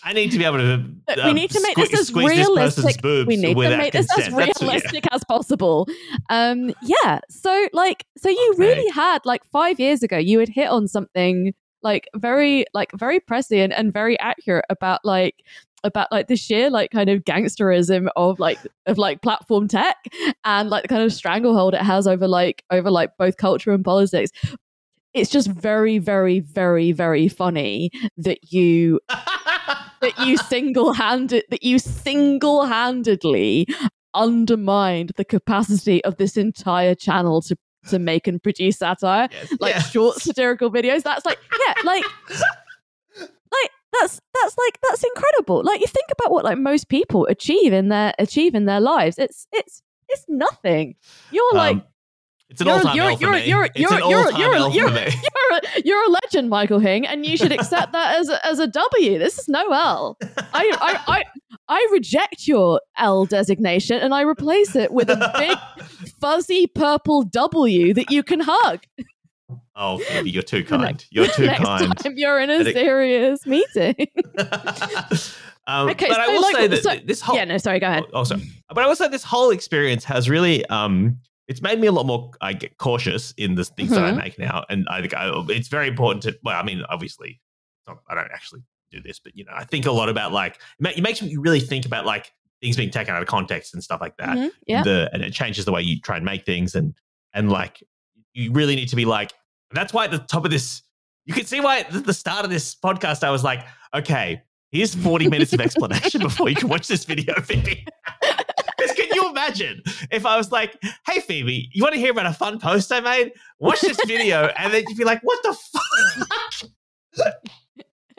I 0.04 0.14
need 0.14 0.32
to 0.32 0.38
be 0.38 0.46
able 0.46 0.58
to. 0.58 0.84
we 1.16 1.22
um, 1.22 1.36
need 1.36 1.52
to 1.52 1.62
make 1.62 1.78
sque- 1.78 1.92
this 1.92 2.00
as 2.00 2.08
this 2.08 2.16
realistic 2.16 3.04
we 3.04 3.36
need 3.36 3.56
to 3.56 3.78
make 3.78 3.94
this 3.94 4.08
as 4.18 4.26
consent. 4.26 4.36
That's- 4.38 4.62
yeah. 4.62 4.68
realistic 4.68 5.04
as 5.12 5.24
possible 5.26 5.88
um 6.30 6.74
yeah 6.82 7.20
so 7.30 7.68
like 7.74 8.06
so 8.18 8.30
you 8.30 8.50
Okay. 8.56 8.60
really 8.68 8.90
had 8.90 9.20
like 9.26 9.44
five 9.52 9.80
years 9.80 10.02
ago 10.04 10.18
you 10.18 10.40
had 10.40 10.50
hit 10.50 10.68
on 10.70 10.88
something 10.88 11.54
like 11.82 12.08
very 12.16 12.66
like 12.74 12.92
very 12.94 13.20
prescient 13.20 13.72
and 13.76 13.94
very 13.94 14.20
accurate 14.20 14.66
about 14.70 15.00
like 15.06 15.36
about 15.84 16.12
like 16.12 16.28
the 16.28 16.36
sheer 16.36 16.70
like 16.70 16.92
kind 16.92 17.10
of 17.10 17.24
gangsterism 17.24 18.08
of 18.16 18.40
like 18.40 18.60
of 18.86 18.98
like 18.98 19.22
platform 19.22 19.68
tech 19.68 19.96
and 20.44 20.70
like 20.70 20.82
the 20.84 20.88
kind 20.88 21.04
of 21.04 21.14
stranglehold 21.14 21.74
it 21.74 21.82
has 21.82 22.06
over 22.08 22.28
like 22.28 22.64
over 22.72 22.90
like 22.92 23.12
both 23.18 23.38
culture 23.38 23.72
and 23.72 23.84
politics 23.86 24.32
it's 25.14 25.30
just 25.32 25.48
very 25.50 25.98
very 25.98 26.40
very 26.40 26.92
very 26.92 27.28
funny 27.28 27.90
that 28.18 28.52
you 28.52 29.00
that 30.02 30.14
you 30.20 30.36
single-handed 30.50 31.44
that 31.50 31.64
you 31.64 31.80
single-handedly 31.80 33.68
undermined 34.14 35.12
the 35.18 35.26
capacity 35.26 36.04
of 36.04 36.18
this 36.18 36.36
entire 36.38 36.96
channel 36.96 37.42
to 37.42 37.56
to 37.88 37.98
make 37.98 38.28
and 38.28 38.44
produce 38.44 38.78
satire, 38.80 39.30
Yes. 39.32 39.54
like 39.62 39.74
Yeah. 39.74 39.82
short 39.82 40.18
satirical 40.18 40.70
videos. 40.70 41.02
That's 41.04 41.26
like, 41.26 41.40
yeah, 41.66 41.74
like 41.86 42.04
that's 43.94 44.20
that's 44.34 44.56
like 44.58 44.80
that's 44.88 45.04
incredible. 45.04 45.64
Like 45.64 45.82
you 45.82 45.88
think 45.88 46.08
about 46.12 46.32
what 46.32 46.46
like 46.46 46.58
most 46.58 46.90
people 46.90 47.26
achieve 47.28 47.74
in 47.74 47.90
their 47.90 48.14
achieve 48.20 48.56
in 48.56 48.66
their 48.66 48.80
lives. 48.80 49.18
It's 49.18 49.48
it's 49.52 49.82
it's 50.08 50.26
nothing. 50.28 50.96
You're 51.32 51.54
like 51.54 51.76
Um, 51.78 51.84
it's 52.50 52.62
an 52.62 52.68
you're- 52.68 52.78
all-time 52.80 52.96
you're- 52.96 53.16
you're- 53.20 53.42
you're- 53.46 53.66
it's 53.76 53.80
you're- 53.80 54.02
an 54.02 54.10
you're- 54.10 54.24
all-time 54.26 54.72
you're- 54.72 54.88
for 54.90 54.96
me. 54.96 55.06
you're 55.52 55.58
a, 55.58 55.82
you're 55.86 56.04
a 56.04 56.10
legend, 56.24 56.50
Michael 56.50 56.80
Hing, 56.80 57.06
and 57.06 57.24
you 57.26 57.38
should 57.38 57.52
accept 57.52 57.92
that 57.92 58.18
as 58.20 58.28
a, 58.30 58.44
as 58.46 58.58
a 58.60 58.66
W. 58.66 59.20
This 59.20 59.38
is 59.38 59.48
no 59.48 59.72
L. 59.72 60.18
I, 60.52 60.72
I, 60.82 61.00
I, 61.08 61.24
I 61.68 61.88
reject 61.92 62.48
your 62.48 62.82
L 62.98 63.26
designation 63.26 64.00
and 64.00 64.16
I 64.16 64.22
replace 64.22 64.76
it 64.76 64.92
with 64.92 65.12
a 65.12 65.32
big 65.38 66.10
fuzzy 66.20 66.66
purple 66.66 67.22
W 67.24 67.94
that 67.94 68.10
you 68.10 68.24
can 68.24 68.40
hug 68.40 68.80
Oh, 69.82 69.98
Phoebe, 70.00 70.30
you're 70.30 70.44
too 70.44 70.64
kind. 70.66 71.04
You're 71.10 71.28
too 71.28 71.46
next 71.48 71.64
kind. 71.64 71.98
time 71.98 72.14
you're 72.18 72.40
in 72.40 72.50
a 72.50 72.60
it- 72.60 72.74
serious 72.74 73.46
meeting. 73.48 73.96
um, 75.68 75.90
Okay, 75.90 76.08
but 76.08 76.20
I 76.20 76.28
will 76.28 76.42
like, 76.42 76.56
say 76.56 76.68
that 76.68 76.84
so- 76.84 76.96
this 77.06 77.22
whole 77.22 77.36
yeah, 77.36 77.46
no, 77.46 77.58
sorry, 77.58 77.80
go 77.80 77.88
ahead. 77.88 78.04
Oh, 78.14 78.24
sorry. 78.24 78.44
But 78.68 78.84
I 78.84 78.88
will 78.88 78.96
say 78.96 79.08
this 79.08 79.24
whole 79.24 79.52
experience 79.52 80.04
has 80.06 80.30
really 80.30 80.66
um 80.68 81.18
it's 81.48 81.62
made 81.62 81.80
me 81.80 81.88
a 81.88 81.92
lot 81.92 82.06
more 82.06 82.30
I 82.42 82.54
get 82.54 82.78
cautious 82.78 83.34
in 83.38 83.56
the 83.56 83.64
things 83.66 83.90
that 83.92 84.04
I 84.04 84.12
Mhm. 84.12 84.18
make 84.18 84.38
now. 84.38 84.66
And 84.70 84.88
I 84.90 85.02
think 85.02 85.16
I, 85.16 85.32
it's 85.50 85.68
very 85.68 85.88
important 85.88 86.24
to 86.24 86.38
well, 86.44 86.60
I 86.60 86.64
mean, 86.64 86.84
obviously 86.90 87.40
not- 87.88 88.00
I 88.08 88.16
don't 88.16 88.32
actually 88.32 88.62
do 88.92 89.02
this, 89.02 89.20
but 89.20 89.36
you 89.36 89.46
know, 89.46 89.54
I 89.56 89.64
think 89.64 89.86
a 89.86 89.92
lot 89.92 90.10
about 90.10 90.32
like 90.32 90.60
it 90.80 91.02
makes 91.02 91.22
me 91.22 91.36
really 91.38 91.60
think 91.60 91.86
about 91.86 92.06
like 92.06 92.32
things 92.62 92.76
being 92.76 92.90
taken 92.92 93.16
out 93.16 93.22
of 93.22 93.28
context 93.28 93.74
and 93.74 93.84
stuff 93.84 94.02
like 94.02 94.18
that. 94.18 94.30
Mhm, 94.38 94.50
yeah. 94.68 94.84
The 94.84 95.10
and 95.14 95.24
it 95.24 95.32
changes 95.34 95.66
the 95.66 95.72
way 95.72 95.82
you 95.82 96.00
try 96.02 96.18
and 96.18 96.26
make 96.26 96.46
things 96.46 96.76
and 96.76 96.94
and 97.34 97.50
like 97.52 97.82
you 98.34 98.52
really 98.52 98.76
need 98.76 98.90
to 98.90 98.96
be 98.96 99.06
like 99.06 99.32
and 99.70 99.78
that's 99.78 99.94
why 99.94 100.06
at 100.06 100.12
the 100.12 100.20
top 100.20 100.46
of 100.46 100.52
this 100.52 100.82
you 101.26 101.34
can 101.34 101.46
see 101.46 101.60
why 101.60 101.80
at 101.82 102.06
the 102.06 102.14
start 102.14 102.44
of 102.46 102.50
this 102.52 102.74
podcast 102.76 103.24
I 103.24 103.30
was 103.30 103.44
like, 103.44 103.64
okay, 103.94 104.42
here's 104.72 104.96
40 104.96 105.30
minutes 105.30 105.54
of 105.54 105.62
explanation 105.62 106.22
before 106.22 106.50
you 106.50 106.56
can 106.56 106.68
watch 106.70 106.88
this 106.88 107.06
video, 107.06 107.34
Phoebe. 107.44 107.86
'Cause 108.80 108.92
can 108.96 109.08
you 109.14 109.30
imagine 109.30 109.82
if 110.12 110.26
I 110.26 110.38
was 110.38 110.52
like, 110.52 110.76
hey 111.06 111.20
Phoebe, 111.20 111.70
you 111.74 111.84
want 111.84 111.94
to 111.94 112.00
hear 112.00 112.12
about 112.12 112.26
a 112.26 112.34
fun 112.34 112.60
post 112.60 112.92
I 112.92 113.00
made? 113.02 113.32
Watch 113.60 113.82
this 113.82 113.98
video, 114.08 114.46
and 114.58 114.74
then 114.74 114.84
you'd 114.88 114.98
be 114.98 115.04
like, 115.04 115.20
what 115.22 115.38
the 115.44 115.54
fuck? 115.54 117.34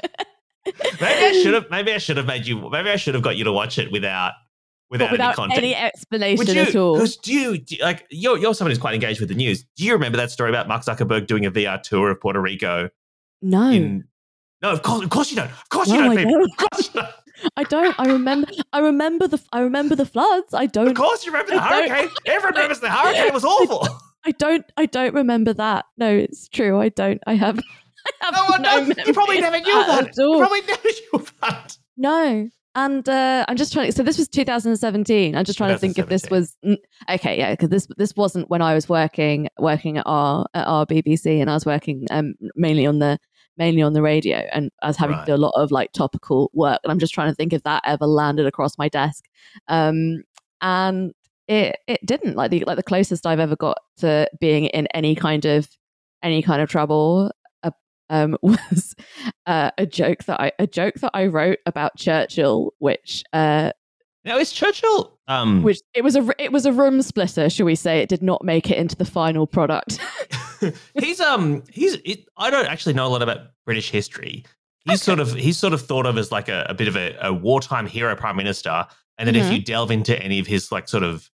maybe 1.00 1.24
I 1.24 1.40
should 1.42 1.54
have 1.54 1.70
maybe 1.70 1.92
I 1.92 1.98
should 1.98 2.16
have 2.16 2.26
made 2.26 2.46
you 2.46 2.68
maybe 2.70 2.90
I 2.90 2.96
should 2.96 3.14
have 3.14 3.22
got 3.22 3.36
you 3.36 3.44
to 3.44 3.52
watch 3.52 3.78
it 3.78 3.90
without 3.90 4.32
without, 4.90 5.12
without 5.12 5.28
any 5.28 5.34
context. 5.36 5.58
any 5.58 5.74
explanation 5.74 6.38
Would 6.38 6.48
you, 6.54 6.60
at 6.62 6.76
all. 6.76 6.94
Because 6.94 7.16
do 7.16 7.32
you, 7.32 7.58
do 7.58 7.76
you- 7.76 7.82
like 7.84 8.06
you're 8.10 8.36
you're 8.38 8.54
someone 8.54 8.70
who's 8.70 8.78
quite 8.78 8.94
engaged 8.94 9.20
with 9.20 9.28
the 9.28 9.34
news? 9.34 9.64
Do 9.76 9.84
you 9.84 9.92
remember 9.92 10.18
that 10.18 10.30
story 10.30 10.50
about 10.50 10.68
Mark 10.68 10.84
Zuckerberg 10.84 11.26
doing 11.26 11.46
a 11.46 11.50
VR 11.50 11.82
tour 11.82 12.10
of 12.10 12.20
Puerto 12.20 12.40
Rico? 12.40 12.90
No, 13.42 13.70
In 13.70 14.04
no, 14.62 14.70
of 14.70 14.82
course, 14.82 15.02
of 15.02 15.10
course 15.10 15.30
you 15.30 15.36
don't. 15.36 15.50
Of 15.50 15.68
course 15.70 15.88
you 15.88 15.96
don't. 15.96 16.18
I 16.18 16.22
don't. 16.24 16.42
Of 16.42 16.56
course 16.56 16.94
you 16.94 17.00
don't. 17.00 17.14
I 17.56 17.62
don't. 17.64 17.94
I 17.98 18.04
remember. 18.04 18.48
I 18.74 18.80
remember 18.80 19.26
the. 19.26 19.40
I 19.52 19.60
remember 19.60 19.94
the 19.96 20.04
floods. 20.04 20.52
I 20.52 20.66
don't. 20.66 20.88
Of 20.88 20.94
course 20.94 21.24
you 21.24 21.32
remember 21.32 21.52
the 21.54 21.62
I 21.62 21.68
hurricane. 21.88 22.10
Everyone 22.26 22.54
remembers 22.54 22.80
the 22.80 22.90
hurricane 22.90 23.26
It 23.28 23.32
was 23.32 23.44
awful. 23.44 23.88
I 24.26 24.32
don't. 24.32 24.66
I 24.76 24.84
don't 24.84 25.14
remember 25.14 25.54
that. 25.54 25.86
No, 25.96 26.10
it's 26.14 26.48
true. 26.48 26.78
I 26.78 26.90
don't. 26.90 27.22
I 27.26 27.34
have. 27.36 27.58
I 28.22 28.24
have 28.26 28.34
No 28.34 28.44
one 28.44 28.62
no 28.62 28.84
knows. 28.84 29.06
You 29.06 29.14
probably 29.14 29.40
never 29.40 29.58
knew 29.60 29.72
that 29.86 30.08
at 30.08 30.18
all. 30.18 30.34
You 30.34 30.38
probably 30.40 30.60
never 30.66 30.88
knew 30.88 31.26
it. 31.44 31.78
No. 31.96 32.48
And 32.74 33.08
uh, 33.08 33.44
I'm 33.48 33.56
just 33.56 33.72
trying. 33.72 33.86
To, 33.86 33.92
So 33.92 34.02
this 34.02 34.16
was 34.18 34.28
2017. 34.28 35.34
I'm 35.34 35.44
just 35.44 35.58
trying 35.58 35.70
to 35.74 35.78
think 35.78 35.98
if 35.98 36.08
this 36.08 36.30
was 36.30 36.56
okay. 37.08 37.36
Yeah, 37.38 37.50
because 37.52 37.68
this 37.68 37.88
this 37.96 38.14
wasn't 38.14 38.48
when 38.48 38.62
I 38.62 38.74
was 38.74 38.88
working 38.88 39.48
working 39.58 39.98
at 39.98 40.04
our 40.06 40.46
at 40.54 40.66
our 40.66 40.86
BBC, 40.86 41.40
and 41.40 41.50
I 41.50 41.54
was 41.54 41.66
working 41.66 42.06
um, 42.10 42.34
mainly 42.54 42.86
on 42.86 43.00
the 43.00 43.18
mainly 43.56 43.82
on 43.82 43.92
the 43.92 44.02
radio, 44.02 44.38
and 44.52 44.70
I 44.82 44.86
was 44.86 44.96
having 44.96 45.16
Right. 45.16 45.26
to 45.26 45.32
do 45.32 45.34
a 45.36 45.42
lot 45.44 45.52
of 45.56 45.72
like 45.72 45.92
topical 45.92 46.50
work. 46.54 46.78
And 46.84 46.92
I'm 46.92 47.00
just 47.00 47.12
trying 47.12 47.28
to 47.30 47.34
think 47.34 47.52
if 47.52 47.64
that 47.64 47.82
ever 47.84 48.06
landed 48.06 48.46
across 48.46 48.78
my 48.78 48.88
desk. 48.88 49.24
Um, 49.66 50.22
and 50.60 51.12
it 51.48 51.76
it 51.88 52.06
didn't. 52.06 52.36
Like 52.36 52.52
the 52.52 52.62
like 52.68 52.76
the 52.76 52.84
closest 52.84 53.26
I've 53.26 53.40
ever 53.40 53.56
got 53.56 53.78
to 53.98 54.28
being 54.40 54.66
in 54.66 54.86
any 54.88 55.16
kind 55.16 55.44
of 55.44 55.68
any 56.22 56.40
kind 56.40 56.62
of 56.62 56.68
trouble 56.70 57.32
um, 58.10 58.36
was 58.42 58.94
uh, 59.46 59.70
a 59.78 59.86
joke 59.86 60.24
that 60.24 60.40
I 60.40 60.52
a 60.58 60.66
joke 60.66 60.96
that 60.96 61.12
I 61.14 61.26
wrote 61.26 61.58
about 61.64 61.96
Churchill, 61.96 62.74
which 62.78 63.24
uh, 63.32 63.72
Now 64.24 64.36
is 64.36 64.52
Churchill? 64.52 65.18
Um, 65.28 65.62
which 65.62 65.78
it 65.94 66.02
was 66.04 66.16
a 66.16 66.28
it 66.38 66.52
was 66.52 66.66
a 66.66 66.72
room 66.72 67.00
splitter, 67.02 67.48
shall 67.48 67.66
we 67.66 67.74
say? 67.76 68.00
It 68.00 68.08
did 68.08 68.22
not 68.22 68.44
make 68.44 68.70
it 68.70 68.76
into 68.76 68.96
the 68.96 69.04
final 69.06 69.46
product. 69.46 69.98
he's 71.00 71.20
um 71.20 71.62
he's 71.70 71.94
it, 72.04 72.26
I 72.36 72.50
don't 72.50 72.66
actually 72.66 72.92
know 72.92 73.06
a 73.06 73.08
lot 73.08 73.22
about 73.22 73.38
British 73.64 73.90
history. 73.90 74.44
He's 74.84 75.02
sort 75.02 75.20
of 75.20 75.32
he's 75.34 75.56
sort 75.56 75.72
of 75.72 75.80
thought 75.80 76.04
of 76.06 76.18
as 76.18 76.32
like 76.32 76.48
a, 76.48 76.66
a 76.68 76.74
bit 76.74 76.88
of 76.88 76.96
a, 76.96 77.16
a 77.22 77.32
wartime 77.32 77.86
hero 77.86 78.14
prime 78.16 78.36
minister. 78.36 78.86
And 79.18 79.26
then 79.26 79.36
if 79.36 79.46
Mhm. 79.46 79.52
you 79.52 79.62
delve 79.62 79.90
into 79.90 80.18
any 80.20 80.38
of 80.38 80.46
his 80.46 80.72
like 80.72 80.88
sort 80.88 81.02
of 81.02 81.30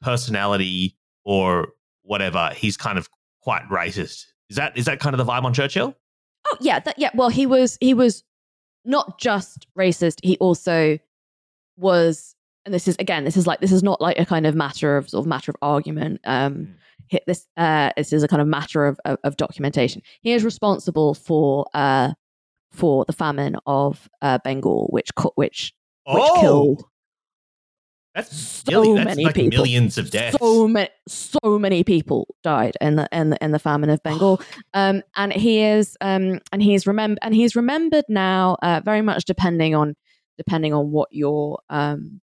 personality 0.00 0.96
or 1.24 1.68
whatever, 2.02 2.50
he's 2.54 2.76
kind 2.76 2.98
of 2.98 3.08
quite 3.42 3.62
racist. 3.68 4.24
Is 4.50 4.56
that 4.56 4.76
is 4.76 4.84
that 4.86 5.00
kind 5.00 5.14
of 5.14 5.18
the 5.24 5.30
vibe 5.30 5.44
on 5.44 5.52
Churchill? 5.54 5.94
Oh 6.54 6.58
yeah, 6.60 6.80
that, 6.80 6.98
yeah. 6.98 7.10
Well, 7.14 7.28
he 7.28 7.46
was 7.46 7.78
he 7.80 7.94
was 7.94 8.24
not 8.84 9.18
just 9.18 9.66
racist. 9.78 10.18
He 10.22 10.36
also 10.38 10.98
was, 11.76 12.34
and 12.64 12.74
this 12.74 12.88
is 12.88 12.96
again, 12.98 13.24
this 13.24 13.36
is 13.36 13.46
like 13.46 13.60
this 13.60 13.72
is 13.72 13.82
not 13.82 14.00
like 14.00 14.18
a 14.18 14.26
kind 14.26 14.46
of 14.46 14.54
matter 14.54 14.96
of 14.96 15.08
sort 15.08 15.22
of 15.22 15.28
matter 15.28 15.50
of 15.50 15.56
argument. 15.62 16.20
Um, 16.24 16.74
hit 17.08 17.22
this 17.26 17.46
uh 17.56 17.90
this 17.96 18.12
is 18.12 18.22
a 18.22 18.28
kind 18.28 18.40
of 18.42 18.48
matter 18.48 18.86
of, 18.86 18.98
of, 19.04 19.18
of 19.24 19.36
documentation 19.36 20.02
he 20.22 20.32
is 20.32 20.44
responsible 20.44 21.14
for 21.14 21.66
uh 21.74 22.12
for 22.72 23.04
the 23.04 23.12
famine 23.12 23.56
of 23.66 24.08
uh 24.22 24.38
bengal 24.44 24.88
which 24.90 25.14
co- 25.14 25.32
which 25.34 25.74
which 26.06 26.40
killed 26.40 26.82
that's 28.14 28.36
so 28.36 28.94
that's 28.94 29.06
many 29.06 29.24
like 29.24 29.34
people. 29.34 29.50
millions 29.50 29.98
of 29.98 30.10
deaths. 30.10 30.36
so 30.40 30.68
many 30.68 30.88
so 31.08 31.58
many 31.58 31.82
people 31.82 32.34
died 32.42 32.76
in 32.80 32.96
the 32.96 33.08
in 33.12 33.30
the, 33.30 33.44
in 33.44 33.50
the 33.50 33.58
famine 33.58 33.90
of 33.90 34.02
bengal 34.02 34.40
um 34.74 35.02
and 35.16 35.32
he 35.32 35.60
is 35.60 35.96
um 36.00 36.38
and 36.52 36.62
he's 36.62 36.86
remember 36.86 37.18
and 37.22 37.34
he's 37.34 37.56
remembered 37.56 38.04
now 38.08 38.56
uh 38.62 38.80
very 38.84 39.02
much 39.02 39.24
depending 39.24 39.74
on 39.74 39.94
depending 40.38 40.72
on 40.72 40.90
what 40.90 41.08
your 41.10 41.58
um 41.70 42.20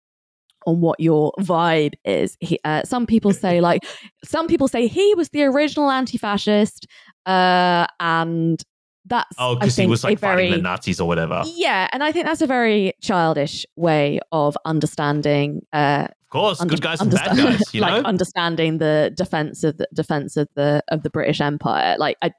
on 0.66 0.80
what 0.80 0.98
your 1.00 1.32
vibe 1.38 1.94
is. 2.04 2.36
He, 2.40 2.58
uh, 2.64 2.82
some 2.84 3.06
people 3.06 3.32
say 3.32 3.60
like 3.60 3.84
some 4.24 4.48
people 4.48 4.68
say 4.68 4.88
he 4.88 5.14
was 5.14 5.28
the 5.30 5.44
original 5.44 5.90
anti-fascist, 5.90 6.86
uh, 7.24 7.86
and 8.00 8.60
that's 9.08 9.34
oh, 9.38 9.54
because 9.54 9.76
he 9.76 9.86
was 9.86 10.04
like 10.04 10.18
very 10.18 10.46
fighting 10.46 10.50
the 10.52 10.62
Nazis 10.62 11.00
or 11.00 11.06
whatever. 11.08 11.42
Yeah, 11.46 11.88
and 11.92 12.02
I 12.02 12.12
think 12.12 12.26
that's 12.26 12.42
a 12.42 12.46
very 12.46 12.92
childish 13.00 13.64
way 13.76 14.20
of 14.32 14.56
understanding. 14.64 15.64
Uh, 15.72 16.08
of 16.10 16.28
course, 16.30 16.60
under- 16.60 16.74
good 16.74 16.82
guys 16.82 17.00
and 17.00 17.10
bad 17.10 17.36
guys, 17.36 17.62
you 17.72 17.80
like 17.82 18.02
know? 18.02 18.08
understanding 18.08 18.78
the 18.78 19.12
defense 19.16 19.62
of 19.64 19.76
the 19.76 19.88
defense 19.94 20.36
of 20.36 20.48
the 20.54 20.82
of 20.88 21.02
the 21.02 21.10
British 21.10 21.40
Empire. 21.40 21.96
Like 21.98 22.16
I, 22.22 22.32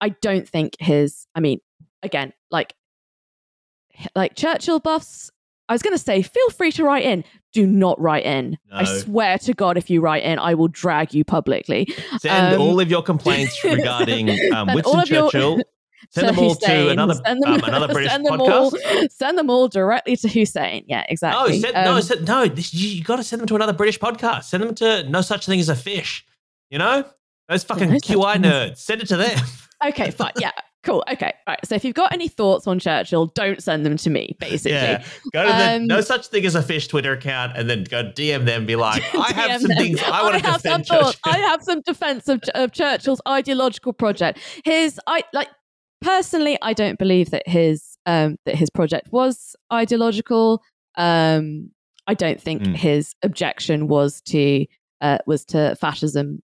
I 0.00 0.10
don't 0.20 0.48
think 0.48 0.76
his. 0.80 1.26
I 1.34 1.40
mean, 1.40 1.60
again, 2.02 2.32
like 2.50 2.74
like 4.14 4.34
Churchill 4.34 4.80
buffs. 4.80 5.30
I 5.68 5.72
was 5.72 5.82
going 5.82 5.94
to 5.94 6.02
say, 6.02 6.20
feel 6.22 6.50
free 6.50 6.72
to 6.72 6.84
write 6.84 7.04
in. 7.04 7.22
Do 7.52 7.64
not 7.64 8.00
write 8.00 8.24
in. 8.24 8.58
I 8.72 8.84
swear 8.84 9.38
to 9.38 9.54
God, 9.54 9.76
if 9.76 9.88
you 9.88 10.00
write 10.00 10.24
in, 10.24 10.40
I 10.40 10.54
will 10.54 10.66
drag 10.66 11.14
you 11.14 11.24
publicly. 11.24 11.86
Send 12.18 12.56
um, 12.56 12.60
all 12.60 12.80
of 12.80 12.90
your 12.90 13.02
complaints 13.02 13.62
regarding 13.64 14.30
um, 14.52 14.68
Winston 14.74 14.98
of 14.98 15.08
your- 15.08 15.30
Send 16.10 16.28
them 16.28 16.38
all 16.38 16.54
to 16.54 16.88
another 16.88 17.14
send 17.26 17.42
them- 17.42 17.52
um, 17.52 17.60
another 17.64 17.88
British 17.92 18.10
send 18.12 18.24
them 18.26 18.38
podcast. 18.40 18.50
All, 18.50 19.08
send 19.10 19.38
them 19.38 19.50
all 19.50 19.68
directly 19.68 20.16
to 20.16 20.28
Hussein. 20.28 20.84
Yeah, 20.88 21.00
No, 21.00 21.04
exactly. 21.08 21.60
send, 21.60 21.74
no, 21.74 21.94
Um, 21.96 22.02
send, 22.02 22.26
no. 22.26 22.46
This, 22.48 22.72
you, 22.74 22.88
you 22.88 23.04
got 23.04 23.16
to 23.16 23.24
send 23.24 23.40
them 23.40 23.46
to 23.48 23.54
another 23.56 23.72
British 23.74 23.98
podcast. 23.98 24.44
Send 24.44 24.62
them 24.62 24.74
to 24.76 25.08
No 25.08 25.20
Such 25.20 25.46
Thing 25.46 25.60
as 25.60 25.68
a 25.68 25.76
Fish. 25.76 26.24
You 26.70 26.78
know, 26.78 27.04
those 27.48 27.64
fucking 27.64 27.90
No 27.90 27.96
QI 27.98 28.36
nerds. 28.36 28.78
Send 28.78 29.02
it 29.02 29.08
to 29.08 29.16
them. 29.16 29.38
Okay, 29.82 30.10
fine. 30.10 30.32
Yeah, 30.38 30.50
cool. 30.82 31.02
Okay, 31.10 31.32
right. 31.48 31.58
So 31.64 31.74
if 31.74 31.86
you've 31.86 31.94
got 31.94 32.12
any 32.12 32.28
thoughts 32.28 32.66
on 32.66 32.78
Churchill, 32.78 33.28
don't 33.28 33.62
send 33.62 33.86
them 33.86 33.96
to 33.96 34.10
me. 34.10 34.36
Basically, 34.38 34.72
Yeah, 34.72 35.02
go 35.32 35.46
to 35.46 35.48
the 35.50 35.76
Um, 35.76 35.86
No 35.86 36.02
Such 36.02 36.26
Thing 36.26 36.44
as 36.44 36.54
a 36.54 36.60
Fish 36.62 36.86
Twitter 36.86 37.14
account 37.14 37.56
and 37.56 37.70
then 37.70 37.84
go 37.84 38.04
DM 38.04 38.44
them. 38.44 38.58
and 38.58 38.66
Be 38.66 38.76
like, 38.76 39.02
I 39.14 39.32
have 39.32 39.62
some 39.62 39.68
them. 39.68 39.78
things 39.78 40.02
I 40.02 40.22
want 40.22 40.34
to 40.34 40.42
have 40.50 40.60
some 40.60 40.82
defend. 40.82 40.86
thoughts. 40.86 41.18
Churchill. 41.24 41.32
I 41.32 41.38
have 41.48 41.62
some 41.62 41.80
defense 41.80 42.28
of, 42.28 42.42
of 42.54 42.72
Churchill's 42.72 43.22
ideological 43.26 43.94
project. 43.94 44.38
His, 44.66 45.00
I 45.06 45.22
like 45.32 45.48
personally, 46.00 46.58
I 46.62 46.72
don't 46.72 46.98
believe 46.98 47.30
that 47.30 47.46
his 47.46 47.96
um 48.06 48.36
that 48.46 48.54
his 48.56 48.70
project 48.70 49.12
was 49.12 49.54
ideological. 49.72 50.62
Um, 50.96 51.70
I 52.06 52.14
don't 52.14 52.40
think 52.40 52.62
Mm. 52.62 52.76
his 52.76 53.14
objection 53.22 53.86
was 53.88 54.20
to 54.22 54.66
uh 55.00 55.18
was 55.26 55.44
to 55.46 55.74
fascism 55.76 56.42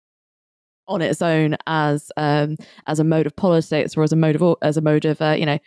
on 0.86 1.00
its 1.00 1.22
own 1.22 1.56
as 1.66 2.10
um 2.16 2.56
as 2.86 2.98
a 3.00 3.04
mode 3.04 3.26
of 3.26 3.34
politics 3.36 3.96
or 3.96 4.02
as 4.02 4.12
a 4.12 4.16
mode 4.16 4.36
of 4.36 4.56
as 4.62 4.76
a 4.76 4.82
mode 4.82 5.04
of 5.06 5.20
uh, 5.22 5.34
you 5.38 5.46
know 5.46 5.58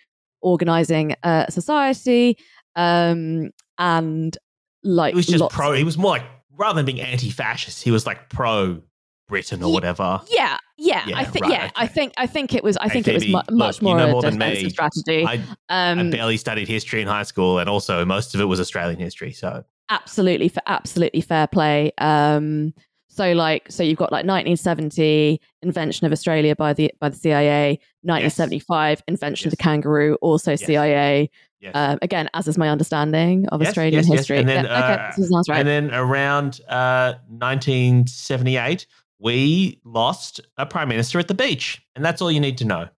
organizing 0.42 1.16
uh 1.24 1.48
society 1.50 2.38
um 2.76 3.50
and 3.80 4.38
like 4.84 5.14
He 5.14 5.18
was 5.18 5.26
just 5.26 5.50
pro. 5.50 5.74
He 5.74 5.84
was 5.84 5.98
more 5.98 6.12
like 6.12 6.24
rather 6.56 6.78
than 6.78 6.86
being 6.86 7.02
anti-fascist, 7.02 7.84
he 7.84 7.92
was 7.92 8.06
like 8.06 8.30
pro 8.30 8.82
Britain 9.28 9.64
or 9.64 9.72
whatever. 9.74 10.22
Yeah, 10.30 10.58
yeah, 10.78 11.04
Yeah, 11.08 11.18
I 11.18 11.26
think 11.26 11.46
right, 11.46 11.52
yeah, 11.52 11.72
I 11.76 11.88
think 11.88 12.14
I 12.18 12.28
think 12.28 12.54
it 12.54 12.64
was 12.64 12.78
I 12.78 12.84
Hey, 12.88 12.94
think 12.94 13.08
it 13.08 13.14
was 13.14 13.24
Phoebe, 13.24 13.34
mu- 13.34 13.58
much 13.58 13.76
look, 13.76 13.82
you 13.82 13.88
more 13.90 13.98
know 13.98 14.08
a 14.08 14.12
more 14.12 14.22
than 14.22 14.38
me. 14.38 14.70
strategy. 14.70 15.26
I, 15.26 15.42
I 15.70 15.92
Um, 15.94 16.10
barely 16.12 16.38
studied 16.38 16.68
history 16.68 17.02
in 17.02 17.08
high 17.08 17.24
school, 17.24 17.60
and 17.60 17.70
also 17.70 18.06
most 18.06 18.36
of 18.36 18.42
it 18.42 18.46
was 18.46 18.60
Australian 18.60 19.00
history. 19.00 19.34
So 19.34 19.64
absolutely 19.90 20.50
for 20.50 20.62
absolutely 20.68 21.22
fair 21.22 21.48
play. 21.48 21.92
Um, 21.98 22.74
so 23.10 23.32
like 23.34 23.72
so 23.72 23.82
you've 23.82 23.98
got 23.98 24.12
like 24.12 24.26
1970 24.26 25.42
invention 25.64 26.06
of 26.06 26.12
Australia 26.12 26.56
by 26.56 26.74
the 26.74 26.92
by 27.00 27.10
the 27.10 27.16
CIA, 27.16 27.80
1975 28.04 29.02
invention 29.08 29.48
of 29.48 29.52
the 29.52 29.58
kangaroo, 29.58 30.16
also 30.22 30.52
Yes. 30.52 30.66
CIA. 30.66 31.30
yes. 31.60 31.72
Um, 31.74 31.98
again, 32.04 32.30
as 32.36 32.48
is 32.48 32.58
my 32.60 32.70
understanding 32.70 33.48
of 33.48 33.62
Yes, 33.62 33.70
Australian 33.70 34.04
yes, 34.04 34.10
yes. 34.10 34.20
history. 34.20 34.38
And 34.38 34.48
then, 34.50 34.66
Yeah, 34.66 34.84
okay, 34.84 35.04
uh, 35.04 35.12
sounds 35.14 35.50
right. 35.50 35.60
And 35.60 35.68
then 35.68 35.92
around 35.96 36.62
uh, 36.70 37.16
1978, 37.28 38.86
we 39.20 39.80
lost 39.84 40.42
a 40.58 40.66
prime 40.66 40.90
minister 40.90 41.20
at 41.20 41.28
the 41.28 41.34
beach, 41.34 41.82
and 41.96 42.04
that's 42.04 42.22
all 42.22 42.32
you 42.32 42.40
need 42.40 42.58
to 42.60 42.66
know. 42.66 42.90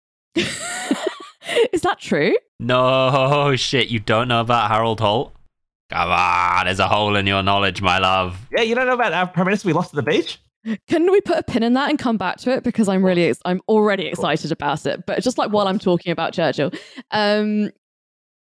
Is 0.34 1.82
that 1.82 1.98
true? 1.98 2.36
No 2.58 3.54
shit, 3.56 3.88
you 3.88 3.98
don't 3.98 4.28
know 4.28 4.40
about 4.40 4.70
Harold 4.70 5.00
Holt? 5.00 5.32
Come 5.90 6.10
on, 6.10 6.66
there's 6.66 6.80
a 6.80 6.88
hole 6.88 7.14
in 7.16 7.26
your 7.26 7.42
knowledge, 7.42 7.80
my 7.80 7.98
love. 7.98 8.38
Yeah, 8.56 8.62
you 8.62 8.74
don't 8.74 8.86
know 8.86 8.94
about 8.94 9.12
our 9.12 9.26
prime 9.26 9.46
minister 9.46 9.68
we 9.68 9.72
lost 9.72 9.94
at 9.94 9.96
the 9.96 10.10
beach? 10.10 10.40
Can 10.88 11.10
we 11.12 11.20
put 11.20 11.38
a 11.38 11.42
pin 11.44 11.62
in 11.62 11.74
that 11.74 11.90
and 11.90 11.98
come 11.98 12.16
back 12.16 12.38
to 12.38 12.50
it 12.50 12.64
because 12.64 12.88
I'm 12.88 13.04
really 13.04 13.26
ex- 13.26 13.40
I'm 13.44 13.60
already 13.68 14.06
excited 14.06 14.50
about 14.50 14.84
it. 14.84 15.06
But 15.06 15.22
just 15.22 15.38
like 15.38 15.52
while 15.52 15.68
I'm 15.68 15.78
talking 15.78 16.10
about 16.10 16.32
Churchill, 16.32 16.72
um, 17.12 17.70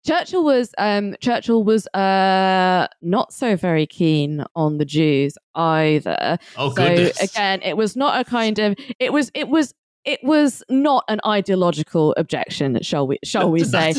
Churchill 0.07 0.45
was 0.45 0.75
um, 0.79 1.17
Churchill 1.21 1.65
was 1.65 1.87
uh, 1.89 2.87
not 3.03 3.33
so 3.33 3.57
very 3.57 3.87
keen 3.87 4.45
on 4.55 4.79
the 4.79 4.85
Jews 4.85 5.37
either. 5.55 6.39
Oh, 6.57 6.71
so 6.71 6.77
goodness. 6.77 7.21
again, 7.23 7.61
it 7.63 7.77
was 7.77 7.97
not 7.97 8.21
a 8.21 8.25
kind 8.25 8.59
of 8.59 8.77
it 8.99 9.13
was 9.13 9.31
it 9.35 9.49
was 9.49 9.75
it 10.05 10.21
was 10.23 10.63
not 10.71 11.05
an 11.09 11.21
ideological 11.27 12.15
objection, 12.17 12.81
shall 12.83 13.07
we 13.07 13.19
shall 13.25 13.51
we 13.51 13.65
say? 13.65 13.93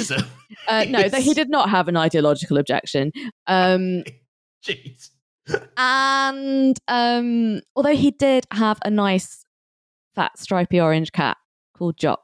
Uh, 0.68 0.86
no, 0.90 1.08
that 1.08 1.22
he 1.22 1.34
did 1.34 1.50
not 1.50 1.70
have 1.70 1.88
an 1.88 1.98
ideological 1.98 2.58
objection. 2.58 3.12
Um, 3.46 4.04
Jeez. 4.64 5.12
and 5.78 6.78
um, 6.88 7.62
although 7.76 7.96
he 7.96 8.12
did 8.12 8.46
have 8.52 8.80
a 8.84 8.90
nice 8.90 9.46
fat 10.16 10.38
stripy 10.38 10.80
orange 10.80 11.12
cat 11.12 11.38
called 11.78 11.98
Jock. 11.98 12.22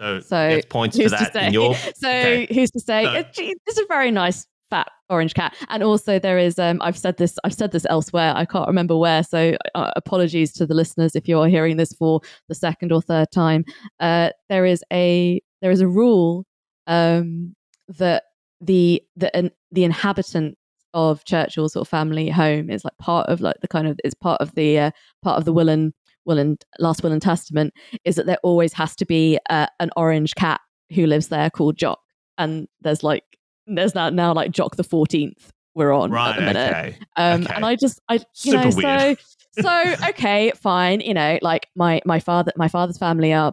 So, 0.00 0.20
So, 0.20 0.60
points 0.70 0.96
for 0.96 1.08
that 1.08 1.34
in 1.36 1.52
your. 1.52 1.74
so 1.96 2.08
okay. 2.08 2.46
who's 2.52 2.70
to 2.72 2.80
say? 2.80 3.04
So- 3.04 3.42
It's 3.66 3.78
a 3.78 3.86
very 3.88 4.10
nice 4.10 4.46
fat 4.70 4.90
orange 5.08 5.34
cat. 5.34 5.56
And 5.70 5.82
also 5.82 6.18
there 6.18 6.38
is 6.38 6.58
um 6.58 6.80
I've 6.82 6.98
said 6.98 7.16
this 7.16 7.38
I've 7.44 7.54
said 7.54 7.72
this 7.72 7.86
elsewhere. 7.88 8.32
I 8.36 8.44
can't 8.44 8.66
remember 8.66 8.96
where. 8.96 9.22
So 9.22 9.56
uh, 9.74 9.92
apologies 9.96 10.52
to 10.54 10.66
the 10.66 10.74
listeners 10.74 11.16
if 11.16 11.26
you 11.26 11.38
are 11.40 11.48
hearing 11.48 11.78
this 11.78 11.92
for 11.94 12.20
the 12.48 12.54
second 12.54 12.92
or 12.92 13.00
third 13.00 13.30
time. 13.32 13.64
Uh 13.98 14.30
there 14.50 14.66
is 14.66 14.84
a 14.92 15.40
there 15.62 15.70
is 15.70 15.80
a 15.80 15.88
rule 15.88 16.44
um 16.86 17.54
that 17.88 18.24
the 18.60 19.02
the 19.16 19.34
an, 19.34 19.50
the 19.72 19.84
inhabitant 19.84 20.56
of 20.94 21.24
Churchill's 21.24 21.72
sort 21.74 21.86
of 21.86 21.88
family 21.88 22.28
home 22.28 22.70
is 22.70 22.84
like 22.84 22.96
part 22.98 23.28
of 23.28 23.40
like 23.40 23.56
the 23.60 23.68
kind 23.68 23.86
of 23.86 23.98
it's 24.04 24.14
part 24.14 24.40
of 24.40 24.54
the 24.54 24.78
uh, 24.78 24.90
part 25.22 25.38
of 25.38 25.44
the 25.44 25.52
will 25.52 25.68
and 25.68 25.92
will 26.28 26.38
and 26.38 26.64
last 26.78 27.02
will 27.02 27.10
and 27.10 27.20
testament 27.22 27.74
is 28.04 28.14
that 28.14 28.26
there 28.26 28.38
always 28.44 28.72
has 28.74 28.94
to 28.94 29.04
be 29.04 29.38
uh, 29.50 29.66
an 29.80 29.90
orange 29.96 30.34
cat 30.36 30.60
who 30.94 31.06
lives 31.06 31.28
there 31.28 31.50
called 31.50 31.76
Jock 31.76 31.98
and 32.36 32.68
there's 32.82 33.02
like 33.02 33.24
there's 33.66 33.94
now 33.94 34.10
now 34.10 34.32
like 34.32 34.52
Jock 34.52 34.76
the 34.76 34.84
14th 34.84 35.48
we're 35.74 35.92
on 35.92 36.10
Right, 36.10 36.30
at 36.30 36.36
the 36.36 36.42
minute 36.42 36.70
okay. 36.70 36.98
um 37.16 37.42
okay. 37.42 37.54
and 37.54 37.64
I 37.64 37.74
just 37.74 38.00
I 38.08 38.14
you 38.14 38.20
Super 38.32 38.70
know 38.70 38.76
weird. 38.76 39.18
so 39.18 39.62
so 39.96 40.06
okay 40.10 40.52
fine 40.54 41.00
you 41.00 41.14
know 41.14 41.38
like 41.42 41.66
my 41.74 42.00
my 42.04 42.20
father 42.20 42.52
my 42.56 42.68
father's 42.68 42.98
family 42.98 43.32
are 43.32 43.52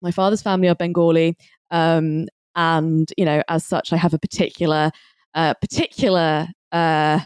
my 0.00 0.10
father's 0.10 0.42
family 0.42 0.68
are 0.68 0.74
Bengali 0.74 1.36
um 1.70 2.26
and 2.56 3.12
you 3.18 3.24
know 3.24 3.42
as 3.48 3.64
such 3.64 3.92
I 3.92 3.96
have 3.96 4.14
a 4.14 4.18
particular 4.18 4.90
uh 5.34 5.54
particular 5.54 6.48
uh 6.72 7.20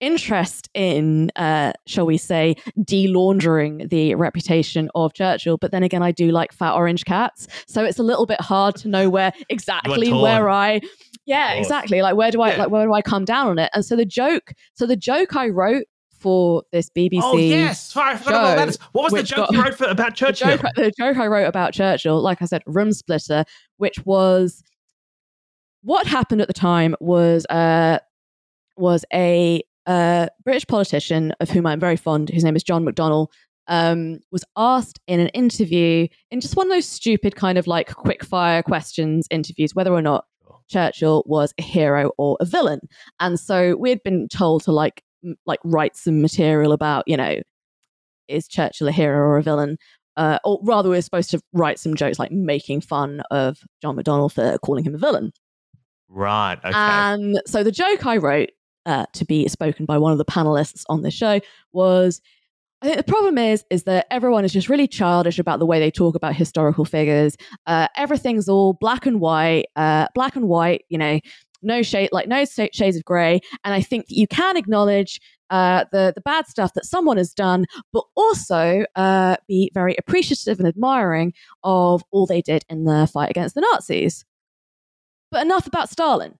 interest 0.00 0.68
in 0.74 1.30
uh 1.36 1.72
shall 1.86 2.06
we 2.06 2.16
say 2.16 2.54
de-laundering 2.84 3.88
the 3.88 4.14
reputation 4.14 4.88
of 4.94 5.12
Churchill 5.12 5.56
but 5.56 5.72
then 5.72 5.82
again 5.82 6.02
I 6.02 6.12
do 6.12 6.30
like 6.30 6.52
fat 6.52 6.74
orange 6.74 7.04
cats 7.04 7.48
so 7.66 7.84
it's 7.84 7.98
a 7.98 8.02
little 8.02 8.24
bit 8.26 8.40
hard 8.40 8.76
to 8.76 8.88
know 8.88 9.10
where 9.10 9.32
exactly 9.48 10.12
where 10.12 10.48
I 10.48 10.80
yeah 11.26 11.52
exactly 11.54 12.00
like 12.00 12.14
where 12.14 12.30
do 12.30 12.40
I 12.42 12.52
Yeah. 12.52 12.58
like 12.58 12.70
where 12.70 12.86
do 12.86 12.92
I 12.92 13.02
come 13.02 13.24
down 13.24 13.48
on 13.48 13.58
it 13.58 13.70
and 13.74 13.84
so 13.84 13.96
the 13.96 14.04
joke 14.04 14.52
so 14.74 14.86
the 14.86 14.96
joke 14.96 15.34
I 15.34 15.48
wrote 15.48 15.84
for 16.20 16.64
this 16.72 16.90
BBC 16.90 17.20
Oh, 17.22 17.36
yes. 17.36 17.92
Sorry, 17.92 18.10
I 18.14 18.16
forgot 18.16 18.54
about 18.54 18.66
that. 18.66 18.78
What 18.90 19.04
was 19.04 19.12
the 19.12 19.22
joke 19.22 19.36
got- 19.36 19.52
you 19.52 19.62
wrote 19.62 19.74
for, 19.76 19.84
about 19.84 20.10
the 20.10 20.16
Churchill? 20.16 20.48
joke, 20.56 20.62
the 20.74 20.92
joke 20.98 21.16
I 21.16 21.28
wrote 21.28 21.46
about 21.46 21.72
Churchill, 21.74 22.20
like 22.20 22.42
I 22.42 22.46
said, 22.46 22.62
room 22.66 22.92
splitter, 22.92 23.44
which 23.76 24.04
was 24.04 24.60
what 25.82 26.08
happened 26.08 26.40
at 26.40 26.48
the 26.48 26.54
time 26.54 26.96
was 26.98 27.46
uh, 27.46 28.00
was 28.76 29.04
a 29.12 29.62
uh, 29.88 30.28
British 30.44 30.66
politician 30.66 31.32
of 31.40 31.50
whom 31.50 31.66
I'm 31.66 31.80
very 31.80 31.96
fond, 31.96 32.28
whose 32.28 32.44
name 32.44 32.54
is 32.54 32.62
John 32.62 32.84
McDonnell, 32.84 33.28
um, 33.66 34.20
was 34.30 34.44
asked 34.56 35.00
in 35.06 35.18
an 35.18 35.28
interview 35.28 36.06
in 36.30 36.40
just 36.40 36.56
one 36.56 36.66
of 36.66 36.72
those 36.72 36.86
stupid 36.86 37.34
kind 37.34 37.58
of 37.58 37.66
like 37.66 37.94
quick 37.94 38.22
fire 38.24 38.62
questions 38.62 39.26
interviews 39.30 39.74
whether 39.74 39.92
or 39.92 40.02
not 40.02 40.24
Churchill 40.68 41.22
was 41.26 41.54
a 41.58 41.62
hero 41.62 42.12
or 42.18 42.36
a 42.40 42.44
villain. 42.44 42.80
And 43.18 43.40
so 43.40 43.76
we 43.76 43.88
had 43.88 44.02
been 44.02 44.28
told 44.28 44.62
to 44.64 44.72
like 44.72 45.02
m- 45.24 45.36
like 45.46 45.60
write 45.64 45.96
some 45.96 46.20
material 46.20 46.72
about, 46.72 47.04
you 47.06 47.16
know, 47.16 47.40
is 48.28 48.46
Churchill 48.46 48.88
a 48.88 48.92
hero 48.92 49.18
or 49.26 49.38
a 49.38 49.42
villain? 49.42 49.78
Uh, 50.18 50.38
or 50.44 50.60
rather, 50.64 50.90
we 50.90 50.96
were 50.96 51.02
supposed 51.02 51.30
to 51.30 51.40
write 51.52 51.78
some 51.78 51.94
jokes 51.94 52.18
like 52.18 52.32
making 52.32 52.82
fun 52.82 53.22
of 53.30 53.58
John 53.80 53.96
McDonnell 53.96 54.32
for 54.32 54.58
calling 54.58 54.84
him 54.84 54.94
a 54.94 54.98
villain. 54.98 55.32
Right. 56.08 56.58
Okay. 56.58 56.72
And 56.74 57.40
so 57.46 57.62
the 57.62 57.70
joke 57.70 58.04
I 58.04 58.16
wrote 58.16 58.50
uh, 58.86 59.06
to 59.12 59.24
be 59.24 59.48
spoken 59.48 59.84
by 59.84 59.98
one 59.98 60.12
of 60.12 60.18
the 60.18 60.24
panelists 60.24 60.84
on 60.88 61.02
the 61.02 61.10
show 61.10 61.40
was 61.72 62.20
I 62.80 62.86
think 62.86 62.96
the 62.98 63.12
problem 63.12 63.38
is 63.38 63.64
is 63.70 63.84
that 63.84 64.06
everyone 64.10 64.44
is 64.44 64.52
just 64.52 64.68
really 64.68 64.86
childish 64.86 65.38
about 65.38 65.58
the 65.58 65.66
way 65.66 65.80
they 65.80 65.90
talk 65.90 66.14
about 66.14 66.36
historical 66.36 66.84
figures. 66.84 67.36
Uh, 67.66 67.88
everything's 67.96 68.48
all 68.48 68.74
black 68.74 69.04
and 69.04 69.20
white, 69.20 69.66
uh, 69.74 70.06
black 70.14 70.36
and 70.36 70.48
white. 70.48 70.84
You 70.88 70.98
know, 70.98 71.20
no 71.60 71.82
shade, 71.82 72.10
like 72.12 72.28
no 72.28 72.44
shades 72.44 72.96
of 72.96 73.04
grey. 73.04 73.40
And 73.64 73.74
I 73.74 73.80
think 73.80 74.06
that 74.06 74.16
you 74.16 74.28
can 74.28 74.56
acknowledge 74.56 75.20
uh, 75.50 75.86
the 75.90 76.12
the 76.14 76.20
bad 76.20 76.46
stuff 76.46 76.74
that 76.74 76.84
someone 76.84 77.16
has 77.16 77.32
done, 77.32 77.66
but 77.92 78.04
also 78.14 78.84
uh, 78.94 79.36
be 79.48 79.70
very 79.74 79.96
appreciative 79.98 80.60
and 80.60 80.68
admiring 80.68 81.32
of 81.64 82.04
all 82.12 82.26
they 82.26 82.42
did 82.42 82.64
in 82.68 82.84
the 82.84 83.08
fight 83.12 83.30
against 83.30 83.56
the 83.56 83.60
Nazis. 83.72 84.24
But 85.32 85.44
enough 85.44 85.66
about 85.66 85.90
Stalin. 85.90 86.38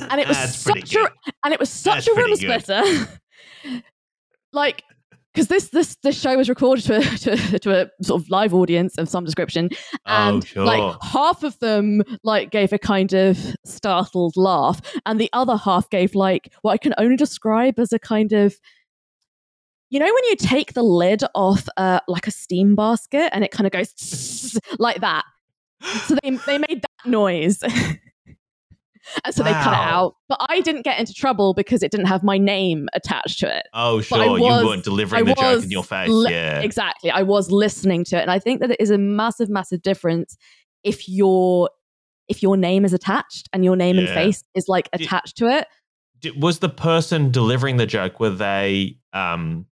And 0.00 0.20
it 0.20 0.28
was 0.28 0.36
That's 0.36 0.56
such 0.56 0.94
a 0.96 1.08
and 1.44 1.54
it 1.54 1.60
was 1.60 1.70
such 1.70 2.06
That's 2.06 2.08
a 2.08 2.14
room 2.14 2.36
splitter. 2.36 2.82
like 4.52 4.82
because 5.36 5.48
this 5.48 5.68
this 5.68 5.96
this 6.02 6.18
show 6.18 6.34
was 6.36 6.48
recorded 6.48 6.82
to, 6.82 6.96
a- 6.96 7.02
to, 7.36 7.58
to 7.58 7.82
a 7.82 7.90
sort 8.02 8.22
of 8.22 8.30
live 8.30 8.54
audience 8.54 8.96
of 8.96 9.08
some 9.08 9.24
description 9.24 9.68
and 10.06 10.42
oh, 10.42 10.46
sure. 10.46 10.64
like 10.64 10.96
half 11.02 11.42
of 11.42 11.58
them 11.58 12.02
like 12.24 12.50
gave 12.50 12.72
a 12.72 12.78
kind 12.78 13.12
of 13.12 13.38
startled 13.64 14.34
laugh 14.36 14.80
and 15.04 15.20
the 15.20 15.28
other 15.34 15.56
half 15.56 15.88
gave 15.90 16.14
like 16.14 16.52
what 16.62 16.72
i 16.72 16.78
can 16.78 16.94
only 16.96 17.16
describe 17.16 17.78
as 17.78 17.92
a 17.92 17.98
kind 17.98 18.32
of 18.32 18.56
you 19.90 20.00
know 20.00 20.06
when 20.06 20.24
you 20.24 20.36
take 20.36 20.72
the 20.72 20.82
lid 20.82 21.22
off 21.34 21.68
uh, 21.76 22.00
like 22.08 22.26
a 22.26 22.30
steam 22.30 22.74
basket 22.74 23.28
and 23.32 23.44
it 23.44 23.50
kind 23.50 23.66
of 23.66 23.72
goes 23.72 24.58
like 24.78 25.00
that 25.00 25.24
so 26.06 26.16
they, 26.22 26.30
they 26.46 26.58
made 26.58 26.82
that 26.82 27.08
noise 27.08 27.60
and 29.24 29.34
so 29.34 29.42
they 29.42 29.52
cut 29.52 29.72
it 29.72 29.78
out 29.78 30.14
but 30.28 30.38
i 30.48 30.60
didn't 30.60 30.82
get 30.82 30.98
into 30.98 31.12
trouble 31.14 31.54
because 31.54 31.82
it 31.82 31.90
didn't 31.90 32.06
have 32.06 32.22
my 32.22 32.38
name 32.38 32.88
attached 32.94 33.38
to 33.38 33.56
it 33.56 33.66
oh, 33.74 34.00
sure. 34.00 34.18
was- 34.38 34.40
you 34.40 34.66
weren't 34.68 34.84
delivering 34.84 35.22
I 35.28 35.34
the 35.34 35.40
joke 35.40 35.64
in 35.64 35.70
your 35.70 35.84
face. 35.84 36.08
li- 36.08 36.32
yeah. 36.32 36.60
Exactly. 36.60 37.10
I 37.10 37.22
was 37.22 37.50
listening 37.50 38.04
to 38.04 38.16
it. 38.16 38.22
And 38.22 38.30
I 38.30 38.38
think 38.38 38.60
that 38.60 38.70
it 38.70 38.80
is 38.80 38.90
a 38.90 38.98
massive, 38.98 39.48
massive 39.48 39.82
difference 39.82 40.36
if 40.84 41.08
your 41.08 41.70
if 42.28 42.42
your 42.42 42.56
name 42.56 42.84
is 42.84 42.92
attached 42.92 43.48
and 43.52 43.64
your 43.64 43.76
name 43.76 43.98
and 43.98 44.08
face 44.08 44.42
is 44.54 44.66
like 44.68 44.90
Did- 44.90 45.02
attached 45.02 45.36
to 45.38 45.46
it. 45.48 45.66
Did, 46.20 46.40
was 46.42 46.58
the 46.60 46.68
person 46.68 47.30
delivering 47.30 47.76
the 47.76 47.86
joke 47.86 48.18
were 48.20 48.30
they 48.30 48.98
um 49.12 49.66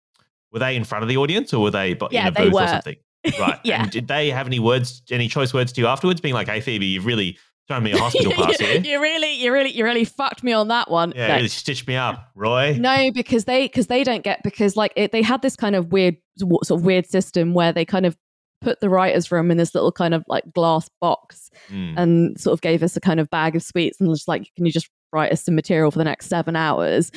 were 0.51 0.59
they 0.59 0.75
in 0.75 0.84
front 0.84 1.03
of 1.03 1.09
the 1.09 1.17
audience 1.17 1.53
or 1.53 1.61
were 1.61 1.71
they 1.71 1.97
Yeah, 2.11 2.21
in 2.21 2.27
a 2.27 2.31
booth 2.31 2.53
or 2.53 2.67
something? 2.67 2.97
Right. 3.39 3.59
Yeah. 3.63 3.84
And 3.84 3.91
did 3.91 4.07
they 4.07 4.29
have 4.29 4.47
any 4.47 4.59
words, 4.59 5.01
any 5.09 5.27
choice 5.27 5.53
words 5.53 5.71
to 5.73 5.81
you 5.81 5.88
afterwards, 5.88 6.21
being 6.21 6.34
like, 6.34 6.47
"Hey, 6.47 6.59
Phoebe, 6.61 6.86
you've 6.86 7.05
really 7.05 7.38
thrown 7.68 7.84
me 7.84 7.91
a 7.91 7.97
hospital 7.99 8.32
pass 8.34 8.59
you, 8.59 8.66
here. 8.68 8.82
you 8.82 9.01
really, 9.01 9.34
you 9.41 9.51
really, 9.53 9.72
you 9.72 9.84
really 9.84 10.05
fucked 10.05 10.43
me 10.43 10.53
on 10.53 10.68
that 10.70 10.89
one. 10.91 11.14
Yeah, 11.16 11.28
No. 11.28 11.36
really 11.36 11.47
stitched 11.47 11.88
me 11.88 11.95
up, 11.95 12.30
Roy." 12.36 12.76
No, 12.80 13.11
because 13.11 13.45
they 13.45 13.68
because 13.68 13.88
they 13.88 14.03
don't 14.03 14.24
get 14.24 14.43
because 14.43 14.76
like 14.76 14.93
it, 14.95 15.11
they 15.11 15.22
had 15.22 15.41
this 15.41 15.55
kind 15.55 15.76
of 15.76 15.91
weird 15.91 16.18
sort 16.39 16.72
of 16.72 16.84
weird 16.86 17.05
system 17.05 17.53
where 17.53 17.72
they 17.72 17.86
kind 17.86 18.05
of 18.05 18.18
put 18.61 18.80
the 18.80 18.89
writers' 18.89 19.30
room 19.32 19.51
in 19.51 19.57
this 19.57 19.76
little 19.76 19.91
kind 19.91 20.14
of 20.14 20.24
like 20.28 20.43
glass 20.53 20.89
box 21.01 21.49
Mm. 21.70 21.93
and 21.97 22.39
sort 22.39 22.53
of 22.53 22.61
gave 22.61 22.82
us 22.82 22.95
a 22.97 22.99
kind 23.01 23.20
of 23.20 23.30
bag 23.30 23.55
of 23.55 23.61
sweets 23.61 23.99
and 23.99 24.09
was 24.09 24.20
just 24.20 24.28
like, 24.28 24.49
can 24.55 24.66
you 24.66 24.72
just 24.72 24.89
write 25.11 25.32
us 25.32 25.43
some 25.43 25.53
material 25.53 25.91
for 25.91 25.99
the 25.99 26.03
next 26.03 26.28
seven 26.28 26.55
hours, 26.55 27.11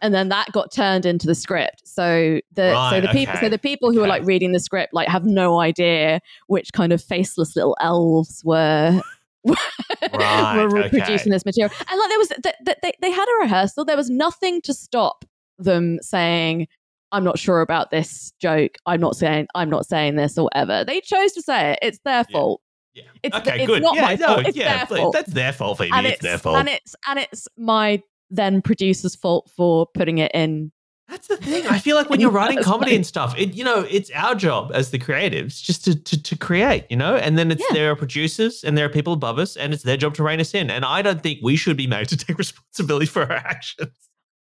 and 0.00 0.14
then 0.14 0.30
that 0.30 0.50
got 0.52 0.72
turned 0.72 1.04
into 1.04 1.26
the 1.26 1.34
script. 1.34 1.82
So 1.86 2.40
the 2.54 2.70
so 2.70 2.74
Right, 2.74 3.00
the 3.00 3.08
people 3.08 3.34
so 3.40 3.48
the 3.50 3.58
people 3.58 3.92
who 3.92 4.02
are 4.02 4.08
like 4.08 4.24
reading 4.24 4.52
the 4.52 4.60
script 4.60 4.94
like 4.94 5.08
have 5.08 5.24
no 5.26 5.60
idea 5.60 6.20
which 6.46 6.72
kind 6.72 6.92
of 6.92 7.02
faceless 7.02 7.54
little 7.56 7.76
elves 7.80 8.40
were. 8.44 9.00
Right, 9.44 10.56
were 10.56 10.78
okay. 10.78 10.82
reproducing 10.90 11.32
this 11.32 11.44
material, 11.44 11.72
and 11.90 11.98
like 12.00 12.08
there 12.08 12.18
was, 12.18 12.28
th- 12.28 12.54
th- 12.64 12.76
they 12.82 12.92
they 13.00 13.10
had 13.10 13.24
a 13.36 13.42
rehearsal. 13.42 13.84
There 13.84 13.96
was 13.96 14.10
nothing 14.10 14.60
to 14.62 14.74
stop 14.74 15.24
them 15.58 15.98
saying, 16.02 16.66
"I'm 17.12 17.24
not 17.24 17.38
sure 17.38 17.60
about 17.60 17.90
this 17.90 18.32
joke. 18.40 18.76
I'm 18.86 19.00
not 19.00 19.16
saying. 19.16 19.46
I'm 19.54 19.70
not 19.70 19.86
saying 19.86 20.16
this 20.16 20.38
or 20.38 20.44
whatever." 20.44 20.84
They 20.84 21.00
chose 21.00 21.32
to 21.32 21.42
say 21.42 21.72
it. 21.72 21.78
It's 21.82 21.98
their 22.04 22.24
Yeah. 22.28 22.32
fault. 22.32 22.60
Yeah. 22.94 23.02
It's- 23.22 23.40
okay, 23.40 23.58
it's 23.62 23.66
good. 23.66 23.82
not 23.82 23.96
yeah, 23.96 24.02
my 24.02 24.14
no, 24.14 24.26
fault. 24.26 24.46
It's 24.46 24.56
yeah, 24.56 24.76
their 24.78 24.86
please, 24.86 24.98
fault. 25.00 25.12
That's 25.14 25.32
their 25.32 25.52
fault, 25.52 25.78
Phoebe. 25.78 25.90
and 25.92 26.06
it's, 26.06 26.14
it's 26.14 26.22
their 26.22 26.38
fault. 26.38 26.56
and 26.56 26.68
it's 26.68 26.94
and 27.08 27.18
it's 27.18 27.48
my 27.56 28.02
then 28.30 28.62
producer's 28.62 29.14
fault 29.16 29.50
for 29.56 29.86
putting 29.94 30.18
it 30.18 30.30
in. 30.34 30.70
That's 31.08 31.26
the 31.28 31.36
thing. 31.36 31.66
I 31.66 31.78
feel 31.78 31.96
like 31.96 32.08
when 32.08 32.18
you're 32.20 32.30
writing 32.40 32.62
comedy 32.62 32.96
and 32.96 33.06
stuff, 33.06 33.34
it 33.38 33.54
you 33.54 33.62
know, 33.64 33.86
it's 33.90 34.10
our 34.14 34.34
job 34.34 34.70
as 34.74 34.90
the 34.90 34.98
creatives 34.98 35.62
just 35.62 35.84
to 35.84 35.94
to, 35.94 36.22
to 36.22 36.36
create, 36.36 36.86
you 36.88 36.96
know, 36.96 37.16
and 37.16 37.36
then 37.38 37.50
it's 37.50 37.60
Yeah. 37.68 37.74
there 37.74 37.90
are 37.90 37.96
producers 37.96 38.64
and 38.64 38.76
there 38.76 38.86
are 38.86 38.90
people 38.90 39.12
above 39.12 39.38
us, 39.38 39.56
and 39.56 39.74
it's 39.74 39.82
their 39.82 39.96
job 39.98 40.14
to 40.14 40.22
rein 40.22 40.40
us 40.40 40.54
in. 40.54 40.70
And 40.70 40.84
I 40.84 41.02
don't 41.02 41.22
think 41.22 41.40
we 41.42 41.56
should 41.56 41.76
be 41.76 41.86
made 41.86 42.08
to 42.08 42.16
take 42.16 42.38
responsibility 42.46 43.06
for 43.06 43.22
our 43.22 43.32
actions. 43.32 43.90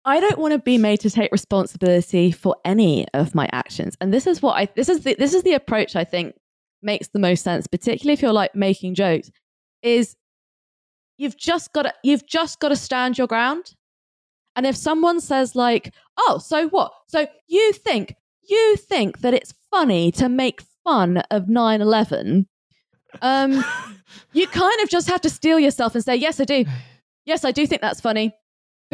I 0.05 0.19
don't 0.19 0.37
want 0.37 0.53
to 0.53 0.59
be 0.59 0.77
made 0.77 0.99
to 1.01 1.09
take 1.09 1.31
responsibility 1.31 2.31
for 2.31 2.55
any 2.63 3.07
of 3.13 3.33
my 3.35 3.49
actions, 3.51 3.97
and 3.99 4.13
this 4.13 4.25
is 4.27 4.41
what 4.41 4.53
I 4.55 4.67
this 4.75 4.87
is 4.87 5.01
the, 5.01 5.15
this 5.15 5.33
is 5.33 5.43
the 5.43 5.53
approach 5.53 5.95
I 5.95 6.03
think 6.05 6.35
makes 6.81 7.07
the 7.09 7.19
most 7.19 7.43
sense, 7.43 7.67
particularly 7.67 8.13
if 8.13 8.21
you're 8.21 8.31
like 8.31 8.55
making 8.55 8.95
jokes. 8.95 9.29
Is 9.81 10.15
you've 11.17 11.37
just 11.37 11.73
got 11.73 11.83
to 11.83 11.93
you've 12.03 12.25
just 12.25 12.59
got 12.59 12.69
to 12.69 12.75
stand 12.75 13.17
your 13.17 13.27
ground, 13.27 13.73
and 14.55 14.65
if 14.65 14.75
someone 14.75 15.19
says 15.19 15.55
like, 15.55 15.93
"Oh, 16.17 16.37
so 16.37 16.67
what? 16.69 16.91
So 17.07 17.27
you 17.47 17.71
think 17.73 18.15
you 18.47 18.75
think 18.77 19.19
that 19.19 19.33
it's 19.33 19.53
funny 19.71 20.11
to 20.13 20.29
make 20.29 20.61
fun 20.83 21.17
of 21.31 21.43
9/11?" 21.47 22.45
Um, 23.21 23.63
you 24.33 24.47
kind 24.47 24.81
of 24.81 24.89
just 24.89 25.07
have 25.09 25.21
to 25.21 25.29
steel 25.29 25.59
yourself 25.59 25.95
and 25.95 26.03
say, 26.03 26.15
"Yes, 26.15 26.39
I 26.39 26.45
do. 26.45 26.65
Yes, 27.25 27.43
I 27.45 27.51
do 27.51 27.65
think 27.67 27.81
that's 27.81 28.01
funny." 28.01 28.33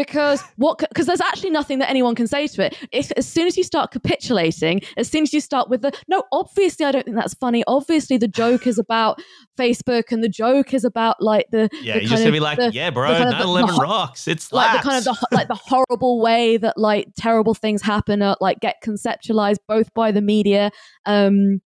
Because 0.06 0.42
what? 0.58 0.78
Because 0.80 1.06
there's 1.06 1.22
actually 1.22 1.52
nothing 1.52 1.80
that 1.80 1.90
anyone 1.90 2.16
can 2.16 2.28
say 2.28 2.48
to 2.48 2.66
it. 2.66 2.78
If, 2.92 3.12
as 3.18 3.28
soon 3.28 3.48
as 3.48 3.58
you 3.58 3.64
start 3.64 3.92
capitulating, 3.92 4.82
as 4.98 5.08
soon 5.10 5.24
as 5.24 5.34
you 5.34 5.42
start 5.42 5.70
with 5.70 5.82
the 5.82 5.92
no, 6.08 6.24
obviously 6.32 6.86
I 6.86 6.92
don't 6.92 7.04
think 7.06 7.16
that's 7.18 7.34
funny. 7.36 7.64
Obviously 7.68 8.18
the 8.18 8.28
joke 8.28 8.68
is 8.68 8.78
about 8.80 9.22
Facebook, 9.60 10.12
and 10.12 10.24
the 10.24 10.30
joke 10.30 10.74
is 10.74 10.84
about 10.84 11.22
like 11.22 11.46
the 11.52 11.70
Yeah, 11.82 11.96
the 11.96 12.02
you're 12.02 12.10
just 12.10 12.24
gonna 12.24 12.32
be 12.32 12.40
like, 12.40 12.58
the- 12.58 12.72
yeah, 12.74 12.90
bro, 12.90 13.14
the 13.14 13.26
the- 13.26 13.32
9/11 13.32 13.68
the 13.68 13.82
rocks. 13.82 14.28
It's 14.28 14.52
like 14.52 14.82
the 14.82 14.88
kind 14.90 14.98
of 14.98 15.04
the 15.04 15.28
like 15.32 15.48
the 15.48 15.56
horrible 15.56 16.20
way 16.22 16.58
that 16.58 16.78
like 16.78 17.08
terrible 17.18 17.54
things 17.54 17.82
happen 17.82 18.22
uh, 18.22 18.36
like 18.42 18.60
get 18.60 18.78
conceptualized 18.84 19.58
both 19.68 19.94
by 19.94 20.12
the 20.12 20.22
media 20.22 20.72
um 21.06 21.62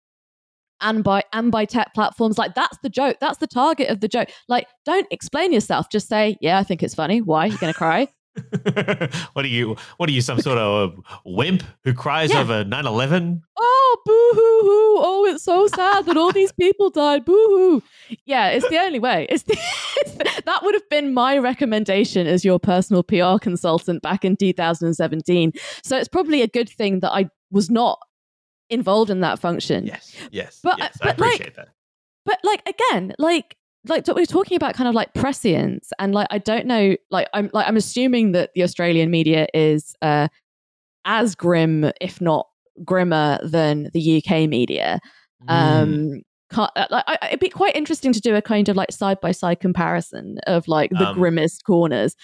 and 0.81 1.03
by 1.03 1.23
and 1.31 1.51
by 1.51 1.65
tech 1.65 1.93
platforms 1.93 2.37
like 2.37 2.55
that's 2.55 2.77
the 2.83 2.89
joke 2.89 3.17
that's 3.21 3.37
the 3.37 3.47
target 3.47 3.89
of 3.89 3.99
the 4.01 4.07
joke 4.07 4.29
like 4.47 4.67
don't 4.85 5.07
explain 5.11 5.53
yourself 5.53 5.89
just 5.89 6.07
say 6.07 6.35
yeah 6.41 6.57
i 6.59 6.63
think 6.63 6.83
it's 6.83 6.95
funny 6.95 7.21
why 7.21 7.45
you 7.45 7.57
gonna 7.57 7.73
cry 7.73 8.07
what 9.33 9.45
are 9.45 9.47
you? 9.47 9.75
What 9.97 10.09
are 10.09 10.11
you? 10.11 10.21
Some 10.21 10.39
sort 10.41 10.57
of 10.57 10.99
wimp 11.25 11.63
who 11.83 11.93
cries 11.93 12.31
Yeah. 12.31 12.41
over 12.41 12.63
9/11? 12.63 13.41
oh 13.57 14.01
boo 14.05 14.31
hoo 14.33 14.59
hoo 14.67 14.97
oh 15.05 15.25
it's 15.29 15.43
so 15.43 15.67
sad 15.67 16.05
that 16.07 16.17
all 16.17 16.31
these 16.31 16.51
people 16.51 16.89
died 16.89 17.23
boo 17.23 17.31
hoo 17.31 17.83
yeah 18.25 18.49
it's 18.49 18.67
the 18.69 18.77
only 18.79 18.99
way 18.99 19.25
it's, 19.29 19.43
the, 19.43 19.53
it's 19.97 20.11
the- 20.13 20.41
that 20.45 20.61
would 20.63 20.73
have 20.73 20.89
been 20.89 21.13
my 21.13 21.37
recommendation 21.37 22.25
as 22.27 22.43
your 22.43 22.59
personal 22.59 23.03
pr 23.03 23.37
consultant 23.39 24.01
back 24.01 24.25
in 24.25 24.35
2017 24.35 25.53
so 25.83 25.95
it's 25.97 26.07
probably 26.09 26.41
a 26.41 26.47
good 26.47 26.67
thing 26.67 26.99
that 27.01 27.11
i 27.11 27.29
was 27.51 27.69
not 27.69 27.99
involved 28.69 29.09
in 29.11 29.21
that 29.21 29.39
function 29.39 29.85
Yes, 29.85 30.13
yes, 30.31 30.59
But- 30.63 30.73
uh, 30.73 30.77
yes. 30.79 30.97
I 31.01 31.05
but, 31.05 31.19
like, 31.19 31.33
appreciate 31.35 31.55
that. 31.55 31.69
but 32.25 32.39
like 32.43 32.67
again 32.67 33.13
like 33.19 33.55
like 33.87 34.05
we're 34.07 34.25
talking 34.25 34.55
about 34.55 34.73
kind 34.75 34.87
of 34.87 34.95
like 34.95 35.13
prescience 35.13 35.91
and 35.99 36.13
like 36.13 36.27
i 36.31 36.37
don't 36.37 36.65
know 36.65 36.95
like 37.11 37.27
i'm 37.33 37.49
like 37.53 37.67
i'm 37.67 37.75
assuming 37.77 38.31
that 38.31 38.51
the 38.55 38.63
australian 38.63 39.11
media 39.11 39.47
is 39.53 39.93
uh 40.01 40.27
as 41.05 41.35
grim 41.35 41.91
if 41.99 42.21
not 42.21 42.47
grimmer 42.83 43.39
than 43.43 43.89
the 43.93 44.17
uk 44.23 44.31
media 44.49 44.99
Mm. 45.49 45.51
um 45.51 46.21
can't, 46.53 46.71
uh, 46.77 46.87
like, 46.91 47.03
I, 47.07 47.17
it'd 47.27 47.39
be 47.41 47.49
quite 47.49 47.75
interesting 47.75 48.13
to 48.13 48.21
do 48.21 48.35
a 48.35 48.41
kind 48.41 48.69
of 48.69 48.75
like 48.77 48.91
side 48.93 49.19
by 49.19 49.31
side 49.31 49.59
comparison 49.59 50.37
of 50.47 50.67
like 50.69 50.91
the 50.91 51.09
Um, 51.09 51.15
grimmest 51.15 51.65
corners 51.65 52.15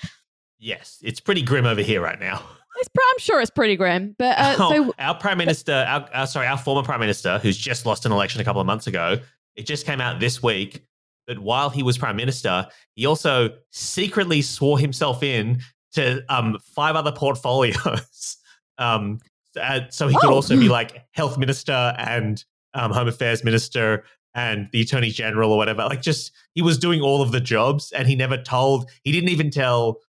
yes, 0.60 0.99
it's 1.01 1.20
pretty 1.20 1.41
grim 1.41 1.66
over 1.66 1.82
here 1.82 2.01
right 2.01 2.20
now. 2.20 2.41
it's, 2.80 2.88
pr- 2.89 3.01
i'm 3.12 3.20
sure 3.20 3.41
it's 3.41 3.49
pretty 3.51 3.76
grim 3.76 4.16
but 4.18 4.38
uh, 4.38 4.55
Oh, 4.60 4.72
so 4.72 4.93
our 4.99 5.16
prime 5.16 5.38
minister, 5.38 5.74
our, 5.74 6.07
our 6.14 6.28
sorry, 6.28 6.47
our 6.47 6.57
former 6.57 6.84
prime 6.84 6.99
minister, 7.01 7.39
who's 7.39 7.57
just 7.57 7.86
lost 7.86 8.05
an 8.05 8.12
election 8.14 8.39
a 8.39 8.43
couple 8.45 8.62
of 8.62 8.68
months 8.68 8.88
ago, 8.88 9.18
it 9.55 9.66
just 9.66 9.86
came 9.86 9.99
out 9.99 10.20
this 10.22 10.41
week 10.43 10.86
that 11.30 11.39
while 11.39 11.69
he 11.69 11.82
was 11.84 11.97
prime 11.97 12.17
minister, 12.17 12.67
he 12.95 13.05
also 13.05 13.49
secretly 13.71 14.41
swore 14.41 14.77
himself 14.77 15.23
in 15.23 15.61
to 15.93 16.21
um, 16.27 16.57
five 16.75 16.95
other 16.95 17.11
portfolios. 17.11 18.38
um, 18.77 19.19
uh, 19.59 19.82
so 19.89 20.07
he 20.07 20.15
could 20.19 20.30
Oh. 20.30 20.36
also 20.36 20.55
be 20.57 20.67
like 20.69 21.05
health 21.13 21.38
minister 21.38 21.95
and 21.97 22.43
um, 22.73 22.91
home 22.91 23.07
affairs 23.07 23.43
minister 23.43 24.03
and 24.36 24.67
the 24.73 24.82
attorney 24.82 25.09
general 25.09 25.51
or 25.51 25.57
whatever. 25.57 25.84
Like, 25.86 26.01
just 26.01 26.32
he 26.53 26.61
was 26.61 26.77
doing 26.77 27.01
all 27.01 27.21
of 27.21 27.32
the 27.32 27.39
jobs, 27.39 27.91
and 27.93 28.07
he 28.07 28.15
never 28.15 28.38
told. 28.38 28.89
He 29.03 29.11
didn't 29.11 29.30
even 29.30 29.49
tell 29.49 29.99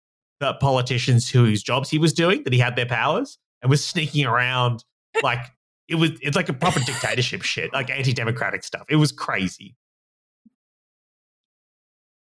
the 0.41 0.55
politicians 0.55 1.29
whose 1.31 1.63
jobs 1.63 1.89
he 1.91 1.99
was 1.99 2.13
doing 2.13 2.43
that 2.45 2.53
he 2.53 2.59
had 2.59 2.77
their 2.77 2.87
powers 2.87 3.39
and 3.63 3.71
was 3.71 3.85
sneaking 3.85 4.25
around 4.27 4.85
like 5.23 5.41
it 5.89 5.97
was 5.97 6.13
it's 6.23 6.35
like 6.37 6.49
a 6.49 6.53
proper 6.55 6.81
dictatorship 6.81 7.43
shit 7.43 7.71
like 7.75 7.91
anti-democratic 7.91 8.65
stuff 8.65 8.87
it 8.89 8.97
was 8.97 9.13
crazy 9.13 9.77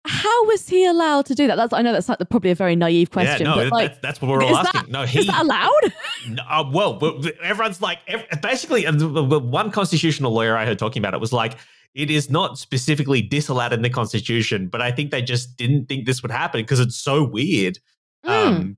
how 0.06 0.44
was 0.46 0.68
he 0.68 0.84
allowed 0.86 1.26
to 1.26 1.34
do 1.34 1.46
that 1.46 1.56
that's 1.56 1.72
i 1.72 1.82
know 1.82 1.92
that's 1.92 2.08
like 2.08 2.18
the, 2.18 2.24
probably 2.26 2.50
a 2.50 2.54
very 2.54 2.76
naive 2.76 3.10
question 3.10 3.46
yeah 3.46 3.54
no 3.54 3.56
but 3.56 3.72
like 3.72 3.88
that's, 3.90 3.98
that's 4.00 4.22
what 4.22 4.30
we're 4.30 4.42
all 4.42 4.50
is 4.56 4.64
that- 4.64 4.74
asking 4.76 4.92
no 4.92 5.02
he 5.04 5.18
is 5.20 5.26
that 5.26 5.42
allowed 5.42 5.92
no, 6.30 6.42
uh, 6.48 6.70
well 6.72 7.20
everyone's 7.42 7.80
like 7.82 7.98
basically 8.42 8.84
one 8.86 9.70
constitutional 9.70 10.32
lawyer 10.32 10.56
i 10.56 10.64
heard 10.64 10.78
talking 10.78 11.00
about 11.00 11.14
it 11.14 11.20
was 11.20 11.32
like 11.32 11.56
it 11.94 12.10
is 12.10 12.28
not 12.30 12.58
specifically 12.58 13.22
disallowed 13.22 13.72
in 13.72 13.82
the 13.82 13.90
constitution 13.90 14.68
but 14.68 14.80
i 14.80 14.90
think 14.92 15.10
they 15.10 15.22
just 15.22 15.56
didn't 15.56 15.86
think 15.86 16.06
this 16.06 16.22
would 16.22 16.30
happen 16.30 16.60
because 16.60 16.80
it's 16.80 16.96
so 16.96 17.22
weird 17.24 17.78
Mm. 18.24 18.30
um 18.48 18.76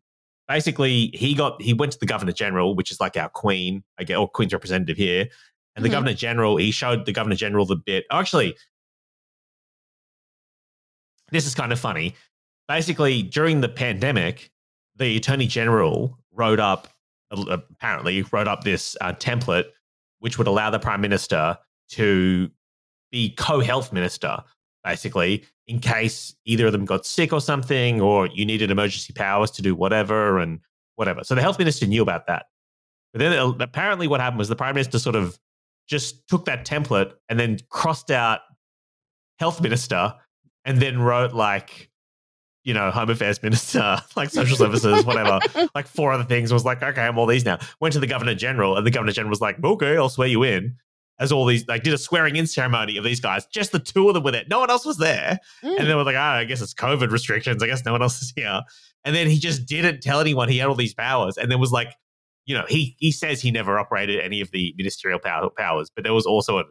basically 0.48 1.10
he 1.14 1.34
got 1.34 1.60
he 1.62 1.72
went 1.72 1.92
to 1.92 1.98
the 1.98 2.06
governor 2.06 2.32
general 2.32 2.74
which 2.74 2.90
is 2.90 3.00
like 3.00 3.16
our 3.16 3.28
queen 3.28 3.82
i 3.98 4.04
guess 4.04 4.16
or 4.16 4.28
queen's 4.28 4.52
representative 4.52 4.96
here 4.96 5.26
and 5.76 5.84
the 5.84 5.88
Mhm. 5.88 5.92
governor 5.92 6.14
general 6.14 6.56
he 6.56 6.70
showed 6.70 7.06
the 7.06 7.12
governor 7.12 7.34
general 7.36 7.64
the 7.66 7.76
bit 7.76 8.04
actually 8.10 8.56
this 11.30 11.46
is 11.46 11.54
kind 11.54 11.72
of 11.72 11.78
funny. 11.78 12.14
Basically 12.66 13.22
during 13.22 13.60
the 13.60 13.68
pandemic 13.68 14.50
the 14.96 15.16
attorney 15.16 15.46
general 15.46 16.18
wrote 16.32 16.60
up 16.60 16.88
apparently 17.30 18.22
wrote 18.32 18.48
up 18.48 18.64
this 18.64 18.96
uh, 19.00 19.12
template 19.12 19.66
which 20.20 20.38
would 20.38 20.46
allow 20.46 20.70
the 20.70 20.78
prime 20.78 21.00
minister 21.00 21.56
to 21.90 22.50
be 23.10 23.30
co-health 23.30 23.92
minister 23.92 24.38
basically 24.84 25.44
in 25.66 25.78
case 25.78 26.34
either 26.44 26.66
of 26.66 26.72
them 26.72 26.84
got 26.84 27.04
sick 27.04 27.32
or 27.32 27.40
something 27.40 28.00
or 28.00 28.26
you 28.28 28.44
needed 28.44 28.70
emergency 28.70 29.12
powers 29.12 29.50
to 29.50 29.62
do 29.62 29.74
whatever 29.74 30.38
and 30.38 30.60
whatever. 30.96 31.22
So 31.22 31.34
the 31.34 31.42
health 31.42 31.58
minister 31.58 31.86
knew 31.86 32.02
about 32.02 32.26
that. 32.26 32.46
But 33.12 33.20
then 33.20 33.38
uh, 33.38 33.52
apparently 33.60 34.08
what 34.08 34.20
happened 34.20 34.38
was 34.38 34.48
the 34.48 34.56
prime 34.56 34.74
minister 34.74 34.98
sort 34.98 35.16
of 35.16 35.38
just 35.86 36.26
took 36.28 36.44
that 36.46 36.66
template 36.66 37.12
and 37.28 37.38
then 37.38 37.58
crossed 37.68 38.10
out 38.10 38.40
health 39.38 39.60
minister 39.60 40.14
and 40.68 40.80
then 40.80 40.98
wrote 41.00 41.32
like 41.32 41.90
you 42.64 42.74
know 42.74 42.90
home 42.90 43.10
affairs 43.10 43.42
minister 43.42 43.98
like 44.16 44.30
social 44.30 44.56
services 44.56 45.04
whatever 45.04 45.38
like 45.74 45.86
four 45.86 46.12
other 46.12 46.24
things 46.24 46.52
was 46.52 46.64
like 46.64 46.82
okay 46.82 47.02
i'm 47.02 47.18
all 47.18 47.26
these 47.26 47.44
now 47.44 47.58
went 47.80 47.92
to 47.92 48.00
the 48.00 48.06
governor 48.06 48.34
general 48.34 48.76
and 48.76 48.86
the 48.86 48.90
governor 48.90 49.12
general 49.12 49.30
was 49.30 49.40
like 49.40 49.62
okay 49.64 49.96
i'll 49.96 50.08
swear 50.08 50.28
you 50.28 50.42
in 50.42 50.74
as 51.20 51.32
all 51.32 51.44
these 51.46 51.66
like 51.66 51.82
did 51.82 51.94
a 51.94 51.98
swearing 51.98 52.36
in 52.36 52.46
ceremony 52.46 52.96
of 52.96 53.04
these 53.04 53.20
guys 53.20 53.46
just 53.46 53.72
the 53.72 53.78
two 53.78 54.08
of 54.08 54.14
them 54.14 54.22
were 54.22 54.30
there 54.30 54.44
no 54.48 54.60
one 54.60 54.70
else 54.70 54.84
was 54.84 54.98
there 54.98 55.38
Mm. 55.64 55.78
and 55.78 55.88
they 55.88 55.94
were 55.94 56.04
like, 56.04 56.14
oh, 56.14 56.18
I 56.20 56.44
guess 56.44 56.60
it's 56.60 56.74
COVID 56.74 57.10
restrictions. 57.10 57.60
I 57.62 57.66
guess 57.66 57.84
no 57.84 57.90
one 57.90 58.02
else 58.02 58.22
is 58.22 58.32
here. 58.36 58.60
And 59.04 59.16
then 59.16 59.26
he 59.28 59.38
just 59.40 59.66
didn't 59.66 60.00
tell 60.02 60.20
anyone 60.20 60.48
he 60.48 60.58
had 60.58 60.68
all 60.68 60.76
these 60.76 60.94
powers. 60.94 61.36
And 61.36 61.50
there 61.50 61.58
was 61.58 61.72
like, 61.72 61.92
you 62.46 62.54
know, 62.54 62.64
he 62.68 62.94
he 63.00 63.10
says 63.10 63.40
he 63.42 63.50
never 63.50 63.76
operated 63.78 64.20
any 64.20 64.40
of 64.40 64.52
the 64.52 64.72
ministerial 64.78 65.18
power, 65.18 65.50
powers, 65.50 65.90
but 65.92 66.04
there 66.04 66.14
was 66.14 66.26
also 66.26 66.58
a, 66.60 66.64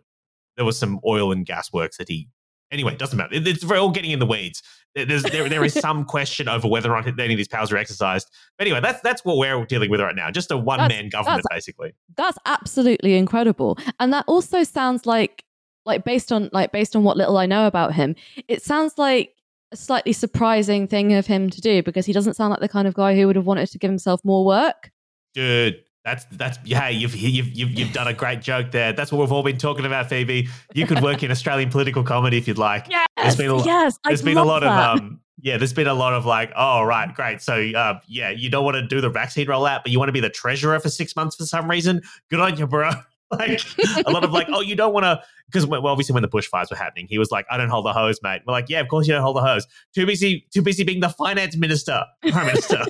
there 0.56 0.64
was 0.66 0.78
some 0.78 1.00
oil 1.06 1.32
and 1.34 1.45
gas 1.45 1.74
works 1.74 1.98
that 1.98 2.08
he. 2.08 2.30
Anyway, 2.72 2.93
it 2.93 2.99
doesn't 2.99 3.18
matter. 3.18 3.34
It- 3.34 3.47
It's 3.47 3.63
we're 3.65 3.78
all 3.78 3.91
getting 3.91 4.11
in 4.11 4.20
the 4.20 4.26
weeds. 4.26 4.61
There's, 4.95 5.22
there, 5.24 5.47
there 5.47 5.63
is 5.63 5.74
some 5.76 6.05
question 6.15 6.47
over 6.49 6.68
whether 6.68 6.91
or 6.91 6.99
not 7.01 7.20
any 7.20 7.34
of 7.34 7.38
these 7.38 7.47
powers 7.47 7.72
are 7.72 7.78
exercised. 7.78 8.30
But 8.57 8.65
anyway, 8.68 8.82
that's 8.82 8.99
that's 9.01 9.24
what 9.24 9.38
we're 9.38 9.63
dealing 9.65 9.91
with 9.91 10.01
right 10.01 10.15
now. 10.15 10.32
Just 10.32 10.49
a 10.51 10.57
one 10.57 10.80
man 10.88 11.09
government, 11.09 11.45
basically. 11.51 11.93
that's 12.15 12.38
absolutely 12.45 13.15
incredible 13.15 13.78
and 13.99 14.11
that 14.13 14.26
also 14.28 14.63
sounds 14.63 15.05
like 15.05 15.43
like 15.86 16.03
based 16.03 16.32
on 16.32 16.49
like 16.51 16.72
based 16.72 16.95
on 16.95 17.03
what 17.03 17.15
little 17.15 17.38
i 17.38 17.45
know 17.45 17.68
about 17.68 17.93
him 17.93 18.15
it 18.47 18.61
sounds 18.63 18.97
like 18.97 19.34
a 19.72 19.76
slightly 19.78 20.11
surprising 20.13 20.88
thing 20.88 21.13
of 21.13 21.28
him 21.28 21.49
to 21.49 21.61
do 21.61 21.84
because 21.84 22.05
he 22.05 22.11
doesn't 22.13 22.34
sound 22.36 22.49
like 22.51 22.59
the 22.59 22.68
kind 22.70 22.88
of 22.88 22.93
guy 22.93 23.15
who 23.15 23.28
would 23.28 23.36
have 23.36 23.45
wanted 23.45 23.68
to 23.70 23.78
give 23.78 23.89
himself 23.89 24.20
more 24.26 24.43
work. 24.45 24.91
Dude, 25.34 25.84
that's 26.08 26.26
that's 26.32 26.58
yeah. 26.64 26.88
You've 26.88 27.14
you've 27.18 27.49
you've 27.49 27.72
you've 27.72 27.91
done 27.91 28.08
a 28.08 28.14
great 28.14 28.41
joke 28.41 28.72
there. 28.72 28.93
That's 28.93 29.12
what 29.12 29.20
we've 29.20 29.32
all 29.32 29.43
been 29.43 29.58
talking 29.58 29.86
about, 29.86 30.08
Phoebe. 30.08 30.47
You 30.74 30.88
could 30.88 31.01
work 31.03 31.22
in 31.22 31.32
Australian 31.32 31.70
political 31.70 32.01
comedy 32.01 32.38
if 32.38 32.47
you'd 32.47 32.58
like. 32.58 32.88
Yes, 32.89 33.08
There's 33.18 33.36
been 33.36 33.49
a 33.49 33.55
lot- 33.55 33.66
yes. 33.66 33.99
There's 34.05 34.22
I'd 34.22 34.26
been 34.26 34.38
a 34.38 34.43
lot 34.45 34.62
that. 34.62 34.93
of 34.93 34.99
um. 35.01 35.20
Yeah, 35.41 35.58
there's 35.58 35.74
been 35.74 35.88
a 35.88 35.93
lot 35.93 36.14
of 36.14 36.26
like, 36.26 36.51
oh 36.55 36.82
right, 36.84 37.14
great. 37.14 37.41
So 37.41 37.53
uh, 37.76 37.99
yeah, 38.08 38.30
you 38.32 38.49
don't 38.49 38.64
want 38.64 38.76
to 38.76 38.88
do 38.88 39.01
the 39.01 39.10
vaccine 39.10 39.47
rollout, 39.47 39.84
but 39.84 39.91
you 39.91 39.99
want 39.99 40.08
to 40.08 40.14
be 40.14 40.22
the 40.22 40.30
treasurer 40.30 40.80
for 40.80 40.89
six 40.89 41.14
months 41.16 41.36
for 41.36 41.45
some 41.45 41.70
reason. 41.70 42.01
Good 42.30 42.39
on 42.39 42.58
you, 42.58 42.66
bro. 42.68 42.91
Like 43.30 43.62
a 44.05 44.10
lot 44.10 44.24
of 44.24 44.32
like, 44.32 44.47
oh, 44.49 44.62
you 44.62 44.74
don't 44.74 44.93
want 44.93 45.03
to 45.03 45.22
because 45.47 45.66
well, 45.68 45.86
obviously 45.88 46.14
when 46.14 46.22
the 46.24 46.30
bushfires 46.30 46.72
were 46.72 46.78
happening, 46.78 47.08
he 47.10 47.18
was 47.18 47.30
like, 47.30 47.45
I 47.51 47.58
don't 47.58 47.68
hold 47.68 47.86
the 47.86 47.91
hose, 47.91 48.20
mate. 48.24 48.41
We're 48.47 48.53
like, 48.53 48.70
yeah, 48.70 48.80
of 48.80 48.88
course 48.88 49.05
you 49.05 49.12
don't 49.14 49.22
hold 49.22 49.36
the 49.36 49.41
hose. 49.41 49.68
Too 49.93 50.05
busy, 50.05 50.47
too 50.53 50.62
busy 50.62 50.86
being 50.86 51.01
the 51.01 51.10
finance 51.10 51.58
minister, 51.58 52.05
prime 52.22 52.45
minister. 52.47 52.86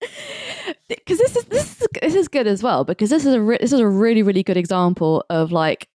because 0.96 1.18
this 1.18 1.36
is 1.36 1.44
this 1.44 1.80
is 1.80 1.88
this 2.00 2.14
is 2.14 2.28
good 2.28 2.46
as 2.46 2.62
well 2.62 2.84
because 2.84 3.10
this 3.10 3.24
is 3.26 3.34
a 3.34 3.40
re- 3.40 3.58
this 3.60 3.72
is 3.72 3.80
a 3.80 3.88
really 3.88 4.22
really 4.22 4.42
good 4.42 4.56
example 4.56 5.24
of 5.30 5.52
like 5.52 5.88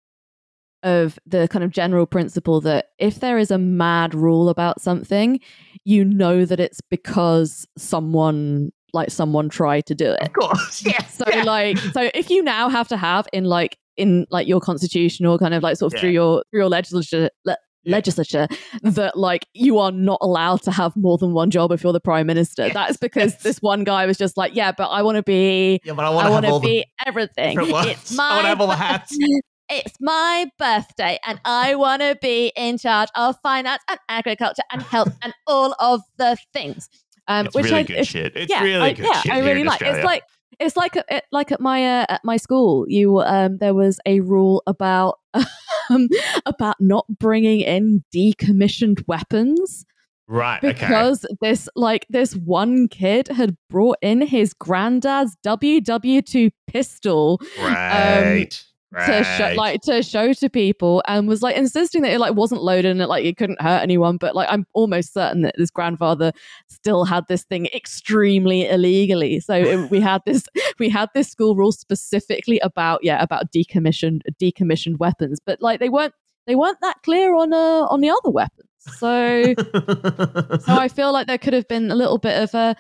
of 0.84 1.18
the 1.26 1.48
kind 1.48 1.64
of 1.64 1.72
general 1.72 2.06
principle 2.06 2.62
that 2.62 2.90
if 3.00 3.20
there 3.20 3.38
is 3.38 3.50
a 3.52 3.58
mad 3.58 4.14
rule 4.14 4.50
about 4.50 4.80
something 4.82 5.40
you 5.84 6.06
know 6.06 6.46
that 6.46 6.60
it's 6.60 6.80
because 6.90 7.66
someone 7.78 8.72
like 8.94 9.10
someone 9.10 9.50
tried 9.50 9.86
to 9.86 9.96
do 9.96 10.12
it 10.12 10.22
of 10.22 10.34
course, 10.34 10.84
yeah. 10.86 11.04
so 11.06 11.26
like 11.44 11.78
so 11.78 12.10
if 12.14 12.30
you 12.30 12.42
now 12.44 12.70
have 12.70 12.88
to 12.88 12.98
have 12.98 13.28
in 13.34 13.44
like 13.46 13.78
in 13.98 14.26
like 14.30 14.48
your 14.48 14.60
constitution 14.60 15.26
or 15.26 15.38
kind 15.38 15.54
of 15.54 15.64
like 15.64 15.78
sort 15.78 15.94
of 15.94 16.00
through 16.00 16.10
your 16.10 16.44
through 16.52 16.62
your 16.62 16.70
legislature 16.70 17.30
le- 17.46 17.52
Yeah. 17.52 17.56
Legislature 17.86 18.48
that 18.84 19.18
like 19.18 19.46
you 19.54 19.78
are 19.80 19.92
not 19.92 20.18
allowed 20.22 20.62
to 20.64 20.72
have 20.72 20.96
more 20.96 21.18
than 21.18 21.34
one 21.34 21.50
job 21.52 21.72
if 21.72 21.84
you're 21.84 21.94
the 21.94 22.00
prime 22.00 22.28
minister 22.28 22.70
that's 22.70 22.98
because 22.98 23.34
yes. 23.34 23.44
this 23.44 23.58
one 23.62 23.84
guy 23.84 24.06
was 24.06 24.18
just 24.18 24.38
like 24.38 24.56
yeah 24.56 24.72
but 24.72 24.88
i 24.88 25.02
want 25.02 25.16
to 25.16 25.24
be 25.24 25.80
Yeah, 25.84 25.94
but 25.94 26.06
I 26.06 26.10
want 26.10 26.26
to 26.28 26.32
want 26.32 26.46
have 26.46 26.54
all 26.54 26.60
to 26.62 26.68
the 26.68 26.74
be 26.82 26.86
everything 27.06 27.58
it's 27.60 28.20
I 28.20 28.34
want 28.36 28.44
to 28.44 28.48
have 28.50 28.62
all 28.62 28.68
the 28.68 28.74
my 28.74 28.76
hats. 28.76 29.18
it's 29.70 29.96
my 30.00 30.48
birthday 30.60 31.18
and 31.26 31.40
I 31.44 31.76
want 31.76 32.02
to 32.02 32.18
be 32.22 32.52
in 32.56 32.78
charge 32.78 33.10
of 33.16 33.36
finance 33.42 33.82
and 33.90 34.00
agriculture 34.10 34.62
and 34.72 34.82
health 34.82 35.16
and 35.24 35.34
all 35.48 35.76
of 35.80 36.02
the 36.18 36.38
things. 36.54 36.88
Um, 37.28 37.48
It's 37.48 37.56
which 37.56 37.66
really 37.66 37.78
I, 37.78 37.84
good 37.84 37.94
it's- 37.94 38.08
shit. 38.08 38.36
It's 38.36 38.52
yeah, 38.52 38.62
really 38.62 38.82
I, 38.82 38.94
good 38.94 39.06
yeah, 39.06 39.22
shit. 39.22 39.32
I 39.32 39.40
really 39.40 39.64
like. 39.64 39.82
It's 39.82 40.04
like 40.06 40.22
it's 40.60 40.78
like 40.78 40.96
at, 41.10 41.26
like 41.32 41.52
at 41.52 41.60
my 41.60 42.02
uh, 42.02 42.06
at 42.10 42.22
my 42.24 42.38
school. 42.38 42.86
You 42.88 43.20
um, 43.20 43.58
there 43.58 43.74
was 43.74 44.00
a 44.06 44.20
rule 44.22 44.64
about 44.68 45.20
um, 45.90 46.10
about 46.46 46.76
not 46.80 47.06
bringing 47.20 47.62
in 47.62 48.04
decommissioned 48.14 49.04
weapons 49.08 49.86
right. 50.28 50.64
Okay. 50.64 50.72
because 50.72 51.26
this 51.42 51.70
like 51.76 52.06
this 52.10 52.36
one 52.36 52.88
kid 52.88 53.28
had 53.28 53.58
brought 53.70 53.98
in 54.02 54.22
his 54.22 54.54
granddad's 54.54 55.36
WW2 55.46 56.52
pistol 56.68 57.42
Right. 57.60 58.64
To 59.06 59.24
show 59.38 59.54
like 59.56 59.82
to 59.82 60.02
show 60.02 60.34
to 60.34 60.50
people 60.50 61.04
and 61.08 61.28
was 61.28 61.42
like 61.42 61.56
insisting 61.56 62.02
that 62.02 62.14
it 62.14 62.20
like 62.20 62.36
wasn't 62.36 62.62
loaded 62.62 62.92
and 62.92 63.02
it 63.02 63.08
like 63.08 63.26
it 63.26 63.38
couldn't 63.38 63.62
hurt 63.62 63.82
anyone 63.82 64.18
but 64.18 64.36
like 64.36 64.48
i'm 64.50 64.66
almost 64.74 65.14
certain 65.14 65.42
that 65.42 65.56
this 65.58 65.70
grandfather 65.70 66.32
still 66.70 67.06
had 67.06 67.26
this 67.28 67.44
thing 67.44 67.68
extremely 67.68 68.68
illegally. 68.68 69.40
So 69.40 69.56
it, 69.56 69.90
we 69.92 70.00
had 70.00 70.22
this 70.26 70.46
we 70.80 70.90
had 70.90 71.10
this 71.14 71.30
school 71.30 71.56
rule 71.56 71.72
specifically 71.72 72.60
about 72.60 73.04
yeah 73.04 73.22
about 73.22 73.52
decommissioned 73.52 74.22
decommissioned 74.42 75.00
weapons 75.00 75.40
but 75.46 75.62
like 75.62 75.80
they 75.80 75.90
weren't 75.90 76.14
they 76.48 76.56
weren't 76.56 76.80
that 76.82 77.02
clear 77.04 77.36
on 77.36 77.54
uh 77.54 77.88
on 77.90 78.02
the 78.02 78.10
other 78.10 78.30
weapons. 78.30 78.70
So 79.00 79.56
so 79.58 80.74
I 80.74 80.88
feel 80.88 81.12
like 81.12 81.28
there 81.28 81.40
could 81.40 81.54
have 81.54 81.68
been 81.68 81.90
a 81.90 81.96
little 81.96 82.20
bit 82.20 82.42
of 82.42 82.54
a 82.54 82.76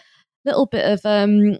little 0.45 0.67
bit 0.67 0.85
of 0.85 1.01
um 1.03 1.57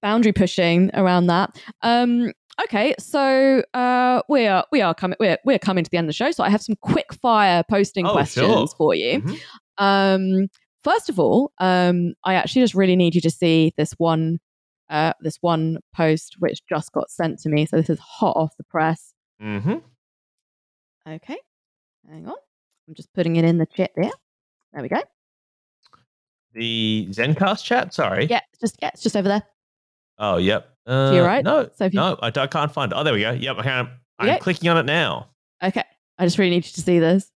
boundary 0.00 0.32
pushing 0.32 0.90
around 0.94 1.26
that. 1.26 1.60
Um 1.82 2.32
okay, 2.64 2.94
so 2.98 3.62
uh 3.74 4.22
we 4.28 4.46
are 4.46 4.64
we 4.72 4.80
are 4.82 4.94
coming 4.94 5.16
we're 5.20 5.38
we're 5.44 5.58
coming 5.58 5.84
to 5.84 5.90
the 5.90 5.96
end 5.96 6.06
of 6.06 6.08
the 6.08 6.12
show. 6.14 6.30
So 6.32 6.44
I 6.44 6.50
have 6.50 6.62
some 6.62 6.76
quick 6.80 7.12
fire 7.14 7.62
posting 7.68 8.06
Oh, 8.06 8.12
questions 8.12 8.46
sure. 8.46 8.66
for 8.76 8.94
you. 8.94 9.20
Mhm. 9.22 9.38
Um 9.78 10.48
first 10.84 11.08
of 11.08 11.18
all, 11.18 11.52
um 11.58 12.14
I 12.24 12.34
actually 12.34 12.62
just 12.62 12.74
really 12.74 12.96
need 12.96 13.14
you 13.14 13.20
to 13.22 13.30
see 13.30 13.72
this 13.76 13.92
one 13.98 14.38
uh 14.90 15.12
this 15.20 15.38
one 15.40 15.78
post 15.94 16.36
which 16.38 16.60
just 16.68 16.92
got 16.92 17.10
sent 17.10 17.38
to 17.40 17.48
me. 17.48 17.66
So 17.66 17.76
this 17.76 17.90
is 17.90 17.98
hot 17.98 18.36
off 18.36 18.56
the 18.56 18.64
press. 18.64 19.14
Mm-hmm. 19.42 19.76
Okay. 21.08 21.38
Hang 22.08 22.26
on. 22.28 22.36
I'm 22.88 22.94
just 22.94 23.12
putting 23.14 23.36
it 23.36 23.44
in 23.44 23.58
the 23.58 23.66
chat 23.66 23.90
there. 23.96 24.10
There 24.72 24.82
we 24.82 24.88
go. 24.88 25.00
The 26.54 27.06
Zencast 27.10 27.64
chat. 27.64 27.94
Sorry. 27.94 28.26
Yeah, 28.26 28.40
just 28.60 28.76
yeah, 28.82 28.90
it's 28.92 29.02
just 29.02 29.16
over 29.16 29.28
there. 29.28 29.42
Oh, 30.18 30.36
yep. 30.36 30.68
Uh, 30.86 31.12
you 31.14 31.22
right? 31.22 31.44
No, 31.44 31.68
So 31.76 31.84
if 31.84 31.94
you- 31.94 32.00
no, 32.00 32.18
I, 32.22 32.28
I 32.34 32.46
can't 32.46 32.72
find 32.72 32.92
it. 32.92 32.94
Oh, 32.96 33.02
there 33.04 33.14
we 33.14 33.20
go. 33.20 33.32
Yep, 33.32 33.56
I. 33.58 33.88
I'm 34.18 34.28
Okay. 34.28 34.38
clicking 34.38 34.68
on 34.68 34.76
it 34.76 34.84
now. 34.86 35.30
Okay. 35.62 35.82
I 36.18 36.24
just 36.24 36.38
really 36.38 36.50
need 36.50 36.64
you 36.66 36.72
to 36.72 36.80
see 36.80 36.98
this. 36.98 37.30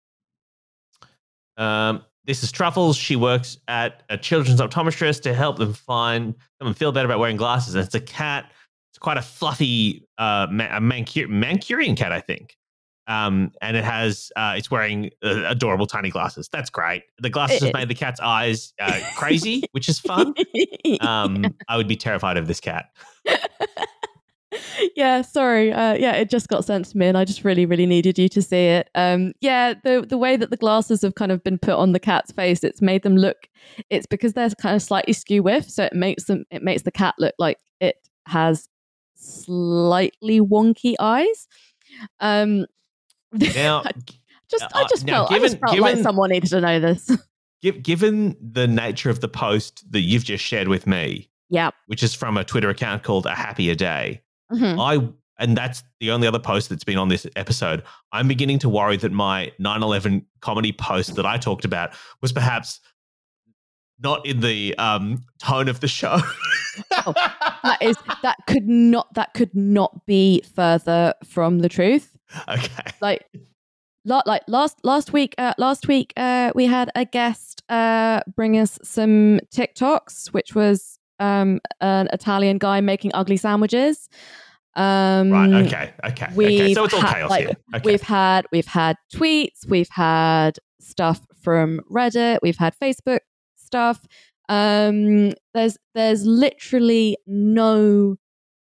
Um, 1.56 2.04
this 2.24 2.42
is 2.42 2.50
Truffles. 2.52 2.96
She 2.96 3.16
works 3.16 3.58
at 3.68 4.02
a 4.08 4.16
children's 4.16 4.60
optometrist 4.60 5.22
to 5.22 5.34
help 5.34 5.58
them 5.58 5.72
find 5.74 6.34
them 6.60 6.74
feel 6.74 6.92
better 6.92 7.06
about 7.06 7.18
wearing 7.18 7.36
glasses. 7.36 7.74
And 7.74 7.84
it's 7.84 7.94
a 7.94 8.00
cat. 8.00 8.50
It's 8.92 8.98
quite 8.98 9.16
a 9.16 9.22
fluffy, 9.22 10.06
uh, 10.18 10.46
ma- 10.50 10.76
a 10.76 10.80
Mancur- 10.80 11.28
Mancurian 11.28 11.96
cat, 11.96 12.12
I 12.12 12.20
think. 12.20 12.56
Um, 13.08 13.52
and 13.60 13.76
it 13.76 13.84
has, 13.84 14.30
uh, 14.36 14.54
it's 14.56 14.70
wearing 14.70 15.10
uh, 15.24 15.44
adorable 15.46 15.86
tiny 15.86 16.10
glasses. 16.10 16.48
That's 16.52 16.70
great. 16.70 17.02
The 17.18 17.30
glasses 17.30 17.62
have 17.62 17.74
made 17.74 17.88
the 17.88 17.94
cat's 17.94 18.20
eyes 18.20 18.72
uh, 18.80 19.00
crazy, 19.16 19.64
which 19.72 19.88
is 19.88 19.98
fun. 19.98 20.34
Um, 21.00 21.54
I 21.68 21.76
would 21.76 21.88
be 21.88 21.96
terrified 21.96 22.36
of 22.36 22.46
this 22.46 22.60
cat. 22.60 22.86
yeah, 24.96 25.22
sorry. 25.22 25.72
Uh, 25.72 25.94
yeah, 25.94 26.12
it 26.12 26.30
just 26.30 26.48
got 26.48 26.64
sent 26.64 26.86
to 26.86 26.98
me, 26.98 27.06
and 27.06 27.16
I 27.16 27.24
just 27.24 27.44
really, 27.44 27.66
really 27.66 27.86
needed 27.86 28.18
you 28.18 28.28
to 28.30 28.42
see 28.42 28.66
it. 28.66 28.90
Um, 28.94 29.32
yeah, 29.40 29.74
the 29.84 30.04
the 30.06 30.18
way 30.18 30.36
that 30.36 30.50
the 30.50 30.56
glasses 30.56 31.02
have 31.02 31.14
kind 31.14 31.32
of 31.32 31.42
been 31.42 31.58
put 31.58 31.74
on 31.74 31.92
the 31.92 32.00
cat's 32.00 32.32
face, 32.32 32.62
it's 32.62 32.82
made 32.82 33.02
them 33.02 33.16
look. 33.16 33.48
It's 33.90 34.06
because 34.06 34.34
they're 34.34 34.50
kind 34.50 34.76
of 34.76 34.82
slightly 34.82 35.12
skew 35.12 35.42
with, 35.42 35.70
so 35.70 35.84
it 35.84 35.94
makes 35.94 36.24
them. 36.24 36.44
It 36.50 36.62
makes 36.62 36.82
the 36.82 36.92
cat 36.92 37.14
look 37.18 37.34
like 37.38 37.58
it 37.80 37.96
has 38.26 38.68
slightly 39.14 40.40
wonky 40.40 40.94
eyes. 41.00 41.48
Um, 42.20 42.66
Now, 43.32 43.82
I 43.86 43.92
just, 44.50 44.64
uh, 44.64 44.68
I 44.74 44.84
just 44.88 45.04
now, 45.06 45.26
felt, 45.26 45.32
I 45.32 45.38
just 45.38 45.54
given- 45.54 45.68
felt 45.68 45.80
like 45.80 45.98
someone 46.02 46.30
needed 46.30 46.50
to 46.50 46.60
know 46.60 46.80
this. 46.80 47.10
given 47.82 48.36
the 48.40 48.66
nature 48.66 49.08
of 49.10 49.20
the 49.20 49.28
post 49.28 49.84
that 49.92 50.00
you've 50.00 50.24
just 50.24 50.42
shared 50.44 50.68
with 50.68 50.86
me, 50.86 51.30
yeah. 51.48 51.70
which 51.86 52.02
is 52.02 52.12
from 52.14 52.36
a 52.36 52.44
Twitter 52.44 52.68
account 52.70 53.02
called 53.04 53.24
A 53.26 53.34
Happier 53.34 53.74
Day, 53.74 54.22
Mhm. 54.52 54.78
I 54.80 55.08
and 55.38 55.56
that's 55.56 55.82
the 55.98 56.10
only 56.10 56.28
other 56.28 56.38
post 56.38 56.68
that's 56.68 56.84
been 56.84 56.98
on 56.98 57.08
this 57.08 57.26
episode. 57.36 57.82
I'm 58.12 58.28
beginning 58.28 58.58
to 58.60 58.68
worry 58.68 58.96
that 58.98 59.10
my 59.12 59.50
9/11 59.58 60.24
comedy 60.40 60.72
post 60.72 61.14
that 61.16 61.24
I 61.26 61.36
talked 61.38 61.64
about 61.64 61.94
was 62.20 62.32
perhaps 62.32 62.80
not 63.98 64.24
in 64.26 64.40
the 64.40 64.76
um, 64.78 65.22
tone 65.40 65.68
of 65.68 65.80
the 65.80 65.88
show. 65.88 66.18
Oh, 66.92 67.12
that 67.62 67.78
is 67.80 67.96
that 68.22 68.36
could 68.46 68.68
not 68.68 69.12
that 69.14 69.32
could 69.34 69.54
not 69.54 70.04
be 70.06 70.42
further 70.54 71.14
from 71.24 71.60
the 71.60 71.68
truth. 71.68 72.11
okay. 72.48 72.92
like 73.00 73.26
like 74.04 74.42
last 74.48 74.78
last 74.82 75.12
week 75.12 75.34
uh, 75.38 75.54
last 75.58 75.86
week 75.88 76.12
uh, 76.16 76.52
we 76.54 76.66
had 76.66 76.90
a 76.94 77.04
guest 77.04 77.62
uh, 77.68 78.20
bring 78.34 78.58
us 78.58 78.78
some 78.82 79.40
TikToks, 79.54 80.28
which 80.28 80.54
was 80.54 80.98
um, 81.18 81.60
an 81.80 82.08
Italian 82.12 82.58
guy 82.58 82.80
making 82.80 83.12
ugly 83.14 83.36
sandwiches. 83.36 84.08
Um, 84.74 85.30
Right. 85.30 85.66
Okay. 85.66 85.92
Okay. 86.04 86.26
Okay. 86.26 86.32
we've 86.34 86.74
So 86.74 86.84
it's 86.84 86.94
all 86.94 87.00
had, 87.00 87.14
chaos 87.14 87.30
like, 87.30 87.44
here. 87.44 87.56
Okay. 87.74 87.82
We've 87.84 88.02
had 88.02 88.46
we've 88.52 88.66
had 88.66 88.96
tweets, 89.14 89.66
we've 89.68 89.90
had 89.90 90.58
stuff 90.80 91.20
from 91.42 91.80
Reddit, 91.90 92.38
we've 92.42 92.56
had 92.56 92.74
Facebook 92.80 93.20
stuff. 93.56 94.04
Um, 94.48 95.32
there's 95.54 95.78
there's 95.94 96.26
literally 96.26 97.16
no 97.26 98.16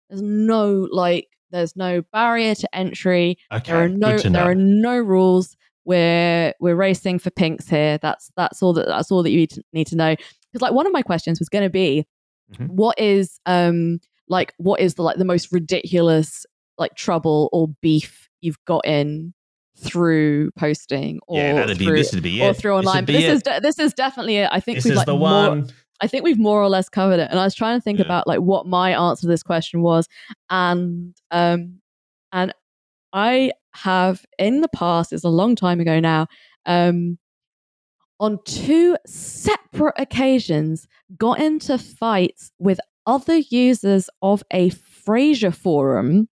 there's 0.09 0.21
no 0.21 0.87
like 0.91 1.27
there's 1.51 1.75
no 1.75 2.01
barrier 2.13 2.55
to 2.55 2.75
entry. 2.75 3.37
okay. 3.51 3.71
There 3.71 3.83
are 3.83 3.89
no 3.89 4.17
there 4.17 4.43
are 4.43 4.55
no 4.55 4.97
rules. 4.97 5.55
We're 5.85 6.53
we're 6.59 6.75
racing 6.75 7.19
for 7.19 7.29
pinks 7.29 7.67
here. 7.69 7.97
That's 7.99 8.29
that's 8.35 8.61
all 8.61 8.73
that 8.73 8.87
that's 8.87 9.09
all 9.11 9.23
that 9.23 9.31
you 9.31 9.39
need 9.39 9.49
to, 9.51 9.63
need 9.73 9.87
to 9.87 9.95
know. 9.95 10.15
Because 10.15 10.61
like 10.61 10.73
one 10.73 10.85
of 10.85 10.93
my 10.93 11.01
questions 11.01 11.39
was 11.39 11.49
going 11.49 11.63
to 11.63 11.69
be, 11.69 12.05
Mhm. 12.53 12.69
what 12.69 12.97
is 12.99 13.39
um 13.45 13.99
like 14.29 14.53
what 14.57 14.79
is 14.79 14.95
the 14.95 15.01
like 15.03 15.17
the 15.17 15.25
most 15.25 15.51
ridiculous 15.51 16.45
like 16.77 16.95
trouble 16.95 17.49
or 17.51 17.67
beef 17.81 18.29
you've 18.41 18.63
got 18.65 18.85
in 18.85 19.33
through 19.79 20.49
posting 20.57 21.19
or 21.27 21.37
yeah, 21.37 21.53
that'd 21.53 21.77
be 21.77 21.85
through, 21.85 21.97
this 21.97 22.13
would 22.13 22.23
be 22.23 22.41
or 22.41 22.53
through 22.53 22.73
online. 22.75 23.05
be 23.05 23.13
this 23.13 23.23
it. 23.23 23.29
is 23.33 23.41
de- 23.43 23.59
this 23.61 23.79
is 23.79 23.93
definitely 23.93 24.37
it. 24.37 24.49
I 24.51 24.59
think 24.59 24.77
this 24.77 24.85
we've 24.85 24.91
is 24.93 24.97
like 24.97 25.05
the 25.05 25.15
more, 25.15 25.49
one. 25.49 25.69
I 26.01 26.07
think 26.07 26.23
we've 26.23 26.39
more 26.39 26.61
or 26.61 26.69
less 26.69 26.89
covered 26.89 27.19
it. 27.19 27.29
And 27.31 27.39
I 27.39 27.43
was 27.43 27.55
trying 27.55 27.77
to 27.77 27.81
think 27.81 27.99
Yeah. 27.99 28.05
about 28.05 28.27
like 28.27 28.39
what 28.39 28.65
my 28.67 28.91
answer 28.91 29.21
to 29.21 29.27
this 29.27 29.43
question 29.43 29.81
was. 29.81 30.07
And 30.49 31.15
um 31.31 31.79
and 32.31 32.53
I 33.13 33.51
have 33.73 34.25
in 34.37 34.61
the 34.61 34.67
past, 34.69 35.13
it's 35.13 35.23
a 35.23 35.29
long 35.29 35.55
time 35.55 35.79
ago 35.79 35.99
now, 35.99 36.27
um 36.65 37.17
on 38.19 38.39
two 38.45 38.97
separate 39.05 39.93
occasions 39.99 40.87
got 41.17 41.39
into 41.39 41.77
fights 41.77 42.51
with 42.59 42.79
other 43.05 43.37
users 43.37 44.09
of 44.21 44.43
a 44.51 44.71
Frasier 44.71 45.53
forum. 45.53 46.27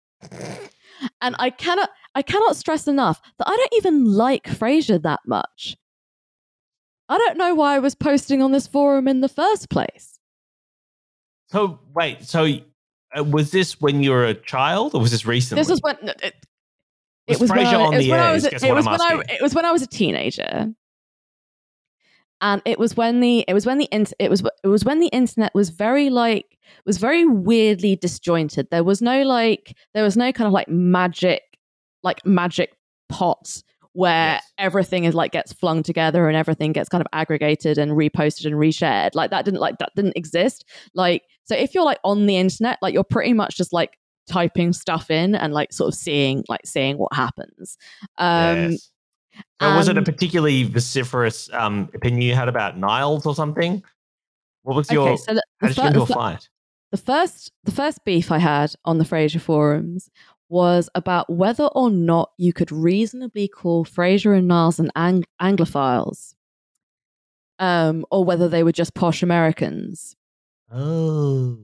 And 1.22 1.36
I 1.40 1.50
cannot 1.50 1.90
I 2.14 2.22
cannot 2.22 2.56
stress 2.56 2.88
enough 2.88 3.22
that 3.40 3.48
I 3.48 3.56
don't 3.56 3.74
even 3.78 4.06
like 4.06 4.44
Frasier 4.44 5.02
that 5.02 5.22
much. 5.26 5.76
I 7.12 7.18
don't 7.18 7.38
know 7.38 7.54
why 7.54 7.76
I 7.76 7.80
was 7.80 7.94
posting 7.94 8.42
on 8.42 8.52
this 8.52 8.68
forum 8.68 9.08
in 9.08 9.20
the 9.22 9.28
first 9.30 9.70
place. 9.70 10.18
So 11.48 11.80
wait, 11.94 12.24
so 12.24 12.48
uh, 13.18 13.24
was 13.24 13.52
this 13.52 13.82
when 13.82 14.02
you 14.02 14.12
were 14.12 14.26
a 14.26 14.34
child, 14.34 14.96
or 14.96 15.02
was 15.02 15.12
this 15.12 15.26
recently? 15.26 15.60
This 15.62 15.70
was 15.70 15.82
when 15.82 15.98
it, 16.08 16.22
it 16.24 16.36
Was 17.28 17.42
was 17.42 17.50
when, 17.50 17.68
I, 17.68 17.76
on 17.76 17.94
it 17.94 17.98
was 17.98 18.06
the 18.06 18.12
when 18.12 18.20
I 18.20 18.28
air, 18.28 18.34
was 18.34 18.46
a- 18.46 18.56
it 18.56 18.74
was 18.74 18.86
when 18.86 19.02
I 19.02 19.22
it 19.30 19.42
was 19.42 19.54
when 19.54 19.66
I 19.66 19.72
was 19.72 19.82
a 19.82 19.88
teenager. 19.88 20.74
And 22.44 22.62
it 22.66 22.80
was 22.80 22.96
when 22.98 23.20
the 23.20 23.46
it 23.48 23.54
was 23.54 23.66
when 23.66 23.78
the 23.78 23.90
it 23.92 24.30
was 24.30 24.42
it 24.64 24.68
was 24.68 24.84
when 24.86 25.00
the 25.00 25.08
internet 25.08 25.54
was 25.54 25.70
very 25.70 26.10
like 26.10 26.58
was 26.86 26.98
very 26.98 27.26
weirdly 27.26 27.98
disjointed. 27.98 28.70
There 28.72 28.84
was 28.84 29.02
no 29.02 29.24
like 29.24 29.76
there 29.94 30.04
was 30.04 30.18
no 30.18 30.32
kind 30.32 30.48
of 30.48 30.54
like 30.54 30.70
magic 30.70 31.44
like 32.04 32.26
magic 32.26 32.74
pot 33.10 33.62
where 33.94 34.34
Yes. 34.36 34.44
everything 34.58 35.04
is 35.06 35.14
like 35.14 35.32
gets 35.32 35.52
flung 35.54 35.84
together 35.84 36.28
and 36.28 36.38
everything 36.38 36.72
gets 36.72 36.90
kind 36.90 37.02
of 37.02 37.08
aggregated 37.14 37.78
and 37.78 37.92
reposted 37.92 38.46
and 38.46 38.56
reshared. 38.56 39.12
Like 39.16 39.32
that 39.32 39.46
didn't 39.46 39.60
like 39.60 39.78
that 39.80 39.92
didn't 39.96 40.16
exist. 40.16 40.66
Like 40.94 41.24
so 41.44 41.56
if 41.56 41.74
you're 41.76 41.84
like 41.84 42.00
on 42.04 42.26
the 42.26 42.38
internet, 42.38 42.78
like 42.82 42.94
you're 42.94 43.04
pretty 43.04 43.34
much 43.34 43.58
just 43.58 43.74
like 43.74 43.98
typing 44.30 44.72
stuff 44.72 45.12
in 45.12 45.36
and 45.36 45.54
like 45.54 45.74
sort 45.74 45.90
of 45.90 45.96
seeing 45.96 46.44
like 46.48 46.62
seeing 46.66 46.98
what 46.98 47.14
happens. 47.14 47.78
Um 48.18 48.72
yes. 48.72 48.92
So 49.62 49.76
was 49.76 49.88
it 49.88 49.98
a 49.98 50.02
particularly 50.02 50.64
vociferous 50.64 51.50
um, 51.54 51.90
opinion 51.94 52.22
you 52.22 52.36
had 52.36 52.50
about 52.50 52.78
Niles 52.78 53.26
or 53.26 53.34
something? 53.34 53.82
What 54.64 54.76
was 54.76 54.92
your? 54.92 55.08
okay, 55.10 55.18
so 55.18 55.34
the, 55.34 55.44
how 55.62 55.68
did 55.68 55.78
you 55.78 55.84
get 55.84 55.94
into 55.94 56.02
a 56.02 56.06
fight? 56.06 56.50
the 56.92 56.98
first 56.98 57.52
the 57.64 57.72
first 57.72 58.04
beef 58.04 58.30
I 58.32 58.38
had 58.40 58.74
on 58.84 58.98
the 58.98 59.06
Frasier 59.06 59.40
forums 59.40 60.10
was 60.52 60.90
about 60.94 61.30
whether 61.30 61.64
or 61.64 61.90
not 61.90 62.32
you 62.38 62.52
could 62.52 62.72
reasonably 62.72 63.48
call 63.48 63.86
Frasier 63.86 64.38
and 64.38 64.50
Niles 64.50 64.80
an 64.80 64.92
ang- 64.96 65.24
Anglophiles, 65.42 66.36
um, 67.58 68.06
or 68.12 68.26
whether 68.26 68.50
they 68.50 68.62
were 68.62 68.74
just 68.74 68.94
posh 68.94 69.24
Americans. 69.24 70.16
Oh, 70.72 71.58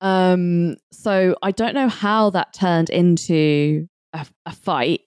Um, 0.00 0.76
so 0.92 1.34
I 1.42 1.50
don't 1.50 1.74
know 1.74 1.88
how 1.88 2.30
that 2.30 2.52
turned 2.52 2.90
into 2.90 3.88
a, 4.12 4.26
a 4.46 4.52
fight, 4.52 5.00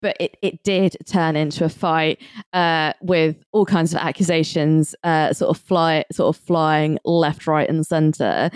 but 0.00 0.16
it, 0.20 0.36
it 0.42 0.62
did 0.62 0.96
turn 1.06 1.36
into 1.36 1.64
a 1.64 1.68
fight 1.68 2.20
uh, 2.52 2.92
with 3.02 3.36
all 3.52 3.66
kinds 3.66 3.92
of 3.94 4.00
accusations, 4.00 4.94
uh, 5.04 5.32
sort 5.32 5.56
of 5.56 5.62
fly, 5.62 6.04
sort 6.12 6.34
of 6.34 6.40
flying 6.42 6.98
left, 7.04 7.46
right, 7.46 7.68
and 7.68 7.86
center. 7.86 8.50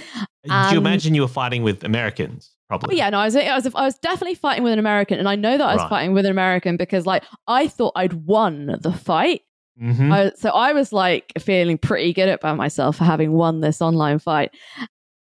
did 0.44 0.72
you 0.72 0.78
imagine 0.78 1.14
you 1.14 1.22
were 1.22 1.28
fighting 1.28 1.62
with 1.62 1.82
Americans? 1.84 2.55
Probably. 2.68 2.96
yeah, 2.96 3.10
no, 3.10 3.18
I 3.18 3.26
was, 3.26 3.36
I 3.36 3.54
was, 3.54 3.66
I 3.74 3.82
was 3.84 3.96
definitely 3.98 4.34
fighting 4.34 4.64
with 4.64 4.72
an 4.72 4.78
American, 4.78 5.18
and 5.18 5.28
I 5.28 5.36
know 5.36 5.56
that 5.56 5.64
I 5.64 5.72
was 5.74 5.82
Right. 5.82 5.90
fighting 5.90 6.12
with 6.14 6.24
an 6.24 6.32
American 6.32 6.76
because, 6.76 7.06
like, 7.06 7.22
I 7.46 7.68
thought 7.68 7.92
I'd 7.96 8.12
won 8.12 8.76
the 8.80 8.92
fight. 8.92 9.42
Mhm. 9.80 10.10
I, 10.12 10.32
so 10.36 10.48
I 10.50 10.72
was 10.72 10.90
like 10.92 11.32
feeling 11.38 11.76
pretty 11.78 12.12
good 12.14 12.30
about 12.30 12.56
myself 12.56 12.96
for 12.96 13.04
having 13.04 13.32
won 13.32 13.60
this 13.60 13.82
online 13.82 14.18
fight. 14.18 14.50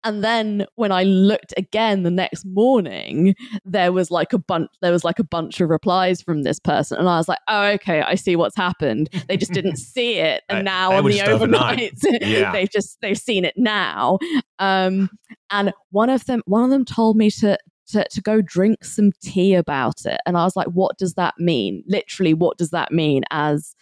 And 0.03 0.23
then 0.23 0.65
when 0.75 0.91
I 0.91 1.03
looked 1.03 1.53
again 1.57 2.03
the 2.03 2.11
next 2.11 2.45
morning, 2.45 3.35
there 3.65 3.91
was 3.91 4.09
like 4.11 4.31
a 4.33 4.37
bunch 4.37 4.69
there 4.81 4.91
was 4.91 5.03
like 5.03 5.19
a 5.19 5.23
bunch 5.23 5.59
of 5.59 5.69
replies 5.69 6.21
from 6.21 6.43
this 6.43 6.59
person. 6.59 6.97
And 6.97 7.09
I 7.09 7.17
was 7.17 7.27
like, 7.27 7.39
oh 7.47 7.65
okay, 7.71 8.01
I 8.01 8.15
see 8.15 8.35
what's 8.35 8.55
happened. 8.55 9.09
They 9.27 9.35
just 9.37 9.51
didn't 9.51 9.75
see 9.93 10.15
it. 10.15 10.43
And 10.49 10.63
now 10.65 10.93
on 10.93 11.03
the 11.05 11.21
overnight. 11.21 11.93
overnight, 12.03 12.21
Yeah. 12.21 12.51
they've 12.51 12.69
just 12.69 12.97
they've 13.01 13.17
seen 13.17 13.43
it 13.45 13.55
now. 13.57 14.19
Um 14.59 15.09
and 15.51 15.73
one 15.91 16.09
of 16.09 16.25
them 16.25 16.41
one 16.45 16.63
of 16.63 16.69
them 16.69 16.85
told 16.85 17.17
me 17.17 17.29
to 17.31 17.57
to, 17.89 18.05
to 18.11 18.21
go 18.21 18.39
drink 18.41 18.83
some 18.85 19.11
tea 19.21 19.55
about 19.55 20.05
it. 20.05 20.21
And 20.27 20.37
I 20.37 20.43
was 20.43 20.55
like, 20.55 20.67
what 20.67 20.97
does 20.99 21.15
that 21.15 21.33
mean? 21.39 21.83
Literally, 21.87 22.35
what 22.35 22.57
does 22.57 22.69
that 22.69 22.91
mean 22.91 23.23
as 23.31 23.75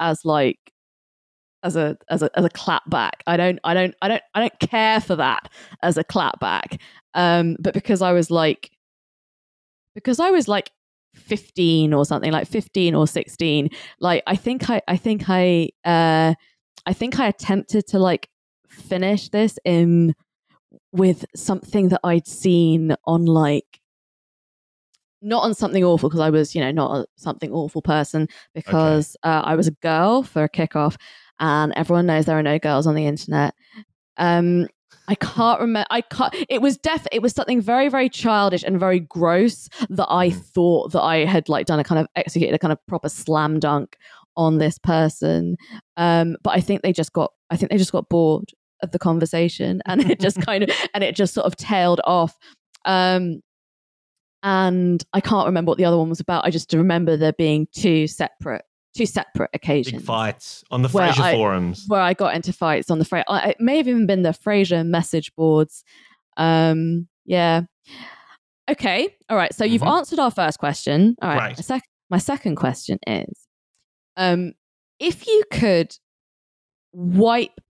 as 0.00 0.24
like 0.24 0.58
as 1.62 1.76
a 1.76 1.96
as 2.10 2.22
a 2.22 2.30
as 2.38 2.44
a 2.44 2.50
clapback. 2.50 3.20
I 3.26 3.36
don't 3.36 3.58
I 3.64 3.74
don't 3.74 3.94
I 4.02 4.08
don't 4.08 4.22
I 4.34 4.40
don't 4.40 4.60
care 4.60 5.00
for 5.00 5.16
that 5.16 5.50
as 5.82 5.96
a 5.96 6.04
clapback. 6.04 6.80
Um, 7.14 7.56
but 7.60 7.74
because 7.74 8.02
I 8.02 8.12
was 8.12 8.30
like 8.30 8.70
because 9.94 10.20
I 10.20 10.30
was 10.30 10.46
like 10.46 10.70
15 11.14 11.92
or 11.92 12.04
something, 12.04 12.30
like 12.30 12.46
15 12.46 12.94
or 12.94 13.06
16, 13.06 13.70
like 14.00 14.22
I 14.26 14.36
think 14.36 14.70
I 14.70 14.80
I 14.86 14.96
think 14.96 15.24
I 15.28 15.70
uh 15.84 16.34
I 16.86 16.92
think 16.92 17.18
I 17.18 17.26
attempted 17.26 17.86
to 17.88 17.98
like 17.98 18.28
finish 18.68 19.28
this 19.30 19.58
in 19.64 20.14
with 20.92 21.24
something 21.34 21.88
that 21.88 22.00
I'd 22.04 22.26
seen 22.26 22.94
on 23.04 23.24
like 23.26 23.80
not 25.20 25.42
on 25.42 25.54
something 25.54 25.84
awful 25.84 26.08
because 26.08 26.20
I 26.20 26.30
was, 26.30 26.54
you 26.54 26.60
know, 26.60 26.70
not 26.70 26.96
a 26.96 27.06
something 27.16 27.52
awful 27.52 27.82
person 27.82 28.28
because 28.54 29.16
uh, 29.22 29.42
I 29.44 29.56
was 29.56 29.66
a 29.66 29.72
girl 29.72 30.22
for 30.22 30.44
a 30.44 30.48
kickoff, 30.48 30.96
and 31.40 31.72
everyone 31.76 32.06
knows 32.06 32.26
there 32.26 32.38
are 32.38 32.42
no 32.42 32.58
girls 32.58 32.86
on 32.86 32.94
the 32.94 33.06
internet. 33.06 33.54
Um, 34.16 34.68
I 35.06 35.14
can't 35.14 35.60
remember. 35.60 35.86
I 35.90 36.02
can't. 36.02 36.34
It 36.50 36.60
was 36.60 36.76
def. 36.76 37.06
It 37.12 37.22
was 37.22 37.32
something 37.32 37.60
very, 37.62 37.88
very 37.88 38.08
childish 38.10 38.62
and 38.62 38.78
very 38.78 39.00
gross 39.00 39.68
that 39.88 40.06
I 40.10 40.30
Mm. 40.30 40.44
thought 40.52 40.92
that 40.92 41.02
I 41.02 41.24
had 41.24 41.48
like 41.48 41.66
done 41.66 41.80
a 41.80 41.84
kind 41.84 41.98
of 42.00 42.06
executed 42.14 42.54
a 42.54 42.58
kind 42.58 42.72
of 42.72 42.78
proper 42.86 43.08
slam 43.08 43.58
dunk 43.58 43.96
on 44.36 44.58
this 44.58 44.78
person. 44.78 45.56
Um, 45.96 46.36
but 46.42 46.50
I 46.50 46.60
think 46.60 46.82
they 46.82 46.92
just 46.92 47.12
got. 47.14 47.32
I 47.50 47.56
think 47.56 47.70
they 47.70 47.78
just 47.78 47.92
got 47.92 48.08
bored 48.10 48.50
of 48.82 48.90
the 48.90 48.98
conversation, 48.98 49.80
and 49.86 50.10
it 50.10 50.20
just 50.20 50.40
kind 50.42 50.64
of 50.64 50.70
and 50.92 51.02
it 51.02 51.16
just 51.16 51.32
sort 51.32 51.46
of 51.46 51.56
tailed 51.56 52.00
off. 52.04 52.36
Um, 52.84 53.40
and 54.42 55.02
I 55.12 55.20
can't 55.20 55.46
remember 55.46 55.70
what 55.70 55.78
the 55.78 55.84
other 55.84 55.98
one 55.98 56.08
was 56.10 56.20
about. 56.20 56.44
I 56.44 56.50
just 56.50 56.72
remember 56.72 57.16
there 57.16 57.32
being 57.32 57.66
two 57.74 58.06
separate, 58.06 58.64
two 58.96 59.06
separate 59.06 59.50
Big 59.52 59.60
occasions 59.62 60.04
fights 60.04 60.64
on 60.70 60.82
the 60.82 60.88
Where 60.88 61.08
I- 61.10 61.32
forums. 61.34 61.84
where 61.88 62.00
I 62.00 62.14
got 62.14 62.34
into 62.34 62.52
fights 62.52 62.90
on 62.90 62.98
the 62.98 63.04
Frasier. 63.04 63.24
It 63.46 63.60
may 63.60 63.76
have 63.76 63.86
even 63.88 64.06
been 64.06 64.22
the 64.22 64.30
Frasier 64.30 64.84
message 64.86 65.34
boards. 65.36 65.84
Um, 66.36 67.08
yeah. 67.24 67.62
Okay. 68.70 69.14
All 69.28 69.36
right. 69.36 69.54
So 69.54 69.64
you've 69.64 69.82
Mhm. 69.82 69.96
answered 69.98 70.18
our 70.18 70.30
first 70.30 70.58
question. 70.58 71.16
All 71.22 71.28
right. 71.28 71.38
Right. 71.38 71.56
My, 71.56 71.62
sec- 71.62 71.88
my 72.10 72.18
second 72.18 72.56
question 72.56 72.98
is, 73.06 73.46
um, 74.16 74.52
if 74.98 75.26
you 75.26 75.44
could 75.52 75.94
wipe 76.92 77.60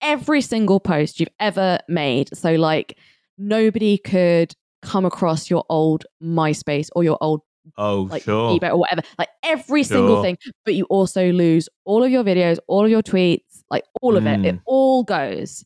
every 0.00 0.40
single 0.40 0.80
post 0.80 1.20
you've 1.20 1.28
ever 1.40 1.78
made, 1.88 2.34
so 2.36 2.54
like 2.54 2.98
nobody 3.38 3.98
could 3.98 4.54
come 4.82 5.04
across 5.04 5.48
your 5.50 5.64
old 5.68 6.04
MySpace 6.22 6.88
or 6.94 7.04
your 7.04 7.18
old 7.20 7.40
Oh, 7.78 8.02
like 8.10 8.22
sure. 8.22 8.58
eBay 8.58 8.70
or 8.70 8.76
whatever, 8.78 9.02
like 9.18 9.28
every 9.42 9.82
single 9.82 10.22
thing, 10.22 10.36
but 10.64 10.74
you 10.74 10.84
also 10.84 11.32
lose 11.32 11.68
all 11.84 12.02
of 12.04 12.10
your 12.10 12.22
videos, 12.24 12.58
all 12.68 12.84
of 12.84 12.90
your 12.90 13.02
tweets, 13.02 13.62
like 13.70 13.84
all 14.02 14.16
of 14.16 14.26
it. 14.26 14.44
It 14.44 14.56
Mm. 14.56 14.60
all 14.66 15.02
goes. 15.04 15.64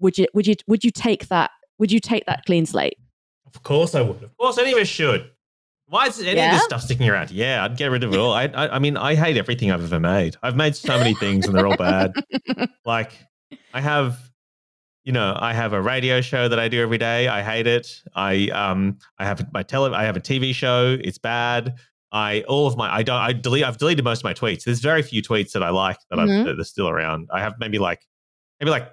Would 0.00 0.18
you 0.18 0.26
would 0.34 0.46
you 0.46 0.54
would 0.66 0.82
you 0.84 0.90
take 0.90 1.28
that? 1.28 1.50
Would 1.78 1.92
you 1.92 2.00
take 2.00 2.26
that 2.26 2.44
clean 2.46 2.66
slate? 2.66 2.98
Of 3.46 3.62
course 3.62 3.94
I 3.94 4.00
would. 4.02 4.22
Of 4.22 4.36
course, 4.36 4.58
any 4.58 4.72
of 4.72 4.78
us 4.78 4.88
should. 4.88 5.30
Why 5.88 6.06
is 6.06 6.20
any 6.20 6.30
of 6.40 6.52
this 6.52 6.62
stuff 6.64 6.82
sticking 6.82 7.08
around? 7.08 7.32
Yeah, 7.32 7.64
I'd 7.64 7.76
get 7.76 7.86
rid 7.90 8.04
of 8.04 8.12
it 8.14 8.16
all. 8.20 8.32
I, 8.32 8.44
I, 8.44 8.76
I 8.76 8.78
mean, 8.78 8.96
I 8.96 9.14
hate 9.16 9.36
everything 9.36 9.72
I've 9.72 9.82
ever 9.82 9.98
made. 9.98 10.36
I've 10.42 10.54
made 10.56 10.76
so 10.76 10.96
many 10.98 11.14
things 11.14 11.46
and 11.46 11.56
they're 11.56 11.66
all 11.66 11.76
bad. 11.76 12.12
Like, 12.86 13.10
I 13.74 13.80
have, 13.80 14.29
you 15.10 15.14
know, 15.14 15.36
I 15.40 15.52
have 15.54 15.72
a 15.72 15.82
radio 15.82 16.20
show 16.20 16.46
that 16.48 16.60
I 16.60 16.68
do 16.68 16.80
every 16.80 16.96
day. 16.96 17.26
I 17.26 17.42
hate 17.42 17.66
it. 17.66 18.00
I, 18.14 18.46
um, 18.50 18.96
I 19.18 19.24
have 19.24 19.52
my 19.52 19.64
tele, 19.64 19.92
I 19.92 20.04
have 20.04 20.16
a 20.16 20.20
TV 20.20 20.54
show. 20.54 20.96
It's 21.02 21.18
bad. 21.18 21.74
I, 22.12 22.42
all 22.46 22.68
of 22.68 22.76
my, 22.76 22.88
I 22.94 23.02
don't, 23.02 23.16
I 23.20 23.32
delete, 23.32 23.64
I've 23.64 23.76
deleted 23.76 24.04
most 24.04 24.20
of 24.20 24.24
my 24.24 24.34
tweets. 24.34 24.62
There's 24.62 24.78
very 24.78 25.02
few 25.02 25.20
tweets 25.20 25.50
that 25.50 25.64
I 25.64 25.70
like 25.70 25.96
that, 26.10 26.20
Mhm. 26.20 26.38
I've, 26.38 26.46
that 26.46 26.60
are 26.60 26.64
still 26.64 26.88
around. 26.88 27.28
I 27.32 27.40
have 27.40 27.54
maybe 27.58 27.80
like, 27.80 28.06
maybe 28.60 28.70
like, 28.70 28.88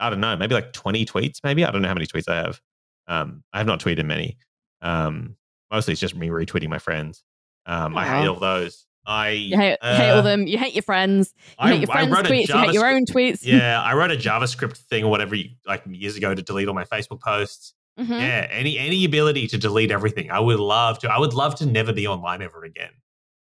I 0.00 0.10
don't 0.10 0.18
know, 0.18 0.36
maybe 0.36 0.52
like 0.56 0.72
20 0.72 1.06
tweets, 1.06 1.38
maybe. 1.44 1.64
I 1.64 1.70
don't 1.70 1.80
know 1.80 1.86
how 1.86 1.94
many 1.94 2.06
tweets 2.08 2.28
I 2.28 2.34
have. 2.38 2.60
Um, 3.06 3.44
I 3.52 3.58
have 3.58 3.68
not 3.68 3.78
tweeted 3.78 4.04
many. 4.04 4.38
Um, 4.82 5.36
mostly 5.70 5.92
it's 5.92 6.00
just 6.00 6.16
me 6.16 6.26
retweeting 6.26 6.68
my 6.70 6.80
friends. 6.80 7.22
Um, 7.66 7.96
I 7.96 8.04
hate 8.04 8.26
all 8.26 8.40
those. 8.40 8.84
I 9.06 9.30
You 9.30 9.56
hate, 9.56 9.78
you 9.82 9.88
hate 9.88 10.10
all 10.10 10.18
uh, 10.18 10.22
them. 10.22 10.46
You 10.46 10.58
hate 10.58 10.74
your 10.74 10.82
friends. 10.82 11.32
You 11.38 11.54
I, 11.58 11.68
hate 11.70 11.80
your 11.80 11.86
friends' 11.86 12.16
tweets. 12.16 12.48
You 12.48 12.58
hate 12.58 12.72
your 12.74 12.86
own 12.86 13.04
tweets. 13.06 13.38
Yeah, 13.42 13.80
I 13.80 13.94
wrote 13.94 14.10
a 14.10 14.16
JavaScript 14.16 14.76
thing 14.76 15.04
or 15.04 15.10
whatever 15.10 15.36
like 15.66 15.82
years 15.88 16.16
ago 16.16 16.34
to 16.34 16.42
delete 16.42 16.68
all 16.68 16.74
my 16.74 16.84
Facebook 16.84 17.20
posts. 17.20 17.74
Mhm. 17.98 18.10
Yeah, 18.20 18.46
any 18.50 18.78
any 18.78 19.04
ability 19.04 19.46
to 19.48 19.58
delete 19.58 19.90
everything, 19.90 20.30
I 20.30 20.40
would 20.40 20.60
love 20.60 20.98
to. 20.98 21.10
I 21.10 21.18
would 21.18 21.32
love 21.32 21.54
to 21.56 21.66
never 21.66 21.92
be 21.92 22.06
online 22.06 22.42
ever 22.42 22.64
again. 22.64 22.90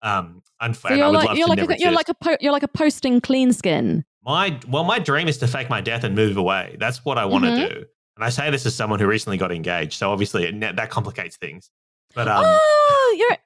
Um, 0.02 0.42
and, 0.60 0.76
So 0.76 0.88
and 0.88 1.02
I 1.02 1.06
would 1.08 1.14
like 1.16 1.28
love 1.28 1.38
you're 1.38 1.46
to 1.46 1.50
like 1.50 1.58
never 1.58 1.72
a, 1.72 1.78
you're 1.78 1.90
like 1.90 2.08
a 2.08 2.14
po- 2.14 2.36
you're 2.40 2.52
like 2.52 2.62
a 2.62 2.68
posting 2.68 3.20
clean 3.20 3.52
skin. 3.52 4.04
My 4.24 4.58
well, 4.68 4.84
my 4.84 4.98
dream 4.98 5.26
is 5.26 5.38
to 5.38 5.48
fake 5.48 5.68
my 5.70 5.80
death 5.80 6.04
and 6.04 6.14
move 6.14 6.36
away. 6.36 6.76
That's 6.78 7.04
what 7.04 7.18
I 7.18 7.24
want 7.24 7.44
to 7.44 7.50
Mhm. 7.50 7.68
do. 7.70 7.84
And 8.16 8.24
I 8.24 8.28
say 8.28 8.50
this 8.50 8.64
as 8.66 8.74
someone 8.74 8.98
who 9.00 9.06
recently 9.06 9.36
got 9.36 9.50
engaged, 9.52 9.94
so 9.94 10.10
obviously 10.12 10.44
it, 10.44 10.76
that 10.76 10.90
complicates 10.90 11.36
things. 11.36 11.70
But 12.14 12.28
um, 12.28 12.44
oh, 12.46 13.16
you're 13.18 13.36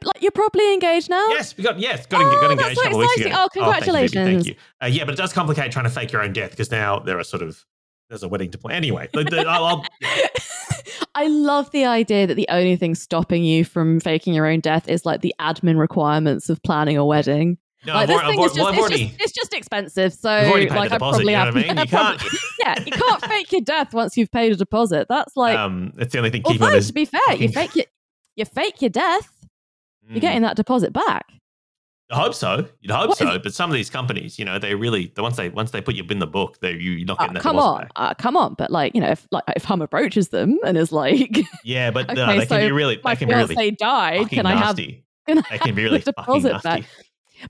You're, 0.00 0.08
like, 0.14 0.22
you're 0.22 0.30
properly 0.32 0.72
engaged 0.72 1.10
now. 1.10 1.26
Yes, 1.28 1.56
we 1.56 1.64
got 1.64 1.78
yes, 1.78 2.06
got, 2.06 2.22
Oh, 2.22 2.30
got 2.30 2.40
that's 2.40 2.52
engaged 2.52 2.76
so 2.76 2.80
a 2.80 2.84
couple 2.84 2.98
of 2.98 3.00
weeks 3.00 3.12
exciting. 3.16 3.32
ago. 3.32 3.42
Oh, 3.42 3.48
thank 3.52 3.54
you, 3.54 3.62
congratulations. 3.62 4.14
Thank 4.44 4.46
you. 4.46 4.54
Uh, 4.82 4.86
yeah, 4.86 5.04
but 5.04 5.14
it 5.14 5.16
does 5.18 5.32
complicate 5.32 5.70
trying 5.72 5.84
to 5.84 5.90
fake 5.90 6.12
your 6.12 6.22
own 6.22 6.32
death 6.32 6.50
because 6.50 6.70
now 6.70 6.98
there 6.98 7.18
are 7.18 7.24
sort 7.24 7.42
of 7.42 7.64
there's 8.08 8.22
a 8.22 8.28
wedding 8.28 8.50
to 8.50 8.58
plan. 8.58 8.74
Anyway, 8.76 9.08
the, 9.12 9.24
the, 9.24 9.40
I'll, 9.46 9.64
I'll, 9.64 9.86
I 11.14 11.26
love 11.26 11.70
the 11.72 11.84
idea 11.84 12.26
that 12.26 12.34
the 12.34 12.46
only 12.50 12.76
thing 12.76 12.94
stopping 12.94 13.44
you 13.44 13.64
from 13.64 14.00
faking 14.00 14.34
your 14.34 14.46
own 14.46 14.60
death 14.60 14.88
is 14.88 15.04
like 15.04 15.20
the 15.20 15.34
admin 15.40 15.78
requirements 15.78 16.48
of 16.48 16.62
planning 16.62 16.96
a 16.96 17.04
wedding. 17.04 17.58
no, 17.86 17.94
like, 17.94 18.02
I've, 18.02 18.08
this 18.08 18.16
already, 18.16 18.30
thing 18.32 18.40
I've, 18.40 18.46
is 18.46 18.52
just, 18.52 18.58
well, 18.64 18.72
it's, 18.72 18.78
already, 18.80 19.04
just, 19.08 19.20
it's 19.20 19.32
just 19.32 19.54
expensive. 19.54 20.12
So, 20.14 20.38
You've 20.40 20.50
already 20.50 20.66
paid 20.68 20.76
like, 20.76 20.92
I 20.92 20.94
deposit, 20.96 21.24
probably 21.24 21.32
you 21.32 21.38
know 21.38 21.44
have 21.44 21.54
what 21.54 21.64
I 21.64 21.68
mean? 21.68 21.78
You 21.78 21.86
can't- 21.86 22.22
yeah, 22.64 22.84
you 22.84 22.92
can't 22.92 23.24
fake 23.24 23.52
your 23.52 23.60
death 23.62 23.92
once 23.94 24.16
you've 24.16 24.30
paid 24.30 24.52
a 24.52 24.56
deposit. 24.56 25.06
That's 25.08 25.36
like, 25.36 25.58
um, 25.58 25.92
it's 25.98 26.12
the 26.12 26.18
only 26.18 26.30
thing 26.30 26.42
well, 26.44 26.52
keeping 26.52 26.64
on 26.66 26.70
fine, 26.70 26.78
this. 26.78 26.86
to 26.88 26.92
be 26.92 27.04
fair, 27.04 27.34
you 27.36 27.48
fake 27.48 27.76
your, 27.76 27.86
you 28.36 28.44
fake 28.44 28.80
your 28.82 28.90
death. 28.90 29.30
You're 30.08 30.20
getting 30.20 30.42
that 30.42 30.56
deposit 30.56 30.92
back. 30.92 31.26
I 32.10 32.16
hope 32.16 32.34
so. 32.34 32.68
You'd 32.80 32.90
hope 32.90 33.08
What 33.08 33.20
is- 33.20 33.26
so. 33.26 33.38
But 33.38 33.54
some 33.54 33.70
of 33.70 33.74
these 33.74 33.88
companies, 33.88 34.38
you 34.38 34.44
know, 34.44 34.58
they 34.58 34.74
really 34.74 35.10
the 35.14 35.22
once 35.22 35.36
they 35.38 35.48
once 35.48 35.70
they 35.70 35.80
put 35.80 35.94
you 35.94 36.04
in 36.10 36.18
the 36.18 36.26
book, 36.26 36.58
they 36.60 36.72
you, 36.72 36.90
you're 36.92 37.06
not 37.06 37.18
Uh, 37.18 37.22
getting 37.24 37.34
that 37.34 37.42
come 37.42 37.56
deposit 37.56 37.88
on, 37.96 38.04
uh, 38.10 38.14
come 38.14 38.36
on. 38.36 38.54
But 38.58 38.70
like, 38.70 38.94
you 38.94 39.00
know, 39.00 39.08
if 39.10 39.26
like 39.30 39.44
if 39.56 39.64
Hum 39.64 39.80
approaches 39.80 40.28
them 40.28 40.58
and 40.66 40.76
is 40.76 40.92
like, 40.92 41.38
Yeah, 41.64 41.90
but 41.90 42.08
no, 42.14 42.24
Okay, 42.24 42.40
they 42.40 42.46
can 42.46 42.60
be 42.60 42.72
really 42.72 43.00
my 43.02 43.14
they 43.14 43.18
can 43.20 43.28
be 43.28 43.34
really 43.34 43.70
died, 43.70 44.18
fucking 44.24 44.36
can 44.36 44.46
I 44.46 44.56
have, 44.56 44.76
can 44.76 45.38
I 45.38 45.42
They 45.50 45.58
can 45.58 45.66
have 45.68 45.74
be 45.76 45.84
really 45.84 46.00
deposit 46.00 46.52
nasty. 46.52 46.68
back? 46.68 46.82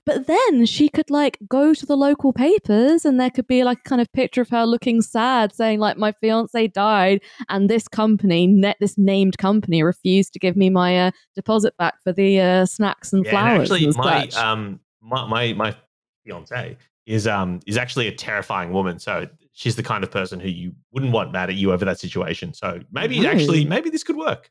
But 0.05 0.27
then 0.27 0.65
she 0.65 0.89
could 0.89 1.09
like 1.09 1.37
go 1.47 1.73
to 1.73 1.85
the 1.85 1.95
local 1.97 2.33
papers 2.33 3.05
and 3.05 3.19
there 3.19 3.29
could 3.29 3.47
be 3.47 3.63
like 3.63 3.79
a 3.79 3.89
kind 3.89 4.01
of 4.01 4.11
picture 4.13 4.41
of 4.41 4.49
her 4.49 4.65
looking 4.65 5.01
sad 5.01 5.53
saying 5.53 5.79
like 5.79 5.97
my 5.97 6.11
fiance 6.13 6.67
died 6.67 7.21
and 7.49 7.69
this 7.69 7.87
company, 7.87 8.47
net 8.47 8.77
this 8.79 8.97
named 8.97 9.37
company 9.37 9.83
refused 9.83 10.33
to 10.33 10.39
give 10.39 10.55
me 10.55 10.69
my 10.69 11.07
uh, 11.07 11.11
deposit 11.35 11.75
back 11.77 11.95
for 12.03 12.13
the 12.13 12.39
uh, 12.39 12.65
snacks 12.65 13.13
and 13.13 13.25
Yeah, 13.25 13.31
and 13.31 13.39
flowers 13.39 13.71
actually, 13.71 13.85
and 13.85 13.95
my 13.95 14.27
um 14.29 14.79
my 15.01 15.25
my 15.27 15.53
my 15.53 15.75
fiance 16.25 16.77
is 17.05 17.27
um 17.27 17.59
is 17.65 17.77
actually 17.77 18.07
a 18.07 18.15
terrifying 18.15 18.71
woman. 18.71 18.99
So 18.99 19.27
she's 19.53 19.75
the 19.75 19.83
kind 19.83 20.03
of 20.03 20.11
person 20.11 20.39
who 20.39 20.49
you 20.49 20.73
wouldn't 20.91 21.11
want 21.11 21.31
mad 21.31 21.49
at 21.49 21.55
you 21.55 21.71
over 21.71 21.85
that 21.85 21.99
situation. 21.99 22.53
So 22.53 22.79
maybe 22.91 23.19
No. 23.19 23.29
actually 23.29 23.65
maybe 23.65 23.89
this 23.89 24.03
could 24.03 24.15
work. 24.15 24.49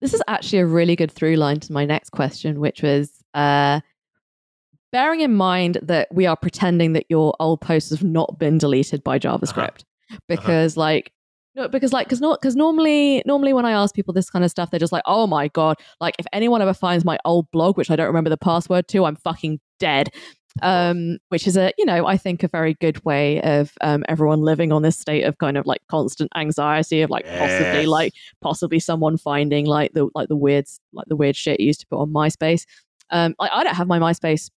This 0.00 0.14
is 0.14 0.22
actually 0.28 0.60
a 0.60 0.66
really 0.66 0.96
good 0.96 1.12
through 1.12 1.36
line 1.36 1.60
to 1.60 1.72
my 1.72 1.84
next 1.84 2.10
question, 2.10 2.58
which 2.58 2.82
was 2.82 3.22
uh, 3.34 3.80
bearing 4.92 5.20
in 5.20 5.34
mind 5.34 5.78
that 5.82 6.08
we 6.12 6.26
are 6.26 6.36
pretending 6.36 6.92
that 6.94 7.06
your 7.08 7.34
old 7.40 7.60
posts 7.60 7.90
have 7.90 8.04
not 8.04 8.38
been 8.38 8.58
deleted 8.58 9.02
by 9.04 9.18
JavaScript, 9.18 9.84
because 10.28 10.76
like. 10.76 11.12
No, 11.56 11.66
because 11.66 11.92
like, 11.92 12.06
because 12.06 12.20
not, 12.20 12.40
because 12.40 12.54
normally, 12.54 13.24
normally 13.26 13.52
when 13.52 13.66
I 13.66 13.72
ask 13.72 13.92
people 13.92 14.14
this 14.14 14.30
kind 14.30 14.44
of 14.44 14.52
stuff, 14.52 14.70
they're 14.70 14.78
just 14.78 14.92
like, 14.92 15.02
"Oh 15.04 15.26
my 15.26 15.48
god!" 15.48 15.78
Like, 16.00 16.14
if 16.20 16.26
anyone 16.32 16.62
ever 16.62 16.72
finds 16.72 17.04
my 17.04 17.18
old 17.24 17.50
blog, 17.50 17.76
which 17.76 17.90
I 17.90 17.96
don't 17.96 18.06
remember 18.06 18.30
the 18.30 18.36
password 18.36 18.86
to, 18.88 19.04
I'm 19.04 19.16
fucking 19.16 19.58
dead. 19.80 20.10
Um, 20.62 21.18
which 21.28 21.46
is 21.46 21.56
a, 21.56 21.72
you 21.78 21.84
know, 21.84 22.06
I 22.06 22.16
think 22.16 22.42
a 22.42 22.48
very 22.48 22.74
good 22.74 23.04
way 23.04 23.40
of 23.42 23.72
um, 23.82 24.04
everyone 24.08 24.40
living 24.40 24.72
on 24.72 24.82
this 24.82 24.98
state 24.98 25.22
of 25.22 25.38
kind 25.38 25.56
of 25.56 25.66
like 25.66 25.80
constant 25.88 26.30
anxiety 26.36 27.02
of 27.02 27.10
like 27.10 27.24
possibly 27.24 27.86
like 27.86 28.12
possibly 28.40 28.80
someone 28.80 29.16
finding 29.16 29.66
like 29.66 29.92
the 29.92 30.08
like 30.14 30.28
the 30.28 30.36
weird 30.36 30.66
like 30.92 31.06
the 31.06 31.16
weird 31.16 31.36
shit 31.36 31.60
you 31.60 31.66
used 31.66 31.80
to 31.80 31.86
put 31.86 32.00
on 32.00 32.12
MySpace. 32.12 32.64
Um, 33.10 33.34
I, 33.38 33.48
I 33.48 33.64
don't 33.64 33.76
have 33.76 33.86
my 33.86 33.98
MySpace 33.98 34.50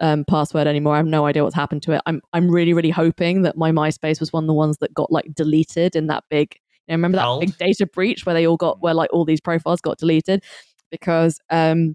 um, 0.00 0.24
password 0.24 0.66
anymore. 0.66 0.94
I 0.94 0.98
have 0.98 1.06
no 1.06 1.26
idea 1.26 1.42
what's 1.42 1.54
happened 1.54 1.82
to 1.84 1.92
it. 1.92 2.02
I'm 2.06 2.20
I'm 2.32 2.50
really 2.50 2.72
really 2.72 2.90
hoping 2.90 3.42
that 3.42 3.56
my 3.56 3.70
MySpace 3.70 4.20
was 4.20 4.32
one 4.32 4.44
of 4.44 4.48
the 4.48 4.54
ones 4.54 4.78
that 4.78 4.94
got 4.94 5.10
like 5.10 5.34
deleted 5.34 5.96
in 5.96 6.06
that 6.08 6.24
big. 6.30 6.56
You 6.86 6.92
know, 6.92 6.94
remember 6.96 7.16
that 7.16 7.24
Cult? 7.24 7.40
big 7.40 7.56
data 7.58 7.86
breach 7.86 8.26
where 8.26 8.34
they 8.34 8.46
all 8.46 8.56
got 8.56 8.80
where 8.80 8.94
like 8.94 9.12
all 9.12 9.24
these 9.24 9.40
profiles 9.40 9.80
got 9.80 9.98
deleted 9.98 10.44
because 10.90 11.40
um, 11.50 11.94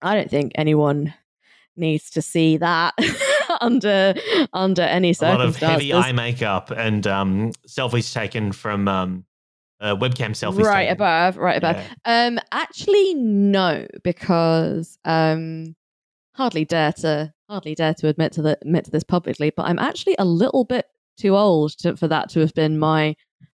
I 0.00 0.14
don't 0.14 0.30
think 0.30 0.52
anyone 0.54 1.14
needs 1.76 2.10
to 2.10 2.22
see 2.22 2.58
that 2.58 2.94
under 3.60 4.14
under 4.52 4.82
any 4.82 5.12
circumstances. 5.12 5.62
A 5.62 5.66
lot 5.66 5.72
of 5.74 5.80
heavy 5.80 5.94
eye 5.94 6.12
makeup 6.12 6.70
and 6.70 7.06
um 7.06 7.52
selfies 7.68 8.12
taken 8.12 8.52
from 8.52 8.88
um 8.88 9.24
uh, 9.82 9.96
webcam 9.96 10.30
selfies. 10.30 10.64
right 10.64 10.84
taken. 10.84 10.92
above, 10.92 11.36
right 11.36 11.58
above. 11.58 11.76
Yeah. 11.76 12.26
Um, 12.26 12.38
actually, 12.52 13.14
no, 13.14 13.86
because 14.04 14.96
um, 15.04 15.74
hardly 16.34 16.64
dare 16.64 16.92
to 16.94 17.32
hardly 17.48 17.74
dare 17.74 17.94
to 17.94 18.08
admit 18.08 18.32
to 18.32 18.42
the 18.42 18.58
admit 18.62 18.84
to 18.86 18.90
this 18.90 19.04
publicly, 19.04 19.50
but 19.56 19.64
I'm 19.64 19.78
actually 19.78 20.16
a 20.18 20.24
little 20.24 20.64
bit 20.64 20.86
too 21.18 21.36
old 21.36 21.72
to, 21.78 21.96
for 21.96 22.08
that 22.08 22.30
to 22.30 22.40
have 22.40 22.54
been 22.54 22.78
my 22.78 23.14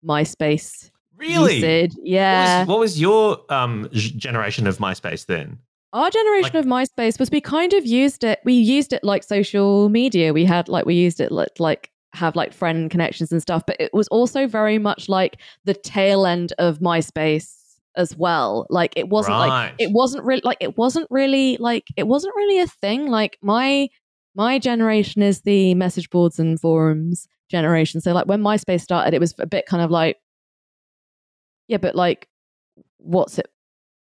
MySpace 0.05 0.89
Really? 1.15 1.55
usage. 1.55 1.93
What 1.95 2.05
Yeah, 2.07 2.59
was, 2.59 2.67
what 2.67 2.79
was 2.79 2.99
your 3.01 3.39
um 3.49 3.89
generation 3.93 4.67
of 4.67 4.77
MySpace 4.77 5.25
then? 5.25 5.59
our 5.93 6.09
generation 6.09 6.55
of 6.55 6.65
MySpace 6.65 7.19
was 7.19 7.29
we 7.29 7.39
kind 7.39 7.71
of 7.73 7.85
used 7.85 8.23
it. 8.23 8.39
We 8.43 8.53
used 8.53 8.93
it 8.93 9.03
like 9.03 9.23
social 9.23 9.89
media. 9.89 10.33
We 10.33 10.43
had 10.43 10.67
like 10.67 10.85
we 10.87 10.95
used 10.95 11.19
it 11.21 11.31
like 11.31 11.51
like 11.59 11.91
have 12.13 12.35
like 12.35 12.51
friend 12.53 12.89
connections 12.89 13.31
and 13.31 13.41
stuff, 13.41 13.63
but 13.67 13.75
it 13.79 13.93
was 13.93 14.07
also 14.07 14.47
very 14.47 14.79
much 14.79 15.07
like 15.07 15.37
the 15.65 15.73
tail 15.75 16.25
end 16.25 16.51
of 16.57 16.79
MySpace 16.79 17.53
as 17.95 18.15
well. 18.17 18.65
Like 18.69 18.93
it 18.95 19.09
wasn't 19.09 19.37
like 19.37 19.73
it 19.79 19.91
wasn't 19.91 20.23
really 20.25 20.41
like 20.43 20.57
it 20.59 20.77
wasn't 20.77 21.07
really 21.09 21.57
like 21.59 21.83
it 21.97 22.07
wasn't 22.07 22.35
really 22.35 22.59
a 22.59 22.67
thing. 22.67 23.07
Like 23.07 23.37
my 23.41 23.89
my 24.35 24.59
generation 24.59 25.21
is 25.21 25.41
the 25.41 25.75
message 25.75 26.09
boards 26.09 26.39
and 26.39 26.59
forums 26.59 27.27
generation. 27.49 28.01
So 28.01 28.13
like 28.13 28.25
when 28.25 28.41
MySpace 28.41 28.81
started, 28.81 29.13
it 29.13 29.19
was 29.19 29.35
a 29.39 29.45
bit 29.45 29.65
kind 29.67 29.83
of 29.83 29.91
like, 29.91 30.17
yeah, 31.67 31.77
but 31.77 31.95
like, 31.95 32.27
what's 32.97 33.37
it? 33.37 33.47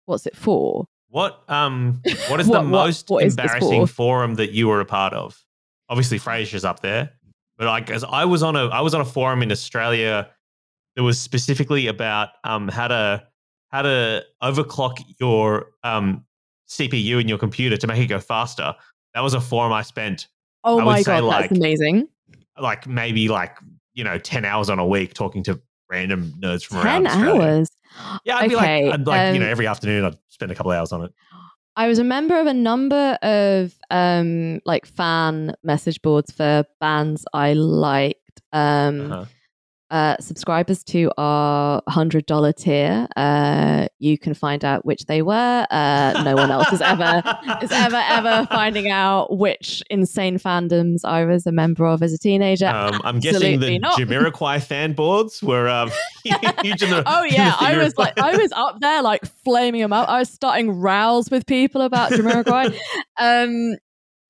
What's 0.06 0.26
it 0.26 0.36
for? 0.36 0.86
What 1.08 1.42
um 1.48 2.00
what 2.28 2.40
is 2.40 2.46
What- 2.48 2.62
the 2.62 2.68
most 2.68 3.08
what 3.08 3.22
this 3.24 3.32
embarrassing 3.34 3.86
for? 3.86 3.92
forum 3.92 4.34
that 4.36 4.52
you 4.52 4.68
were 4.68 4.80
a 4.80 4.84
part 4.84 5.12
of? 5.12 5.42
Obviously 5.88 6.18
Frasier's 6.18 6.64
up 6.64 6.80
there. 6.80 7.10
But 7.58 7.66
like 7.66 7.90
as 7.90 8.04
I 8.04 8.24
was 8.24 8.42
on 8.42 8.56
a 8.56 8.66
I 8.68 8.80
was 8.80 8.94
on 8.94 9.00
a 9.00 9.04
forum 9.04 9.42
in 9.42 9.50
Australia 9.50 10.28
that 10.96 11.02
was 11.02 11.18
specifically 11.20 11.86
about 11.88 12.30
um 12.44 12.68
how 12.68 12.88
to 12.88 13.26
how 13.70 13.82
to 13.82 14.24
overclock 14.42 15.02
your 15.18 15.72
um 15.82 16.24
CPU 16.68 17.20
in 17.20 17.28
your 17.28 17.38
computer 17.38 17.76
to 17.76 17.86
make 17.86 17.98
it 17.98 18.06
go 18.06 18.20
faster. 18.20 18.74
That 19.14 19.20
was 19.20 19.34
a 19.34 19.40
forum 19.40 19.72
I 19.72 19.82
spent 19.82 20.28
Oh 20.62 20.78
I 20.80 20.84
my 20.84 21.02
god, 21.02 21.24
like, 21.24 21.48
that's 21.48 21.58
amazing! 21.58 22.08
like 22.60 22.86
maybe 22.86 23.28
like, 23.28 23.56
you 23.94 24.04
know, 24.04 24.18
10 24.18 24.44
hours 24.44 24.68
on 24.68 24.78
a 24.78 24.86
week 24.86 25.14
talking 25.14 25.42
to 25.44 25.60
random 25.90 26.34
nerds 26.40 26.64
from 26.64 26.78
around 26.78 27.04
Ten 27.04 27.06
hours. 27.06 27.68
Yeah, 28.24 28.36
I'd 28.36 28.48
be 28.48 28.56
like, 28.56 28.68
I'd 28.68 29.06
like 29.06 29.34
you 29.34 29.40
know, 29.40 29.46
um, 29.46 29.50
every 29.50 29.66
afternoon 29.66 30.04
I'd 30.04 30.16
spend 30.28 30.52
a 30.52 30.54
couple 30.54 30.70
of 30.72 30.78
hours 30.78 30.92
on 30.92 31.04
it. 31.04 31.12
I 31.76 31.88
was 31.88 31.98
a 31.98 32.04
member 32.04 32.38
of 32.38 32.46
a 32.46 32.54
number 32.54 33.18
of 33.22 33.74
um 33.90 34.60
like 34.64 34.86
fan 34.86 35.54
message 35.64 36.02
boards 36.02 36.30
for 36.30 36.64
bands 36.80 37.24
I 37.32 37.54
liked. 37.54 38.42
Um 38.52 39.12
Uh-huh. 39.12 39.24
Uh, 39.91 40.16
subscribers 40.20 40.84
to 40.84 41.11
our 41.18 41.82
hundred 41.88 42.26
dollar 42.26 42.53
tier, 42.53 43.09
uh, 43.16 43.86
you 43.99 44.18
can 44.18 44.34
find 44.34 44.64
out 44.64 44.84
which 44.84 45.07
they 45.07 45.22
were. 45.22 45.66
Uh, 45.70 46.22
no 46.24 46.34
one 46.36 46.51
else 46.51 46.72
is 46.72 46.80
ever 46.80 47.22
is 47.62 47.72
ever 47.72 48.01
ever 48.09 48.47
finding 48.51 48.88
out 48.88 49.36
which 49.36 49.82
insane 49.91 50.38
fandoms 50.38 51.05
I 51.05 51.24
was 51.24 51.47
a 51.47 51.53
member 51.53 51.86
of 51.86 52.03
as 52.03 52.12
a 52.12 52.18
teenager. 52.18 52.68
Um, 52.68 53.01
I'm 53.05 53.20
guessing 53.20 53.61
the 53.61 53.78
not. 53.78 53.99
Jamiroquai 53.99 54.62
fan 54.62 54.93
boards 54.93 55.43
were 55.43 55.68
um, 55.68 55.91
huge 56.24 56.82
in 56.82 56.91
the. 56.91 57.03
Oh 57.07 57.24
in 57.24 57.30
the 57.30 57.36
yeah, 57.36 57.55
I 57.59 57.76
was 57.78 57.97
like, 57.99 58.18
I 58.18 58.36
was 58.36 58.53
up 58.53 58.80
there 58.80 59.03
like 59.03 59.24
flaming 59.45 59.80
them 59.80 59.93
up. 59.93 60.09
I 60.09 60.20
was 60.20 60.30
starting 60.30 60.70
rows 60.70 61.30
with 61.30 61.47
people 61.47 61.82
about 61.82 62.12
Jamiroquai. 62.12 62.78
um, 63.18 63.76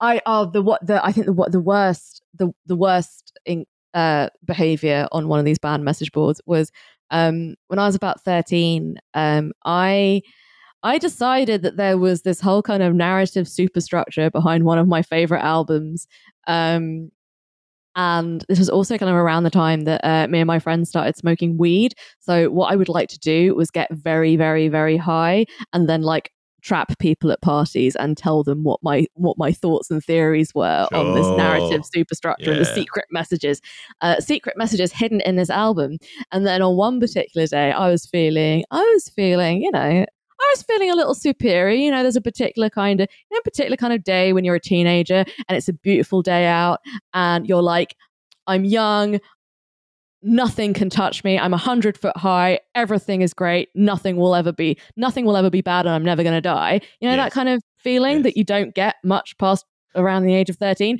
I 0.00 0.20
oh 0.24 0.46
the 0.46 0.62
what 0.62 0.84
the 0.86 1.04
I 1.04 1.12
think 1.12 1.26
the 1.26 1.32
what 1.32 1.52
the 1.52 1.60
worst 1.60 2.22
the 2.34 2.52
the 2.66 2.76
worst 2.76 3.38
in, 3.44 3.66
uh 3.94 4.28
behavior 4.44 5.08
on 5.12 5.28
one 5.28 5.38
of 5.38 5.44
these 5.44 5.58
band 5.58 5.84
message 5.84 6.12
boards 6.12 6.40
was 6.46 6.70
um 7.10 7.54
when 7.68 7.78
I 7.78 7.86
was 7.86 7.94
about 7.94 8.22
thirteen. 8.24 8.98
Um, 9.14 9.52
I. 9.64 10.22
I 10.82 10.96
decided 10.96 11.60
that 11.60 11.76
there 11.76 11.98
was 11.98 12.22
this 12.22 12.40
whole 12.40 12.62
kind 12.62 12.82
of 12.82 12.94
narrative 12.94 13.46
superstructure 13.46 14.30
behind 14.30 14.64
one 14.64 14.78
of 14.78 14.88
my 14.88 15.02
favorite 15.02 15.42
albums. 15.42 16.06
Um, 16.46 17.10
and 17.96 18.46
this 18.48 18.58
was 18.58 18.70
also 18.70 18.96
kind 18.96 19.10
of 19.10 19.16
around 19.16 19.42
the 19.42 19.50
time 19.50 19.82
that 19.82 20.00
uh, 20.02 20.26
me 20.28 20.38
and 20.40 20.46
my 20.46 20.58
friends 20.58 20.88
started 20.88 21.18
smoking 21.18 21.58
weed. 21.58 21.92
So 22.20 22.48
what 22.48 22.72
I 22.72 22.76
would 22.76 22.88
like 22.88 23.10
to 23.10 23.18
do 23.18 23.54
was 23.54 23.70
get 23.70 23.92
very, 23.92 24.36
very, 24.36 24.68
very 24.68 24.96
high, 24.96 25.44
and 25.74 25.86
then 25.86 26.00
like 26.00 26.30
trap 26.62 26.98
people 26.98 27.30
at 27.32 27.40
parties 27.40 27.96
and 27.96 28.16
tell 28.16 28.42
them 28.42 28.62
what 28.64 28.80
my 28.82 29.06
what 29.14 29.38
my 29.38 29.52
thoughts 29.52 29.90
and 29.90 30.02
theories 30.04 30.54
were 30.54 30.88
on 30.92 31.14
this 31.14 31.26
narrative 31.36 31.70
Sure. 31.70 31.82
superstructure 31.94 32.50
and 32.50 32.60
the 32.60 32.64
secret 32.74 33.06
messages, 33.10 33.60
uh, 34.00 34.20
secret 34.20 34.56
messages 34.56 34.92
hidden 34.92 35.20
in 35.22 35.36
this 35.36 35.50
album. 35.50 35.98
And 36.32 36.46
then 36.46 36.62
on 36.62 36.76
one 36.76 37.00
particular 37.00 37.46
day, 37.46 37.72
I 37.72 37.88
was 37.90 38.06
feeling, 38.06 38.64
I 38.70 38.80
was 38.94 39.08
feeling, 39.08 39.62
you 39.62 39.70
know. 39.70 40.04
I 40.42 40.52
was 40.54 40.62
feeling 40.62 40.90
a 40.90 40.94
little 40.94 41.14
superior. 41.14 41.76
You 41.76 41.90
know, 41.90 42.02
there's 42.02 42.16
a 42.16 42.20
particular 42.22 42.70
kind 42.70 43.02
of, 43.02 43.08
you 43.30 43.36
know, 43.36 43.42
particular 43.42 43.76
kind 43.76 43.92
of 43.92 44.02
day 44.02 44.32
when 44.32 44.42
you're 44.42 44.54
a 44.54 44.60
teenager 44.60 45.24
and 45.48 45.56
it's 45.58 45.68
a 45.68 45.72
beautiful 45.74 46.22
day 46.22 46.46
out 46.46 46.80
and 47.12 47.46
you're 47.46 47.62
like, 47.62 47.94
I'm 48.46 48.64
young, 48.64 49.20
nothing 50.22 50.74
can 50.74 50.90
touch 50.90 51.24
me. 51.24 51.38
I'm 51.38 51.54
a 51.54 51.58
hundred 51.58 51.96
foot 51.98 52.16
high. 52.16 52.60
Everything 52.74 53.22
is 53.22 53.32
great. 53.34 53.68
Nothing 53.74 54.16
will 54.16 54.34
ever 54.34 54.52
be. 54.52 54.78
Nothing 54.96 55.24
will 55.24 55.36
ever 55.36 55.50
be 55.50 55.60
bad, 55.62 55.86
and 55.86 55.94
I'm 55.94 56.04
never 56.04 56.22
going 56.22 56.34
to 56.34 56.40
die. 56.40 56.80
You 57.00 57.08
know 57.08 57.16
that 57.16 57.32
kind 57.32 57.48
of 57.48 57.62
feeling 57.78 58.16
Yes. 58.16 58.22
that 58.24 58.36
you 58.36 58.44
don't 58.44 58.74
get 58.74 58.96
much 59.04 59.36
past 59.38 59.64
around 59.94 60.24
the 60.24 60.34
age 60.34 60.50
of 60.50 60.56
thirteen. 60.56 60.98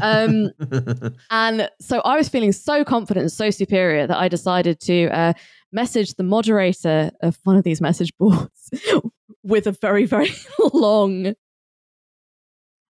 Um, 0.00 0.50
and 1.30 1.68
so 1.80 2.00
I 2.04 2.16
was 2.16 2.28
feeling 2.28 2.52
so 2.52 2.84
confident 2.84 3.22
and 3.22 3.32
so 3.32 3.50
superior 3.50 4.06
that 4.06 4.16
I 4.16 4.28
decided 4.28 4.80
to 4.82 5.08
uh, 5.08 5.32
message 5.72 6.14
the 6.14 6.22
moderator 6.22 7.10
of 7.22 7.38
one 7.44 7.56
of 7.56 7.64
these 7.64 7.80
message 7.80 8.16
boards 8.16 8.70
with 9.42 9.66
a 9.66 9.72
very, 9.72 10.04
very 10.06 10.30
long, 10.72 11.34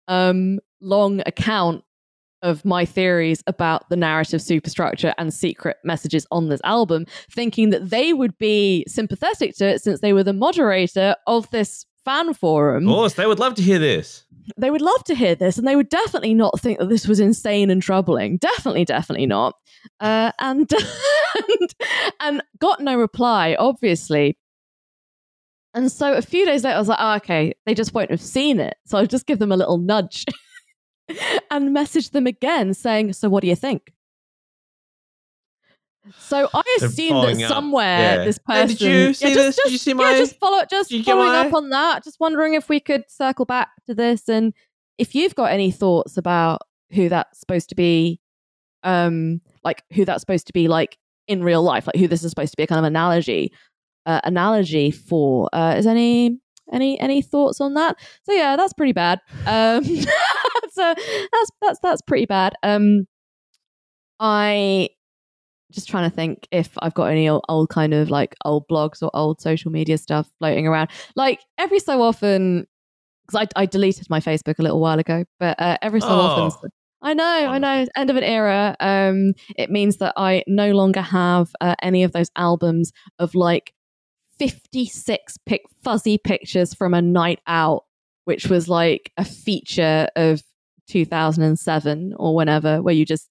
um, 0.08 0.60
long 0.82 1.22
account 1.26 1.84
of 2.44 2.64
my 2.64 2.86
theories 2.86 3.42
about 3.48 3.90
the 3.90 3.96
narrative 3.96 4.42
superstructure 4.42 5.14
and 5.18 5.34
secret 5.34 5.78
messages 5.84 6.28
on 6.30 6.50
this 6.50 6.62
album, 6.64 7.06
thinking 7.32 7.72
that 7.72 7.90
they 7.90 8.14
would 8.14 8.38
be 8.38 8.86
sympathetic 8.88 9.56
to 9.58 9.66
it 9.68 9.82
since 9.82 10.02
they 10.02 10.14
were 10.14 10.24
the 10.24 10.34
moderator 10.34 11.16
of 11.26 11.50
this 11.50 11.86
fan 12.06 12.34
forum. 12.34 12.88
Of 12.88 12.94
course, 12.94 13.14
they 13.14 13.26
would 13.26 13.40
love 13.40 13.56
to 13.56 13.62
hear 13.64 13.80
this. 13.80 14.26
they 14.58 14.70
would 14.70 14.82
love 14.82 15.04
to 15.06 15.16
hear 15.16 15.36
this 15.36 15.58
and 15.58 15.66
they 15.66 15.76
would 15.78 15.88
definitely 15.90 16.34
not 16.34 16.60
think 16.60 16.78
that 16.80 16.90
this 16.90 17.08
was 17.08 17.20
insane 17.22 17.70
and 17.70 17.82
troubling. 17.82 18.38
Definitely 18.38 18.84
definitely 18.86 19.26
not. 19.26 19.56
Uh, 20.02 20.32
and, 20.40 20.70
and 21.50 21.76
and 22.20 22.44
got 22.60 22.82
no 22.82 22.98
reply 22.98 23.56
obviously. 23.58 24.38
And 25.74 25.92
so 25.92 26.14
a 26.14 26.22
few 26.22 26.46
days 26.46 26.64
later 26.64 26.76
i 26.76 26.80
was 26.80 26.88
like 26.90 27.00
oh, 27.00 27.16
okay 27.16 27.54
they 27.66 27.74
just 27.74 27.94
won't 27.94 28.12
have 28.12 28.22
seen 28.22 28.60
it. 28.60 28.76
So 28.86 28.98
i'll 28.98 29.08
just 29.08 29.26
give 29.26 29.40
them 29.40 29.52
a 29.54 29.58
little 29.58 29.78
nudge 29.78 30.26
and 31.52 31.74
message 31.74 32.10
them 32.12 32.28
again 32.28 32.74
saying 32.74 33.14
so 33.14 33.30
what 33.30 33.42
do 33.42 33.48
you 33.48 33.56
think 33.56 33.94
so 36.20 36.50
I 36.54 36.64
So 36.80 36.86
assumed 36.88 37.10
following 37.10 37.38
that 37.38 37.44
up, 37.46 37.50
somewhere 37.50 38.00
yeah. 38.18 38.26
this 38.26 38.38
Hey, 38.48 38.54
person. 38.54 38.68
did 38.68 38.82
you 38.82 39.14
see 39.14 39.30
yeah, 39.30 39.36
this? 39.36 39.56
Just, 39.56 39.58
Did 39.58 39.72
you 39.72 39.78
just- 39.78 39.84
see 39.86 39.92
yeah, 39.98 40.18
just 40.18 40.36
follow, 40.40 40.64
just 40.70 40.92
you 40.92 41.04
following 41.04 41.28
my- 41.30 41.48
up 41.48 41.54
on 41.54 41.70
that. 41.70 42.04
Just 42.04 42.20
wondering 42.20 42.54
if 42.56 42.70
we 42.70 42.80
could 42.80 43.04
circle 43.10 43.46
back 43.46 43.70
to 43.88 43.94
this, 43.96 44.28
and 44.28 44.54
if 44.98 45.16
you've 45.16 45.36
got 45.36 45.52
any 45.52 45.72
thoughts 45.72 46.18
about 46.18 46.62
who 46.92 47.10
that's 47.10 47.40
supposed 47.40 47.70
to 47.70 47.76
be, 47.76 48.20
um, 48.84 49.42
like 49.64 49.84
who 49.94 50.04
that's 50.06 50.22
supposed 50.22 50.48
to 50.48 50.54
be 50.54 50.68
like 50.68 50.98
in 51.28 51.42
real 51.44 51.64
life, 51.64 51.88
like 51.88 51.96
who 51.96 52.08
this 52.08 52.24
is 52.24 52.30
supposed 52.32 52.52
to 52.52 52.58
be 52.58 52.64
a 52.64 52.68
kind 52.68 52.80
of 52.80 52.86
analogy, 52.86 53.52
uh, 54.06 54.20
analogy 54.26 54.92
for. 54.92 55.50
Uh, 55.54 55.76
is 55.78 55.88
any 55.88 56.38
any 56.72 57.00
any 57.00 57.22
thoughts 57.22 57.62
on 57.62 57.76
that? 57.76 57.96
So 58.24 58.34
yeah, 58.34 58.56
that's 58.58 58.74
pretty 58.74 58.92
bad. 58.94 59.20
Um, 59.46 59.84
so 60.74 60.94
that's 60.96 61.52
that's 61.62 61.80
that's 61.82 62.02
pretty 62.02 62.26
bad. 62.26 62.54
Um, 62.64 63.06
I 64.20 64.90
just 65.72 65.88
trying 65.90 66.10
to 66.10 66.16
think 66.16 66.48
if 66.52 66.70
I've 66.80 66.94
got 66.94 67.06
any 67.06 67.28
old, 67.28 67.44
old 67.50 67.70
kind 67.70 67.94
of 67.94 68.10
like 68.10 68.36
old 68.46 68.68
blogs 68.68 69.02
or 69.02 69.10
old 69.14 69.42
social 69.42 69.72
media 69.72 69.98
stuff 69.98 70.30
floating 70.40 70.68
around. 70.68 70.90
Like 71.16 71.40
every 71.58 71.80
so 71.80 72.02
often, 72.02 72.68
because 73.26 73.48
I, 73.56 73.62
I 73.62 73.66
deleted 73.66 74.10
my 74.10 74.20
Facebook 74.20 74.60
a 74.60 74.62
little 74.62 74.80
while 74.80 75.00
ago, 75.00 75.26
but 75.40 75.60
uh, 75.60 75.78
every 75.82 76.02
so 76.02 76.08
often, 76.08 76.60
Oh. 76.66 76.70
I 77.02 77.14
know, 77.14 77.24
I 77.26 77.58
know, 77.58 77.86
end 77.98 78.10
of 78.10 78.16
an 78.16 78.24
era. 78.24 78.78
Um, 78.80 79.34
it 79.58 79.70
means 79.70 79.98
that 79.98 80.14
I 80.16 80.44
no 80.48 80.72
longer 80.72 81.02
have 81.02 81.50
uh, 81.60 81.76
any 81.82 82.04
of 82.04 82.14
those 82.14 82.30
albums 82.38 82.94
of 83.20 83.36
like 83.36 83.74
56 84.40 85.38
pic- 85.46 85.66
fuzzy 85.84 86.18
pictures 86.18 86.74
from 86.74 86.94
a 86.94 87.02
night 87.02 87.40
out, 87.46 87.84
which 88.24 88.46
was 88.48 88.70
like 88.70 89.12
a 89.18 89.26
feature 89.26 90.08
of 90.16 90.42
2007 90.94 92.14
or 92.18 92.36
whenever, 92.36 92.82
where 92.82 92.94
you 92.94 93.06
just 93.06 93.28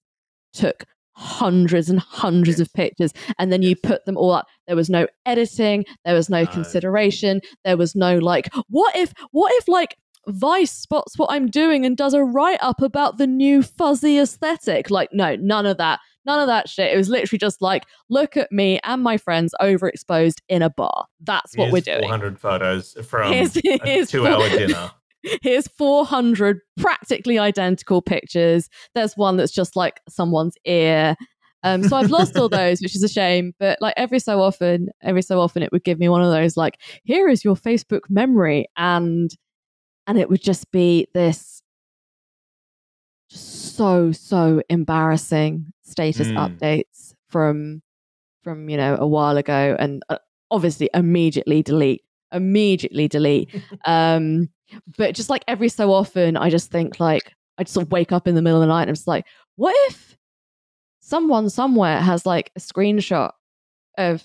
took 0.53 0.83
hundreds 1.15 1.89
and 1.89 1.99
hundreds 1.99 2.59
of 2.59 2.71
pictures 2.73 3.13
and 3.37 3.51
then 3.51 3.61
you 3.61 3.75
put 3.75 4.03
them 4.05 4.17
all 4.17 4.31
up. 4.31 4.47
There 4.67 4.75
was 4.75 4.89
no 4.89 5.07
editing 5.25 5.85
there 6.05 6.15
was 6.15 6.27
no, 6.29 6.41
No. 6.43 6.47
consideration 6.47 7.39
there 7.63 7.77
was 7.77 7.95
no 7.95 8.17
like 8.17 8.49
what 8.67 8.95
if 8.95 9.13
what 9.31 9.53
if 9.57 9.67
like 9.67 9.95
vice 10.27 10.71
spots 10.71 11.17
what 11.19 11.29
i'm 11.31 11.47
doing 11.49 11.85
and 11.85 11.97
does 11.97 12.13
a 12.13 12.23
write-up 12.23 12.81
about 12.81 13.17
the 13.19 13.27
new 13.27 13.61
fuzzy 13.61 14.17
aesthetic? 14.17 14.89
Like 14.89 15.09
no 15.13 15.35
none 15.35 15.67
of 15.67 15.77
that 15.77 15.99
none 16.25 16.39
of 16.39 16.47
that 16.47 16.67
shit. 16.69 16.91
It 16.93 16.97
was 16.97 17.09
literally 17.09 17.37
just 17.39 17.61
like 17.61 17.83
look 18.09 18.35
at 18.35 18.51
me 18.51 18.79
and 18.83 19.03
my 19.03 19.17
friends 19.17 19.53
overexposed 19.61 20.37
in 20.49 20.61
a 20.63 20.69
bar. 20.71 21.05
That's 21.19 21.55
what 21.55 21.71
we're 21.71 21.81
doing. 21.81 22.01
400 22.01 22.39
photos 22.39 22.93
from 23.07 23.33
Here's- 23.33 23.55
a 23.83 24.05
two-hour 24.05 24.49
dinner. 24.49 24.91
Here's 25.41 25.67
400 25.67 26.59
practically 26.77 27.39
identical 27.39 28.01
pictures. 28.01 28.69
There's 28.95 29.15
one 29.15 29.37
that's 29.37 29.51
just 29.51 29.75
like 29.75 30.01
someone's 30.09 30.55
ear. 30.65 31.15
Um, 31.63 31.83
so 31.83 31.95
I've 31.95 32.09
lost 32.09 32.37
all 32.37 32.49
those, 32.49 32.81
which 32.81 32.95
is 32.95 33.03
a 33.03 33.07
shame. 33.09 33.53
But 33.59 33.77
like 33.81 33.93
every 33.95 34.19
so 34.19 34.41
often, 34.41 34.89
every 35.01 35.21
so 35.21 35.39
often, 35.39 35.63
it 35.63 35.71
would 35.71 35.83
give 35.85 35.97
me 35.99 36.09
one 36.09 36.21
of 36.21 36.31
those 36.31 36.57
like, 36.57 36.79
here 37.03 37.29
is 37.29 37.43
your 37.43 37.55
Facebook 37.55 38.01
memory, 38.09 38.67
and 38.75 39.31
and 40.07 40.19
it 40.19 40.29
would 40.29 40.41
just 40.43 40.69
be 40.71 41.07
this 41.13 41.61
so 43.29 44.11
so 44.11 44.61
embarrassing 44.69 45.71
status 45.83 46.27
Mm. 46.29 46.59
updates 46.59 47.13
from 47.29 47.81
from 48.43 48.69
you 48.69 48.77
know 48.77 48.97
a 48.99 49.07
while 49.07 49.37
ago, 49.37 49.75
and 49.79 50.03
uh, 50.09 50.17
obviously 50.51 50.89
immediately 50.93 51.63
delete, 51.63 52.03
immediately 52.33 53.07
delete. 53.07 53.49
um, 53.85 54.49
but 54.97 55.15
just 55.15 55.29
like 55.29 55.43
every 55.47 55.69
so 55.69 55.91
often, 55.93 56.35
I 56.35 56.49
just 56.49 56.71
think 56.71 56.99
like 56.99 57.31
I 57.57 57.63
just 57.63 57.73
sort 57.73 57.85
of 57.85 57.91
wake 57.91 58.11
up 58.11 58.27
in 58.27 58.35
the 58.35 58.41
middle 58.41 58.61
of 58.61 58.67
the 58.67 58.73
night 58.73 58.81
and 58.83 58.89
I'm 58.89 58.95
just 58.95 59.07
like, 59.07 59.25
what 59.55 59.75
if 59.89 60.17
someone 60.99 61.49
somewhere 61.49 61.99
has 62.01 62.25
like 62.25 62.51
a 62.55 62.59
screenshot 62.59 63.31
of 63.97 64.23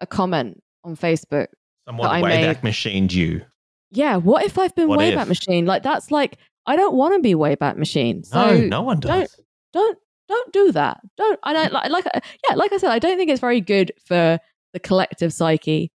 a 0.00 0.06
comment 0.06 0.62
on 0.82 0.96
Facebook? 0.96 1.46
Someone 1.86 2.08
I 2.08 2.22
Wayback 2.22 2.46
made- 2.46 2.62
machined 2.64 3.12
you. 3.12 3.42
Yeah, 3.90 4.16
what 4.16 4.44
if 4.44 4.58
I've 4.58 4.74
been 4.74 4.88
What 4.88 4.98
Wayback 4.98 5.22
if? 5.22 5.28
Machine? 5.28 5.66
Like 5.66 5.84
that's 5.84 6.10
like 6.10 6.38
I 6.66 6.74
don't 6.74 6.96
want 6.96 7.14
to 7.14 7.20
be 7.20 7.34
Wayback 7.34 7.76
Machine. 7.76 8.24
So 8.24 8.56
no, 8.56 8.66
no 8.66 8.82
one 8.82 8.98
does. 8.98 9.08
don't 9.10 9.30
don't 9.72 9.98
don't 10.28 10.52
do 10.52 10.72
that. 10.72 10.98
Don't 11.16 11.38
I 11.44 11.52
don't 11.52 11.72
like 11.72 11.90
like 11.90 12.04
yeah, 12.48 12.56
like 12.56 12.72
I 12.72 12.78
said, 12.78 12.90
I 12.90 12.98
don't 12.98 13.16
think 13.16 13.30
it's 13.30 13.40
very 13.40 13.60
good 13.60 13.92
for 14.04 14.40
the 14.72 14.80
collective 14.80 15.32
psyche. 15.32 15.92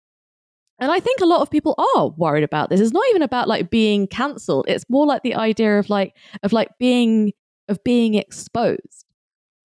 And 0.80 0.92
I 0.92 1.00
think 1.00 1.20
a 1.20 1.26
lot 1.26 1.40
of 1.40 1.50
people 1.50 1.74
are 1.96 2.08
worried 2.10 2.44
about 2.44 2.70
this. 2.70 2.80
It's 2.80 2.92
not 2.92 3.04
even 3.10 3.22
about 3.22 3.48
like 3.48 3.70
being 3.70 4.06
cancelled. 4.06 4.66
It's 4.68 4.84
more 4.88 5.06
like 5.06 5.22
the 5.22 5.34
idea 5.34 5.78
of 5.78 5.90
like 5.90 6.14
of 6.42 6.52
like 6.52 6.68
being 6.78 7.32
of 7.68 7.82
being 7.84 8.14
exposed. 8.14 9.04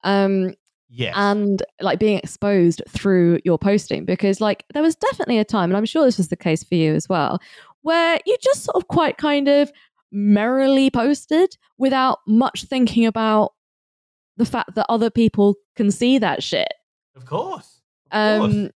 Um 0.03 0.53
Yes. 0.95 1.15
and 1.17 1.63
like 1.81 1.97
being 1.97 2.19
exposed 2.19 2.83
through 2.87 3.39
your 3.43 3.57
posting 3.57 4.05
because 4.05 4.39
like 4.39 4.63
there 4.75 4.83
was 4.83 4.95
definitely 4.95 5.39
a 5.39 5.43
time 5.43 5.71
and 5.71 5.77
i'm 5.77 5.85
sure 5.85 6.05
this 6.05 6.19
was 6.19 6.27
the 6.27 6.35
case 6.35 6.63
for 6.63 6.75
you 6.75 6.93
as 6.93 7.09
well 7.09 7.39
where 7.81 8.19
you 8.27 8.37
just 8.39 8.63
sort 8.63 8.75
of 8.75 8.87
quite 8.89 9.17
kind 9.17 9.47
of 9.47 9.71
merrily 10.11 10.91
posted 10.91 11.57
without 11.79 12.19
much 12.27 12.65
thinking 12.65 13.07
about 13.07 13.53
the 14.37 14.45
fact 14.45 14.75
that 14.75 14.85
other 14.87 15.09
people 15.09 15.55
can 15.75 15.89
see 15.89 16.19
that 16.19 16.43
shit 16.43 16.71
of 17.15 17.25
course. 17.25 17.81
Of 18.11 18.41
course. 18.41 18.69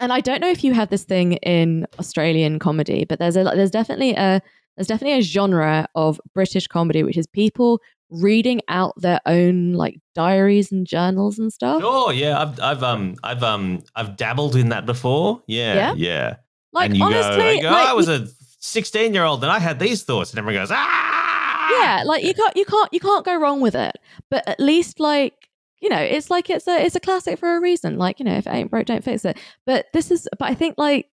And 0.00 0.12
i 0.12 0.20
don't 0.20 0.40
know 0.40 0.50
if 0.50 0.62
you 0.64 0.72
have 0.72 0.88
this 0.90 1.04
thing 1.04 1.34
in 1.34 1.86
australian 1.98 2.58
comedy 2.58 3.04
but 3.04 3.18
there's 3.18 3.36
a 3.36 3.44
there's 3.44 3.70
definitely 3.70 4.12
a 4.14 4.40
there's 4.76 4.86
definitely 4.86 5.18
a 5.18 5.22
genre 5.22 5.88
of 5.94 6.20
british 6.34 6.66
comedy 6.66 7.02
which 7.02 7.16
is 7.16 7.26
people 7.26 7.80
reading 8.10 8.60
out 8.68 8.92
their 8.96 9.20
own 9.26 9.72
like 9.72 9.96
diaries 10.14 10.70
and 10.70 10.86
journals 10.86 11.38
and 11.38 11.52
stuff 11.52 11.80
Sure, 11.80 12.12
yeah, 12.12 12.40
I've, 12.40 12.60
I've, 12.60 12.82
um, 12.84 13.16
I've, 13.24 13.42
um, 13.42 13.82
I've 13.96 14.16
dabbled 14.16 14.54
in 14.54 14.68
that 14.68 14.86
before. 14.86 15.42
Yeah, 15.48 15.74
Yeah? 15.74 15.94
yeah. 15.96 16.36
like 16.72 16.90
and 16.90 16.96
you 16.98 17.04
honestly 17.04 17.56
go, 17.56 17.62
go, 17.62 17.70
like, 17.72 17.88
I 17.88 17.94
was 17.94 18.08
a 18.08 18.28
16 18.60 19.12
year 19.12 19.24
old 19.24 19.42
and 19.42 19.50
I 19.50 19.58
had 19.58 19.80
these 19.80 20.04
thoughts, 20.04 20.30
and 20.30 20.38
everyone 20.38 20.62
goes, 20.62 20.70
ah, 20.72 21.68
yeah 21.80 22.02
like 22.06 22.22
you 22.22 22.32
can't 22.32 22.56
you 22.56 22.64
can't 22.64 22.88
you 22.92 23.00
can't 23.00 23.24
go 23.24 23.36
wrong 23.36 23.60
with 23.60 23.74
it 23.74 23.96
but 24.30 24.46
at 24.46 24.60
least 24.60 25.00
like 25.00 25.45
you 25.86 25.90
know 25.90 26.02
it's 26.02 26.30
like 26.32 26.50
it's 26.50 26.66
a 26.66 26.84
it's 26.84 26.96
a 26.96 27.00
classic 27.00 27.38
for 27.38 27.56
a 27.56 27.60
reason 27.60 27.96
like 27.96 28.18
you 28.18 28.24
know 28.24 28.34
if 28.34 28.44
it 28.44 28.50
ain't 28.50 28.72
broke 28.72 28.86
don't 28.86 29.04
fix 29.04 29.24
it. 29.24 29.38
But 29.66 29.86
this 29.92 30.10
is 30.10 30.28
but 30.36 30.50
i 30.50 30.54
think 30.54 30.74
like 30.78 31.06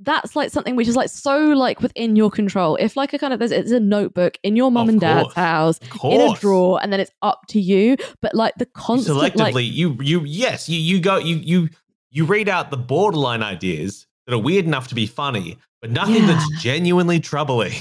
that's 0.00 0.34
like 0.34 0.50
something 0.50 0.74
which 0.74 0.88
is 0.88 0.96
like 0.96 1.08
so 1.08 1.38
like 1.50 1.80
within 1.80 2.16
your 2.16 2.28
control. 2.28 2.74
If 2.74 2.96
like 2.96 3.12
a 3.12 3.18
kind 3.18 3.32
of 3.32 3.38
there's 3.38 3.52
it's 3.52 3.70
a 3.70 3.78
notebook 3.78 4.36
in 4.42 4.56
your 4.56 4.72
mum 4.72 4.88
Of 4.88 4.94
and 4.94 5.00
dad's 5.00 5.34
house 5.34 5.78
in 6.02 6.20
a 6.20 6.34
drawer 6.34 6.80
and 6.82 6.92
then 6.92 6.98
it's 6.98 7.12
up 7.22 7.42
to 7.50 7.60
you. 7.60 7.96
But 8.20 8.34
like 8.34 8.54
the 8.58 8.66
constant 8.66 9.16
selectively, 9.16 9.52
like 9.54 9.64
you, 9.64 9.96
you, 10.00 10.24
yes, 10.24 10.68
you, 10.68 10.80
you 10.80 11.00
go, 11.00 11.18
you, 11.18 11.36
you, 11.36 11.68
you 12.10 12.24
read 12.24 12.48
out 12.48 12.72
the 12.72 12.76
borderline 12.76 13.44
ideas 13.44 14.08
that 14.26 14.34
are 14.34 14.38
weird 14.38 14.64
enough 14.64 14.88
to 14.88 14.96
be 14.96 15.06
funny, 15.06 15.58
but 15.80 15.92
nothing 15.92 16.16
Yeah. 16.16 16.26
that's 16.26 16.60
genuinely 16.60 17.20
troubling. 17.20 17.74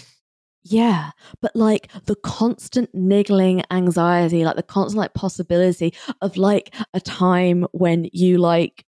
Yeah, 0.65 1.11
but 1.41 1.55
like 1.55 1.89
the 2.05 2.15
constant 2.15 2.89
niggling 2.93 3.63
anxiety, 3.69 4.45
like 4.45 4.55
the 4.55 4.63
constant 4.63 4.97
like 4.99 5.13
possibility 5.13 5.93
of 6.21 6.37
like 6.37 6.73
a 6.93 7.01
time 7.01 7.65
when 7.71 8.09
you 8.13 8.37
like 8.37 8.85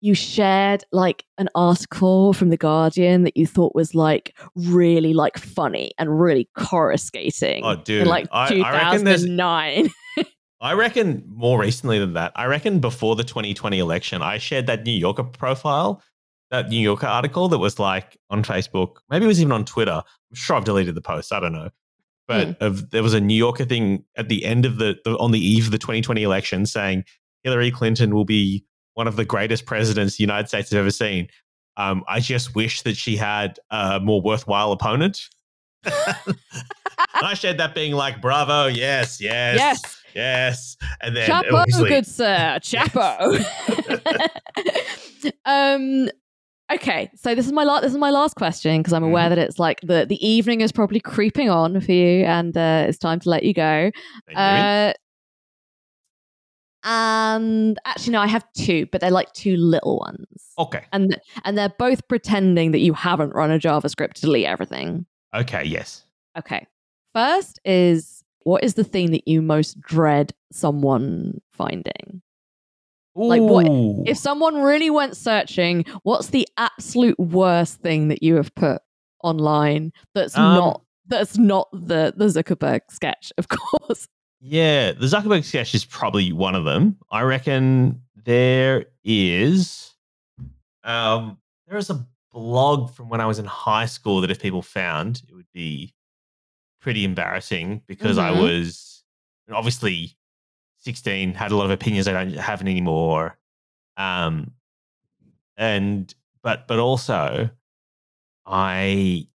you 0.00 0.14
shared 0.14 0.84
like 0.92 1.24
an 1.38 1.48
article 1.54 2.32
from 2.32 2.50
the 2.50 2.56
Guardian 2.56 3.24
that 3.24 3.36
you 3.36 3.46
thought 3.46 3.74
was 3.74 3.94
like 3.94 4.36
really 4.54 5.14
like 5.14 5.36
funny 5.38 5.92
and 5.98 6.20
really 6.20 6.48
coruscating 6.56 7.62
Oh, 7.64 7.76
dude, 7.76 8.02
in 8.02 8.08
like 8.08 8.28
I- 8.30 8.44
I 8.44 8.96
2009. 8.96 9.90
I 10.60 10.72
reckon 10.72 11.24
more 11.26 11.58
recently 11.58 11.98
than 11.98 12.14
that. 12.14 12.32
I 12.36 12.46
reckon 12.46 12.78
before 12.80 13.16
the 13.16 13.24
2020 13.24 13.78
election, 13.78 14.22
I 14.22 14.38
shared 14.38 14.66
that 14.68 14.84
New 14.84 14.92
Yorker 14.92 15.24
profile, 15.24 16.00
that 16.50 16.68
New 16.68 16.78
Yorker 16.80 17.06
article 17.06 17.48
that 17.48 17.58
was 17.58 17.78
like 17.78 18.16
on 18.30 18.42
Facebook. 18.44 18.96
Maybe 19.10 19.24
it 19.24 19.28
was 19.28 19.40
even 19.40 19.52
on 19.52 19.64
Twitter. 19.64 20.02
I'm 20.02 20.34
sure 20.34 20.56
I've 20.56 20.64
deleted 20.64 20.94
the 20.94 21.00
post. 21.00 21.32
I 21.32 21.40
don't 21.40 21.52
know. 21.52 21.70
But 22.26 22.56
of, 22.62 22.90
there 22.90 23.02
was 23.02 23.12
a 23.12 23.20
New 23.20 23.34
Yorker 23.36 23.64
thing 23.66 24.04
at 24.16 24.28
the 24.28 24.44
end 24.46 24.64
of 24.64 24.78
the, 24.78 24.96
the 25.04 25.18
on 25.18 25.30
the 25.32 25.38
eve 25.44 25.66
of 25.66 25.72
the 25.72 25.78
2020 25.78 26.22
election 26.22 26.64
saying 26.64 27.04
Hillary 27.42 27.70
Clinton 27.70 28.14
will 28.14 28.24
be 28.24 28.64
one 28.94 29.06
of 29.06 29.16
the 29.16 29.24
greatest 29.26 29.66
presidents 29.66 30.16
the 30.16 30.22
United 30.22 30.48
States 30.48 30.70
has 30.70 30.78
ever 30.78 30.90
seen. 30.90 31.28
Um, 31.76 32.02
I 32.08 32.20
just 32.20 32.54
wish 32.54 32.82
that 32.82 32.96
she 32.96 33.16
had 33.16 33.58
a 33.70 34.00
more 34.00 34.22
worthwhile 34.22 34.72
opponent. 34.72 35.20
I 35.86 37.34
shared 37.34 37.58
that 37.58 37.74
being 37.74 37.92
like, 37.92 38.22
bravo, 38.22 38.66
yes, 38.68 39.20
yes, 39.20 39.56
Yes. 39.58 40.02
yes. 40.14 40.76
And 41.02 41.14
then 41.16 41.28
Chapo, 41.28 41.52
obviously- 41.52 41.88
good 41.90 42.06
sir. 42.06 42.58
Chapo. 42.62 43.44
um 45.44 46.08
okay, 46.72 47.10
so 47.16 47.34
this 47.34 47.46
is 47.46 47.52
my 47.52 47.64
last 47.64 47.82
this 47.82 47.92
is 47.92 47.98
my 47.98 48.10
last 48.10 48.34
question 48.36 48.78
because 48.80 48.92
I'm 48.92 49.04
aware 49.04 49.24
Mm-hmm. 49.24 49.34
that 49.36 49.38
it's 49.48 49.58
like 49.58 49.80
the 49.82 50.06
the 50.06 50.24
evening 50.26 50.60
is 50.60 50.72
probably 50.72 51.00
creeping 51.00 51.50
on 51.50 51.80
for 51.80 51.92
you 51.92 52.24
and 52.24 52.56
uh, 52.56 52.86
it's 52.88 52.98
time 52.98 53.20
to 53.20 53.28
let 53.30 53.42
you 53.44 53.54
go. 53.54 53.90
Uh 54.34 54.92
and 56.86 57.78
actually 57.86 58.12
no, 58.12 58.20
I 58.20 58.26
have 58.26 58.44
two, 58.56 58.86
but 58.92 59.00
they're 59.00 59.10
like 59.10 59.32
two 59.32 59.56
little 59.56 59.98
ones. 59.98 60.26
okay, 60.58 60.84
And 60.92 61.18
and 61.44 61.56
they're 61.56 61.72
both 61.78 62.06
pretending 62.08 62.72
that 62.72 62.80
you 62.80 62.92
haven't 62.92 63.30
run 63.30 63.50
a 63.50 63.58
JavaScript 63.58 64.14
to 64.14 64.20
delete 64.22 64.46
everything. 64.46 65.06
okay, 65.34 65.64
yes. 65.64 66.04
Okay. 66.38 66.66
First 67.14 67.60
is 67.64 68.22
what 68.42 68.62
is 68.64 68.74
the 68.74 68.84
thing 68.84 69.12
that 69.12 69.26
you 69.26 69.40
most 69.40 69.80
dread 69.80 70.34
someone 70.52 71.40
finding? 71.52 72.20
Like, 73.16 73.42
what- 73.42 73.66
If 74.06 74.18
someone 74.18 74.56
really 74.62 74.90
went 74.90 75.16
searching, 75.16 75.84
what's 76.02 76.28
the 76.28 76.48
absolute 76.56 77.18
worst 77.18 77.80
thing 77.80 78.08
that 78.08 78.22
you 78.22 78.34
have 78.36 78.54
put 78.54 78.82
online 79.22 79.92
that's 80.14 80.36
Um, 80.36 80.54
not 80.54 80.80
that's 81.06 81.36
not 81.38 81.68
the 81.72 82.12
the 82.16 82.26
Zuckerberg 82.26 82.80
sketch, 82.90 83.32
of 83.38 83.46
course. 83.48 84.08
Yeah, 84.40 84.92
the 84.92 85.06
Zuckerberg 85.06 85.44
sketch 85.44 85.74
is 85.74 85.84
probably 85.84 86.32
one 86.32 86.54
of 86.54 86.64
them. 86.64 86.98
I 87.10 87.22
reckon 87.22 88.02
there 88.24 88.86
is 89.04 89.94
um 90.82 91.38
there 91.68 91.78
is 91.78 91.90
a 91.90 92.06
blog 92.32 92.90
from 92.94 93.08
when 93.08 93.20
I 93.20 93.26
was 93.26 93.38
in 93.38 93.44
high 93.46 93.86
school 93.86 94.20
that 94.22 94.30
if 94.30 94.40
people 94.42 94.60
found 94.60 95.22
it 95.28 95.34
would 95.34 95.46
be 95.54 95.94
pretty 96.80 97.04
embarrassing 97.04 97.80
because 97.86 98.18
I 98.18 98.30
Mhm. 98.32 98.42
was 98.42 99.04
obviously 99.52 100.16
16, 100.84 101.34
had 101.34 101.50
a 101.52 101.56
lot 101.56 101.64
of 101.64 101.70
opinions 101.70 102.06
I 102.08 102.12
don't 102.12 102.34
have 102.34 102.60
anymore. 102.60 103.38
Um 103.96 104.52
and 105.56 106.12
but 106.42 106.66
but 106.66 106.78
also 106.78 107.50
I 108.46 109.26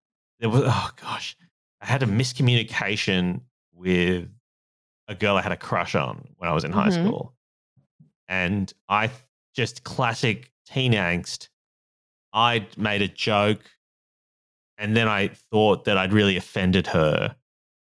there 0.40 0.50
was 0.50 0.62
oh 0.64 0.90
gosh, 1.00 1.36
I 1.80 1.86
had 1.86 2.02
a 2.02 2.06
miscommunication 2.06 3.40
with 3.72 4.28
a 5.08 5.14
girl 5.14 5.36
I 5.36 5.42
had 5.42 5.52
a 5.52 5.56
crush 5.56 5.94
on 5.94 6.28
when 6.36 6.50
I 6.50 6.52
was 6.52 6.64
in 6.64 6.72
high 6.72 6.88
Mhm. 6.88 7.04
school. 7.04 7.34
And 8.28 8.72
I 8.88 9.10
just 9.54 9.84
classic 9.84 10.52
teen 10.66 10.92
angst. 10.92 11.48
I 12.32 12.66
made 12.76 13.00
a 13.00 13.08
joke 13.08 13.64
and 14.76 14.94
then 14.96 15.08
I 15.08 15.28
thought 15.28 15.84
that 15.84 15.96
I'd 15.96 16.12
really 16.12 16.36
offended 16.36 16.88
her. 16.88 17.34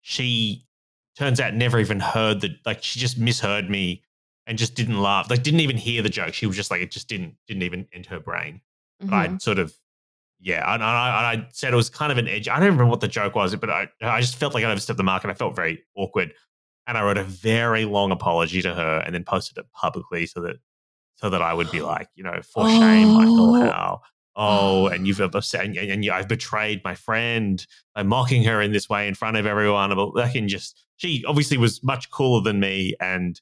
She 0.03 0.65
turns 1.16 1.40
out 1.40 1.55
never 1.55 1.78
even 1.78 2.01
heard 2.01 2.40
the 2.40 2.51
like 2.64 2.82
she 2.82 3.01
just 3.01 3.18
misheard 3.18 3.68
me 3.70 4.02
and 4.47 4.56
just 4.59 4.74
didn't 4.74 5.01
laugh. 5.01 5.28
Like 5.30 5.43
didn't 5.43 5.60
even 5.60 5.76
hear 5.76 6.02
the 6.02 6.09
joke. 6.09 6.34
She 6.34 6.47
was 6.47 6.56
just 6.56 6.70
like 6.70 6.80
it 6.80 6.90
just 6.90 7.09
didn't 7.09 7.34
didn't 7.47 7.62
even 7.62 7.86
enter 7.93 8.10
her 8.10 8.20
brain 8.20 8.60
but 9.01 9.06
Mm-hmm. 9.09 9.34
I 9.34 9.38
sort 9.38 9.59
of, 9.59 9.74
yeah, 10.40 10.72
and 10.72 10.82
I, 10.82 11.32
and 11.32 11.43
I 11.43 11.48
said 11.52 11.72
it 11.72 11.76
was 11.76 11.90
kind 11.90 12.10
of 12.10 12.16
an 12.16 12.28
edge. 12.28 12.48
I 12.48 12.55
don't 12.55 12.64
remember 12.68 12.86
what 12.86 13.01
the 13.01 13.09
joke 13.09 13.34
was, 13.34 13.55
but 13.56 13.68
I, 13.68 13.88
I 14.01 14.22
just 14.22 14.36
felt 14.36 14.55
like 14.55 14.64
I 14.64 14.70
overstepped 14.70 14.97
the 14.97 15.02
mark 15.05 15.22
and 15.22 15.30
I 15.30 15.34
felt 15.34 15.55
very 15.55 15.82
awkward. 15.94 16.32
And 16.86 16.97
I 16.97 17.02
wrote 17.02 17.18
a 17.18 17.24
very 17.24 17.84
long 17.84 18.10
apology 18.10 18.62
to 18.62 18.74
her 18.74 19.02
and 19.05 19.14
then 19.14 19.22
posted 19.24 19.59
it 19.59 19.66
publicly 19.72 20.24
so 20.24 20.40
that, 20.40 20.56
so 21.16 21.28
that 21.28 21.43
I 21.43 21.52
would 21.52 21.70
be 21.70 21.80
like, 21.82 22.09
you 22.14 22.24
know, 22.24 22.40
for 22.43 22.66
shame, 22.68 23.09
Michael, 23.09 23.56
Oh. 23.56 23.60
how, 23.70 24.01
oh, 24.37 24.87
and 24.89 25.07
you've 25.07 25.21
upset, 25.21 25.65
and, 25.65 25.77
and 25.77 26.05
you, 26.05 26.13
I've 26.13 26.29
betrayed 26.29 26.83
my 26.85 26.95
friend 26.95 27.67
by 27.95 28.03
mocking 28.03 28.45
her 28.45 28.61
in 28.61 28.73
this 28.73 28.89
way 28.89 29.09
in 29.09 29.15
front 29.15 29.37
of 29.37 29.47
everyone. 29.47 29.95
But 29.95 30.15
like, 30.15 30.35
and 30.35 30.49
just, 30.49 30.85
she 30.97 31.25
obviously 31.27 31.57
was 31.57 31.83
much 31.83 32.11
cooler 32.11 32.43
than 32.43 32.61
me. 32.61 32.95
And, 33.01 33.41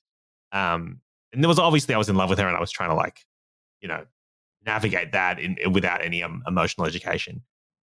um, 0.53 1.01
and 1.33 1.43
there 1.43 1.49
was 1.49 1.59
obviously 1.59 1.95
I 1.95 1.99
was 1.99 2.09
in 2.09 2.17
love 2.17 2.31
with 2.31 2.39
her 2.39 2.47
and 2.47 2.57
I 2.57 2.61
was 2.61 2.71
trying 2.71 2.91
to 2.91 2.95
like, 2.95 3.19
you 3.81 3.89
know, 3.89 4.05
navigate 4.65 5.13
that 5.13 5.41
in, 5.41 5.57
without 5.73 6.03
any 6.03 6.23
um, 6.23 6.43
emotional 6.47 6.87
education. 6.87 7.43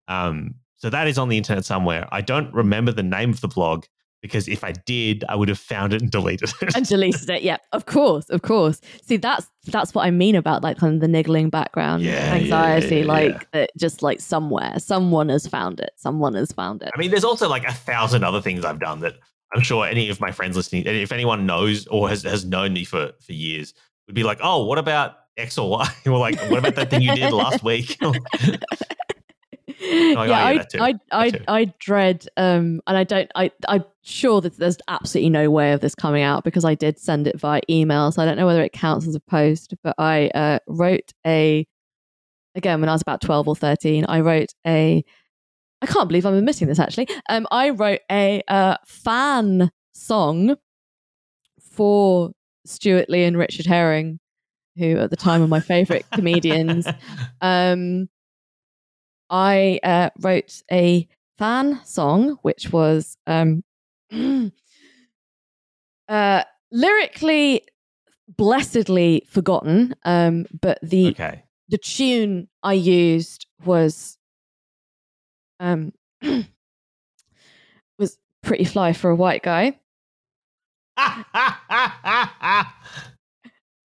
Um, 0.09 0.57
so 0.77 0.91
that 0.91 1.07
is 1.07 1.17
on 1.17 1.29
the 1.29 1.39
internet 1.39 1.65
somewhere. 1.65 2.09
I 2.13 2.21
don't 2.21 2.53
remember 2.53 2.93
the 2.93 3.03
name 3.03 3.31
of 3.31 3.41
the 3.41 3.49
blog 3.49 3.85
because 4.23 4.49
if 4.49 4.65
I 4.65 4.73
did, 4.73 5.25
I 5.29 5.37
would 5.37 5.49
have 5.49 5.59
found 5.59 5.93
it 5.93 6.03
and 6.03 6.11
deleted 6.11 6.53
it. 6.61 6.75
and 6.77 6.87
deleted 6.87 7.29
it. 7.31 7.43
Yeah, 7.43 7.59
of 7.73 7.87
course, 7.87 8.29
of 8.31 8.43
course. 8.43 8.81
See, 9.03 9.17
that's 9.17 9.47
that's 9.67 9.95
what 9.95 10.07
I 10.07 10.11
mean 10.11 10.35
about 10.35 10.63
like 10.63 10.79
kind 10.79 10.95
of 10.95 11.01
the 11.01 11.09
niggling 11.09 11.51
background 11.51 12.03
Yeah, 12.03 12.33
anxiety. 12.35 12.99
yeah, 12.99 13.05
like 13.05 13.49
uh, 13.53 13.67
just 13.77 14.03
like 14.03 14.21
somewhere, 14.21 14.79
someone 14.79 15.29
has 15.29 15.47
found 15.47 15.81
it. 15.81 15.91
Someone 15.97 16.35
has 16.35 16.53
found 16.53 16.83
it. 16.83 16.91
I 16.95 16.99
mean, 16.99 17.11
there's 17.11 17.25
also 17.25 17.49
like 17.49 17.65
a 17.67 17.73
thousand 17.73 18.25
other 18.25 18.41
things 18.41 18.65
I've 18.65 18.81
done 18.81 19.01
that 19.01 19.15
I'm 19.55 19.63
sure 19.63 19.87
any 19.87 20.09
of 20.09 20.21
my 20.21 20.33
friends 20.33 20.57
listening, 20.57 20.87
and 20.87 20.97
if 20.97 21.13
anyone 21.13 21.47
knows 21.47 21.87
or 21.87 22.09
has, 22.09 22.23
has 22.25 22.45
known 22.45 22.73
me 22.73 22.85
for, 22.85 23.13
for 23.21 23.33
years, 23.33 23.75
would 24.07 24.15
be 24.15 24.25
like, 24.25 24.39
oh, 24.43 24.65
what 24.65 24.79
about 24.79 25.17
X 25.37 25.57
or 25.57 25.71
Y? 25.71 25.89
or 26.07 26.19
like, 26.19 26.41
what 26.51 26.59
about 26.59 26.75
that 26.75 26.91
thing 26.91 27.03
you 27.03 27.15
did 27.15 27.33
last 27.33 27.63
week? 27.63 27.97
yeah, 29.81 30.15
oh, 30.17 30.23
yeah, 30.23 30.39
I. 30.39 30.67
I, 30.79 30.95
I. 31.13 31.33
I 31.49 31.65
dread, 31.79 32.27
um, 32.37 32.81
and 32.87 32.97
I 32.97 33.05
don't, 33.05 33.31
I, 33.35 33.51
I'm 33.69 33.85
sure 34.03 34.41
that 34.41 34.57
there's 34.57 34.79
absolutely 34.89 35.31
no 35.31 35.51
way 35.51 35.73
of 35.73 35.81
this 35.81 35.95
coming 35.95 36.23
out 36.23 36.45
because 36.45 36.65
I 36.65 36.75
did 36.75 36.99
send 36.99 37.27
it 37.27 37.39
via 37.39 37.61
email, 37.69 38.11
so 38.13 38.23
I 38.23 38.25
don't 38.25 38.37
know 38.37 38.47
whether 38.47 38.63
it 38.63 38.73
counts 38.73 39.07
as 39.07 39.15
a 39.15 39.21
post. 39.21 39.75
But 39.83 39.95
I 39.99 40.29
uh, 40.35 40.59
wrote 40.67 41.13
a, 41.27 41.67
again 42.55 42.81
when 42.81 42.89
I 42.89 42.93
was 42.93 43.03
about 43.03 43.21
twelve 43.21 43.49
or 43.49 43.57
thirteen, 43.57 44.05
I 44.09 44.21
wrote 44.21 44.53
a, 44.67 45.05
I 45.83 45.87
can't 45.87 46.09
believe 46.09 46.27
I'm 46.27 46.35
admitting 46.35 46.69
this 46.69 46.79
actually. 46.79 47.09
Um, 47.29 47.47
I 47.51 47.71
wrote 47.71 48.01
a 48.11 48.43
uh, 48.49 48.77
fan 48.87 49.71
song 49.93 50.57
for 51.73 52.33
Stewart 52.65 53.09
Lee 53.09 53.25
and 53.25 53.37
Richard 53.37 53.67
Herring, 53.67 54.19
who 54.77 54.97
at 54.99 55.11
the 55.11 55.17
time 55.17 55.41
were 55.41 55.49
my 55.49 55.61
favorite 55.61 56.07
comedians 56.13 56.87
um, 57.41 58.09
I 59.31 59.81
uh, 59.83 60.11
wrote 60.21 60.63
a 60.71 61.09
fan 61.39 61.81
song, 61.85 62.39
which 62.43 62.73
was 62.73 63.17
um, 63.27 63.65
uh, 66.09 66.45
lyrically 66.71 67.63
blessedly 68.29 69.25
forgotten, 69.29 69.95
um, 70.05 70.47
but 70.61 70.79
the 70.83 71.09
okay. 71.09 71.43
the 71.69 71.79
tune 71.79 72.49
I 72.63 72.75
used 72.75 73.47
was 73.65 74.19
um, 75.61 75.93
was 77.99 78.19
pretty 78.43 78.65
fly 78.65 78.93
for 78.93 79.11
a 79.11 79.17
white 79.17 79.43
guy, 79.43 79.79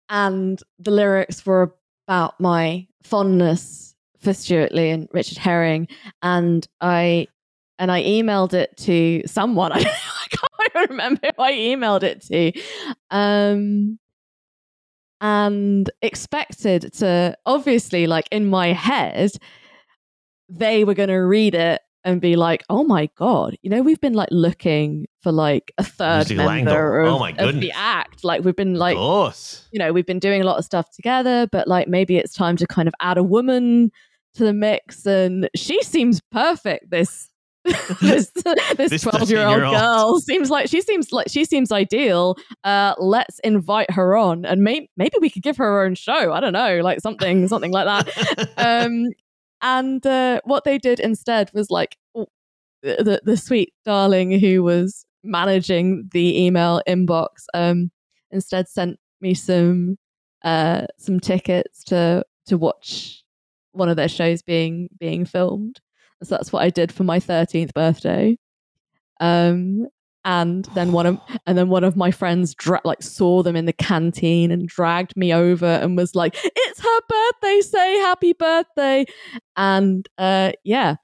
and 0.09 0.61
the 0.79 0.91
lyrics 0.91 1.45
were 1.45 1.75
about 2.07 2.39
my 2.39 2.87
fondness 3.03 3.96
for 4.19 4.33
Stewart 4.33 4.73
Lee 4.73 4.89
and 4.89 5.07
Richard 5.11 5.37
Herring, 5.37 5.87
and 6.21 6.67
I 6.81 7.27
and 7.79 7.91
I 7.91 8.03
emailed 8.03 8.53
it 8.53 8.75
to 8.77 9.21
someone. 9.25 9.71
I, 9.73 9.83
can't 9.83 10.89
remember 10.89 11.21
who 11.23 11.43
I 11.43 11.53
emailed 11.53 12.03
it 12.03 12.21
to, 12.23 12.51
um, 13.11 13.99
and 15.21 15.89
expected 16.01 16.93
to 16.93 17.37
obviously 17.45 18.07
like 18.07 18.27
in 18.31 18.47
my 18.47 18.73
head 18.73 19.31
they 20.49 20.83
were 20.83 20.93
going 20.93 21.09
to 21.09 21.15
read 21.15 21.55
it 21.55 21.81
and 22.07 22.21
be 22.21 22.37
like, 22.37 22.63
"Oh 22.69 22.85
my 22.85 23.09
god, 23.15 23.57
you 23.61 23.69
know, 23.69 23.81
we've 23.81 23.99
been 23.99 24.13
like 24.13 24.29
looking 24.31 25.05
for 25.21 25.31
like 25.31 25.73
a 25.77 25.83
third 25.83 26.29
Lucy 26.29 26.35
member 26.35 27.01
of, 27.01 27.13
Oh 27.13 27.19
my 27.19 27.31
of 27.37 27.59
the 27.59 27.71
act. 27.73 28.23
Like 28.23 28.43
we've 28.43 28.55
been 28.55 28.75
like 28.75 28.95
you 29.71 29.77
know, 29.79 29.91
we've 29.91 30.05
been 30.05 30.19
doing 30.19 30.41
a 30.41 30.45
lot 30.45 30.57
of 30.57 30.63
stuff 30.63 30.89
together, 30.91 31.47
but 31.51 31.67
like 31.67 31.87
maybe 31.89 32.15
it's 32.17 32.33
time 32.33 32.55
to 32.57 32.65
kind 32.65 32.87
of 32.87 32.93
add 33.01 33.17
a 33.17 33.23
woman 33.23 33.91
to 34.35 34.43
the 34.45 34.53
mix. 34.53 35.05
And 35.05 35.49
she 35.55 35.83
seems 35.83 36.21
perfect. 36.31 36.89
This 36.89 37.29
this 38.01 38.31
this 38.77 38.89
This 38.89 39.01
twelve 39.01 39.29
year 39.29 39.45
old 39.45 39.57
13-year-old. 39.57 39.75
girl 39.75 40.19
seems 40.21 40.49
like 40.49 40.69
she 40.69 40.79
seems 40.79 41.11
like 41.11 41.27
she 41.29 41.43
seems 41.43 41.73
ideal. 41.73 42.37
Uh, 42.63 42.93
let's 42.97 43.39
invite 43.39 43.91
her 43.91 44.15
on, 44.15 44.45
and 44.45 44.61
maybe 44.61 44.89
maybe 44.95 45.15
we 45.19 45.29
could 45.29 45.43
give 45.43 45.57
her 45.57 45.65
her 45.65 45.83
own 45.83 45.95
show. 45.95 46.31
I 46.31 46.39
don't 46.39 46.53
know, 46.53 46.79
like 46.81 47.01
something 47.01 47.49
something 47.49 47.71
like 47.73 47.85
that. 47.85 48.49
Um, 48.57 49.07
and 49.61 50.05
uh, 50.05 50.41
what 50.45 50.63
they 50.63 50.77
did 50.77 50.99
instead 50.99 51.51
was 51.53 51.69
like 51.69 51.97
the 52.81 53.21
the 53.23 53.37
sweet 53.37 53.73
darling 53.85 54.39
who 54.39 54.63
was 54.63 55.05
managing 55.23 56.09
the 56.13 56.45
email 56.45 56.81
inbox 56.87 57.27
um 57.53 57.91
instead 58.31 58.67
sent 58.69 58.97
me 59.21 59.33
some 59.33 59.97
uh 60.43 60.85
some 60.97 61.19
tickets 61.19 61.83
to 61.83 62.23
to 62.45 62.57
watch 62.57 63.23
one 63.71 63.89
of 63.89 63.95
their 63.95 64.07
shows 64.07 64.41
being 64.41 64.89
being 64.99 65.25
filmed. 65.25 65.79
So 66.23 66.35
that's 66.35 66.51
what 66.51 66.63
I 66.63 66.69
did 66.69 66.91
for 66.91 67.03
my 67.03 67.19
13th 67.19 67.73
birthday. 67.73 68.37
Um 69.19 69.87
and 70.27 70.65
then 70.75 70.91
one 70.91 71.05
of 71.05 71.19
and 71.47 71.57
then 71.57 71.69
one 71.69 71.85
of 71.85 71.95
my 71.95 72.11
friends 72.11 72.53
dra- 72.53 72.81
like 72.83 73.01
saw 73.01 73.41
them 73.41 73.55
in 73.55 73.65
the 73.65 73.73
canteen 73.73 74.51
and 74.51 74.67
dragged 74.67 75.15
me 75.15 75.33
over 75.33 75.65
and 75.65 75.95
was 75.95 76.15
like 76.15 76.35
it's 76.43 76.81
her 76.81 77.01
birthday 77.07 77.61
say 77.61 77.97
happy 77.99 78.33
birthday. 78.33 79.05
And 79.55 80.07
uh 80.17 80.51
yeah 80.65 80.97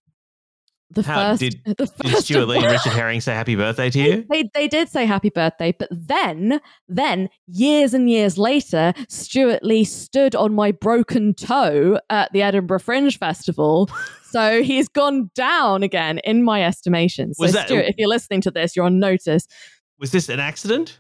the 0.94 1.04
How- 1.04 1.32
first 1.32 1.40
did- 1.42 1.62
the 1.66 1.92
Did 2.04 2.18
Stewart 2.24 2.48
Lee 2.48 2.58
and 2.58 2.66
Richard 2.72 2.94
Herring 2.94 3.22
say 3.22 3.34
happy 3.34 3.56
birthday 3.56 3.90
to 3.90 4.00
you? 4.00 4.26
they, 4.30 4.50
they 4.54 4.68
did 4.68 4.90
say 4.90 5.06
happy 5.06 5.30
birthday, 5.30 5.74
but 5.78 5.90
then, 5.92 6.60
then 6.88 7.30
years 7.48 7.94
and 7.94 8.10
years 8.10 8.38
later, 8.38 8.94
Stewart 9.10 9.64
Lee 9.64 9.84
stood 9.84 10.36
on 10.36 10.54
my 10.54 10.72
broken 10.72 11.34
toe 11.34 12.00
at 12.10 12.32
the 12.34 12.42
Edinburgh 12.42 12.80
Fringe 12.80 13.18
Festival. 13.18 13.90
So 14.34 14.64
he's 14.64 14.88
gone 14.90 15.30
down 15.36 15.84
again 15.84 16.18
in 16.24 16.42
my 16.44 16.64
estimation. 16.64 17.36
So 17.36 17.46
that- 17.46 17.68
Stewart, 17.68 17.86
if 17.86 17.94
you're 18.00 18.10
listening 18.10 18.42
to 18.42 18.50
this, 18.50 18.76
you're 18.76 18.84
on 18.88 18.98
notice. 19.00 19.46
Was 20.00 20.10
this 20.10 20.28
an 20.28 20.40
accident? 20.40 20.98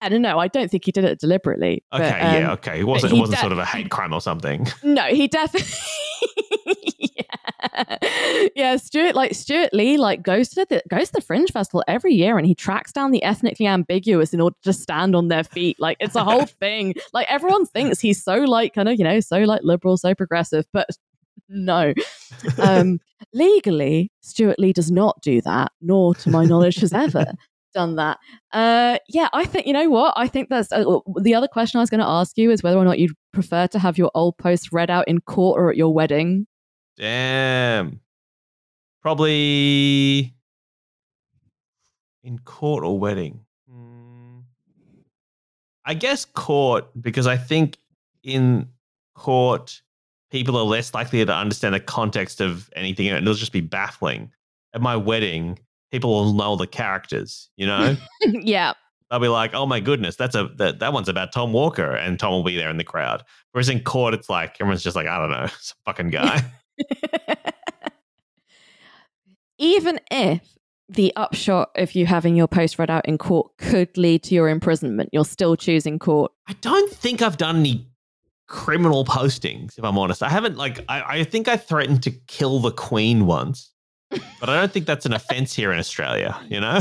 Yeah, 0.00 0.10
no, 0.10 0.18
no, 0.18 0.38
I 0.38 0.46
don't 0.46 0.70
think 0.70 0.84
he 0.84 0.92
did 0.92 1.02
it 1.02 1.18
deliberately. 1.18 1.82
but, 1.90 2.02
Okay, 2.02 2.18
yeah, 2.40 2.46
um, 2.46 2.50
okay. 2.52 2.78
It 2.78 2.84
wasn't, 2.84 3.14
it 3.14 3.18
wasn't 3.18 3.34
de- 3.38 3.40
sort 3.40 3.50
of 3.50 3.58
a 3.58 3.64
hate 3.64 3.90
crime 3.90 4.12
or 4.12 4.20
something. 4.20 4.64
No, 4.84 5.02
he 5.06 5.26
definitely. 5.26 5.72
yeah. 8.56 8.76
Stewart 8.76 9.14
like 9.14 9.34
Stewart 9.34 9.72
Lee 9.72 9.96
like 9.96 10.22
goes 10.22 10.48
to 10.50 10.66
the 10.68 10.82
goes 10.88 11.08
to 11.08 11.14
the 11.14 11.20
Fringe 11.20 11.50
Festival 11.50 11.84
every 11.88 12.14
year 12.14 12.38
and 12.38 12.46
he 12.46 12.54
tracks 12.54 12.92
down 12.92 13.10
the 13.10 13.22
ethnically 13.22 13.66
ambiguous 13.66 14.32
in 14.32 14.40
order 14.40 14.56
to 14.62 14.72
stand 14.72 15.14
on 15.14 15.28
their 15.28 15.44
feet. 15.44 15.76
Like 15.78 15.96
it's 16.00 16.16
a 16.16 16.24
whole 16.24 16.46
thing. 16.60 16.94
Like 17.12 17.26
everyone 17.30 17.66
thinks 17.66 18.00
he's 18.00 18.22
so 18.22 18.36
like 18.36 18.74
kind 18.74 18.88
of 18.88 18.98
you 18.98 19.04
know 19.04 19.20
so 19.20 19.38
like 19.40 19.60
liberal, 19.62 19.96
so 19.96 20.14
progressive, 20.14 20.66
but 20.72 20.86
no. 21.48 21.92
Um, 22.58 23.00
legally, 23.32 24.10
Stewart 24.20 24.58
Lee 24.58 24.72
does 24.72 24.90
not 24.90 25.20
do 25.22 25.40
that, 25.42 25.72
nor 25.80 26.14
to 26.16 26.30
my 26.30 26.44
knowledge 26.44 26.76
has 26.76 26.92
ever 26.92 27.26
done 27.72 27.96
that. 27.96 28.18
Uh, 28.52 28.98
yeah, 29.08 29.28
I 29.32 29.44
think 29.44 29.66
you 29.66 29.72
know 29.72 29.88
what. 29.90 30.14
I 30.16 30.28
think 30.28 30.48
that's 30.48 30.72
uh, 30.72 30.84
the 31.20 31.34
other 31.34 31.48
question 31.48 31.78
I 31.78 31.82
was 31.82 31.90
going 31.90 32.00
to 32.00 32.06
ask 32.06 32.36
you 32.36 32.50
is 32.50 32.62
whether 32.62 32.78
or 32.78 32.84
not 32.84 32.98
you'd 32.98 33.14
prefer 33.32 33.66
to 33.68 33.78
have 33.78 33.98
your 33.98 34.10
old 34.14 34.36
posts 34.38 34.72
read 34.72 34.90
out 34.90 35.08
in 35.08 35.20
court 35.20 35.60
or 35.60 35.70
at 35.70 35.76
your 35.76 35.92
wedding. 35.92 36.46
Damn. 36.96 38.00
Probably 39.02 40.34
in 42.22 42.38
court 42.40 42.84
or 42.84 42.98
wedding. 42.98 43.40
Hmm. 43.70 44.40
I 45.84 45.94
guess 45.94 46.24
court 46.24 46.86
because 47.00 47.26
I 47.26 47.36
think 47.36 47.78
in 48.22 48.68
court 49.14 49.80
people 50.30 50.56
are 50.56 50.64
less 50.64 50.92
likely 50.94 51.24
to 51.24 51.34
understand 51.34 51.74
the 51.74 51.80
context 51.80 52.40
of 52.40 52.70
anything 52.76 53.08
and 53.08 53.16
it'll 53.16 53.34
just 53.34 53.52
be 53.52 53.62
baffling. 53.62 54.30
At 54.72 54.80
my 54.80 54.96
wedding, 54.96 55.58
people 55.90 56.10
will 56.10 56.34
know 56.34 56.54
the 56.54 56.66
characters, 56.66 57.50
you 57.56 57.66
know? 57.66 57.96
yeah, 58.22 58.74
They'll 59.10 59.18
be 59.18 59.28
like, 59.28 59.54
"Oh 59.54 59.66
my 59.66 59.80
goodness, 59.80 60.14
that's 60.14 60.36
a 60.36 60.48
that, 60.56 60.78
that 60.78 60.92
one's 60.92 61.08
about 61.08 61.32
Tom 61.32 61.52
Walker," 61.52 61.96
and 61.96 62.18
Tom 62.18 62.30
will 62.30 62.44
be 62.44 62.56
there 62.56 62.70
in 62.70 62.76
the 62.76 62.84
crowd. 62.84 63.24
Whereas 63.50 63.68
in 63.68 63.80
court, 63.80 64.14
it's 64.14 64.30
like 64.30 64.56
everyone's 64.60 64.84
just 64.84 64.94
like, 64.94 65.08
"I 65.08 65.18
don't 65.18 65.30
know, 65.32 65.46
some 65.60 65.76
fucking 65.84 66.10
guy." 66.10 66.44
Even 69.58 70.00
if 70.10 70.40
the 70.88 71.12
upshot 71.16 71.70
of 71.76 71.94
you 71.94 72.06
having 72.06 72.34
your 72.34 72.48
post 72.48 72.78
read 72.78 72.90
out 72.90 73.06
in 73.06 73.18
court 73.18 73.50
could 73.58 73.96
lead 73.96 74.22
to 74.24 74.34
your 74.34 74.48
imprisonment, 74.48 75.10
you're 75.12 75.24
still 75.24 75.56
choosing 75.56 75.98
court. 75.98 76.32
I 76.48 76.54
don't 76.54 76.90
think 76.92 77.22
I've 77.22 77.36
done 77.36 77.56
any 77.58 77.86
criminal 78.48 79.04
postings, 79.04 79.78
if 79.78 79.84
I'm 79.84 79.96
honest. 79.98 80.22
I 80.22 80.28
haven't 80.28 80.56
like 80.56 80.84
I, 80.88 81.18
I 81.20 81.24
think 81.24 81.46
I 81.46 81.56
threatened 81.56 82.02
to 82.04 82.10
kill 82.10 82.58
the 82.58 82.72
Queen 82.72 83.26
once, 83.26 83.70
but 84.10 84.48
I 84.48 84.56
don't 84.56 84.72
think 84.72 84.86
that's 84.86 85.06
an 85.06 85.12
offense 85.12 85.54
here 85.54 85.70
in 85.72 85.78
Australia, 85.78 86.36
you 86.48 86.60
know? 86.60 86.80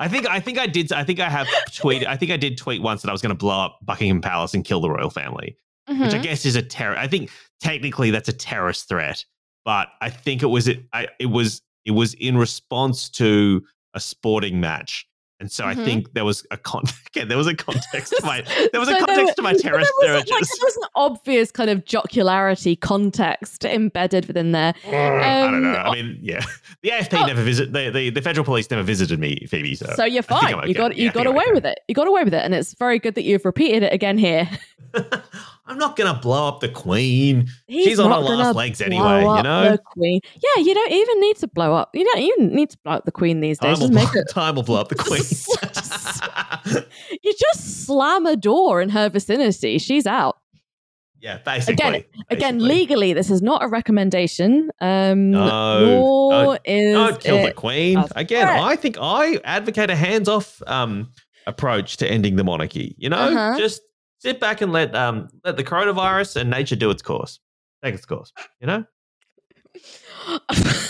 I 0.00 0.06
think 0.08 0.28
I 0.28 0.38
think 0.40 0.58
I 0.58 0.66
did 0.66 0.92
I 0.92 1.02
think 1.04 1.18
I 1.20 1.28
have 1.28 1.46
tweeted 1.70 2.06
I 2.06 2.16
think 2.16 2.30
I 2.32 2.36
did 2.36 2.56
tweet 2.56 2.82
once 2.82 3.02
that 3.02 3.08
I 3.08 3.12
was 3.12 3.20
gonna 3.22 3.34
blow 3.34 3.60
up 3.60 3.78
Buckingham 3.82 4.20
Palace 4.20 4.54
and 4.54 4.64
kill 4.64 4.80
the 4.80 4.90
royal 4.90 5.10
family. 5.10 5.56
Which 5.88 6.12
I 6.12 6.18
Mhm. 6.18 6.22
guess 6.22 6.44
is 6.44 6.54
a 6.54 6.62
terror. 6.62 6.96
I 6.98 7.08
think 7.08 7.30
technically 7.60 8.10
that's 8.10 8.28
a 8.28 8.32
terrorist 8.32 8.88
threat, 8.88 9.24
but 9.64 9.88
I 10.00 10.10
think 10.10 10.42
it 10.42 10.46
was 10.46 10.68
it. 10.68 10.82
I, 10.92 11.08
it 11.18 11.26
was 11.26 11.62
it 11.84 11.92
was 11.92 12.14
in 12.14 12.36
response 12.36 13.08
to 13.10 13.64
a 13.94 14.00
sporting 14.00 14.60
match, 14.60 15.06
and 15.40 15.50
so 15.50 15.64
Mhm. 15.64 15.66
I 15.68 15.74
think 15.74 16.12
there 16.12 16.24
was 16.24 16.46
a 16.50 16.56
con. 16.56 16.84
Again, 17.14 17.28
there 17.28 17.38
was 17.38 17.46
a 17.46 17.54
context 17.54 18.12
to 18.18 18.24
my 18.26 18.42
there 18.72 18.80
was 18.80 18.88
a 18.90 18.98
So 18.98 19.06
context 19.06 19.36
to 19.36 19.42
my 19.42 19.54
terrorist 19.54 19.90
there 20.02 20.12
was, 20.12 20.20
like, 20.20 20.28
there 20.28 20.38
was 20.40 20.76
an 20.76 20.88
obvious 20.94 21.50
kind 21.50 21.70
of 21.70 21.84
jocularity 21.86 22.78
context 22.78 23.64
embedded 23.64 24.26
within 24.26 24.52
there. 24.52 24.74
I 24.86 25.50
don't 25.50 25.62
know. 25.62 25.70
um, 25.70 25.86
I 25.86 25.94
mean, 25.94 26.18
yeah, 26.20 26.44
the 26.82 26.90
AFP 26.90 27.22
oh. 27.22 27.26
never 27.26 27.42
visit 27.42 27.72
the, 27.72 27.90
the 27.90 28.10
the 28.10 28.20
federal 28.22 28.44
police 28.44 28.70
never 28.70 28.82
visited 28.82 29.18
me, 29.18 29.46
Phoebe. 29.48 29.74
So, 29.74 29.86
So 29.96 30.04
you're 30.04 30.22
fine. 30.22 30.54
I'm 30.54 30.68
You 30.68 30.74
got 30.74 30.96
you 30.96 31.04
think 31.10 31.14
got 31.14 31.26
away 31.26 31.44
okay. 31.44 31.52
with 31.54 31.64
it. 31.64 31.80
You 31.88 31.94
got 31.94 32.06
away 32.08 32.24
with 32.24 32.34
it, 32.34 32.44
and 32.44 32.54
it's 32.54 32.74
very 32.74 32.98
good 32.98 33.14
that 33.14 33.24
you've 33.24 33.46
repeated 33.46 33.82
it 33.84 33.92
again 33.94 34.18
here. 34.18 34.48
I'm 35.68 35.78
not 35.78 35.96
gonna 35.96 36.18
blow 36.18 36.48
up 36.48 36.60
the 36.60 36.68
Queen. 36.68 37.46
He's 37.66 37.84
She's 37.84 37.98
on 37.98 38.10
her 38.10 38.18
last 38.18 38.56
legs 38.56 38.80
anyway, 38.80 39.20
you 39.20 39.42
know? 39.42 39.70
the 39.72 39.78
queen. 39.78 40.20
Yeah, 40.34 40.62
you 40.62 40.74
don't 40.74 40.92
even 40.92 41.20
need 41.20 41.36
to 41.38 41.46
blow 41.48 41.74
up. 41.74 41.90
You 41.94 42.04
don't 42.04 42.18
even 42.20 42.54
need 42.54 42.70
to 42.70 42.78
blow 42.84 42.94
up 42.94 43.04
the 43.04 43.12
queen 43.12 43.40
these 43.40 43.58
Time 43.58 43.74
days. 43.74 43.80
will, 43.80 43.90
make 43.90 44.10
blow, 44.12 44.20
it. 44.22 44.28
time 44.30 44.54
will 44.54 44.62
blow 44.62 44.80
up 44.80 44.88
the 44.88 44.94
Queen. 45.06 45.22
You 47.22 47.32
just 47.38 47.84
slam 47.86 48.26
a 48.26 48.36
door 48.36 48.80
in 48.82 48.88
her 48.90 49.08
vicinity. 49.08 49.78
She's 49.78 50.06
out. 50.06 50.36
yeah, 51.20 51.38
basically. 51.38 51.74
Again, 51.74 52.04
Again, 52.30 52.58
legally, 52.60 53.12
this 53.12 53.30
is 53.30 53.40
not 53.42 53.62
a 53.62 53.68
recommendation. 53.68 54.70
Um, 54.80 55.30
No, 55.30 55.84
nor 55.84 56.32
don't- 56.44 56.60
is 56.64 57.18
kill 57.18 57.42
the 57.44 57.52
queen. 57.52 58.02
Again. 58.16 58.46
I 58.48 58.76
think 58.76 58.96
I 59.00 59.38
advocate 59.44 59.90
a 59.90 59.96
hands-off 59.96 60.62
um, 60.66 61.10
approach 61.46 61.96
to 61.98 62.10
ending 62.10 62.36
the 62.36 62.44
monarchy. 62.44 62.94
You 62.98 63.08
know, 63.10 63.16
Uh-huh. 63.16 63.58
just 63.58 63.80
sit 64.18 64.40
back 64.40 64.60
and 64.60 64.72
let 64.72 64.94
um, 64.94 65.28
let 65.44 65.56
the 65.56 65.64
coronavirus 65.64 66.36
and 66.40 66.50
nature 66.50 66.76
do 66.76 66.90
its 66.90 67.02
course. 67.02 67.40
Take 67.84 67.94
its 67.94 68.06
course. 68.06 68.32
You 68.60 68.66
know. 68.66 68.84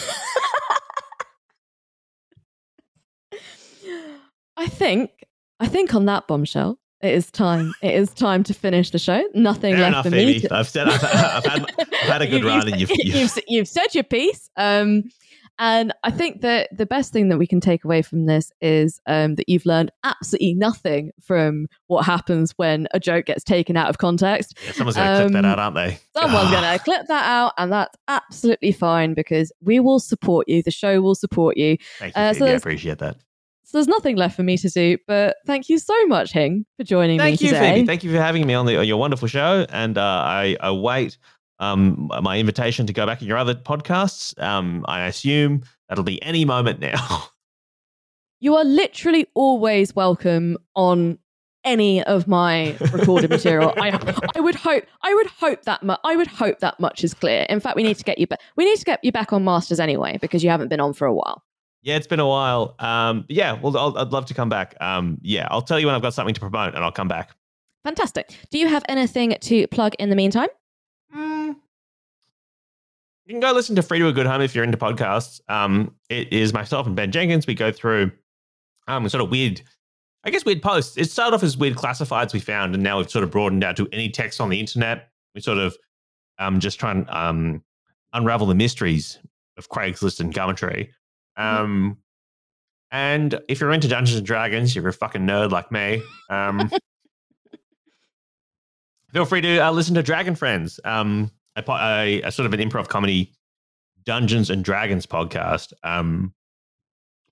I 4.57 4.67
think, 4.67 5.11
I 5.61 5.69
think 5.69 5.95
on 5.95 6.07
that 6.07 6.27
bombshell, 6.27 6.79
it 7.01 7.15
is 7.15 7.31
time. 7.31 7.73
It 7.81 7.95
is 7.95 8.11
time 8.13 8.43
to 8.45 8.55
finish 8.55 8.91
the 8.91 8.99
show. 8.99 9.23
Nothing 9.35 9.75
Fair 9.75 9.83
left 9.83 9.93
enough, 9.93 10.05
for 10.07 10.11
me. 10.11 10.41
To- 10.41 10.55
I've 10.55 10.69
said 10.69 10.89
I've, 10.89 11.05
I've 11.05 11.45
had 11.45 11.67
I've 11.79 12.09
had 12.09 12.23
a 12.23 12.27
good 12.31 12.43
You- 12.43 12.49
run, 12.49 12.69
and 12.69 12.81
you've, 12.81 12.91
you've, 12.91 13.15
you've, 13.15 13.39
you've 13.47 13.69
said 13.69 13.95
your 13.95 14.05
piece. 14.05 14.51
Um, 14.57 15.05
and 15.59 15.93
I 16.05 16.11
think 16.11 16.41
that 16.43 16.69
the 16.77 16.87
best 16.87 17.13
thing 17.13 17.29
that 17.31 17.39
we 17.39 17.47
can 17.47 17.61
take 17.61 17.85
away 17.85 18.03
from 18.03 18.27
this 18.27 18.53
is 18.61 19.01
um, 19.07 19.35
that 19.37 19.49
you've 19.49 19.67
learned 19.67 19.91
absolutely 20.05 20.55
nothing 20.55 21.11
from 21.23 21.67
what 21.89 22.05
happens 22.05 22.53
when 22.57 22.87
a 22.93 23.01
joke 23.01 23.27
gets 23.27 23.43
taken 23.45 23.77
out 23.77 23.89
of 23.89 23.99
context. 23.99 24.57
yeah, 24.65 24.73
someone's 24.73 24.97
going 24.97 25.09
to 25.09 25.23
clip 25.25 25.33
that 25.33 25.45
um, 25.45 25.51
out, 25.51 25.59
aren't 25.59 25.75
they? 25.75 25.99
Someone's 26.17 26.49
Ah. 26.49 26.51
going 26.61 26.79
to 26.79 26.85
clip 26.85 27.07
that 27.09 27.25
out, 27.27 27.53
and 27.59 27.73
that's 27.73 27.97
absolutely 28.09 28.73
fine 28.73 29.15
because 29.15 29.53
we 29.61 29.81
will 29.81 30.01
support 30.01 30.49
you. 30.49 30.63
The 30.63 30.71
show 30.71 31.01
will 31.01 31.15
support 31.15 31.57
you. 31.57 31.77
Thank 31.99 32.17
you, 32.17 32.23
uh, 32.23 32.33
so 32.35 32.47
I 32.47 32.51
appreciate 32.51 32.99
that. 32.99 33.17
So 33.65 33.77
there's 33.77 33.87
nothing 33.89 34.17
left 34.17 34.35
for 34.35 34.43
me 34.43 34.57
to 34.57 34.71
do, 34.71 34.97
but 35.07 35.37
thank 35.45 35.69
you 35.69 35.79
so 35.79 36.07
much, 36.07 36.33
Hing, 36.33 36.65
for 36.79 36.85
joining 36.85 37.19
Thank 37.19 37.39
me 37.39 37.49
you, 37.49 37.53
today. 37.53 37.75
Phoebe. 37.75 37.87
Thank 37.87 38.03
you 38.03 38.11
for 38.11 38.17
having 38.17 38.47
me 38.47 38.55
on, 38.55 38.65
the, 38.65 38.79
on 38.79 38.87
your 38.87 38.97
wonderful 38.97 39.29
show, 39.29 39.67
and 39.69 39.99
uh, 39.99 40.03
I 40.03 40.57
await 40.61 41.19
um, 41.59 42.11
my 42.23 42.39
invitation 42.39 42.87
to 42.87 42.93
go 42.93 43.07
back 43.07 43.23
in 43.23 43.29
your 43.29 43.37
other 43.37 43.55
podcasts. 43.55 44.41
Um, 44.43 44.85
I 44.89 45.07
assume 45.07 45.63
that'll 45.89 46.05
be 46.05 46.23
any 46.23 46.45
moment 46.45 46.81
now. 46.81 47.25
You 48.41 48.55
are 48.55 48.65
literally 48.65 49.27
always 49.35 49.97
welcome 49.97 50.59
on 50.77 51.19
any 51.65 52.05
of 52.05 52.29
my 52.29 52.77
recorded 52.93 53.31
material. 53.31 53.75
I, 53.77 53.89
I 54.37 54.41
would 54.41 54.55
hope, 54.55 54.85
I 55.03 55.13
would 55.13 55.27
hope 55.27 55.63
that 55.65 55.83
mu- 55.83 55.97
I 56.05 56.15
would 56.15 56.29
hope 56.29 56.61
that 56.61 56.79
much 56.79 57.03
is 57.03 57.15
clear. 57.15 57.47
In 57.49 57.59
fact, 57.59 57.75
we 57.75 57.83
need 57.83 57.97
to 57.97 58.05
get 58.05 58.19
you 58.19 58.29
back. 58.29 58.41
We 58.55 58.65
need 58.65 58.79
to 58.79 58.85
get 58.85 59.01
you 59.03 59.11
back 59.11 59.33
on 59.33 59.43
Masters 59.45 59.81
anyway 59.81 60.19
because 60.21 60.45
you 60.45 60.51
haven't 60.51 60.69
been 60.69 60.79
on 60.79 60.93
for 60.93 61.05
a 61.07 61.13
while. 61.13 61.43
Yeah, 61.83 61.97
it's 61.97 62.07
been 62.07 62.21
a 62.21 62.29
while. 62.29 62.77
Um, 62.79 63.25
yeah, 63.29 63.55
well, 63.55 63.77
I'll, 63.77 63.99
I'd 63.99 64.13
love 64.13 64.27
to 64.27 64.35
come 64.35 64.49
back. 64.49 64.77
Um, 64.81 65.19
yeah, 65.23 65.49
I'll 65.51 65.63
tell 65.63 65.81
you 65.81 65.87
when 65.87 65.97
I've 65.97 66.03
got 66.03 66.15
something 66.15 66.35
to 66.35 66.41
promote, 66.41 66.77
and 66.77 66.85
I'll 66.85 66.93
come 66.93 67.09
back. 67.09 67.35
Fantastic. 67.85 68.37
Do 68.51 68.59
you 68.59 68.69
have 68.69 68.85
anything 68.89 69.37
to 69.41 69.67
plug 69.69 69.95
in 69.99 70.11
the 70.11 70.17
meantime? 70.17 70.49
Mm. 71.15 71.57
You 73.27 73.35
can 73.35 73.41
go 73.41 73.53
listen 73.53 73.77
to 73.77 73.83
Free 73.83 73.99
to 73.99 74.09
a 74.09 74.13
Good 74.13 74.27
Home 74.27 74.41
if 74.41 74.55
you're 74.55 74.65
into 74.65 74.79
podcasts. 74.79 75.41
Um, 75.49 75.95
it 76.09 76.33
is 76.33 76.53
myself 76.53 76.87
and 76.87 76.97
Ben 76.97 77.13
Jenkins. 77.13 77.47
We 77.47 77.55
go 77.55 77.71
through 77.71 78.11
um, 78.87 79.09
sort 79.09 79.23
of 79.23 79.31
weird, 79.31 79.61
I 80.25 80.31
guess, 80.31 80.45
weird 80.45 80.63
posts. 80.63 80.97
It 80.97 81.11
started 81.11 81.35
off 81.37 81.43
as 81.43 81.57
weird 81.57 81.75
classifieds 81.77 82.33
we 82.33 82.41
found, 82.41 82.75
and 82.75 82.83
now 82.83 82.99
we've 82.99 83.11
sort 83.11 83.25
of 83.25 83.31
broadened 83.31 83.65
out 83.65 83.77
to 83.77 83.89
any 83.93 84.09
text 84.09 84.41
on 84.41 84.49
the 84.49 84.59
internet. 84.59 85.11
We 85.35 85.41
sort 85.43 85.59
of 85.59 85.77
um, 86.39 86.59
just 86.59 86.81
try 86.81 86.91
and 86.93 87.09
um, 87.11 87.63
unravel 88.15 88.47
the 88.47 88.55
mysteries 88.55 89.19
of 89.59 89.69
Craigslist 89.69 90.21
and 90.21 90.33
Gumtree. 90.33 90.89
Um, 91.37 91.99
And 92.91 93.39
if 93.49 93.61
you're 93.61 93.73
into 93.73 93.89
Dungeons 93.89 94.17
and 94.17 94.27
Dragons, 94.27 94.75
you're 94.75 94.89
a 94.89 94.93
fucking 94.93 95.23
nerd 95.23 95.51
like 95.51 95.71
me, 95.71 96.03
um, 96.31 96.71
feel 99.19 99.25
free 99.25 99.41
to 99.41 99.59
uh, 99.59 99.73
listen 99.73 99.97
to 99.97 100.03
Dragon 100.03 100.37
Friends, 100.37 100.79
um, 100.85 101.29
a, 101.57 101.65
a, 101.69 102.23
a 102.23 102.31
sort 102.31 102.47
of 102.47 102.53
an 102.53 102.61
improv 102.61 102.87
comedy 102.87 103.33
Dungeons 104.05 104.49
and 104.49 104.65
Dragons 104.65 105.07
podcast. 105.07 105.73
Um, 105.83 106.33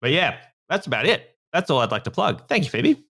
but 0.00 0.10
yeah, 0.10 0.38
that's 0.68 0.88
about 0.88 1.06
it. 1.06 1.36
That's 1.52 1.70
all 1.70 1.78
I'd 1.78 1.92
like 1.92 2.02
to 2.02 2.10
plug. 2.10 2.48
Thank 2.48 2.64
you, 2.64 2.70
Phoebe. 2.70 3.04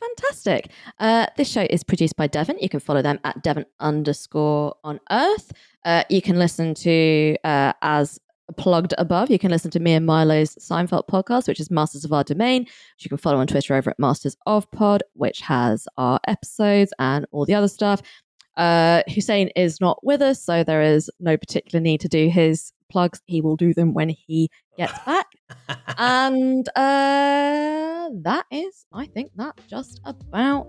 Fantastic. 0.00 0.70
Uh, 0.98 1.26
this 1.36 1.48
show 1.48 1.64
is 1.70 1.84
produced 1.84 2.16
by 2.16 2.26
Devon. 2.26 2.58
You 2.60 2.68
can 2.68 2.80
follow 2.80 3.02
them 3.02 3.20
at 3.22 3.40
Devon 3.40 3.66
underscore 3.78 4.74
on 4.82 4.98
Earth. 5.08 5.52
Uh, 5.84 6.02
you 6.10 6.20
can 6.20 6.40
listen 6.40 6.74
to, 6.74 7.36
uh, 7.44 7.72
as 7.82 8.18
plugged 8.56 8.94
above, 8.98 9.30
you 9.30 9.38
can 9.38 9.50
listen 9.50 9.70
to 9.72 9.80
me 9.80 9.92
and 9.94 10.06
Milo's 10.06 10.54
Seinfeld 10.56 11.06
podcast, 11.08 11.48
which 11.48 11.60
is 11.60 11.70
Masters 11.70 12.04
of 12.04 12.12
Our 12.12 12.24
Domain, 12.24 12.62
which 12.62 13.04
you 13.04 13.08
can 13.08 13.18
follow 13.18 13.38
on 13.38 13.46
Twitter 13.46 13.74
over 13.74 13.90
at 13.90 13.98
Masters 13.98 14.36
of 14.46 14.70
Pod, 14.70 15.02
which 15.14 15.40
has 15.40 15.86
our 15.96 16.20
episodes 16.26 16.92
and 16.98 17.26
all 17.32 17.44
the 17.44 17.54
other 17.54 17.68
stuff. 17.68 18.02
Uh, 18.56 19.02
Hussein 19.08 19.48
is 19.56 19.80
not 19.80 20.04
with 20.04 20.20
us, 20.20 20.42
so 20.42 20.64
there 20.64 20.82
is 20.82 21.10
no 21.20 21.36
particular 21.36 21.82
need 21.82 22.00
to 22.00 22.08
do 22.08 22.28
his 22.28 22.72
plugs. 22.90 23.20
He 23.26 23.40
will 23.40 23.56
do 23.56 23.72
them 23.72 23.94
when 23.94 24.08
he 24.08 24.50
gets 24.76 24.98
back. 25.06 25.26
and 25.98 26.68
uh, 26.70 28.10
that 28.22 28.44
is, 28.50 28.86
I 28.92 29.06
think 29.06 29.30
that 29.36 29.58
just 29.68 30.00
about 30.04 30.66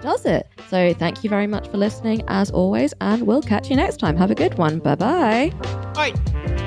does 0.00 0.24
it. 0.26 0.46
So 0.68 0.94
thank 0.94 1.24
you 1.24 1.30
very 1.30 1.46
much 1.46 1.68
for 1.68 1.76
listening, 1.76 2.22
as 2.28 2.50
always, 2.50 2.94
and 3.00 3.26
we'll 3.26 3.42
catch 3.42 3.70
you 3.70 3.76
next 3.76 3.98
time. 3.98 4.16
Have 4.16 4.30
a 4.30 4.34
good 4.34 4.56
one. 4.58 4.78
Bye 4.78 4.94
bye. 4.94 5.52
Bye. 5.94 6.57